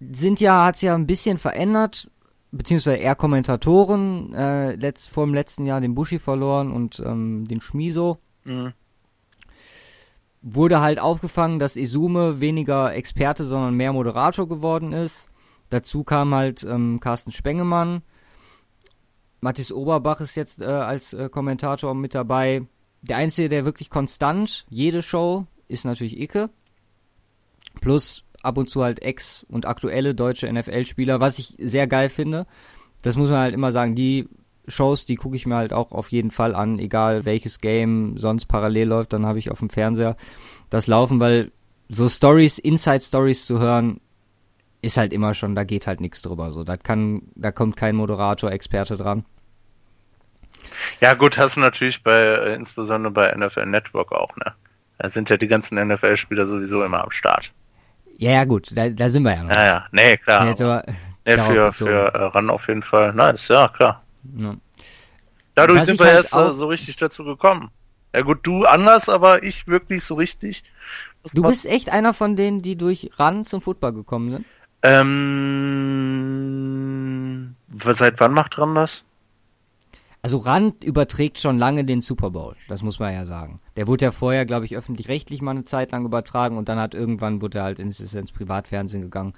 sind 0.00 0.40
ja, 0.40 0.64
hat 0.64 0.76
es 0.76 0.82
ja 0.82 0.94
ein 0.94 1.06
bisschen 1.06 1.38
verändert, 1.38 2.10
beziehungsweise 2.50 2.96
eher 2.96 3.14
Kommentatoren, 3.14 4.34
äh, 4.34 4.74
letzt, 4.74 5.10
vor 5.10 5.24
dem 5.24 5.34
letzten 5.34 5.66
Jahr 5.66 5.80
den 5.80 5.94
Bushi 5.94 6.18
verloren 6.18 6.72
und 6.72 7.00
ähm, 7.04 7.44
den 7.46 7.60
Schmiso. 7.60 8.18
Mhm. 8.44 8.72
Wurde 10.42 10.80
halt 10.80 11.00
aufgefangen, 11.00 11.58
dass 11.58 11.76
Izume 11.76 12.40
weniger 12.40 12.94
Experte, 12.94 13.44
sondern 13.44 13.74
mehr 13.74 13.92
Moderator 13.92 14.48
geworden 14.48 14.92
ist. 14.92 15.28
Dazu 15.70 16.04
kam 16.04 16.34
halt 16.34 16.62
ähm, 16.62 17.00
Carsten 17.00 17.32
Spengemann. 17.32 18.02
Mathis 19.40 19.72
Oberbach 19.72 20.20
ist 20.20 20.36
jetzt 20.36 20.60
äh, 20.60 20.66
als 20.66 21.12
äh, 21.12 21.28
Kommentator 21.28 21.94
mit 21.94 22.14
dabei. 22.14 22.62
Der 23.02 23.16
Einzige, 23.16 23.48
der 23.48 23.64
wirklich 23.64 23.90
konstant 23.90 24.66
jede 24.68 25.02
Show, 25.02 25.46
ist 25.68 25.84
natürlich 25.84 26.20
Icke. 26.20 26.50
Plus 27.80 28.24
ab 28.42 28.58
und 28.58 28.70
zu 28.70 28.82
halt 28.82 29.02
ex- 29.02 29.44
und 29.48 29.66
aktuelle 29.66 30.14
deutsche 30.14 30.50
NFL-Spieler, 30.52 31.20
was 31.20 31.38
ich 31.38 31.54
sehr 31.58 31.86
geil 31.86 32.08
finde. 32.08 32.46
Das 33.02 33.16
muss 33.16 33.30
man 33.30 33.40
halt 33.40 33.54
immer 33.54 33.72
sagen, 33.72 33.94
die 33.94 34.28
Shows, 34.68 35.04
die 35.04 35.16
gucke 35.16 35.36
ich 35.36 35.46
mir 35.46 35.56
halt 35.56 35.72
auch 35.72 35.92
auf 35.92 36.10
jeden 36.10 36.30
Fall 36.30 36.54
an, 36.54 36.78
egal 36.78 37.24
welches 37.24 37.60
Game 37.60 38.18
sonst 38.18 38.46
parallel 38.46 38.88
läuft, 38.88 39.12
dann 39.12 39.26
habe 39.26 39.38
ich 39.38 39.50
auf 39.50 39.60
dem 39.60 39.70
Fernseher 39.70 40.16
das 40.70 40.86
laufen, 40.86 41.20
weil 41.20 41.52
so 41.88 42.08
Stories, 42.08 42.58
Inside-Stories 42.58 43.46
zu 43.46 43.60
hören, 43.60 44.00
ist 44.82 44.96
halt 44.96 45.12
immer 45.12 45.34
schon, 45.34 45.54
da 45.54 45.64
geht 45.64 45.86
halt 45.86 46.00
nichts 46.00 46.22
drüber. 46.22 46.50
So, 46.50 46.64
da 46.64 46.76
kann, 46.76 47.22
da 47.34 47.52
kommt 47.52 47.76
kein 47.76 47.96
Moderator, 47.96 48.50
Experte 48.50 48.96
dran. 48.96 49.24
Ja 51.00 51.14
gut, 51.14 51.38
hast 51.38 51.56
du 51.56 51.60
natürlich 51.60 52.02
bei, 52.02 52.54
insbesondere 52.54 53.12
bei 53.12 53.34
NFL 53.34 53.66
Network 53.66 54.12
auch, 54.12 54.34
ne? 54.36 54.54
Da 54.98 55.10
sind 55.10 55.28
ja 55.28 55.36
die 55.36 55.48
ganzen 55.48 55.76
NFL-Spieler 55.76 56.46
sowieso 56.46 56.82
immer 56.82 57.04
am 57.04 57.10
Start. 57.10 57.52
Ja, 58.18 58.32
ja, 58.32 58.44
gut, 58.44 58.70
da, 58.74 58.88
da 58.88 59.10
sind 59.10 59.22
wir 59.24 59.34
ja 59.34 59.42
noch. 59.42 59.54
Ja, 59.54 59.66
ja, 59.66 59.86
nee, 59.92 60.16
klar. 60.16 60.46
Jetzt 60.46 60.62
aber, 60.62 60.84
nee, 61.26 61.36
für, 61.36 61.72
für 61.72 62.14
äh, 62.14 62.24
RAN 62.24 62.48
auf 62.50 62.66
jeden 62.68 62.82
Fall. 62.82 63.12
Nice, 63.12 63.48
ja, 63.48 63.68
klar. 63.68 64.02
Ja. 64.36 64.54
Dadurch 65.54 65.80
Was 65.80 65.86
sind 65.86 65.98
wir 65.98 66.06
halt 66.06 66.16
erst 66.16 66.30
so 66.32 66.66
richtig 66.66 66.96
dazu 66.96 67.24
gekommen. 67.24 67.70
Ja 68.14 68.22
gut, 68.22 68.38
du 68.42 68.64
anders, 68.64 69.08
aber 69.08 69.42
ich 69.42 69.66
wirklich 69.66 70.04
so 70.04 70.14
richtig. 70.14 70.64
Du 71.34 71.42
bist 71.42 71.66
echt 71.66 71.90
einer 71.90 72.14
von 72.14 72.36
denen, 72.36 72.62
die 72.62 72.76
durch 72.76 73.10
RAN 73.18 73.44
zum 73.44 73.60
Football 73.60 73.92
gekommen 73.92 74.30
sind? 74.30 74.46
Ähm, 74.82 75.16
seit 77.84 78.18
wann 78.20 78.32
macht 78.32 78.56
RAN 78.58 78.74
das? 78.74 79.04
Also 80.26 80.38
Rand 80.38 80.82
überträgt 80.82 81.38
schon 81.38 81.56
lange 81.56 81.84
den 81.84 82.00
Super 82.00 82.30
Bowl, 82.30 82.56
das 82.66 82.82
muss 82.82 82.98
man 82.98 83.14
ja 83.14 83.24
sagen. 83.24 83.60
Der 83.76 83.86
wurde 83.86 84.06
ja 84.06 84.10
vorher, 84.10 84.44
glaube 84.44 84.64
ich, 84.66 84.76
öffentlich-rechtlich 84.76 85.40
mal 85.40 85.52
eine 85.52 85.64
Zeit 85.64 85.92
lang 85.92 86.04
übertragen 86.04 86.58
und 86.58 86.68
dann 86.68 86.80
hat 86.80 86.94
irgendwann 86.94 87.40
wurde 87.40 87.58
er 87.58 87.64
halt 87.64 87.78
ins, 87.78 88.00
ins 88.00 88.32
Privatfernsehen 88.32 89.04
gegangen 89.04 89.34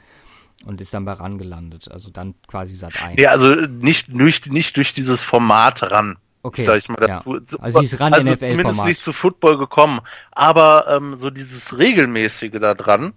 und 0.64 0.80
ist 0.80 0.94
dann 0.94 1.04
bei 1.04 1.12
RAN 1.12 1.36
gelandet. 1.36 1.90
Also 1.90 2.08
dann 2.08 2.36
quasi 2.46 2.74
seit 2.74 3.02
ein. 3.02 3.18
Ja, 3.18 3.32
also 3.32 3.54
nicht, 3.54 4.08
nicht, 4.08 4.50
nicht 4.50 4.78
durch 4.78 4.94
dieses 4.94 5.22
Format 5.22 5.82
RAN. 5.82 6.16
Okay. 6.42 6.64
Sag 6.64 6.78
ich 6.78 6.88
mal 6.88 6.96
dazu. 6.96 7.34
Ja. 7.34 7.58
Also 7.58 7.80
dieses 7.80 8.00
RAN 8.00 8.14
also 8.14 8.30
NFL 8.30 8.48
zumindest 8.48 8.84
nicht 8.84 9.02
zu 9.02 9.12
Football 9.12 9.58
gekommen, 9.58 10.00
aber 10.30 10.86
ähm, 10.88 11.18
so 11.18 11.28
dieses 11.28 11.78
regelmäßige 11.78 12.52
da 12.60 12.72
dran 12.72 13.12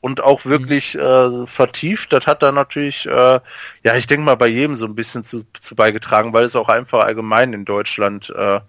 und 0.00 0.22
auch 0.22 0.44
mhm. 0.44 0.50
wirklich 0.50 0.94
mhm. 0.94 1.00
äh, 1.00 1.46
vertieft. 1.46 2.12
Das 2.12 2.26
hat 2.26 2.42
da 2.42 2.52
natürlich, 2.52 3.06
äh, 3.06 3.40
ja, 3.82 3.96
ich 3.96 4.06
denke 4.06 4.24
mal, 4.24 4.36
bei 4.36 4.48
jedem 4.48 4.76
so 4.76 4.86
ein 4.86 4.94
bisschen 4.94 5.24
zu, 5.24 5.44
zu 5.60 5.74
beigetragen, 5.74 6.32
weil 6.32 6.44
es 6.44 6.56
auch 6.56 6.68
einfach 6.68 7.04
allgemein 7.04 7.52
in 7.52 7.64
Deutschland 7.64 8.32
äh, 8.36 8.60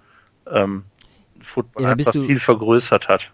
ähm, 0.51 0.83
Football 1.41 1.83
ja, 1.83 1.91
einfach 1.91 2.11
viel 2.11 2.39
vergrößert 2.39 3.07
hat. 3.07 3.31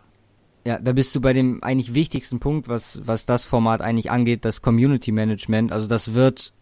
Ja, 0.65 0.79
da 0.79 0.93
bist 0.93 1.13
du 1.15 1.21
bei 1.21 1.33
dem 1.33 1.63
eigentlich 1.63 1.93
wichtigsten 1.93 2.39
Punkt, 2.39 2.67
was, 2.67 2.99
was 3.05 3.25
das 3.25 3.45
Format 3.45 3.81
eigentlich 3.81 4.09
angeht, 4.09 4.45
das 4.45 4.61
Community 4.61 5.11
Management. 5.11 5.71
Also 5.71 5.87
das 5.87 6.13
wird, 6.15 6.53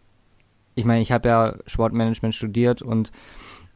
ich 0.76 0.84
meine, 0.84 1.02
ich 1.02 1.12
habe 1.12 1.30
ja 1.30 1.56
Sportmanagement 1.68 2.36
studiert 2.36 2.82
und 2.82 3.12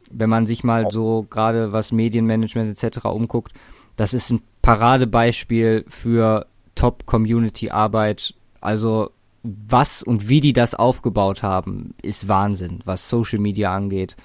wenn 0.10 0.30
man 0.30 0.46
sich 0.46 0.64
mal 0.64 0.90
so 0.92 1.26
gerade 1.30 1.72
was 1.72 1.92
Medienmanagement 1.92 2.82
etc. 2.82 3.06
umguckt, 3.06 3.54
das 3.96 4.14
ist 4.14 4.30
ein 4.30 4.42
Paradebeispiel 4.62 5.86
für 5.88 6.46
Top-Community-Arbeit. 6.78 8.34
Also 8.62 9.10
was 9.44 10.02
und 10.04 10.30
wie 10.30 10.42
die 10.42 10.54
das 10.54 10.76
aufgebaut 10.76 11.44
haben, 11.44 11.94
ist 12.02 12.28
Wahnsinn, 12.28 12.80
was 12.86 13.10
Social 13.10 13.40
Media 13.40 13.76
angeht. 13.76 14.16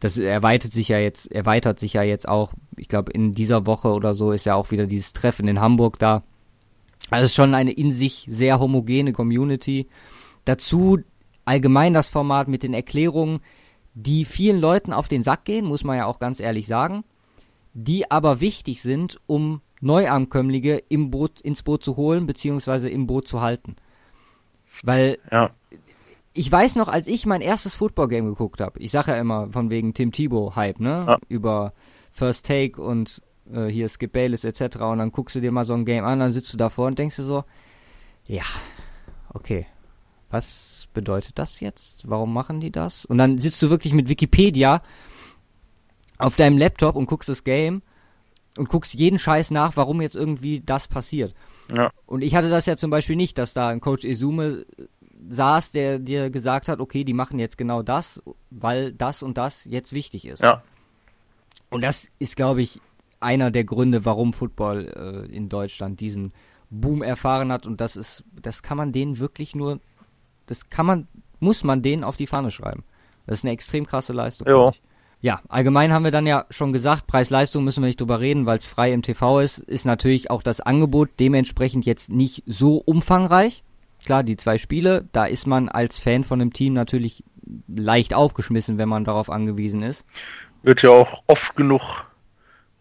Das 0.00 0.16
erweitert 0.16 0.72
sich 0.72 0.88
ja 0.88 0.98
jetzt, 0.98 1.30
erweitert 1.30 1.78
sich 1.78 1.92
ja 1.92 2.02
jetzt 2.02 2.28
auch. 2.28 2.52
Ich 2.76 2.88
glaube, 2.88 3.12
in 3.12 3.32
dieser 3.32 3.66
Woche 3.66 3.88
oder 3.88 4.14
so 4.14 4.32
ist 4.32 4.46
ja 4.46 4.54
auch 4.54 4.70
wieder 4.70 4.86
dieses 4.86 5.12
Treffen 5.12 5.46
in 5.46 5.60
Hamburg 5.60 5.98
da. 5.98 6.22
Also 7.10 7.24
es 7.24 7.30
ist 7.30 7.36
schon 7.36 7.54
eine 7.54 7.72
in 7.72 7.92
sich 7.92 8.26
sehr 8.28 8.58
homogene 8.60 9.12
Community. 9.12 9.88
Dazu 10.44 11.00
allgemein 11.44 11.92
das 11.92 12.08
Format 12.08 12.48
mit 12.48 12.62
den 12.62 12.74
Erklärungen, 12.74 13.40
die 13.94 14.24
vielen 14.24 14.60
Leuten 14.60 14.92
auf 14.92 15.08
den 15.08 15.22
Sack 15.22 15.44
gehen, 15.44 15.66
muss 15.66 15.84
man 15.84 15.96
ja 15.96 16.06
auch 16.06 16.18
ganz 16.18 16.40
ehrlich 16.40 16.66
sagen, 16.66 17.04
die 17.74 18.10
aber 18.10 18.40
wichtig 18.40 18.82
sind, 18.82 19.18
um 19.26 19.60
Neuankömmlinge 19.80 20.78
im 20.88 21.10
Boot, 21.10 21.40
ins 21.40 21.62
Boot 21.62 21.82
zu 21.82 21.96
holen, 21.96 22.26
beziehungsweise 22.26 22.88
im 22.88 23.06
Boot 23.06 23.26
zu 23.26 23.40
halten. 23.40 23.76
Weil 24.82 25.18
ja. 25.30 25.50
ich 26.32 26.50
weiß 26.50 26.76
noch, 26.76 26.88
als 26.88 27.06
ich 27.06 27.26
mein 27.26 27.40
erstes 27.40 27.74
Football-Game 27.74 28.26
geguckt 28.26 28.60
habe, 28.60 28.78
ich 28.78 28.90
sage 28.90 29.12
ja 29.12 29.18
immer 29.18 29.50
von 29.52 29.70
wegen 29.70 29.94
Tim 29.94 30.12
Thibault-Hype, 30.12 30.80
ne? 30.80 31.04
Ja. 31.06 31.18
Über 31.28 31.72
First 32.12 32.46
Take 32.46 32.80
und 32.80 33.22
äh, 33.52 33.66
hier 33.66 33.88
Skip 33.88 34.12
Bayless 34.12 34.44
etc. 34.44 34.76
Und 34.78 34.98
dann 34.98 35.12
guckst 35.12 35.36
du 35.36 35.40
dir 35.40 35.52
mal 35.52 35.64
so 35.64 35.74
ein 35.74 35.84
Game 35.84 36.04
an, 36.04 36.20
dann 36.20 36.32
sitzt 36.32 36.52
du 36.52 36.58
davor 36.58 36.88
und 36.88 36.98
denkst 36.98 37.16
dir 37.16 37.24
so, 37.24 37.44
ja, 38.26 38.44
okay, 39.32 39.66
was 40.30 40.88
bedeutet 40.92 41.38
das 41.38 41.60
jetzt? 41.60 42.08
Warum 42.08 42.32
machen 42.32 42.60
die 42.60 42.70
das? 42.70 43.04
Und 43.04 43.18
dann 43.18 43.38
sitzt 43.38 43.62
du 43.62 43.70
wirklich 43.70 43.92
mit 43.92 44.08
Wikipedia 44.08 44.82
auf 46.18 46.36
deinem 46.36 46.58
Laptop 46.58 46.96
und 46.96 47.06
guckst 47.06 47.28
das 47.28 47.44
Game 47.44 47.82
und 48.56 48.68
guckst 48.68 48.94
jeden 48.94 49.18
Scheiß 49.18 49.50
nach, 49.50 49.76
warum 49.76 50.00
jetzt 50.00 50.16
irgendwie 50.16 50.60
das 50.60 50.88
passiert. 50.88 51.34
Ja. 51.74 51.90
Und 52.06 52.22
ich 52.22 52.34
hatte 52.34 52.50
das 52.50 52.66
ja 52.66 52.76
zum 52.76 52.90
Beispiel 52.90 53.16
nicht, 53.16 53.38
dass 53.38 53.54
da 53.54 53.68
ein 53.68 53.80
Coach 53.80 54.04
Izume 54.04 54.66
saß, 55.28 55.70
der 55.70 55.98
dir 55.98 56.30
gesagt 56.30 56.68
hat, 56.68 56.80
okay, 56.80 57.04
die 57.04 57.12
machen 57.12 57.38
jetzt 57.38 57.58
genau 57.58 57.82
das, 57.82 58.22
weil 58.50 58.92
das 58.92 59.22
und 59.22 59.38
das 59.38 59.64
jetzt 59.64 59.92
wichtig 59.92 60.26
ist. 60.26 60.42
Ja. 60.42 60.62
Und 61.68 61.84
das 61.84 62.08
ist, 62.18 62.36
glaube 62.36 62.62
ich, 62.62 62.80
einer 63.20 63.50
der 63.50 63.64
Gründe, 63.64 64.04
warum 64.04 64.32
Football 64.32 65.26
äh, 65.28 65.34
in 65.34 65.48
Deutschland 65.48 66.00
diesen 66.00 66.32
Boom 66.70 67.02
erfahren 67.02 67.52
hat. 67.52 67.66
Und 67.66 67.80
das 67.80 67.96
ist, 67.96 68.24
das 68.32 68.62
kann 68.62 68.76
man 68.76 68.92
denen 68.92 69.18
wirklich 69.18 69.54
nur, 69.54 69.78
das 70.46 70.70
kann 70.70 70.86
man, 70.86 71.08
muss 71.38 71.62
man 71.62 71.82
denen 71.82 72.02
auf 72.02 72.16
die 72.16 72.26
Fahne 72.26 72.50
schreiben. 72.50 72.82
Das 73.26 73.38
ist 73.38 73.44
eine 73.44 73.52
extrem 73.52 73.86
krasse 73.86 74.12
Leistung. 74.12 74.48
Ja. 74.48 74.72
Ja, 75.22 75.40
allgemein 75.48 75.92
haben 75.92 76.04
wir 76.04 76.10
dann 76.10 76.26
ja 76.26 76.46
schon 76.48 76.72
gesagt, 76.72 77.06
Preis-Leistung 77.06 77.62
müssen 77.62 77.82
wir 77.82 77.88
nicht 77.88 78.00
drüber 78.00 78.20
reden, 78.20 78.46
weil 78.46 78.56
es 78.56 78.66
frei 78.66 78.92
im 78.92 79.02
TV 79.02 79.40
ist, 79.40 79.58
ist 79.58 79.84
natürlich 79.84 80.30
auch 80.30 80.42
das 80.42 80.60
Angebot 80.60 81.10
dementsprechend 81.20 81.84
jetzt 81.84 82.08
nicht 82.08 82.42
so 82.46 82.76
umfangreich. 82.76 83.62
Klar, 84.06 84.22
die 84.22 84.38
zwei 84.38 84.56
Spiele, 84.56 85.08
da 85.12 85.26
ist 85.26 85.46
man 85.46 85.68
als 85.68 85.98
Fan 85.98 86.24
von 86.24 86.40
einem 86.40 86.54
Team 86.54 86.72
natürlich 86.72 87.22
leicht 87.68 88.14
aufgeschmissen, 88.14 88.78
wenn 88.78 88.88
man 88.88 89.04
darauf 89.04 89.28
angewiesen 89.28 89.82
ist. 89.82 90.06
Wird 90.62 90.82
ja 90.82 90.90
auch 90.90 91.22
oft 91.26 91.54
genug 91.54 91.82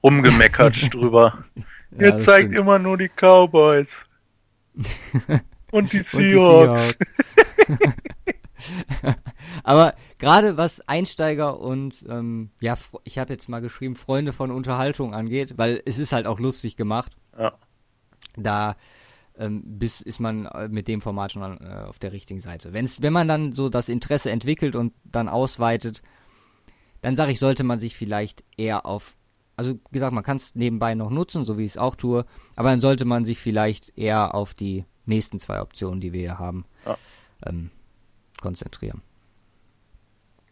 rumgemeckert 0.02 0.94
drüber. 0.94 1.44
Ja, 1.91 2.06
Ihr 2.07 2.20
zeigt 2.20 2.49
stimmt. 2.52 2.56
immer 2.56 2.80
nur 2.80 2.98
die 2.98 3.10
Cowboys. 3.10 3.90
Und 5.72 5.91
die 5.91 6.03
Seahawks. 6.07 6.98
Aber 9.64 9.94
gerade 10.20 10.58
was 10.58 10.88
Einsteiger 10.88 11.60
und 11.60 12.06
ähm, 12.08 12.52
ja, 12.62 12.78
ich 13.04 13.18
habe 13.18 13.34
jetzt 13.34 13.50
mal 13.50 13.62
geschrieben, 13.62 13.96
Freunde 13.96 14.34
von 14.34 14.52
Unterhaltung 14.52 15.14
angeht, 15.14 15.58
weil 15.58 15.82
es 15.86 15.98
ist 15.98 16.14
halt 16.14 16.28
auch 16.28 16.40
lustig 16.40 16.76
gemacht. 16.76 17.16
Ja. 17.38 17.54
Da 18.36 18.76
ähm, 19.38 19.64
bis 19.66 20.02
ist 20.02 20.20
man 20.20 20.46
äh, 20.46 20.68
mit 20.68 20.88
dem 20.88 21.02
Format 21.02 21.32
schon 21.32 21.44
an, 21.44 21.58
äh, 21.62 21.88
auf 21.88 21.98
der 21.98 22.12
richtigen 22.12 22.41
Seite. 22.41 22.74
Wenn's, 22.74 23.02
wenn 23.02 23.14
man 23.14 23.28
dann 23.28 23.54
so 23.54 23.70
das 23.70 23.90
Interesse 23.90 24.30
entwickelt 24.30 24.76
und 24.76 24.94
dann 25.06 25.30
ausweitet, 25.30 26.04
dann 27.02 27.16
sage 27.16 27.32
ich, 27.32 27.40
sollte 27.40 27.64
man 27.64 27.80
sich 27.80 27.96
vielleicht 27.96 28.44
eher 28.58 28.86
auf 28.86 29.16
also 29.56 29.78
gesagt, 29.91 30.14
man 30.14 30.24
kann 30.24 30.38
es 30.38 30.56
nebenbei 30.56 30.96
noch 30.96 31.10
nutzen, 31.10 31.44
so 31.44 31.58
wie 31.58 31.66
ich 31.66 31.72
es 31.72 31.78
auch 31.78 31.98
tue, 31.98 32.26
aber 32.56 32.70
dann 32.70 32.80
sollte 32.80 33.04
man 33.04 33.26
sich 33.26 33.40
vielleicht 33.40 33.98
eher 33.98 34.34
auf 34.34 34.54
die 34.54 34.86
nächsten 35.06 35.38
zwei 35.38 35.60
Optionen, 35.60 36.00
die 36.00 36.14
wir 36.14 36.22
hier 36.22 36.40
haben, 36.40 36.64
ja. 36.86 36.98
ähm, 37.46 37.70
konzentrieren. 38.40 39.02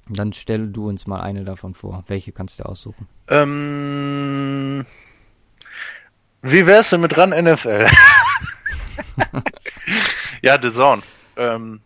Dann 0.09 0.33
stell 0.33 0.67
du 0.67 0.87
uns 0.87 1.07
mal 1.07 1.21
eine 1.21 1.43
davon 1.43 1.73
vor. 1.73 2.03
Welche 2.07 2.31
kannst 2.31 2.59
du 2.59 2.63
aussuchen? 2.63 3.07
Ähm, 3.27 4.85
wie 6.41 6.65
wär's 6.65 6.91
denn 6.91 7.01
mit 7.01 7.17
ran 7.17 7.31
NFL? 7.31 7.87
ja, 10.41 10.61
The 10.61 10.71
Zone. 10.71 11.01
Ähm, 11.35 11.81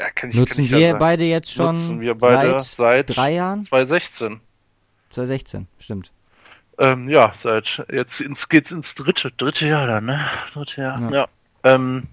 ja, 0.00 0.06
ich, 0.28 0.34
Nutzen 0.34 0.70
wir 0.70 0.78
ja 0.78 0.96
beide 0.96 1.24
jetzt 1.24 1.52
schon 1.52 1.76
Nutzen 1.76 2.00
wir 2.00 2.14
beide 2.14 2.52
seit, 2.62 2.64
seit 2.64 3.16
drei 3.16 3.32
Jahren? 3.34 3.62
2016. 3.62 4.40
2016, 5.10 5.68
stimmt. 5.78 6.12
Ähm, 6.78 7.08
ja, 7.08 7.32
seit 7.36 7.84
jetzt 7.90 8.20
ins, 8.20 8.48
geht's 8.48 8.70
ins 8.70 8.94
dritte, 8.94 9.30
dritte 9.30 9.66
Jahr 9.66 9.86
dann, 9.86 10.04
ne? 10.06 10.20
Dritte 10.52 10.82
Jahr. 10.82 11.00
Ja. 11.00 11.10
Ja, 11.10 11.26
ähm, 11.64 12.08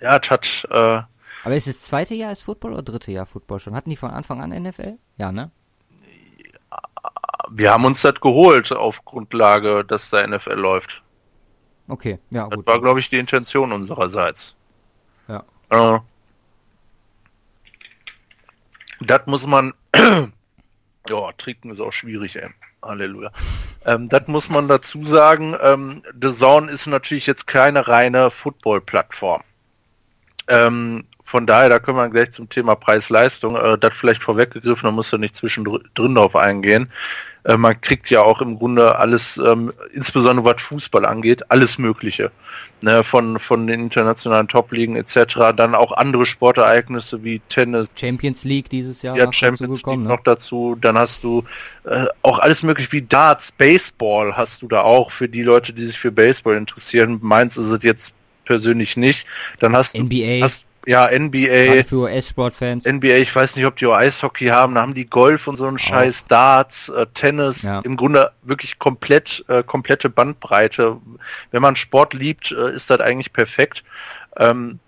ja 0.00 0.18
es 0.22 0.30
hat. 0.30 0.66
Äh, 0.70 1.11
Aber 1.44 1.56
ist 1.56 1.66
das 1.66 1.82
zweite 1.82 2.14
Jahr 2.14 2.32
ist 2.32 2.42
Football 2.42 2.72
oder 2.72 2.82
dritte 2.82 3.12
Jahr 3.12 3.26
Football 3.26 3.60
schon? 3.60 3.74
Hatten 3.74 3.90
die 3.90 3.96
von 3.96 4.10
Anfang 4.10 4.40
an 4.40 4.50
NFL? 4.50 4.98
Ja, 5.16 5.32
ne? 5.32 5.50
Wir 7.50 7.72
haben 7.72 7.84
uns 7.84 8.00
das 8.02 8.20
geholt 8.20 8.72
auf 8.72 9.04
Grundlage, 9.04 9.84
dass 9.84 10.10
der 10.10 10.26
NFL 10.28 10.54
läuft. 10.54 11.02
Okay, 11.88 12.18
ja, 12.30 12.46
das 12.48 12.56
gut. 12.56 12.66
War, 12.66 12.80
glaube 12.80 13.00
ich, 13.00 13.10
die 13.10 13.18
Intention 13.18 13.72
unsererseits. 13.72 14.54
Ja. 15.28 15.44
Äh, 15.70 15.98
das 19.00 19.26
muss 19.26 19.46
man 19.46 19.74
Ja, 21.08 21.32
trinken 21.32 21.70
ist 21.70 21.80
auch 21.80 21.92
schwierig, 21.92 22.36
ey. 22.36 22.48
Halleluja. 22.82 23.30
Ähm, 23.84 24.08
das 24.08 24.28
muss 24.28 24.48
man 24.48 24.68
dazu 24.68 25.04
sagen. 25.04 25.56
Ähm, 25.60 26.04
The 26.22 26.32
Zone 26.32 26.70
ist 26.70 26.86
natürlich 26.86 27.26
jetzt 27.26 27.48
keine 27.48 27.88
reine 27.88 28.30
Football-Plattform. 28.30 29.42
Ähm, 30.46 31.04
von 31.24 31.46
daher, 31.46 31.68
da 31.68 31.78
können 31.78 31.96
wir 31.96 32.08
gleich 32.08 32.32
zum 32.32 32.48
Thema 32.48 32.74
Preis-Leistung, 32.74 33.56
äh, 33.56 33.78
das 33.78 33.94
vielleicht 33.94 34.22
vorweggegriffen, 34.22 34.84
da 34.84 34.90
muss 34.90 35.10
ja 35.10 35.18
nicht 35.18 35.36
zwischendrin 35.36 36.14
drauf 36.14 36.36
eingehen. 36.36 36.90
Äh, 37.44 37.56
man 37.56 37.80
kriegt 37.80 38.10
ja 38.10 38.22
auch 38.22 38.40
im 38.40 38.58
Grunde 38.58 38.98
alles, 38.98 39.36
ähm, 39.38 39.72
insbesondere 39.92 40.44
was 40.44 40.62
Fußball 40.62 41.04
angeht, 41.04 41.50
alles 41.50 41.78
Mögliche. 41.78 42.30
Ne, 42.84 43.04
von, 43.04 43.38
von 43.38 43.68
den 43.68 43.78
internationalen 43.78 44.48
Top-Ligen 44.48 44.96
etc. 44.96 45.54
Dann 45.56 45.76
auch 45.76 45.92
andere 45.92 46.26
Sportereignisse 46.26 47.22
wie 47.22 47.40
Tennis. 47.48 47.88
Champions 47.94 48.42
League 48.42 48.68
dieses 48.70 49.02
Jahr. 49.02 49.16
Ja, 49.16 49.32
Champions 49.32 49.84
League 49.86 50.00
ne? 50.00 50.08
noch 50.08 50.24
dazu. 50.24 50.76
Dann 50.80 50.98
hast 50.98 51.22
du 51.22 51.44
äh, 51.84 52.06
auch 52.22 52.40
alles 52.40 52.64
mögliche 52.64 52.90
wie 52.90 53.02
Darts, 53.02 53.52
Baseball 53.52 54.36
hast 54.36 54.62
du 54.62 54.68
da 54.68 54.82
auch 54.82 55.12
für 55.12 55.28
die 55.28 55.44
Leute, 55.44 55.72
die 55.72 55.84
sich 55.84 55.96
für 55.96 56.10
Baseball 56.10 56.56
interessieren. 56.56 57.20
Meins 57.22 57.56
ist 57.56 57.68
es 57.68 57.84
jetzt 57.84 58.12
persönlich 58.44 58.96
nicht. 58.96 59.26
Dann 59.60 59.76
hast 59.76 59.96
NBA. 59.96 60.38
du 60.38 60.42
hast, 60.42 60.64
ja, 60.86 61.06
NBA. 61.06 61.84
für 61.84 61.96
US-Sport-Fans. 62.02 62.84
NBA, 62.86 63.16
ich 63.16 63.34
weiß 63.34 63.56
nicht, 63.56 63.66
ob 63.66 63.76
die 63.76 63.86
auch 63.86 63.94
Eishockey 63.94 64.46
haben, 64.46 64.74
da 64.74 64.82
haben 64.82 64.94
die 64.94 65.06
Golf 65.06 65.46
und 65.46 65.56
so 65.56 65.66
einen 65.66 65.78
Scheiß, 65.78 66.26
Darts, 66.26 66.88
äh, 66.88 67.06
Tennis, 67.14 67.62
ja. 67.62 67.80
im 67.80 67.96
Grunde 67.96 68.32
wirklich 68.42 68.78
komplett, 68.78 69.44
äh, 69.48 69.62
komplette 69.62 70.10
Bandbreite. 70.10 70.98
Wenn 71.50 71.62
man 71.62 71.76
Sport 71.76 72.14
liebt, 72.14 72.52
äh, 72.52 72.74
ist 72.74 72.90
das 72.90 73.00
eigentlich 73.00 73.32
perfekt. 73.32 73.84
Ähm, 74.36 74.78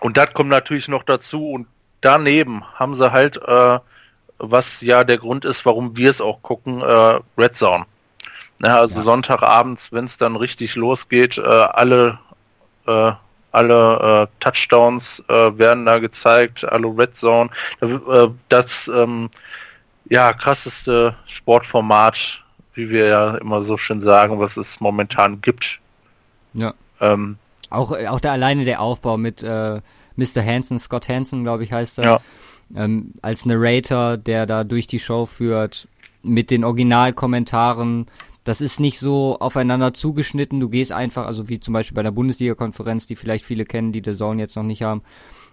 und 0.00 0.16
das 0.16 0.32
kommt 0.34 0.50
natürlich 0.50 0.88
noch 0.88 1.02
dazu 1.02 1.50
und 1.50 1.66
daneben 2.00 2.64
haben 2.74 2.94
sie 2.94 3.12
halt, 3.12 3.36
äh, 3.36 3.78
was 4.38 4.80
ja 4.80 5.04
der 5.04 5.18
Grund 5.18 5.44
ist, 5.44 5.64
warum 5.64 5.96
wir 5.96 6.10
es 6.10 6.20
auch 6.20 6.42
gucken, 6.42 6.80
äh, 6.80 7.20
Red 7.38 7.56
Zone. 7.56 7.86
Ja, 8.60 8.78
also 8.78 8.96
ja. 8.96 9.02
Sonntagabends, 9.02 9.92
wenn 9.92 10.04
es 10.04 10.18
dann 10.18 10.36
richtig 10.36 10.74
losgeht, 10.74 11.38
äh, 11.38 11.42
alle 11.42 12.18
äh, 12.86 13.12
alle 13.52 14.28
äh, 14.28 14.40
Touchdowns 14.40 15.22
äh, 15.28 15.56
werden 15.58 15.86
da 15.86 15.98
gezeigt, 15.98 16.64
alle 16.64 16.88
Red 16.88 17.16
Zone. 17.16 17.50
Äh, 17.80 18.28
das 18.48 18.90
ähm, 18.92 19.30
ja 20.08 20.32
krasseste 20.32 21.14
Sportformat, 21.26 22.42
wie 22.74 22.90
wir 22.90 23.06
ja 23.06 23.36
immer 23.36 23.62
so 23.62 23.76
schön 23.76 24.00
sagen, 24.00 24.40
was 24.40 24.56
es 24.56 24.80
momentan 24.80 25.40
gibt. 25.40 25.80
Ja. 26.54 26.74
Ähm, 27.00 27.36
auch 27.70 27.92
auch 27.92 28.20
der 28.20 28.32
alleine 28.32 28.64
der 28.64 28.80
Aufbau 28.80 29.16
mit 29.16 29.42
äh, 29.42 29.80
Mr. 30.16 30.44
Hansen, 30.44 30.78
Scott 30.78 31.08
Hansen, 31.08 31.42
glaube 31.42 31.64
ich, 31.64 31.72
heißt 31.72 31.98
er. 31.98 32.04
Ja. 32.04 32.20
Ähm, 32.74 33.12
als 33.22 33.44
Narrator, 33.44 34.16
der 34.16 34.46
da 34.46 34.64
durch 34.64 34.86
die 34.86 34.98
Show 34.98 35.26
führt, 35.26 35.88
mit 36.22 36.50
den 36.50 36.64
Originalkommentaren, 36.64 38.06
das 38.44 38.60
ist 38.60 38.80
nicht 38.80 38.98
so 38.98 39.38
aufeinander 39.38 39.94
zugeschnitten. 39.94 40.60
Du 40.60 40.68
gehst 40.68 40.92
einfach, 40.92 41.26
also 41.26 41.48
wie 41.48 41.60
zum 41.60 41.74
Beispiel 41.74 41.94
bei 41.94 42.02
der 42.02 42.10
Bundesliga-Konferenz, 42.10 43.06
die 43.06 43.16
vielleicht 43.16 43.44
viele 43.44 43.64
kennen, 43.64 43.92
die 43.92 44.02
The 44.04 44.16
Zone 44.16 44.40
jetzt 44.40 44.56
noch 44.56 44.62
nicht 44.64 44.82
haben. 44.82 45.02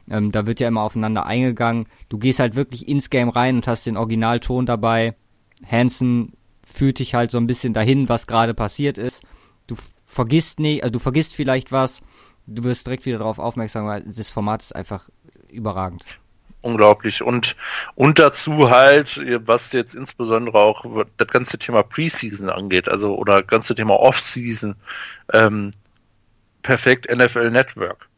Ähm, 0.10 0.32
da 0.32 0.48
wird 0.48 0.60
ja 0.60 0.68
immer 0.68 0.82
aufeinander 0.82 1.26
eingegangen. 1.26 1.86
Du 2.10 2.18
gehst 2.18 2.40
halt 2.40 2.56
wirklich 2.56 2.88
ins 2.88 3.10
Game 3.10 3.30
rein 3.30 3.58
und 3.58 3.68
hast 3.68 3.86
den 3.86 3.98
Originalton 3.98 4.66
dabei. 4.66 5.16
Hansen 5.70 6.34
führt 6.66 7.00
dich 7.00 7.14
halt 7.14 7.32
so 7.32 7.38
ein 7.38 7.48
bisschen 7.48 7.74
dahin, 7.74 8.10
was 8.10 8.28
gerade 8.28 8.54
passiert 8.54 8.98
ist. 8.98 9.24
Du 9.68 9.76
vergisst 10.06 10.60
nicht, 10.60 10.84
also 10.84 10.92
du 10.92 11.00
vergisst 11.00 11.36
vielleicht 11.36 11.72
was. 11.72 12.02
Du 12.48 12.64
wirst 12.64 12.88
direkt 12.88 13.06
wieder 13.06 13.20
darauf 13.20 13.38
aufmerksam, 13.38 13.86
weil 13.86 14.02
das 14.02 14.32
Format 14.32 14.64
ist 14.64 14.76
einfach 14.76 15.10
überragend 15.52 16.04
unglaublich. 16.62 17.22
Und, 17.22 17.56
und 17.96 18.20
dazu 18.20 18.70
halt, 18.70 19.20
was 19.46 19.72
jetzt 19.72 19.96
insbesondere 19.96 20.58
auch 20.58 20.86
das 21.18 21.28
ganze 21.28 21.58
Thema 21.58 21.84
Preseason 21.84 22.50
angeht, 22.50 22.90
also 22.90 23.16
oder 23.16 23.42
das 23.42 23.48
ganze 23.48 23.76
Thema 23.76 24.00
Offseason, 24.00 24.76
ähm, 25.34 25.72
perfekt 26.62 27.08
NFL 27.14 27.52
Network. 27.52 28.10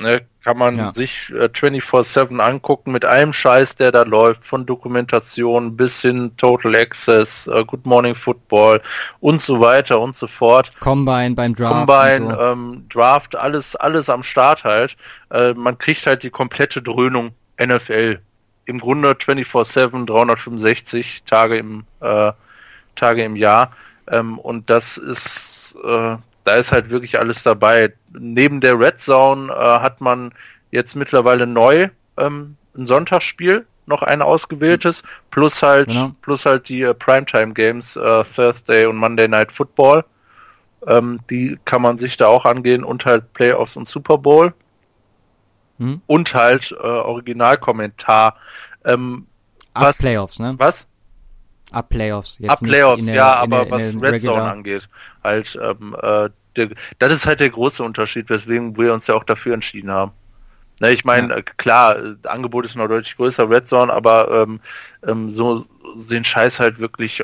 Ne, 0.00 0.22
kann 0.42 0.56
man 0.56 0.78
ja. 0.78 0.92
sich 0.92 1.30
äh, 1.30 1.50
24-7 1.52 2.38
angucken 2.38 2.90
mit 2.90 3.04
allem 3.04 3.34
Scheiß, 3.34 3.76
der 3.76 3.92
da 3.92 4.02
läuft, 4.04 4.44
von 4.44 4.64
Dokumentation 4.64 5.76
bis 5.76 6.00
hin 6.00 6.32
Total 6.38 6.74
Access, 6.74 7.46
äh, 7.48 7.62
Good 7.66 7.84
Morning 7.84 8.14
Football 8.14 8.80
und 9.20 9.42
so 9.42 9.60
weiter 9.60 10.00
und 10.00 10.16
so 10.16 10.26
fort. 10.26 10.70
Combine 10.80 11.34
beim 11.34 11.54
Draft. 11.54 11.86
Combine, 11.86 12.34
so. 12.34 12.40
ähm, 12.40 12.86
Draft, 12.88 13.36
alles, 13.36 13.76
alles 13.76 14.08
am 14.08 14.22
Start 14.22 14.64
halt. 14.64 14.96
Äh, 15.30 15.52
man 15.52 15.76
kriegt 15.76 16.06
halt 16.06 16.22
die 16.22 16.30
komplette 16.30 16.80
Dröhnung 16.80 17.32
NFL. 17.60 18.20
Im 18.66 18.78
Grunde 18.78 19.12
24-7, 19.12 20.06
365 20.06 21.24
Tage 21.24 21.56
im, 21.56 21.84
äh, 22.00 22.32
Tage 22.94 23.24
im 23.24 23.36
Jahr. 23.36 23.72
Ähm, 24.08 24.38
und 24.38 24.70
das 24.70 24.96
ist, 24.96 25.76
äh, 25.84 26.16
da 26.44 26.54
ist 26.54 26.72
halt 26.72 26.90
wirklich 26.90 27.18
alles 27.18 27.42
dabei. 27.42 27.92
Neben 28.12 28.60
der 28.60 28.78
Red 28.78 28.98
Zone 28.98 29.52
äh, 29.52 29.56
hat 29.56 30.00
man 30.00 30.32
jetzt 30.70 30.94
mittlerweile 30.94 31.46
neu 31.46 31.88
ähm, 32.16 32.56
ein 32.76 32.86
Sonntagsspiel, 32.86 33.66
noch 33.86 34.02
ein 34.02 34.22
ausgewähltes, 34.22 35.02
plus 35.30 35.62
halt, 35.62 35.88
genau. 35.88 36.12
plus 36.22 36.46
halt 36.46 36.68
die 36.68 36.82
äh, 36.82 36.94
Primetime 36.94 37.52
Games, 37.52 37.96
äh, 37.96 38.24
Thursday 38.24 38.86
und 38.86 38.96
Monday 38.96 39.28
Night 39.28 39.52
Football. 39.52 40.04
Ähm, 40.86 41.20
die 41.28 41.58
kann 41.64 41.82
man 41.82 41.98
sich 41.98 42.16
da 42.16 42.28
auch 42.28 42.44
angehen 42.44 42.84
und 42.84 43.04
halt 43.04 43.32
Playoffs 43.34 43.76
und 43.76 43.86
Super 43.86 44.16
Bowl 44.16 44.54
hm? 45.80 46.02
und 46.06 46.34
halt 46.34 46.72
äh, 46.72 46.86
Originalkommentar. 46.86 48.36
Ähm, 48.84 49.26
Ab 49.74 49.82
was, 49.82 49.98
Playoffs, 49.98 50.38
ne? 50.38 50.54
Was? 50.58 50.86
Ab 51.72 51.88
Playoffs. 51.88 52.38
Jetzt 52.38 52.50
Ab 52.50 52.60
Playoffs, 52.60 53.04
der, 53.04 53.14
ja, 53.14 53.34
aber 53.34 53.64
der, 53.64 53.70
was 53.70 53.82
Red 53.94 54.12
Regular. 54.12 54.36
Zone 54.36 54.50
angeht, 54.50 54.88
halt, 55.24 55.58
ähm, 55.62 55.96
äh, 56.00 56.28
der, 56.56 56.68
das 56.98 57.14
ist 57.14 57.26
halt 57.26 57.40
der 57.40 57.50
große 57.50 57.82
Unterschied, 57.82 58.28
weswegen 58.28 58.76
wir 58.76 58.92
uns 58.92 59.06
ja 59.06 59.14
auch 59.14 59.24
dafür 59.24 59.54
entschieden 59.54 59.90
haben. 59.90 60.12
Ne, 60.80 60.90
ich 60.90 61.04
meine, 61.04 61.28
ja. 61.28 61.36
äh, 61.36 61.42
klar, 61.42 61.96
äh, 61.96 62.14
Angebot 62.24 62.66
ist 62.66 62.76
noch 62.76 62.88
deutlich 62.88 63.16
größer, 63.16 63.48
Red 63.48 63.68
Zone, 63.68 63.92
aber 63.92 64.30
ähm, 64.30 64.60
ähm, 65.06 65.30
so 65.30 65.64
den 66.10 66.24
Scheiß 66.24 66.60
halt 66.60 66.78
wirklich 66.78 67.22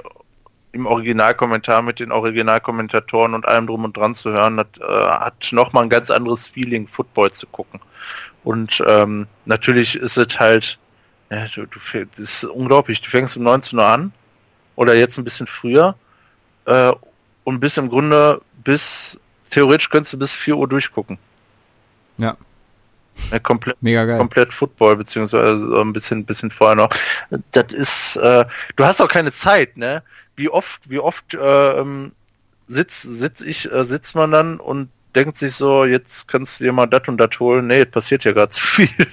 im 0.73 0.87
Originalkommentar 0.87 1.83
mit 1.83 1.99
den 2.01 2.13
Originalkommentatoren 2.13 3.35
und 3.35 3.49
allem 3.49 3.67
drum 3.67 3.85
und 3.85 3.97
dran 3.97 4.15
zu 4.15 4.31
hören, 4.31 4.59
das 4.59 4.67
äh, 4.79 5.09
hat 5.09 5.49
nochmal 5.53 5.85
ein 5.85 5.91
ganz 5.91 6.11
anderes 6.11 6.47
Feeling, 6.47 6.87
Football 6.87 7.33
zu 7.33 7.47
gucken. 7.47 7.81
Und 8.47 8.81
ähm, 8.87 9.27
natürlich 9.45 9.97
ist 9.97 10.17
es 10.17 10.39
halt, 10.39 10.79
ja, 11.33 11.49
du, 11.53 11.67
du, 11.67 11.81
das 11.93 12.17
ist 12.17 12.45
unglaublich, 12.45 13.01
du 13.01 13.11
fängst 13.11 13.37
um 13.37 13.43
19 13.43 13.77
Uhr 13.77 13.85
an 13.85 14.13
oder 14.77 14.95
jetzt 14.95 15.19
ein 15.19 15.25
bisschen 15.25 15.49
früher 15.49 15.97
äh, 16.67 16.93
und 17.43 17.59
bis 17.59 17.77
im 17.77 17.89
Grunde 17.89 18.41
bis, 18.63 19.19
theoretisch 19.51 19.91
könntest 19.91 20.13
du 20.13 20.19
bis 20.19 20.33
4 20.33 20.57
Uhr 20.59 20.69
durchgucken. 20.69 21.19
Ja. 22.19 22.37
ja 23.33 23.41
komplett, 23.41 23.83
Mega 23.83 24.05
geil. 24.05 24.19
komplett 24.19 24.55
Football, 24.55 24.95
beziehungsweise 24.95 25.81
ein 25.81 25.93
bisschen, 25.93 26.25
bisschen 26.25 26.53
vorher 26.53 26.77
noch. 26.77 26.91
Das 27.51 27.73
ist, 27.73 28.15
äh, 28.15 28.45
du 28.77 28.85
hast 28.85 29.01
auch 29.01 29.09
keine 29.09 29.33
Zeit, 29.33 29.77
ne? 29.77 30.05
Wie 30.37 30.51
oft, 30.51 30.89
wie 30.89 31.01
oft 31.01 31.35
äh, 31.35 31.81
ähm, 31.81 32.13
sitz, 32.69 33.03
sitz 33.03 33.41
ich, 33.41 33.73
äh, 33.73 33.85
sitzt 33.85 34.15
man 34.15 34.31
dann 34.31 34.61
und 34.61 34.89
denkt 35.17 35.39
sich 35.39 35.55
so, 35.55 35.85
jetzt 35.85 36.29
kannst 36.29 36.61
du 36.61 36.65
dir 36.65 36.73
mal 36.73 36.87
das 36.87 37.09
und 37.09 37.17
das 37.19 37.41
holen. 37.41 37.67
Nee, 37.67 37.85
passiert 37.87 38.25
ja 38.25 38.33
gerade 38.33 38.51
zu 38.53 38.65
viel. 38.65 39.09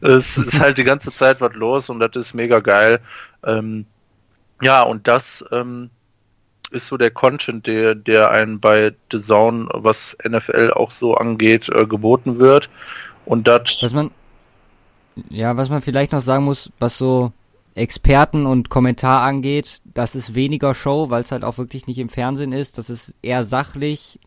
es 0.00 0.36
ist 0.38 0.60
halt 0.60 0.78
die 0.78 0.84
ganze 0.84 1.10
Zeit 1.10 1.40
was 1.40 1.54
los 1.54 1.88
und 1.88 2.00
das 2.00 2.10
ist 2.14 2.34
mega 2.34 2.60
geil. 2.60 3.00
Ähm, 3.44 3.86
Ja, 4.60 4.82
und 4.82 5.08
das 5.08 5.44
ähm, 5.50 5.90
ist 6.70 6.86
so 6.86 6.96
der 6.96 7.10
Content, 7.10 7.66
der, 7.66 7.94
der 7.94 8.30
einen 8.30 8.60
bei 8.60 8.94
The 9.10 9.20
Zone, 9.20 9.68
was 9.72 10.16
NFL 10.26 10.72
auch 10.74 10.90
so 10.90 11.14
angeht, 11.16 11.68
äh, 11.68 11.86
geboten 11.86 12.38
wird. 12.38 12.70
Und 13.24 13.48
das. 13.48 13.78
Was 13.80 13.92
man, 13.92 14.10
ja, 15.28 15.56
was 15.56 15.68
man 15.68 15.82
vielleicht 15.82 16.12
noch 16.12 16.20
sagen 16.20 16.44
muss, 16.44 16.70
was 16.78 16.98
so 16.98 17.32
Experten 17.74 18.46
und 18.46 18.68
Kommentar 18.68 19.22
angeht, 19.22 19.80
das 19.84 20.14
ist 20.14 20.34
weniger 20.34 20.74
Show, 20.74 21.10
weil 21.10 21.22
es 21.22 21.32
halt 21.32 21.44
auch 21.44 21.58
wirklich 21.58 21.86
nicht 21.86 21.98
im 21.98 22.08
Fernsehen 22.08 22.52
ist. 22.52 22.78
Das 22.78 22.90
ist 22.90 23.14
eher 23.22 23.44
sachlich, 23.44 24.18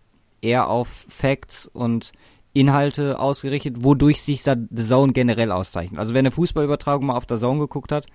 eher 0.46 0.70
auf 0.70 1.06
Facts 1.10 1.68
und 1.68 2.12
Inhalte 2.54 3.20
ausgerichtet, 3.20 3.84
wodurch 3.84 4.22
sich 4.22 4.44
The 4.44 4.56
Zone 4.76 5.12
generell 5.12 5.52
auszeichnet. 5.52 6.00
Also 6.00 6.14
wer 6.14 6.20
eine 6.20 6.32
Fußballübertragung 6.32 7.08
mal 7.08 7.18
auf 7.18 7.26
der 7.26 7.38
Zone 7.38 7.60
geguckt 7.60 7.92
hat 7.92 8.06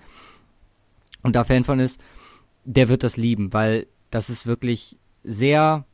und 1.22 1.36
da 1.36 1.44
Fan 1.44 1.64
von 1.64 1.78
ist, 1.78 2.00
der 2.64 2.88
wird 2.88 3.02
das 3.02 3.16
lieben, 3.16 3.52
weil 3.52 3.86
das 4.10 4.30
ist 4.30 4.46
wirklich 4.46 4.98
sehr, 5.22 5.84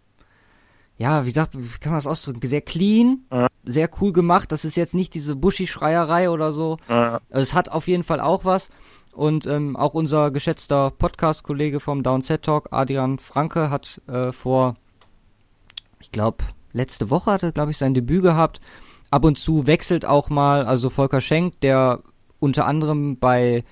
ja, 0.96 1.24
wie 1.26 1.30
sagt, 1.30 1.58
wie 1.58 1.78
kann 1.80 1.92
man 1.92 1.98
das 1.98 2.06
ausdrücken? 2.06 2.46
Sehr 2.46 2.60
clean, 2.60 3.24
sehr 3.64 3.90
cool 4.00 4.12
gemacht. 4.12 4.52
Das 4.52 4.64
ist 4.64 4.76
jetzt 4.76 4.94
nicht 4.94 5.14
diese 5.14 5.34
Buschi-Schreierei 5.34 6.30
oder 6.30 6.52
so. 6.52 6.76
Also 6.88 7.42
es 7.42 7.54
hat 7.54 7.68
auf 7.68 7.88
jeden 7.88 8.04
Fall 8.04 8.20
auch 8.20 8.44
was. 8.44 8.70
Und 9.12 9.46
ähm, 9.46 9.76
auch 9.76 9.94
unser 9.94 10.30
geschätzter 10.30 10.90
Podcast-Kollege 10.90 11.80
vom 11.80 12.02
Downset 12.02 12.42
Talk, 12.42 12.68
Adrian 12.70 13.18
Franke, 13.18 13.70
hat 13.70 14.00
äh, 14.08 14.30
vor, 14.30 14.76
ich 16.00 16.12
glaube, 16.12 16.44
letzte 16.72 17.10
Woche 17.10 17.32
hat 17.32 17.42
er, 17.42 17.52
glaube 17.52 17.70
ich, 17.70 17.78
sein 17.78 17.94
Debüt 17.94 18.22
gehabt. 18.22 18.60
Ab 19.10 19.24
und 19.24 19.38
zu 19.38 19.66
wechselt 19.66 20.04
auch 20.04 20.28
mal, 20.28 20.66
also 20.66 20.90
Volker 20.90 21.20
Schenk, 21.20 21.60
der 21.60 22.02
unter 22.38 22.66
anderem 22.66 23.18
bei 23.18 23.64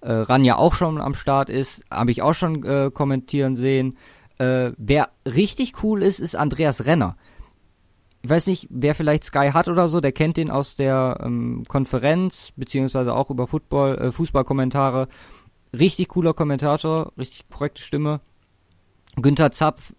äh, 0.00 0.12
Ranja 0.12 0.56
auch 0.56 0.74
schon 0.74 1.00
am 1.00 1.14
Start 1.14 1.48
ist, 1.48 1.82
habe 1.90 2.10
ich 2.10 2.22
auch 2.22 2.34
schon 2.34 2.64
äh, 2.64 2.90
kommentieren 2.92 3.56
sehen. 3.56 3.96
Äh, 4.38 4.72
wer 4.76 5.10
richtig 5.26 5.82
cool 5.82 6.02
ist, 6.02 6.20
ist 6.20 6.36
Andreas 6.36 6.84
Renner. 6.84 7.16
Ich 8.22 8.30
weiß 8.30 8.46
nicht, 8.46 8.68
wer 8.70 8.94
vielleicht 8.94 9.24
Sky 9.24 9.50
hat 9.52 9.68
oder 9.68 9.88
so, 9.88 10.00
der 10.00 10.12
kennt 10.12 10.36
den 10.36 10.50
aus 10.50 10.76
der 10.76 11.20
ähm, 11.22 11.64
Konferenz, 11.66 12.52
beziehungsweise 12.56 13.14
auch 13.14 13.30
über 13.30 13.48
Football, 13.48 13.98
äh, 13.98 14.12
Fußballkommentare. 14.12 15.08
Richtig 15.76 16.08
cooler 16.08 16.34
Kommentator, 16.34 17.12
richtig 17.18 17.48
korrekte 17.50 17.82
Stimme. 17.82 18.20
Günther 19.16 19.50
Zapf, 19.50 19.92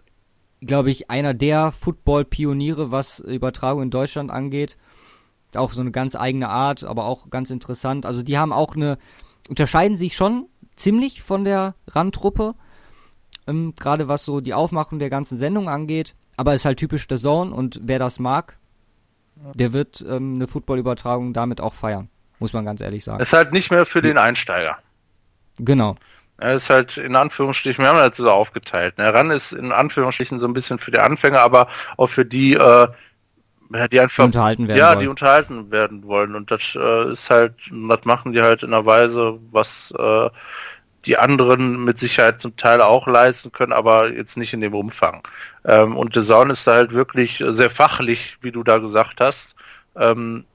glaube 0.66 0.92
ich, 0.92 1.10
einer 1.10 1.34
der 1.34 1.72
Football-Pioniere, 1.72 2.92
was 2.92 3.20
Übertragung 3.20 3.84
in 3.84 3.92
Deutschland 3.92 4.32
angeht. 4.32 4.78
Auch 5.56 5.72
so 5.72 5.82
eine 5.82 5.92
ganz 5.92 6.16
eigene 6.16 6.50
Art, 6.50 6.84
aber 6.84 7.06
auch 7.06 7.30
ganz 7.30 7.52
interessant. 7.52 8.06
Also 8.06 8.24
die 8.24 8.38
haben 8.38 8.52
auch 8.52 8.76
eine 8.76 8.98
unterscheiden 9.50 9.98
sich 9.98 10.16
schon 10.16 10.48
ziemlich 10.76 11.22
von 11.22 11.44
der 11.44 11.76
Randtruppe, 11.88 12.56
ähm, 13.48 13.74
gerade 13.78 14.08
was 14.08 14.26
so 14.26 14.42
die 14.42 14.54
Aufmachung 14.54 15.00
der 15.00 15.10
ganzen 15.10 15.38
Sendung 15.38 15.70
angeht. 15.70 16.16
Aber 16.36 16.54
ist 16.54 16.66
halt 16.66 16.80
typisch 16.80 17.08
der 17.08 17.18
Zone 17.18 17.54
und 17.54 17.80
wer 17.84 18.00
das 18.00 18.20
mag, 18.20 18.58
der 19.54 19.74
wird 19.74 20.04
ähm, 20.08 20.34
eine 20.36 20.48
Footballübertragung 20.48 21.34
damit 21.34 21.62
auch 21.62 21.74
feiern, 21.74 22.10
muss 22.40 22.54
man 22.54 22.66
ganz 22.66 22.82
ehrlich 22.82 23.04
sagen. 23.04 23.22
Ist 23.22 23.34
halt 23.34 23.52
nicht 23.52 23.70
mehr 23.70 23.86
für 23.86 24.02
den 24.02 24.18
Einsteiger. 24.18 24.78
Genau. 25.60 25.96
Er 26.38 26.56
ist 26.56 26.70
halt 26.70 26.98
in 26.98 27.16
Anführungsstrichen, 27.16 27.84
wir 27.84 27.90
haben 27.90 27.98
das 27.98 28.18
so 28.18 28.30
aufgeteilt. 28.30 28.98
Ne? 28.98 29.14
Ran 29.14 29.32
ist 29.32 29.54
in 29.54 29.72
Anführungsstrichen 29.72 30.40
so 30.40 30.48
ein 30.48 30.54
bisschen 30.54 30.80
für 30.80 30.92
die 30.92 31.00
Anfänger, 31.00 31.40
aber 31.42 31.68
auch 31.98 32.08
für 32.08 32.26
die, 32.26 32.54
äh, 32.54 32.88
die 33.92 34.00
einfach 34.00 34.26
unterhalten 34.26 34.68
werden 34.68 34.78
ja, 34.78 34.90
wollen. 34.90 35.00
die 35.00 35.08
unterhalten 35.08 35.72
werden 35.72 36.04
wollen 36.04 36.36
und 36.36 36.52
das 36.52 36.76
äh, 36.76 37.12
ist 37.12 37.30
halt, 37.30 37.54
das 37.72 38.06
machen 38.06 38.34
die 38.34 38.42
halt 38.42 38.64
in 38.64 38.74
einer 38.74 38.86
Weise, 38.86 39.40
was 39.52 39.94
äh, 39.98 40.30
die 41.06 41.18
anderen 41.18 41.84
mit 41.84 42.00
Sicherheit 42.00 42.40
zum 42.40 42.56
Teil 42.56 42.82
auch 42.82 43.08
leisten 43.08 43.52
können, 43.52 43.74
aber 43.74 44.12
jetzt 44.12 44.38
nicht 44.38 44.54
in 44.54 44.62
dem 44.62 44.74
Umfang. 44.74 45.22
Ähm, 45.66 45.98
und 45.98 46.14
The 46.14 46.22
Zone 46.22 46.54
ist 46.54 46.66
da 46.66 46.76
halt 46.76 46.94
wirklich 46.94 47.44
sehr 47.46 47.70
fachlich, 47.70 48.38
wie 48.42 48.52
du 48.52 48.64
da 48.64 48.78
gesagt 48.78 49.20
hast, 49.20 49.56
ähm, 49.96 50.46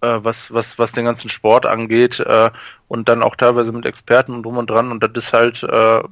äh, 0.00 0.18
was 0.22 0.52
was 0.52 0.78
was 0.78 0.92
den 0.92 1.04
ganzen 1.04 1.30
Sport 1.30 1.66
angeht 1.66 2.20
äh, 2.20 2.50
und 2.88 3.08
dann 3.08 3.22
auch 3.22 3.36
teilweise 3.36 3.72
mit 3.72 3.86
Experten 3.86 4.32
und 4.32 4.42
drum 4.42 4.58
und 4.58 4.70
dran 4.70 4.90
und 4.90 5.02
das 5.02 5.10
ist 5.14 5.32
halt 5.32 5.62
äh, 5.62 6.02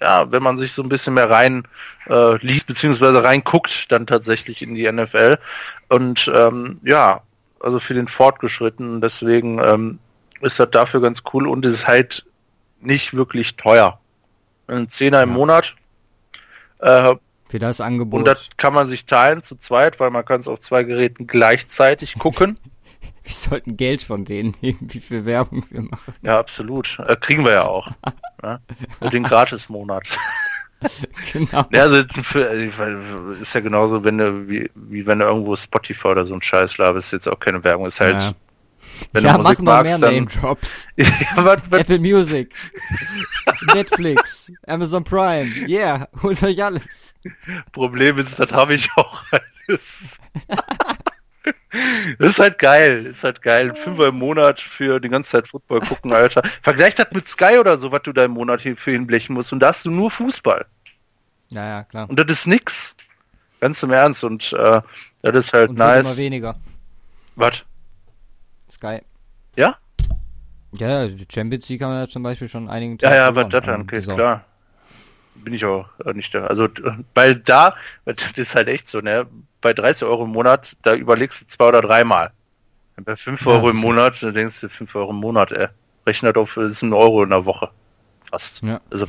ja, 0.00 0.30
wenn 0.30 0.42
man 0.42 0.58
sich 0.58 0.72
so 0.72 0.82
ein 0.82 0.88
bisschen 0.88 1.14
mehr 1.14 1.30
rein 1.30 1.66
äh, 2.08 2.36
liest, 2.44 2.66
beziehungsweise 2.66 3.24
reinguckt, 3.24 3.90
dann 3.90 4.06
tatsächlich 4.06 4.62
in 4.62 4.74
die 4.74 4.90
NFL. 4.90 5.38
Und 5.88 6.30
ähm, 6.34 6.80
ja, 6.82 7.22
also 7.60 7.78
für 7.78 7.94
den 7.94 8.08
Fortgeschrittenen, 8.08 9.00
deswegen 9.00 9.58
ähm, 9.58 9.98
ist 10.40 10.58
das 10.58 10.70
dafür 10.70 11.00
ganz 11.00 11.22
cool 11.32 11.46
und 11.46 11.64
es 11.64 11.74
ist 11.74 11.86
halt 11.86 12.26
nicht 12.80 13.14
wirklich 13.14 13.56
teuer. 13.56 13.98
Ein 14.66 14.88
Zehner 14.90 15.22
im 15.22 15.30
Monat. 15.30 15.74
Äh, 16.80 17.14
für 17.48 17.58
das 17.58 17.80
Angebot. 17.80 18.18
Und 18.18 18.24
das 18.26 18.48
kann 18.56 18.74
man 18.74 18.88
sich 18.88 19.06
teilen 19.06 19.42
zu 19.42 19.56
zweit, 19.56 20.00
weil 20.00 20.10
man 20.10 20.24
kann 20.24 20.40
es 20.40 20.48
auf 20.48 20.60
zwei 20.60 20.82
Geräten 20.82 21.26
gleichzeitig 21.26 22.18
gucken. 22.18 22.58
wir 23.26 23.34
sollten 23.34 23.76
Geld 23.76 24.02
von 24.02 24.24
denen 24.24 24.54
nehmen, 24.60 24.78
wie 24.82 25.00
viel 25.00 25.24
Werbung 25.24 25.64
wir 25.70 25.82
machen. 25.82 26.14
Ja, 26.22 26.38
absolut. 26.38 26.96
Äh, 27.06 27.16
kriegen 27.16 27.44
wir 27.44 27.52
ja 27.52 27.64
auch. 27.64 27.90
ja? 28.42 28.60
Und 29.00 29.12
den 29.12 29.24
Gratis-Monat. 29.24 30.04
genau. 31.32 31.66
Ja, 31.72 31.82
also 31.82 32.04
für, 32.22 32.48
äh, 32.48 32.70
ist 33.40 33.52
ja 33.52 33.60
genauso, 33.60 34.04
wenn 34.04 34.18
du, 34.18 34.48
wie, 34.48 34.70
wie 34.74 35.04
wenn 35.06 35.18
du 35.18 35.24
irgendwo 35.24 35.56
Spotify 35.56 36.08
oder 36.08 36.24
so 36.24 36.34
ein 36.34 36.42
Scheiß 36.42 36.78
labest, 36.78 37.08
ist 37.08 37.12
jetzt 37.12 37.28
auch 37.28 37.40
keine 37.40 37.64
Werbung, 37.64 37.86
ist 37.86 37.98
halt, 38.00 38.20
ja. 38.20 38.32
wenn 39.12 39.24
ja, 39.24 39.36
du 39.36 39.42
Musik 39.42 39.62
magst, 39.62 39.98
mehr 39.98 40.10
dann... 40.10 40.26
Drops. 40.26 40.86
ja, 40.96 41.06
was, 41.34 41.62
was... 41.68 41.80
Apple 41.80 41.98
Music, 41.98 42.54
Netflix, 43.74 44.52
Amazon 44.68 45.02
Prime, 45.02 45.50
yeah, 45.66 46.06
holt 46.22 46.40
euch 46.44 46.62
alles. 46.62 47.14
Problem 47.72 48.18
ist, 48.18 48.38
das 48.38 48.52
habe 48.52 48.74
ich 48.74 48.88
auch 48.94 49.24
alles. 49.66 50.20
Das 52.18 52.28
ist 52.30 52.38
halt 52.38 52.58
geil, 52.58 53.06
ist 53.06 53.24
halt 53.24 53.42
geil. 53.42 53.74
Fünfer 53.74 54.08
im 54.08 54.16
Monat 54.16 54.60
für 54.60 55.00
die 55.00 55.08
ganze 55.08 55.30
Zeit 55.30 55.48
Football 55.48 55.80
gucken, 55.80 56.12
Alter. 56.12 56.42
Vergleich 56.62 56.94
das 56.94 57.08
mit 57.12 57.26
Sky 57.28 57.58
oder 57.58 57.78
so, 57.78 57.92
was 57.92 58.02
du 58.02 58.12
da 58.12 58.24
im 58.24 58.32
Monat 58.32 58.60
hier 58.60 58.76
für 58.76 58.92
hinblechen 58.92 59.34
musst. 59.34 59.52
Und 59.52 59.60
da 59.60 59.68
hast 59.68 59.84
du 59.84 59.90
nur 59.90 60.10
Fußball. 60.10 60.66
Ja, 61.48 61.68
ja, 61.68 61.84
klar. 61.84 62.08
Und 62.08 62.18
das 62.18 62.40
ist 62.40 62.46
nix. 62.46 62.94
Ganz 63.60 63.82
im 63.82 63.90
Ernst. 63.90 64.24
Und 64.24 64.52
äh, 64.52 64.80
das 65.22 65.46
ist 65.46 65.52
halt 65.52 65.70
Und 65.70 65.78
nice. 65.78 66.06
immer 66.06 66.16
weniger. 66.16 66.56
Was? 67.36 67.64
Sky. 68.70 69.00
Ja? 69.56 69.76
Ja, 70.72 71.06
die 71.06 71.26
Champions 71.32 71.68
League 71.68 71.82
haben 71.82 71.92
wir 71.92 72.00
ja 72.00 72.08
zum 72.08 72.22
Beispiel 72.22 72.48
schon 72.48 72.68
einigen 72.68 72.98
Ja, 73.00 73.14
ja, 73.14 73.34
was 73.34 73.48
das 73.48 73.64
dann, 73.64 73.82
okay, 73.82 74.00
klar. 74.00 74.44
Bin 75.36 75.54
ich 75.54 75.64
auch 75.64 75.86
nicht 76.14 76.34
da. 76.34 76.46
Also, 76.46 76.68
weil 77.14 77.36
da, 77.36 77.76
das 78.04 78.16
ist 78.34 78.54
halt 78.54 78.68
echt 78.68 78.88
so, 78.88 79.00
ne? 79.00 79.26
Bei 79.60 79.72
30 79.72 80.04
Euro 80.04 80.24
im 80.24 80.30
Monat, 80.30 80.76
da 80.82 80.94
überlegst 80.94 81.42
du 81.42 81.46
zwei 81.46 81.68
oder 81.68 81.82
dreimal. 81.82 82.32
Bei 82.96 83.16
5 83.16 83.44
ja, 83.44 83.52
Euro 83.52 83.70
im 83.70 83.76
Monat, 83.76 84.22
dann 84.22 84.34
denkst 84.34 84.60
du 84.60 84.68
5 84.68 84.94
Euro 84.94 85.10
im 85.10 85.16
Monat, 85.16 85.52
ey. 85.52 85.68
Rechnet 86.06 86.36
auf, 86.38 86.56
ist 86.56 86.82
ein 86.82 86.92
Euro 86.92 87.24
in 87.24 87.30
der 87.30 87.44
Woche. 87.44 87.70
Fast. 88.30 88.62
Ja. 88.62 88.80
Also, 88.90 89.06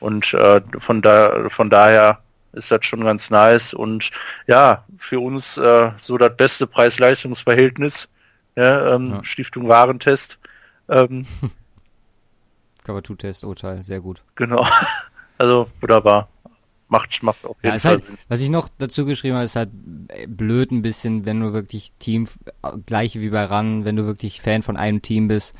und 0.00 0.32
äh, 0.32 0.60
von 0.78 1.02
da 1.02 1.48
von 1.50 1.70
daher 1.70 2.20
ist 2.52 2.70
das 2.70 2.86
schon 2.86 3.00
ganz 3.04 3.30
nice 3.30 3.74
und 3.74 4.10
ja, 4.46 4.84
für 4.96 5.20
uns 5.20 5.58
äh, 5.58 5.90
so 5.98 6.16
das 6.16 6.36
beste 6.36 6.66
Preis-Leistungs-Verhältnis, 6.66 8.08
ja, 8.56 8.94
ähm, 8.94 9.10
ja. 9.10 9.24
Stiftung 9.24 9.68
Warentest. 9.68 10.38
Ähm, 10.88 11.26
Cover-2-Test, 12.84 13.44
Urteil, 13.44 13.84
sehr 13.84 14.00
gut. 14.00 14.22
Genau. 14.34 14.66
Also 15.40 15.70
wunderbar 15.80 16.28
macht, 16.88 17.22
macht 17.22 17.44
auf 17.44 17.56
jeden 17.62 17.74
ja, 17.74 17.80
Fall 17.80 17.90
halt, 17.92 18.06
Sinn. 18.06 18.18
Was 18.28 18.40
ich 18.40 18.48
noch 18.48 18.68
dazu 18.78 19.04
geschrieben 19.04 19.36
habe, 19.36 19.44
ist 19.44 19.56
halt 19.56 19.70
blöd 20.26 20.70
ein 20.70 20.82
bisschen, 20.82 21.24
wenn 21.24 21.40
du 21.40 21.52
wirklich 21.52 21.92
Team, 21.98 22.28
gleiche 22.86 23.20
wie 23.20 23.30
bei 23.30 23.44
RAN, 23.44 23.84
wenn 23.84 23.96
du 23.96 24.06
wirklich 24.06 24.40
Fan 24.40 24.62
von 24.62 24.76
einem 24.76 25.02
Team 25.02 25.28
bist, 25.28 25.54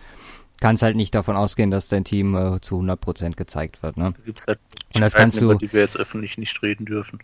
kannst 0.60 0.82
halt 0.82 0.96
nicht 0.96 1.14
davon 1.14 1.36
ausgehen, 1.36 1.70
dass 1.70 1.88
dein 1.88 2.04
Team 2.04 2.34
äh, 2.34 2.60
zu 2.60 2.80
100% 2.80 3.36
gezeigt 3.36 3.82
wird. 3.82 3.96
Ne? 3.96 4.12
Da 4.16 4.24
gibt's 4.24 4.46
halt 4.46 4.58
Und 4.94 5.00
das 5.00 5.12
kannst 5.12 5.40
du, 5.40 5.46
über 5.46 5.56
die 5.56 5.72
wir 5.72 5.80
jetzt 5.80 5.96
öffentlich 5.96 6.38
nicht 6.38 6.62
reden 6.62 6.86
dürfen. 6.86 7.20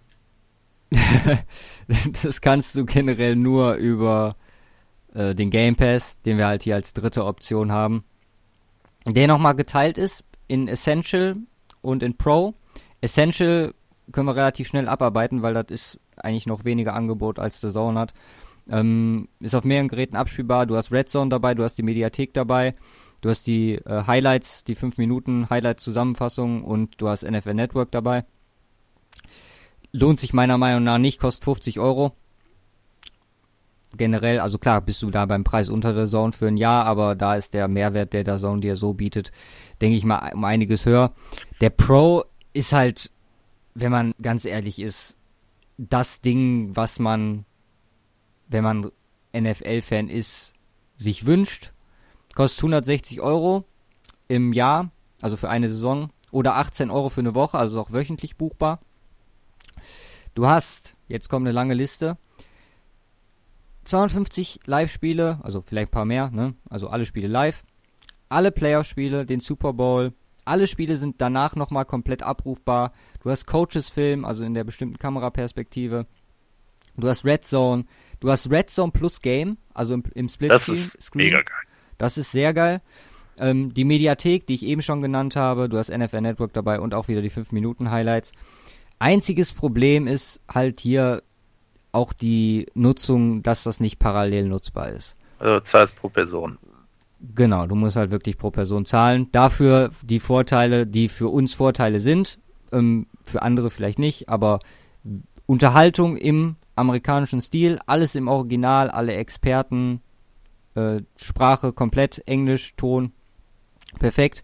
das 2.22 2.40
kannst 2.40 2.74
du 2.74 2.84
generell 2.84 3.34
nur 3.36 3.74
über 3.74 4.36
äh, 5.14 5.34
den 5.34 5.50
Game 5.50 5.76
Pass, 5.76 6.20
den 6.22 6.38
wir 6.38 6.46
halt 6.46 6.62
hier 6.62 6.76
als 6.76 6.92
dritte 6.92 7.24
Option 7.24 7.72
haben, 7.72 8.04
der 9.06 9.26
nochmal 9.26 9.54
geteilt 9.54 9.98
ist 9.98 10.24
in 10.46 10.68
Essential 10.68 11.36
und 11.82 12.02
in 12.02 12.16
Pro. 12.16 12.54
Essential 13.00 13.74
können 14.12 14.26
wir 14.26 14.36
relativ 14.36 14.68
schnell 14.68 14.88
abarbeiten, 14.88 15.42
weil 15.42 15.54
das 15.54 15.66
ist 15.68 16.00
eigentlich 16.16 16.46
noch 16.46 16.64
weniger 16.64 16.94
Angebot 16.94 17.38
als 17.38 17.60
The 17.60 17.70
Zone 17.70 17.98
hat. 17.98 18.14
Ähm, 18.68 19.28
ist 19.40 19.54
auf 19.54 19.64
mehreren 19.64 19.88
Geräten 19.88 20.16
abspielbar. 20.16 20.66
Du 20.66 20.76
hast 20.76 20.92
Red 20.92 21.08
Zone 21.08 21.30
dabei, 21.30 21.54
du 21.54 21.64
hast 21.64 21.76
die 21.76 21.82
Mediathek 21.82 22.32
dabei, 22.32 22.74
du 23.20 23.28
hast 23.28 23.46
die 23.46 23.74
äh, 23.74 24.04
Highlights, 24.06 24.64
die 24.64 24.74
5 24.74 24.96
Minuten 24.96 25.50
Highlights-Zusammenfassung 25.50 26.64
und 26.64 27.00
du 27.00 27.08
hast 27.08 27.28
NFL 27.28 27.54
Network 27.54 27.90
dabei. 27.90 28.24
Lohnt 29.92 30.18
sich 30.18 30.32
meiner 30.32 30.58
Meinung 30.58 30.82
nach 30.82 30.98
nicht, 30.98 31.20
kostet 31.20 31.44
50 31.44 31.78
Euro. 31.78 32.12
generell, 33.96 34.40
also 34.40 34.58
klar, 34.58 34.80
bist 34.80 35.02
du 35.02 35.10
da 35.10 35.24
beim 35.26 35.44
Preis 35.44 35.68
unter 35.68 35.92
der 35.92 36.06
Zone 36.06 36.32
für 36.32 36.48
ein 36.48 36.56
Jahr, 36.56 36.84
aber 36.84 37.14
da 37.14 37.36
ist 37.36 37.54
der 37.54 37.68
Mehrwert, 37.68 38.12
der 38.12 38.24
der 38.24 38.38
Zone 38.38 38.60
dir 38.60 38.76
so 38.76 38.94
bietet, 38.94 39.30
denke 39.80 39.96
ich 39.96 40.04
mal, 40.04 40.32
um 40.34 40.44
einiges 40.44 40.84
höher. 40.84 41.12
Der 41.60 41.70
Pro 41.70 42.24
ist 42.52 42.72
halt, 42.72 43.10
wenn 43.74 43.92
man 43.92 44.14
ganz 44.20 44.44
ehrlich 44.44 44.78
ist, 44.78 45.16
das 45.76 46.20
Ding, 46.20 46.74
was 46.76 46.98
man, 46.98 47.44
wenn 48.48 48.64
man 48.64 48.90
NFL-Fan 49.36 50.08
ist, 50.08 50.52
sich 50.96 51.26
wünscht. 51.26 51.72
Kostet 52.34 52.60
160 52.60 53.20
Euro 53.20 53.64
im 54.28 54.52
Jahr, 54.52 54.90
also 55.20 55.36
für 55.36 55.48
eine 55.48 55.68
Saison, 55.68 56.10
oder 56.30 56.56
18 56.56 56.90
Euro 56.90 57.08
für 57.08 57.20
eine 57.20 57.34
Woche, 57.34 57.58
also 57.58 57.80
auch 57.80 57.92
wöchentlich 57.92 58.36
buchbar. 58.36 58.80
Du 60.34 60.46
hast, 60.46 60.94
jetzt 61.06 61.28
kommt 61.28 61.46
eine 61.46 61.52
lange 61.52 61.74
Liste, 61.74 62.16
250 63.84 64.60
Live-Spiele, 64.66 65.40
also 65.42 65.60
vielleicht 65.60 65.88
ein 65.88 65.92
paar 65.92 66.04
mehr, 66.04 66.30
ne? 66.30 66.54
Also 66.68 66.88
alle 66.88 67.04
Spiele 67.04 67.28
live. 67.28 67.62
Alle 68.28 68.50
Playoff-Spiele, 68.50 69.26
den 69.26 69.40
Super 69.40 69.72
Bowl. 69.74 70.12
Alle 70.44 70.66
Spiele 70.66 70.96
sind 70.96 71.20
danach 71.20 71.54
nochmal 71.54 71.84
komplett 71.84 72.22
abrufbar. 72.22 72.92
Du 73.24 73.30
hast 73.30 73.46
Coaches-Film, 73.46 74.24
also 74.24 74.44
in 74.44 74.54
der 74.54 74.64
bestimmten 74.64 74.98
Kameraperspektive. 74.98 76.06
Du 76.96 77.08
hast 77.08 77.24
Red 77.24 77.44
Zone. 77.44 77.86
Du 78.20 78.30
hast 78.30 78.50
Red 78.50 78.70
Zone 78.70 78.92
plus 78.92 79.20
Game, 79.20 79.56
also 79.72 79.94
im, 79.94 80.02
im 80.14 80.28
Split 80.28 80.50
Das 80.50 80.68
ist 80.68 81.02
Screen. 81.02 81.26
mega 81.26 81.38
geil. 81.38 81.62
Das 81.98 82.18
ist 82.18 82.30
sehr 82.32 82.52
geil. 82.54 82.82
Ähm, 83.38 83.72
die 83.74 83.84
Mediathek, 83.84 84.46
die 84.46 84.54
ich 84.54 84.62
eben 84.64 84.82
schon 84.82 85.02
genannt 85.02 85.36
habe, 85.36 85.68
du 85.68 85.78
hast 85.78 85.88
NFL 85.90 86.20
Network 86.20 86.52
dabei 86.52 86.78
und 86.80 86.94
auch 86.94 87.08
wieder 87.08 87.22
die 87.22 87.30
5-Minuten-Highlights. 87.30 88.32
Einziges 88.98 89.52
Problem 89.52 90.06
ist 90.06 90.40
halt 90.48 90.80
hier 90.80 91.22
auch 91.92 92.12
die 92.12 92.66
Nutzung, 92.74 93.42
dass 93.42 93.64
das 93.64 93.80
nicht 93.80 93.98
parallel 93.98 94.48
nutzbar 94.48 94.90
ist. 94.90 95.16
Also 95.38 95.60
zahlst 95.60 95.96
pro 95.96 96.08
Person. 96.10 96.58
Genau, 97.34 97.66
du 97.66 97.74
musst 97.74 97.96
halt 97.96 98.10
wirklich 98.10 98.36
pro 98.36 98.50
Person 98.50 98.84
zahlen. 98.84 99.28
Dafür 99.32 99.90
die 100.02 100.20
Vorteile, 100.20 100.86
die 100.86 101.08
für 101.08 101.28
uns 101.28 101.54
Vorteile 101.54 102.00
sind, 102.00 102.38
ähm, 102.74 103.06
für 103.22 103.42
andere 103.42 103.70
vielleicht 103.70 103.98
nicht, 103.98 104.28
aber 104.28 104.58
Unterhaltung 105.46 106.16
im 106.16 106.56
amerikanischen 106.76 107.40
Stil, 107.40 107.78
alles 107.86 108.14
im 108.14 108.28
Original, 108.28 108.90
alle 108.90 109.14
Experten, 109.14 110.00
äh, 110.74 111.02
Sprache 111.16 111.72
komplett, 111.72 112.26
Englisch, 112.26 112.74
Ton, 112.76 113.12
perfekt, 113.98 114.42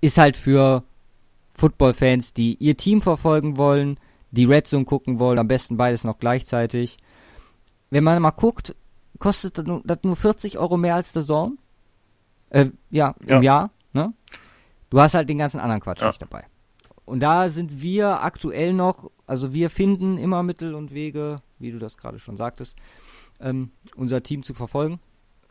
ist 0.00 0.18
halt 0.18 0.36
für 0.36 0.84
Football-Fans, 1.54 2.32
die 2.34 2.54
ihr 2.56 2.76
Team 2.76 3.00
verfolgen 3.00 3.56
wollen, 3.56 3.98
die 4.30 4.44
Red 4.44 4.66
Zone 4.66 4.84
gucken 4.84 5.18
wollen, 5.18 5.38
am 5.38 5.48
besten 5.48 5.76
beides 5.76 6.04
noch 6.04 6.18
gleichzeitig. 6.18 6.98
Wenn 7.90 8.04
man 8.04 8.20
mal 8.20 8.30
guckt, 8.32 8.74
kostet 9.18 9.58
das 9.58 9.64
nur, 9.64 9.82
das 9.84 9.98
nur 10.02 10.16
40 10.16 10.58
Euro 10.58 10.76
mehr 10.76 10.96
als 10.96 11.12
der 11.12 11.22
Zone. 11.24 11.56
Äh, 12.50 12.66
ja, 12.90 13.14
Ja. 13.26 13.36
im 13.36 13.42
Jahr, 13.42 13.70
ne? 13.92 14.12
Du 14.90 15.00
hast 15.00 15.14
halt 15.14 15.28
den 15.28 15.38
ganzen 15.38 15.60
anderen 15.60 15.80
Quatsch 15.80 16.02
Ja. 16.02 16.08
nicht 16.08 16.22
dabei. 16.22 16.44
Und 17.04 17.20
da 17.20 17.48
sind 17.48 17.82
wir 17.82 18.22
aktuell 18.22 18.72
noch, 18.72 19.10
also 19.26 19.52
wir 19.52 19.70
finden 19.70 20.16
immer 20.18 20.42
Mittel 20.42 20.74
und 20.74 20.94
Wege, 20.94 21.42
wie 21.58 21.70
du 21.70 21.78
das 21.78 21.98
gerade 21.98 22.18
schon 22.18 22.36
sagtest, 22.36 22.76
ähm, 23.40 23.70
unser 23.96 24.22
Team 24.22 24.42
zu 24.42 24.54
verfolgen. 24.54 25.00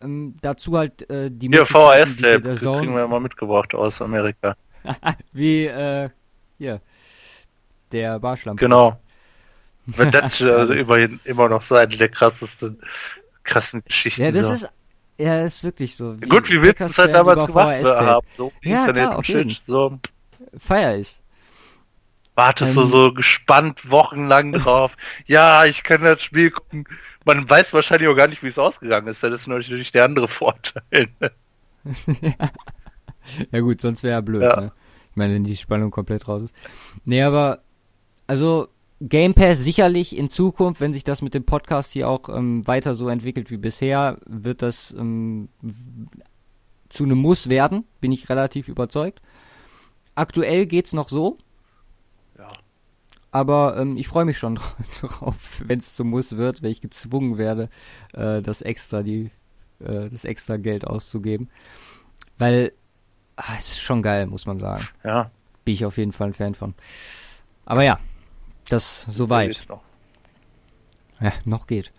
Ähm, 0.02 0.36
dazu 0.42 0.78
halt 0.78 1.10
äh, 1.10 1.30
die 1.32 1.48
Hier, 1.50 1.66
VHS-Tape, 1.66 2.42
der 2.42 2.56
das 2.56 2.60
kriegen 2.60 2.96
wir 2.96 3.08
mal 3.08 3.20
mitgebracht 3.20 3.74
aus 3.76 4.02
Amerika. 4.02 4.56
wie 5.32 5.66
äh, 5.66 6.10
hier 6.58 6.82
der 7.92 8.20
Barschlampe. 8.20 8.64
Genau. 8.64 9.00
Weil 9.86 10.12
das 10.12 10.40
ist 10.40 10.48
also 10.48 10.74
immerhin 10.74 11.20
immer 11.26 11.50
noch 11.50 11.62
so 11.62 11.76
eine 11.76 11.96
der 11.96 12.10
krassesten, 12.10 12.80
krassen 13.44 13.84
Geschichten. 13.86 14.22
Ja, 14.22 14.32
das 14.32 14.48
so. 14.48 14.54
ist 14.54 14.70
ja, 15.18 15.44
das 15.44 15.56
ist 15.56 15.64
wirklich 15.64 15.96
so. 15.96 16.16
Gut, 16.28 16.50
wie 16.50 16.62
willst 16.62 16.82
du 16.82 16.86
es 16.86 16.98
halt 16.98 17.14
damals 17.14 17.46
gemacht 17.46 17.84
haben? 17.86 18.26
So, 18.36 18.52
Ja, 18.64 18.80
Internet 18.80 18.96
klar, 18.96 19.12
und 19.12 19.18
auf 19.18 19.26
jeden. 19.26 19.50
Shit, 19.52 19.62
so. 19.68 20.00
Feier 20.58 20.98
ich. 20.98 21.20
Wartest 22.36 22.76
du 22.76 22.82
Ähm. 22.82 22.88
so 22.88 23.14
gespannt 23.14 23.90
wochenlang 23.92 24.54
drauf. 24.54 24.96
ja, 25.28 25.66
ich 25.66 25.84
kann 25.84 26.02
das 26.02 26.22
Spiel 26.24 26.52
gucken. 26.52 26.86
Man 27.26 27.50
weiß 27.50 27.74
wahrscheinlich 27.74 28.10
auch 28.10 28.16
gar 28.16 28.28
nicht, 28.28 28.44
wie 28.44 28.48
es 28.48 28.60
ausgegangen 28.60 29.08
ist. 29.08 29.24
Das 29.24 29.32
ist 29.34 29.48
natürlich 29.48 29.92
der 29.92 30.06
andere 30.06 30.28
Vorteil. 30.28 31.10
Ja 33.52 33.62
gut, 33.62 33.80
sonst 33.80 34.04
wäre 34.04 34.16
ja 34.16 34.22
blöd, 34.22 34.42
Ja. 34.44 34.60
ne? 34.60 34.72
Ich 35.12 35.16
meine, 35.16 35.34
wenn 35.36 35.44
die 35.46 35.56
Spannung 35.56 35.92
komplett 35.92 36.28
raus 36.28 36.42
ist. 36.44 36.56
Nee, 37.06 37.22
aber 37.24 37.60
also 38.28 38.68
Game 39.00 39.34
Pass 39.34 39.60
sicherlich 39.60 40.18
in 40.18 40.30
Zukunft, 40.30 40.82
wenn 40.82 40.92
sich 40.94 41.04
das 41.04 41.22
mit 41.22 41.34
dem 41.34 41.46
Podcast 41.46 41.94
hier 41.94 42.10
auch 42.10 42.28
ähm, 42.30 42.66
weiter 42.68 42.96
so 42.96 43.08
entwickelt 43.10 43.50
wie 43.52 43.58
bisher, 43.58 44.18
wird 44.26 44.62
das 44.62 44.92
ähm, 44.98 45.50
zu 46.90 47.04
einem 47.06 47.18
Muss 47.20 47.48
werden, 47.50 47.86
bin 48.02 48.12
ich 48.12 48.28
relativ 48.30 48.68
überzeugt. 48.68 49.22
Aktuell 50.16 50.66
geht's 50.66 50.94
noch 50.94 51.10
so. 51.10 51.38
Aber 53.34 53.78
ähm, 53.78 53.98
ich 53.98 54.08
freue 54.08 54.26
mich 54.26 54.38
schon 54.38 54.56
drauf, 55.02 55.62
wenn 55.66 55.80
es 55.80 55.96
zum 55.96 56.10
Muss 56.10 56.38
wird, 56.38 56.62
wenn 56.62 56.72
ich 56.72 56.82
gezwungen 56.82 57.38
werde, 57.38 57.70
äh, 58.14 58.42
das 58.42 58.62
extra 58.62 59.04
die 59.04 59.32
äh, 59.80 60.10
das 60.10 60.24
extra 60.26 60.58
Geld 60.58 60.86
auszugeben, 60.86 61.50
weil 62.38 62.72
ah, 63.36 63.56
es 63.60 63.70
ist 63.70 63.82
schon 63.82 64.02
geil, 64.02 64.28
muss 64.28 64.46
man 64.46 64.60
sagen. 64.60 64.88
Ja, 65.04 65.32
Bin 65.66 65.74
ich 65.74 65.86
auf 65.86 65.98
jeden 65.98 66.12
Fall 66.12 66.28
ein 66.28 66.34
Fan 66.34 66.56
von. 66.56 66.74
Aber 67.66 67.84
ja, 67.84 68.00
das 68.70 69.08
soweit. 69.12 69.50
ist 69.52 69.70
noch. 69.70 69.82
Ja, 71.20 71.34
noch 71.46 71.68
geht. 71.68 71.92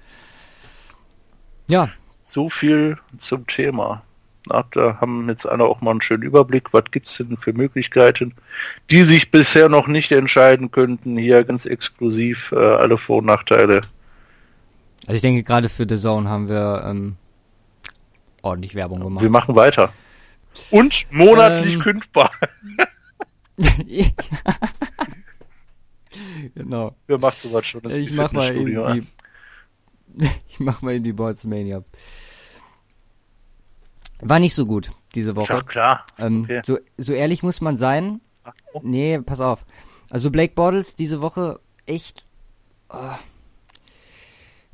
Ja, 1.69 1.89
So 2.23 2.51
viel 2.51 2.99
zum 3.19 3.47
Thema. 3.47 4.03
Na, 4.47 4.63
da 4.73 4.99
haben 5.01 5.27
jetzt 5.29 5.47
alle 5.47 5.65
auch 5.65 5.81
mal 5.81 5.93
einen 5.93 6.03
schönen 6.03 6.23
Überblick. 6.23 6.73
Was 6.73 6.85
gibt's 6.91 7.17
denn 7.17 7.37
für 7.39 7.55
Möglichkeiten, 7.55 8.35
die 8.91 9.03
sich 9.03 9.31
bisher 9.31 9.69
noch 9.71 9.87
nicht 9.87 10.13
entscheiden 10.13 10.71
könnten? 10.71 11.17
Hier 11.17 11.45
ganz 11.45 11.65
exklusiv 11.65 12.53
äh, 12.53 12.57
alle 12.57 12.99
Vor- 12.99 13.19
und 13.19 13.27
Nachteile. 13.27 13.81
also 15.07 15.15
ich 15.15 15.23
denke 15.23 15.43
gerade 15.43 15.69
für 15.71 15.87
The 15.89 15.97
Zone 15.97 16.29
haben 16.29 16.49
wir 16.49 16.85
ähm, 16.87 17.17
ordentlich 18.43 18.75
Werbung 18.75 19.01
gemacht. 19.01 19.23
Wir 19.23 19.31
machen 19.31 19.57
weiter. 19.57 19.93
Und 20.71 21.07
monatlich 21.11 21.75
Ähm. 21.75 21.81
kündbar. 21.81 22.31
genau. 26.55 26.95
Wer 27.07 27.19
macht 27.19 27.41
sowas 27.41 27.67
schon? 27.67 27.83
Ist 27.85 27.97
Ich 27.97 28.13
mach 28.13 28.33
mal 28.33 28.53
die, 28.53 29.07
ich 30.49 30.61
mach 30.61 30.83
mal 30.83 30.95
eben 30.95 31.05
die 31.05 31.13
Boltzmania. 31.13 31.83
War 34.25 34.41
nicht 34.41 34.55
so 34.55 34.67
gut 34.67 34.91
diese. 35.15 35.37
Woche. 35.37 35.53
Ja, 35.53 35.63
klar. 35.63 36.07
Ähm, 36.19 36.43
Okay. 36.45 36.63
so, 36.65 36.79
so 36.99 37.13
ehrlich 37.13 37.43
muss 37.43 37.61
man 37.61 37.77
sein. 37.77 38.21
Ach. 38.43 38.53
Nee, 38.83 39.21
pass 39.21 39.41
auf. 39.41 39.65
Also 40.11 40.31
Blake 40.31 40.55
Bortles 40.55 40.95
diese 40.95 41.21
Woche 41.23 41.61
echt 41.87 42.27
ah. 42.89 43.19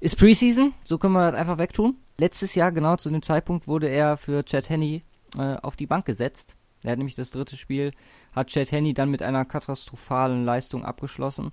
ist 0.00 0.16
Preseason, 0.16 0.74
so 0.84 0.98
können 0.98 1.14
wir 1.14 1.30
das 1.30 1.40
einfach 1.40 1.58
wegtun. 1.58 1.96
Letztes 2.16 2.54
Jahr 2.54 2.72
genau 2.72 2.96
zu 2.96 3.10
dem 3.10 3.22
Zeitpunkt 3.22 3.66
wurde 3.66 3.88
er 3.88 4.16
für 4.16 4.44
Chad 4.44 4.68
Henney 4.68 5.02
äh, 5.38 5.56
auf 5.56 5.76
die 5.76 5.86
Bank 5.86 6.04
gesetzt. 6.04 6.56
Er 6.82 6.92
hat 6.92 6.98
nämlich 6.98 7.14
das 7.14 7.30
dritte 7.30 7.56
Spiel, 7.56 7.92
hat 8.32 8.48
Chad 8.48 8.72
Henney 8.72 8.94
dann 8.94 9.10
mit 9.10 9.22
einer 9.22 9.44
katastrophalen 9.44 10.44
Leistung 10.44 10.84
abgeschlossen. 10.84 11.52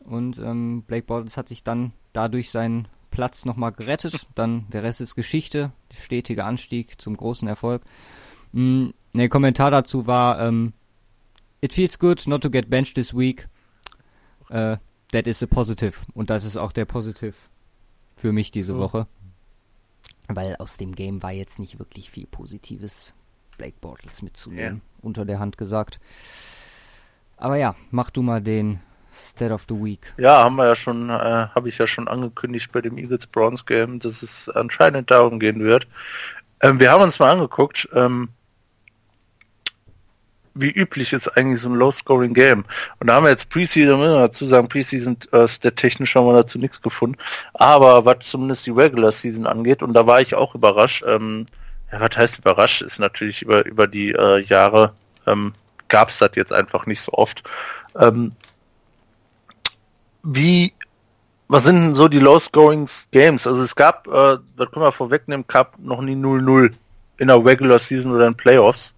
Und 0.00 0.38
ähm, 0.38 0.82
Blake 0.82 1.06
Bortles 1.06 1.36
hat 1.36 1.48
sich 1.48 1.62
dann 1.62 1.92
dadurch 2.12 2.50
seinen 2.50 2.88
Platz 3.12 3.44
nochmal 3.44 3.70
gerettet. 3.70 4.26
Dann 4.34 4.66
der 4.70 4.82
Rest 4.82 5.00
ist 5.00 5.14
Geschichte, 5.14 5.70
stetiger 5.96 6.46
Anstieg 6.46 7.00
zum 7.00 7.16
großen 7.16 7.46
Erfolg. 7.46 7.82
Mm, 8.50 8.88
der 9.14 9.28
Kommentar 9.28 9.70
dazu 9.70 10.08
war, 10.08 10.40
ähm, 10.40 10.72
It 11.64 11.72
feels 11.72 11.96
good 12.00 12.26
not 12.26 12.42
to 12.42 12.50
get 12.50 12.68
benched 12.68 12.96
this 12.96 13.14
week. 13.14 13.46
Äh, 14.50 14.78
that 15.12 15.28
is 15.28 15.42
a 15.44 15.46
positive. 15.46 16.00
Und 16.12 16.28
das 16.28 16.44
ist 16.44 16.56
auch 16.56 16.72
der 16.72 16.86
Positive 16.86 17.34
für 18.16 18.32
mich 18.32 18.50
diese 18.50 18.72
So. 18.74 18.78
Woche. 18.80 19.06
Weil 20.26 20.56
aus 20.56 20.76
dem 20.76 20.94
Game 20.96 21.22
war 21.22 21.30
jetzt 21.30 21.60
nicht 21.60 21.78
wirklich 21.78 22.10
viel 22.10 22.26
Positives 22.26 23.14
Blake 23.58 23.76
Bortles 23.80 24.22
mitzunehmen. 24.22 24.80
Unter 25.00 25.24
der 25.24 25.38
Hand 25.38 25.56
gesagt. 25.56 26.00
Aber 27.36 27.56
ja, 27.56 27.76
mach 27.92 28.10
du 28.10 28.22
mal 28.22 28.42
den 28.42 28.80
State 29.12 29.52
of 29.52 29.66
the 29.68 29.74
Week. 29.74 30.12
Ja, 30.16 30.44
haben 30.44 30.56
wir 30.56 30.66
ja 30.66 30.76
schon, 30.76 31.10
äh, 31.10 31.12
habe 31.12 31.68
ich 31.68 31.78
ja 31.78 31.86
schon 31.86 32.08
angekündigt 32.08 32.72
bei 32.72 32.80
dem 32.80 32.96
Eagles 32.96 33.26
Browns 33.26 33.66
Game, 33.66 33.98
dass 33.98 34.22
es 34.22 34.48
anscheinend 34.48 35.10
darum 35.10 35.38
gehen 35.38 35.62
wird. 35.62 35.86
Ähm, 36.60 36.80
wir 36.80 36.90
haben 36.90 37.02
uns 37.02 37.18
mal 37.18 37.30
angeguckt, 37.30 37.88
ähm, 37.94 38.28
wie 40.54 40.70
üblich 40.70 41.12
ist 41.12 41.28
eigentlich 41.28 41.60
so 41.60 41.68
ein 41.68 41.74
Low-Scoring 41.74 42.34
Game. 42.34 42.64
Und 43.00 43.06
da 43.06 43.14
haben 43.14 43.24
wir 43.24 43.30
jetzt 43.30 43.48
Preseason, 43.48 44.00
dazu 44.00 44.46
sagen, 44.46 44.68
Preseason 44.68 45.16
äh, 45.32 45.48
stat-technisch 45.48 46.14
haben 46.14 46.26
wir 46.26 46.34
dazu 46.34 46.58
nichts 46.58 46.80
gefunden. 46.80 47.18
Aber 47.54 48.04
was 48.04 48.18
zumindest 48.20 48.66
die 48.66 48.70
Regular 48.70 49.12
Season 49.12 49.46
angeht, 49.46 49.82
und 49.82 49.94
da 49.94 50.06
war 50.06 50.20
ich 50.20 50.34
auch 50.34 50.54
überrascht, 50.54 51.04
ähm, 51.06 51.46
ja, 51.90 52.00
was 52.00 52.16
heißt 52.16 52.38
überrascht, 52.38 52.82
ist 52.82 52.98
natürlich 52.98 53.42
über, 53.42 53.64
über 53.66 53.86
die 53.86 54.12
äh, 54.12 54.44
Jahre 54.44 54.94
ähm, 55.26 55.54
gab 55.88 56.08
es 56.08 56.18
das 56.18 56.30
jetzt 56.34 56.52
einfach 56.52 56.86
nicht 56.86 57.00
so 57.00 57.12
oft. 57.12 57.42
Ähm, 57.98 58.32
wie 60.22 60.72
was 61.52 61.64
sind 61.64 61.76
denn 61.76 61.94
so 61.94 62.08
die 62.08 62.18
low-scoring 62.18 62.88
Games? 63.10 63.46
Also 63.46 63.62
es 63.62 63.76
gab, 63.76 64.06
äh, 64.06 64.38
das 64.56 64.70
können 64.70 64.86
wir 64.86 64.90
vorwegnehmen, 64.92 65.44
gab 65.46 65.78
noch 65.78 66.00
nie 66.00 66.14
0-0 66.14 66.72
in 67.18 67.28
der 67.28 67.44
Regular 67.44 67.78
Season 67.78 68.10
oder 68.14 68.26
in 68.26 68.34
Playoffs. 68.34 68.94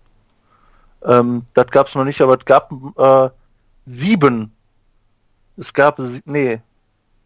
Ähm, 1.04 1.46
das 1.54 1.66
gab 1.72 1.88
es 1.88 1.96
noch 1.96 2.04
nicht, 2.04 2.20
aber 2.20 2.38
es 2.38 2.44
gab 2.44 2.70
äh, 2.96 3.30
sieben. 3.86 4.52
Es 5.56 5.74
gab, 5.74 6.00
nee, 6.26 6.60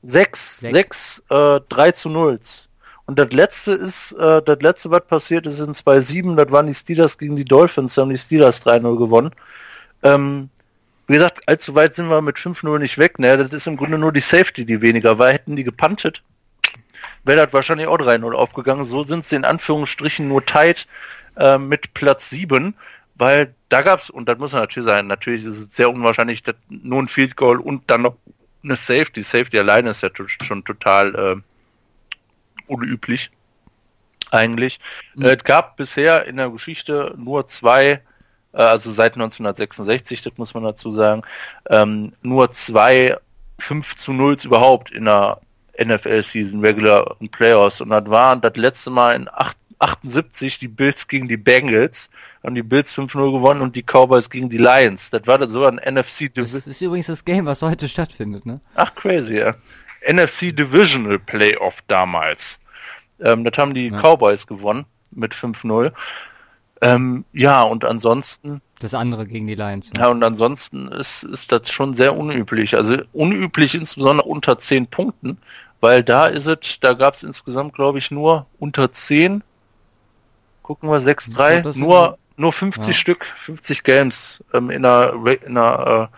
sechs, 0.02 0.60
sechs, 0.60 1.20
sechs 1.20 1.22
äh, 1.28 1.60
3 1.68 1.92
zu 1.92 2.08
0. 2.08 2.40
Und 3.04 3.18
das 3.18 3.30
letzte 3.30 3.72
ist, 3.72 4.12
äh, 4.12 4.40
das 4.42 4.60
letzte, 4.62 4.90
was 4.90 5.06
passiert 5.06 5.46
ist 5.46 5.60
in 5.60 5.74
2-7, 5.74 6.36
das 6.36 6.50
waren 6.50 6.66
die 6.66 6.74
Steelers 6.74 7.18
gegen 7.18 7.36
die 7.36 7.44
Dolphins, 7.44 7.94
da 7.94 8.02
haben 8.02 8.10
die 8.10 8.18
Steelers 8.18 8.64
3-0 8.64 8.96
gewonnen. 8.96 9.32
Ähm, 10.02 10.48
wie 11.08 11.14
gesagt, 11.14 11.48
allzu 11.48 11.74
weit 11.74 11.94
sind 11.94 12.08
wir 12.08 12.20
mit 12.20 12.36
5-0 12.36 12.78
nicht 12.78 12.98
weg. 12.98 13.18
Ne? 13.18 13.36
Das 13.36 13.52
ist 13.52 13.66
im 13.66 13.76
Grunde 13.76 13.98
nur 13.98 14.12
die 14.12 14.20
Safety, 14.20 14.64
die 14.64 14.82
weniger 14.82 15.18
war. 15.18 15.32
Hätten 15.32 15.56
die 15.56 15.64
gepuntet, 15.64 16.22
wäre 17.24 17.44
das 17.44 17.52
wahrscheinlich 17.52 17.86
auch 17.86 17.98
3-0 17.98 18.32
aufgegangen. 18.32 18.84
So 18.84 19.04
sind 19.04 19.24
sie 19.24 19.36
in 19.36 19.44
Anführungsstrichen 19.44 20.28
nur 20.28 20.44
tight 20.44 20.86
äh, 21.36 21.56
mit 21.56 21.94
Platz 21.94 22.28
7, 22.30 22.74
weil 23.14 23.54
da 23.70 23.82
gab's, 23.82 24.10
und 24.10 24.28
das 24.28 24.38
muss 24.38 24.52
natürlich 24.52 24.86
sein, 24.86 25.06
natürlich 25.06 25.44
ist 25.44 25.58
es 25.58 25.74
sehr 25.74 25.90
unwahrscheinlich, 25.90 26.42
dass 26.42 26.56
nur 26.68 27.02
ein 27.02 27.08
Field 27.08 27.36
Goal 27.36 27.58
und 27.58 27.90
dann 27.90 28.02
noch 28.02 28.16
eine 28.62 28.76
Safety. 28.76 29.22
Safety 29.22 29.58
alleine 29.58 29.90
ist 29.90 30.02
ja 30.02 30.10
schon 30.42 30.64
total 30.64 31.14
äh, 31.14 31.36
unüblich 32.66 33.30
eigentlich. 34.30 34.78
Mhm. 35.14 35.24
Äh, 35.24 35.36
es 35.36 35.44
gab 35.44 35.76
bisher 35.76 36.26
in 36.26 36.36
der 36.36 36.50
Geschichte 36.50 37.14
nur 37.16 37.48
zwei, 37.48 38.02
also 38.62 38.92
seit 38.92 39.14
1966, 39.14 40.22
das 40.22 40.32
muss 40.36 40.54
man 40.54 40.64
dazu 40.64 40.92
sagen, 40.92 41.22
ähm, 41.70 42.12
nur 42.22 42.52
zwei 42.52 43.16
5 43.58 43.96
zu 43.96 44.12
0 44.12 44.36
überhaupt 44.44 44.90
in 44.90 45.04
der 45.04 45.40
NFL-Season, 45.80 46.60
Regular 46.60 47.16
und 47.20 47.30
Playoffs. 47.30 47.80
Und 47.80 47.90
das 47.90 48.08
waren 48.08 48.40
das 48.40 48.56
letzte 48.56 48.90
Mal 48.90 49.14
in 49.14 49.28
8, 49.28 49.56
78 49.78 50.58
die 50.58 50.68
Bills 50.68 51.06
gegen 51.06 51.28
die 51.28 51.36
Bengals. 51.36 52.10
Haben 52.42 52.54
die 52.54 52.62
Bills 52.62 52.94
5-0 52.94 53.32
gewonnen 53.32 53.60
und 53.60 53.74
die 53.74 53.82
Cowboys 53.82 54.30
gegen 54.30 54.48
die 54.48 54.58
Lions. 54.58 55.10
Das 55.10 55.26
war 55.26 55.38
dann 55.38 55.50
so 55.50 55.64
ein 55.66 55.76
NFC 55.76 56.32
Division. 56.32 56.60
Das 56.60 56.66
ist 56.66 56.80
übrigens 56.80 57.06
das 57.06 57.24
Game, 57.24 57.46
was 57.46 57.62
heute 57.62 57.88
stattfindet, 57.88 58.46
ne? 58.46 58.60
Ach, 58.74 58.94
crazy, 58.94 59.38
ja. 59.38 59.54
NFC 60.08 60.56
Divisional 60.56 61.18
Playoff 61.18 61.76
damals. 61.88 62.60
Ähm, 63.20 63.42
das 63.44 63.58
haben 63.58 63.74
die 63.74 63.88
ja. 63.88 64.00
Cowboys 64.00 64.46
gewonnen 64.46 64.86
mit 65.10 65.34
5-0. 65.34 65.92
Ähm, 66.80 67.24
ja, 67.32 67.62
und 67.62 67.84
ansonsten. 67.84 68.60
Das 68.80 68.94
andere 68.94 69.26
gegen 69.26 69.46
die 69.46 69.54
Lions. 69.54 69.92
Ne? 69.92 70.00
Ja, 70.00 70.08
und 70.08 70.22
ansonsten 70.22 70.88
ist, 70.88 71.24
ist 71.24 71.50
das 71.50 71.70
schon 71.70 71.94
sehr 71.94 72.16
unüblich. 72.16 72.76
Also 72.76 72.96
unüblich 73.12 73.74
insbesondere 73.74 74.28
unter 74.28 74.58
10 74.58 74.86
Punkten, 74.86 75.38
weil 75.80 76.04
da 76.04 76.26
ist 76.26 76.46
es, 76.46 76.78
da 76.80 76.92
gab 76.92 77.14
es 77.14 77.22
insgesamt, 77.22 77.74
glaube 77.74 77.98
ich, 77.98 78.10
nur 78.10 78.46
unter 78.58 78.92
10. 78.92 79.42
Gucken 80.62 80.88
wir 80.88 80.98
6-3, 80.98 81.76
nur, 81.78 82.18
nur 82.36 82.52
50 82.52 82.86
ja. 82.86 82.92
Stück, 82.92 83.24
50 83.44 83.82
Games 83.82 84.44
ähm, 84.54 84.70
in 84.70 84.82
der, 84.82 85.14
in 85.44 85.54
der, 85.54 86.10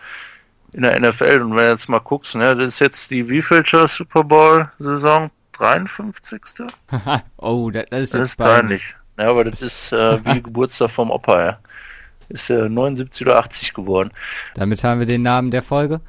äh, 0.73 0.75
in 0.77 0.83
der 0.83 0.99
NFL. 0.99 1.41
Und 1.41 1.55
wenn 1.55 1.65
du 1.65 1.69
jetzt 1.69 1.89
mal 1.89 1.99
guckst, 1.99 2.35
ne, 2.35 2.55
das 2.55 2.67
ist 2.73 2.79
jetzt 2.79 3.09
die 3.09 3.27
wievielte 3.27 3.87
Super 3.87 4.23
Bowl-Saison? 4.23 5.31
53. 5.53 6.41
oh, 7.37 7.69
das, 7.69 7.85
das 7.89 8.01
ist 8.01 8.13
das 8.13 8.21
ist 8.21 8.35
peinlich. 8.35 8.95
Ja, 9.21 9.29
aber 9.29 9.45
das 9.45 9.61
ist 9.61 9.91
äh, 9.91 10.23
wie 10.25 10.41
Geburtstag 10.43 10.89
vom 10.91 11.11
Opa, 11.11 11.45
ja. 11.45 11.59
Ist 12.29 12.49
äh, 12.49 12.69
79 12.69 13.27
oder 13.27 13.37
80 13.37 13.73
geworden. 13.73 14.11
Damit 14.55 14.83
haben 14.83 14.99
wir 14.99 15.05
den 15.05 15.21
Namen 15.21 15.51
der 15.51 15.61
Folge. 15.61 16.01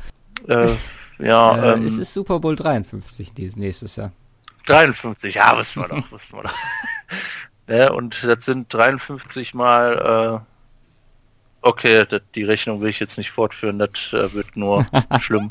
Äh, 0.49 0.69
ja, 1.19 1.57
äh, 1.57 1.75
ähm, 1.75 1.87
es 1.87 1.99
ist 1.99 2.15
Super 2.15 2.41
Bowl 2.41 2.57
53 2.57 3.35
dieses 3.35 3.57
nächstes 3.57 3.97
Jahr. 3.97 4.13
53, 4.67 5.35
ja, 5.35 5.59
wissen 5.59 5.83
wir 5.83 5.89
doch, 5.89 6.13
wissen 6.13 6.37
wir 6.37 6.45
doch. 6.45 6.55
ja, 7.69 7.91
und 7.91 8.23
das 8.23 8.45
sind 8.45 8.73
53 8.73 9.53
mal, 9.53 10.43
äh, 10.43 11.67
okay, 11.67 12.07
das, 12.09 12.23
die 12.35 12.45
Rechnung 12.45 12.81
will 12.81 12.91
ich 12.91 13.01
jetzt 13.01 13.19
nicht 13.19 13.31
fortführen, 13.31 13.79
das 13.79 13.91
äh, 14.13 14.33
wird 14.33 14.57
nur 14.57 14.87
schlimm. 15.21 15.51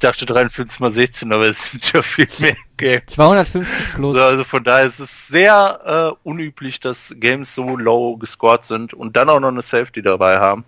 Ich 0.00 0.08
dachte 0.08 0.24
53 0.24 0.80
mal 0.80 0.90
16, 0.90 1.30
aber 1.30 1.44
es 1.44 1.72
sind 1.72 1.92
ja 1.92 2.00
viel 2.00 2.26
mehr 2.38 2.56
Games. 2.78 3.02
250 3.08 3.94
plus. 3.96 4.16
Also 4.16 4.44
von 4.44 4.64
daher 4.64 4.86
ist 4.86 4.98
es 4.98 5.28
sehr 5.28 6.16
äh, 6.16 6.26
unüblich, 6.26 6.80
dass 6.80 7.14
Games 7.18 7.54
so 7.54 7.76
low 7.76 8.16
gescored 8.16 8.64
sind 8.64 8.94
und 8.94 9.14
dann 9.14 9.28
auch 9.28 9.40
noch 9.40 9.48
eine 9.48 9.60
Safety 9.60 10.00
dabei 10.00 10.38
haben. 10.38 10.64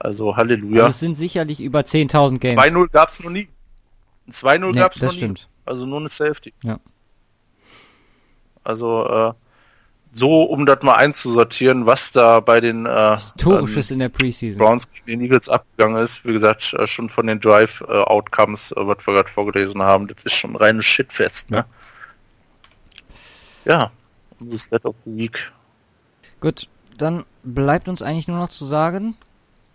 Also 0.00 0.36
Halleluja. 0.36 0.86
Also 0.86 0.94
es 0.94 0.98
sind 0.98 1.14
sicherlich 1.14 1.60
über 1.60 1.82
10.000 1.82 2.38
Games. 2.40 2.60
2-0 2.60 2.88
gab 2.90 3.10
es 3.10 3.22
noch 3.22 3.30
nie. 3.30 3.48
2-0 4.28 4.58
nee, 4.72 4.80
gab 4.80 4.96
es 4.96 5.00
noch 5.00 5.12
stimmt. 5.12 5.38
nie. 5.38 5.70
Also 5.70 5.86
nur 5.86 6.00
eine 6.00 6.08
Safety. 6.08 6.52
Ja. 6.64 6.80
Also 8.64 9.06
äh, 9.06 9.32
so, 10.14 10.42
um 10.42 10.66
das 10.66 10.82
mal 10.82 10.96
einzusortieren, 10.96 11.86
was 11.86 12.12
da 12.12 12.40
bei 12.40 12.60
den 12.60 12.84
äh, 12.86 13.16
Historisches 13.16 13.90
ähm, 13.90 13.94
in 13.94 13.98
der 14.00 14.08
Preseason. 14.10 14.58
Browns 14.58 14.86
gegen 14.90 15.06
den 15.06 15.20
Eagles 15.22 15.48
abgegangen 15.48 16.02
ist. 16.02 16.24
Wie 16.24 16.32
gesagt, 16.32 16.74
äh, 16.74 16.86
schon 16.86 17.08
von 17.08 17.26
den 17.26 17.40
Drive-Outcomes, 17.40 18.72
äh, 18.72 18.86
was 18.86 18.98
wir 19.06 19.14
gerade 19.14 19.30
vorgelesen 19.30 19.82
haben, 19.82 20.08
das 20.08 20.18
ist 20.24 20.34
schon 20.34 20.54
reines 20.54 20.84
Shitfest, 20.84 21.50
ne? 21.50 21.64
Ja, 23.64 23.90
unser 24.38 24.58
Stat 24.58 24.84
of 24.84 24.96
the 25.04 25.16
Week. 25.16 25.52
Gut, 26.40 26.68
dann 26.98 27.24
bleibt 27.42 27.88
uns 27.88 28.02
eigentlich 28.02 28.28
nur 28.28 28.38
noch 28.38 28.50
zu 28.50 28.66
sagen, 28.66 29.16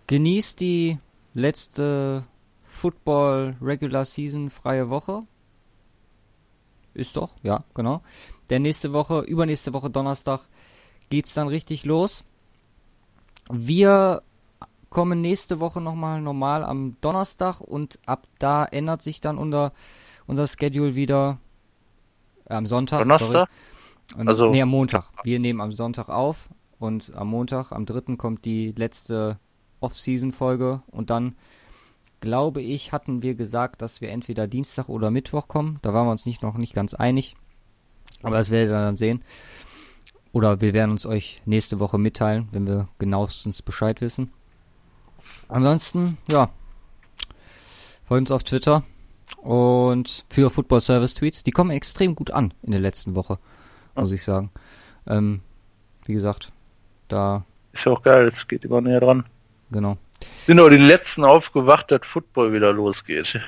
genießt 0.06 0.60
die 0.60 0.98
letzte 1.34 2.24
Football 2.66 3.56
Regular 3.60 4.04
Season 4.04 4.50
freie 4.50 4.88
Woche. 4.88 5.22
Ist 6.94 7.16
doch, 7.16 7.30
ja, 7.42 7.64
genau. 7.74 8.02
Denn 8.50 8.62
nächste 8.62 8.92
Woche, 8.92 9.20
übernächste 9.20 9.72
Woche 9.72 9.90
Donnerstag 9.90 10.40
geht's 11.10 11.34
dann 11.34 11.48
richtig 11.48 11.84
los. 11.84 12.24
Wir 13.50 14.22
kommen 14.90 15.20
nächste 15.20 15.60
Woche 15.60 15.80
nochmal 15.80 16.20
normal 16.20 16.64
am 16.64 16.96
Donnerstag 17.00 17.60
und 17.60 17.98
ab 18.06 18.26
da 18.38 18.64
ändert 18.64 19.02
sich 19.02 19.20
dann 19.20 19.38
unser, 19.38 19.72
unser 20.26 20.46
Schedule 20.46 20.94
wieder 20.94 21.38
äh, 22.46 22.54
am 22.54 22.66
Sonntag. 22.66 23.00
Donnerstag? 23.00 23.48
Und, 24.16 24.28
also 24.28 24.50
nee, 24.50 24.62
am 24.62 24.70
Montag. 24.70 25.10
Wir 25.22 25.38
nehmen 25.38 25.60
am 25.60 25.72
Sonntag 25.72 26.08
auf 26.08 26.48
und 26.78 27.14
am 27.14 27.28
Montag, 27.28 27.72
am 27.72 27.84
3. 27.84 28.16
kommt 28.16 28.44
die 28.46 28.72
letzte 28.72 29.38
Off-Season-Folge 29.80 30.82
und 30.86 31.10
dann 31.10 31.36
glaube 32.20 32.62
ich, 32.62 32.92
hatten 32.92 33.22
wir 33.22 33.34
gesagt, 33.34 33.82
dass 33.82 34.00
wir 34.00 34.10
entweder 34.10 34.48
Dienstag 34.48 34.88
oder 34.88 35.10
Mittwoch 35.10 35.46
kommen. 35.48 35.78
Da 35.82 35.92
waren 35.92 36.06
wir 36.06 36.10
uns 36.10 36.26
nicht 36.26 36.42
noch 36.42 36.56
nicht 36.56 36.74
ganz 36.74 36.94
einig. 36.94 37.36
Aber 38.22 38.36
das 38.36 38.50
werdet 38.50 38.70
ihr 38.70 38.80
dann 38.80 38.96
sehen. 38.96 39.22
Oder 40.32 40.60
wir 40.60 40.74
werden 40.74 40.90
uns 40.90 41.06
euch 41.06 41.40
nächste 41.46 41.78
Woche 41.80 41.98
mitteilen, 41.98 42.48
wenn 42.52 42.66
wir 42.66 42.88
genauestens 42.98 43.62
Bescheid 43.62 44.00
wissen. 44.00 44.32
Ansonsten, 45.48 46.18
ja, 46.30 46.50
folgt 48.06 48.22
uns 48.22 48.30
auf 48.30 48.44
Twitter 48.44 48.82
und 49.36 50.24
für 50.30 50.50
Football 50.50 50.80
Service 50.80 51.14
Tweets. 51.14 51.44
Die 51.44 51.50
kommen 51.50 51.70
extrem 51.70 52.14
gut 52.14 52.30
an 52.30 52.52
in 52.62 52.72
der 52.72 52.80
letzten 52.80 53.14
Woche, 53.14 53.38
muss 53.94 54.12
ich 54.12 54.22
sagen. 54.22 54.50
Ähm, 55.06 55.40
wie 56.06 56.14
gesagt, 56.14 56.52
da. 57.08 57.44
Ist 57.72 57.84
ja 57.84 57.92
auch 57.92 58.02
geil, 58.02 58.28
es 58.28 58.46
geht 58.46 58.64
immer 58.64 58.80
näher 58.80 59.00
dran. 59.00 59.24
Genau. 59.70 59.96
Sind 60.46 60.58
aber 60.58 60.70
die 60.70 60.76
letzten 60.76 61.24
aufgewacht, 61.24 61.90
dass 61.90 62.00
Football 62.02 62.52
wieder 62.52 62.72
losgeht. 62.72 63.40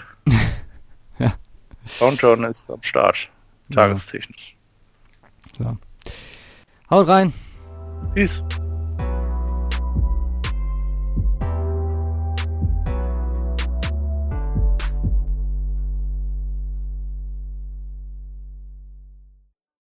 ja. 1.18 1.34
Countdown 1.98 2.44
ist 2.44 2.70
am 2.70 2.82
Start. 2.82 3.28
Tagestechnisch. 3.72 4.54
Ja. 4.54 4.59
Haut 6.90 7.06
rein. 7.06 7.32
Peace. 8.14 8.42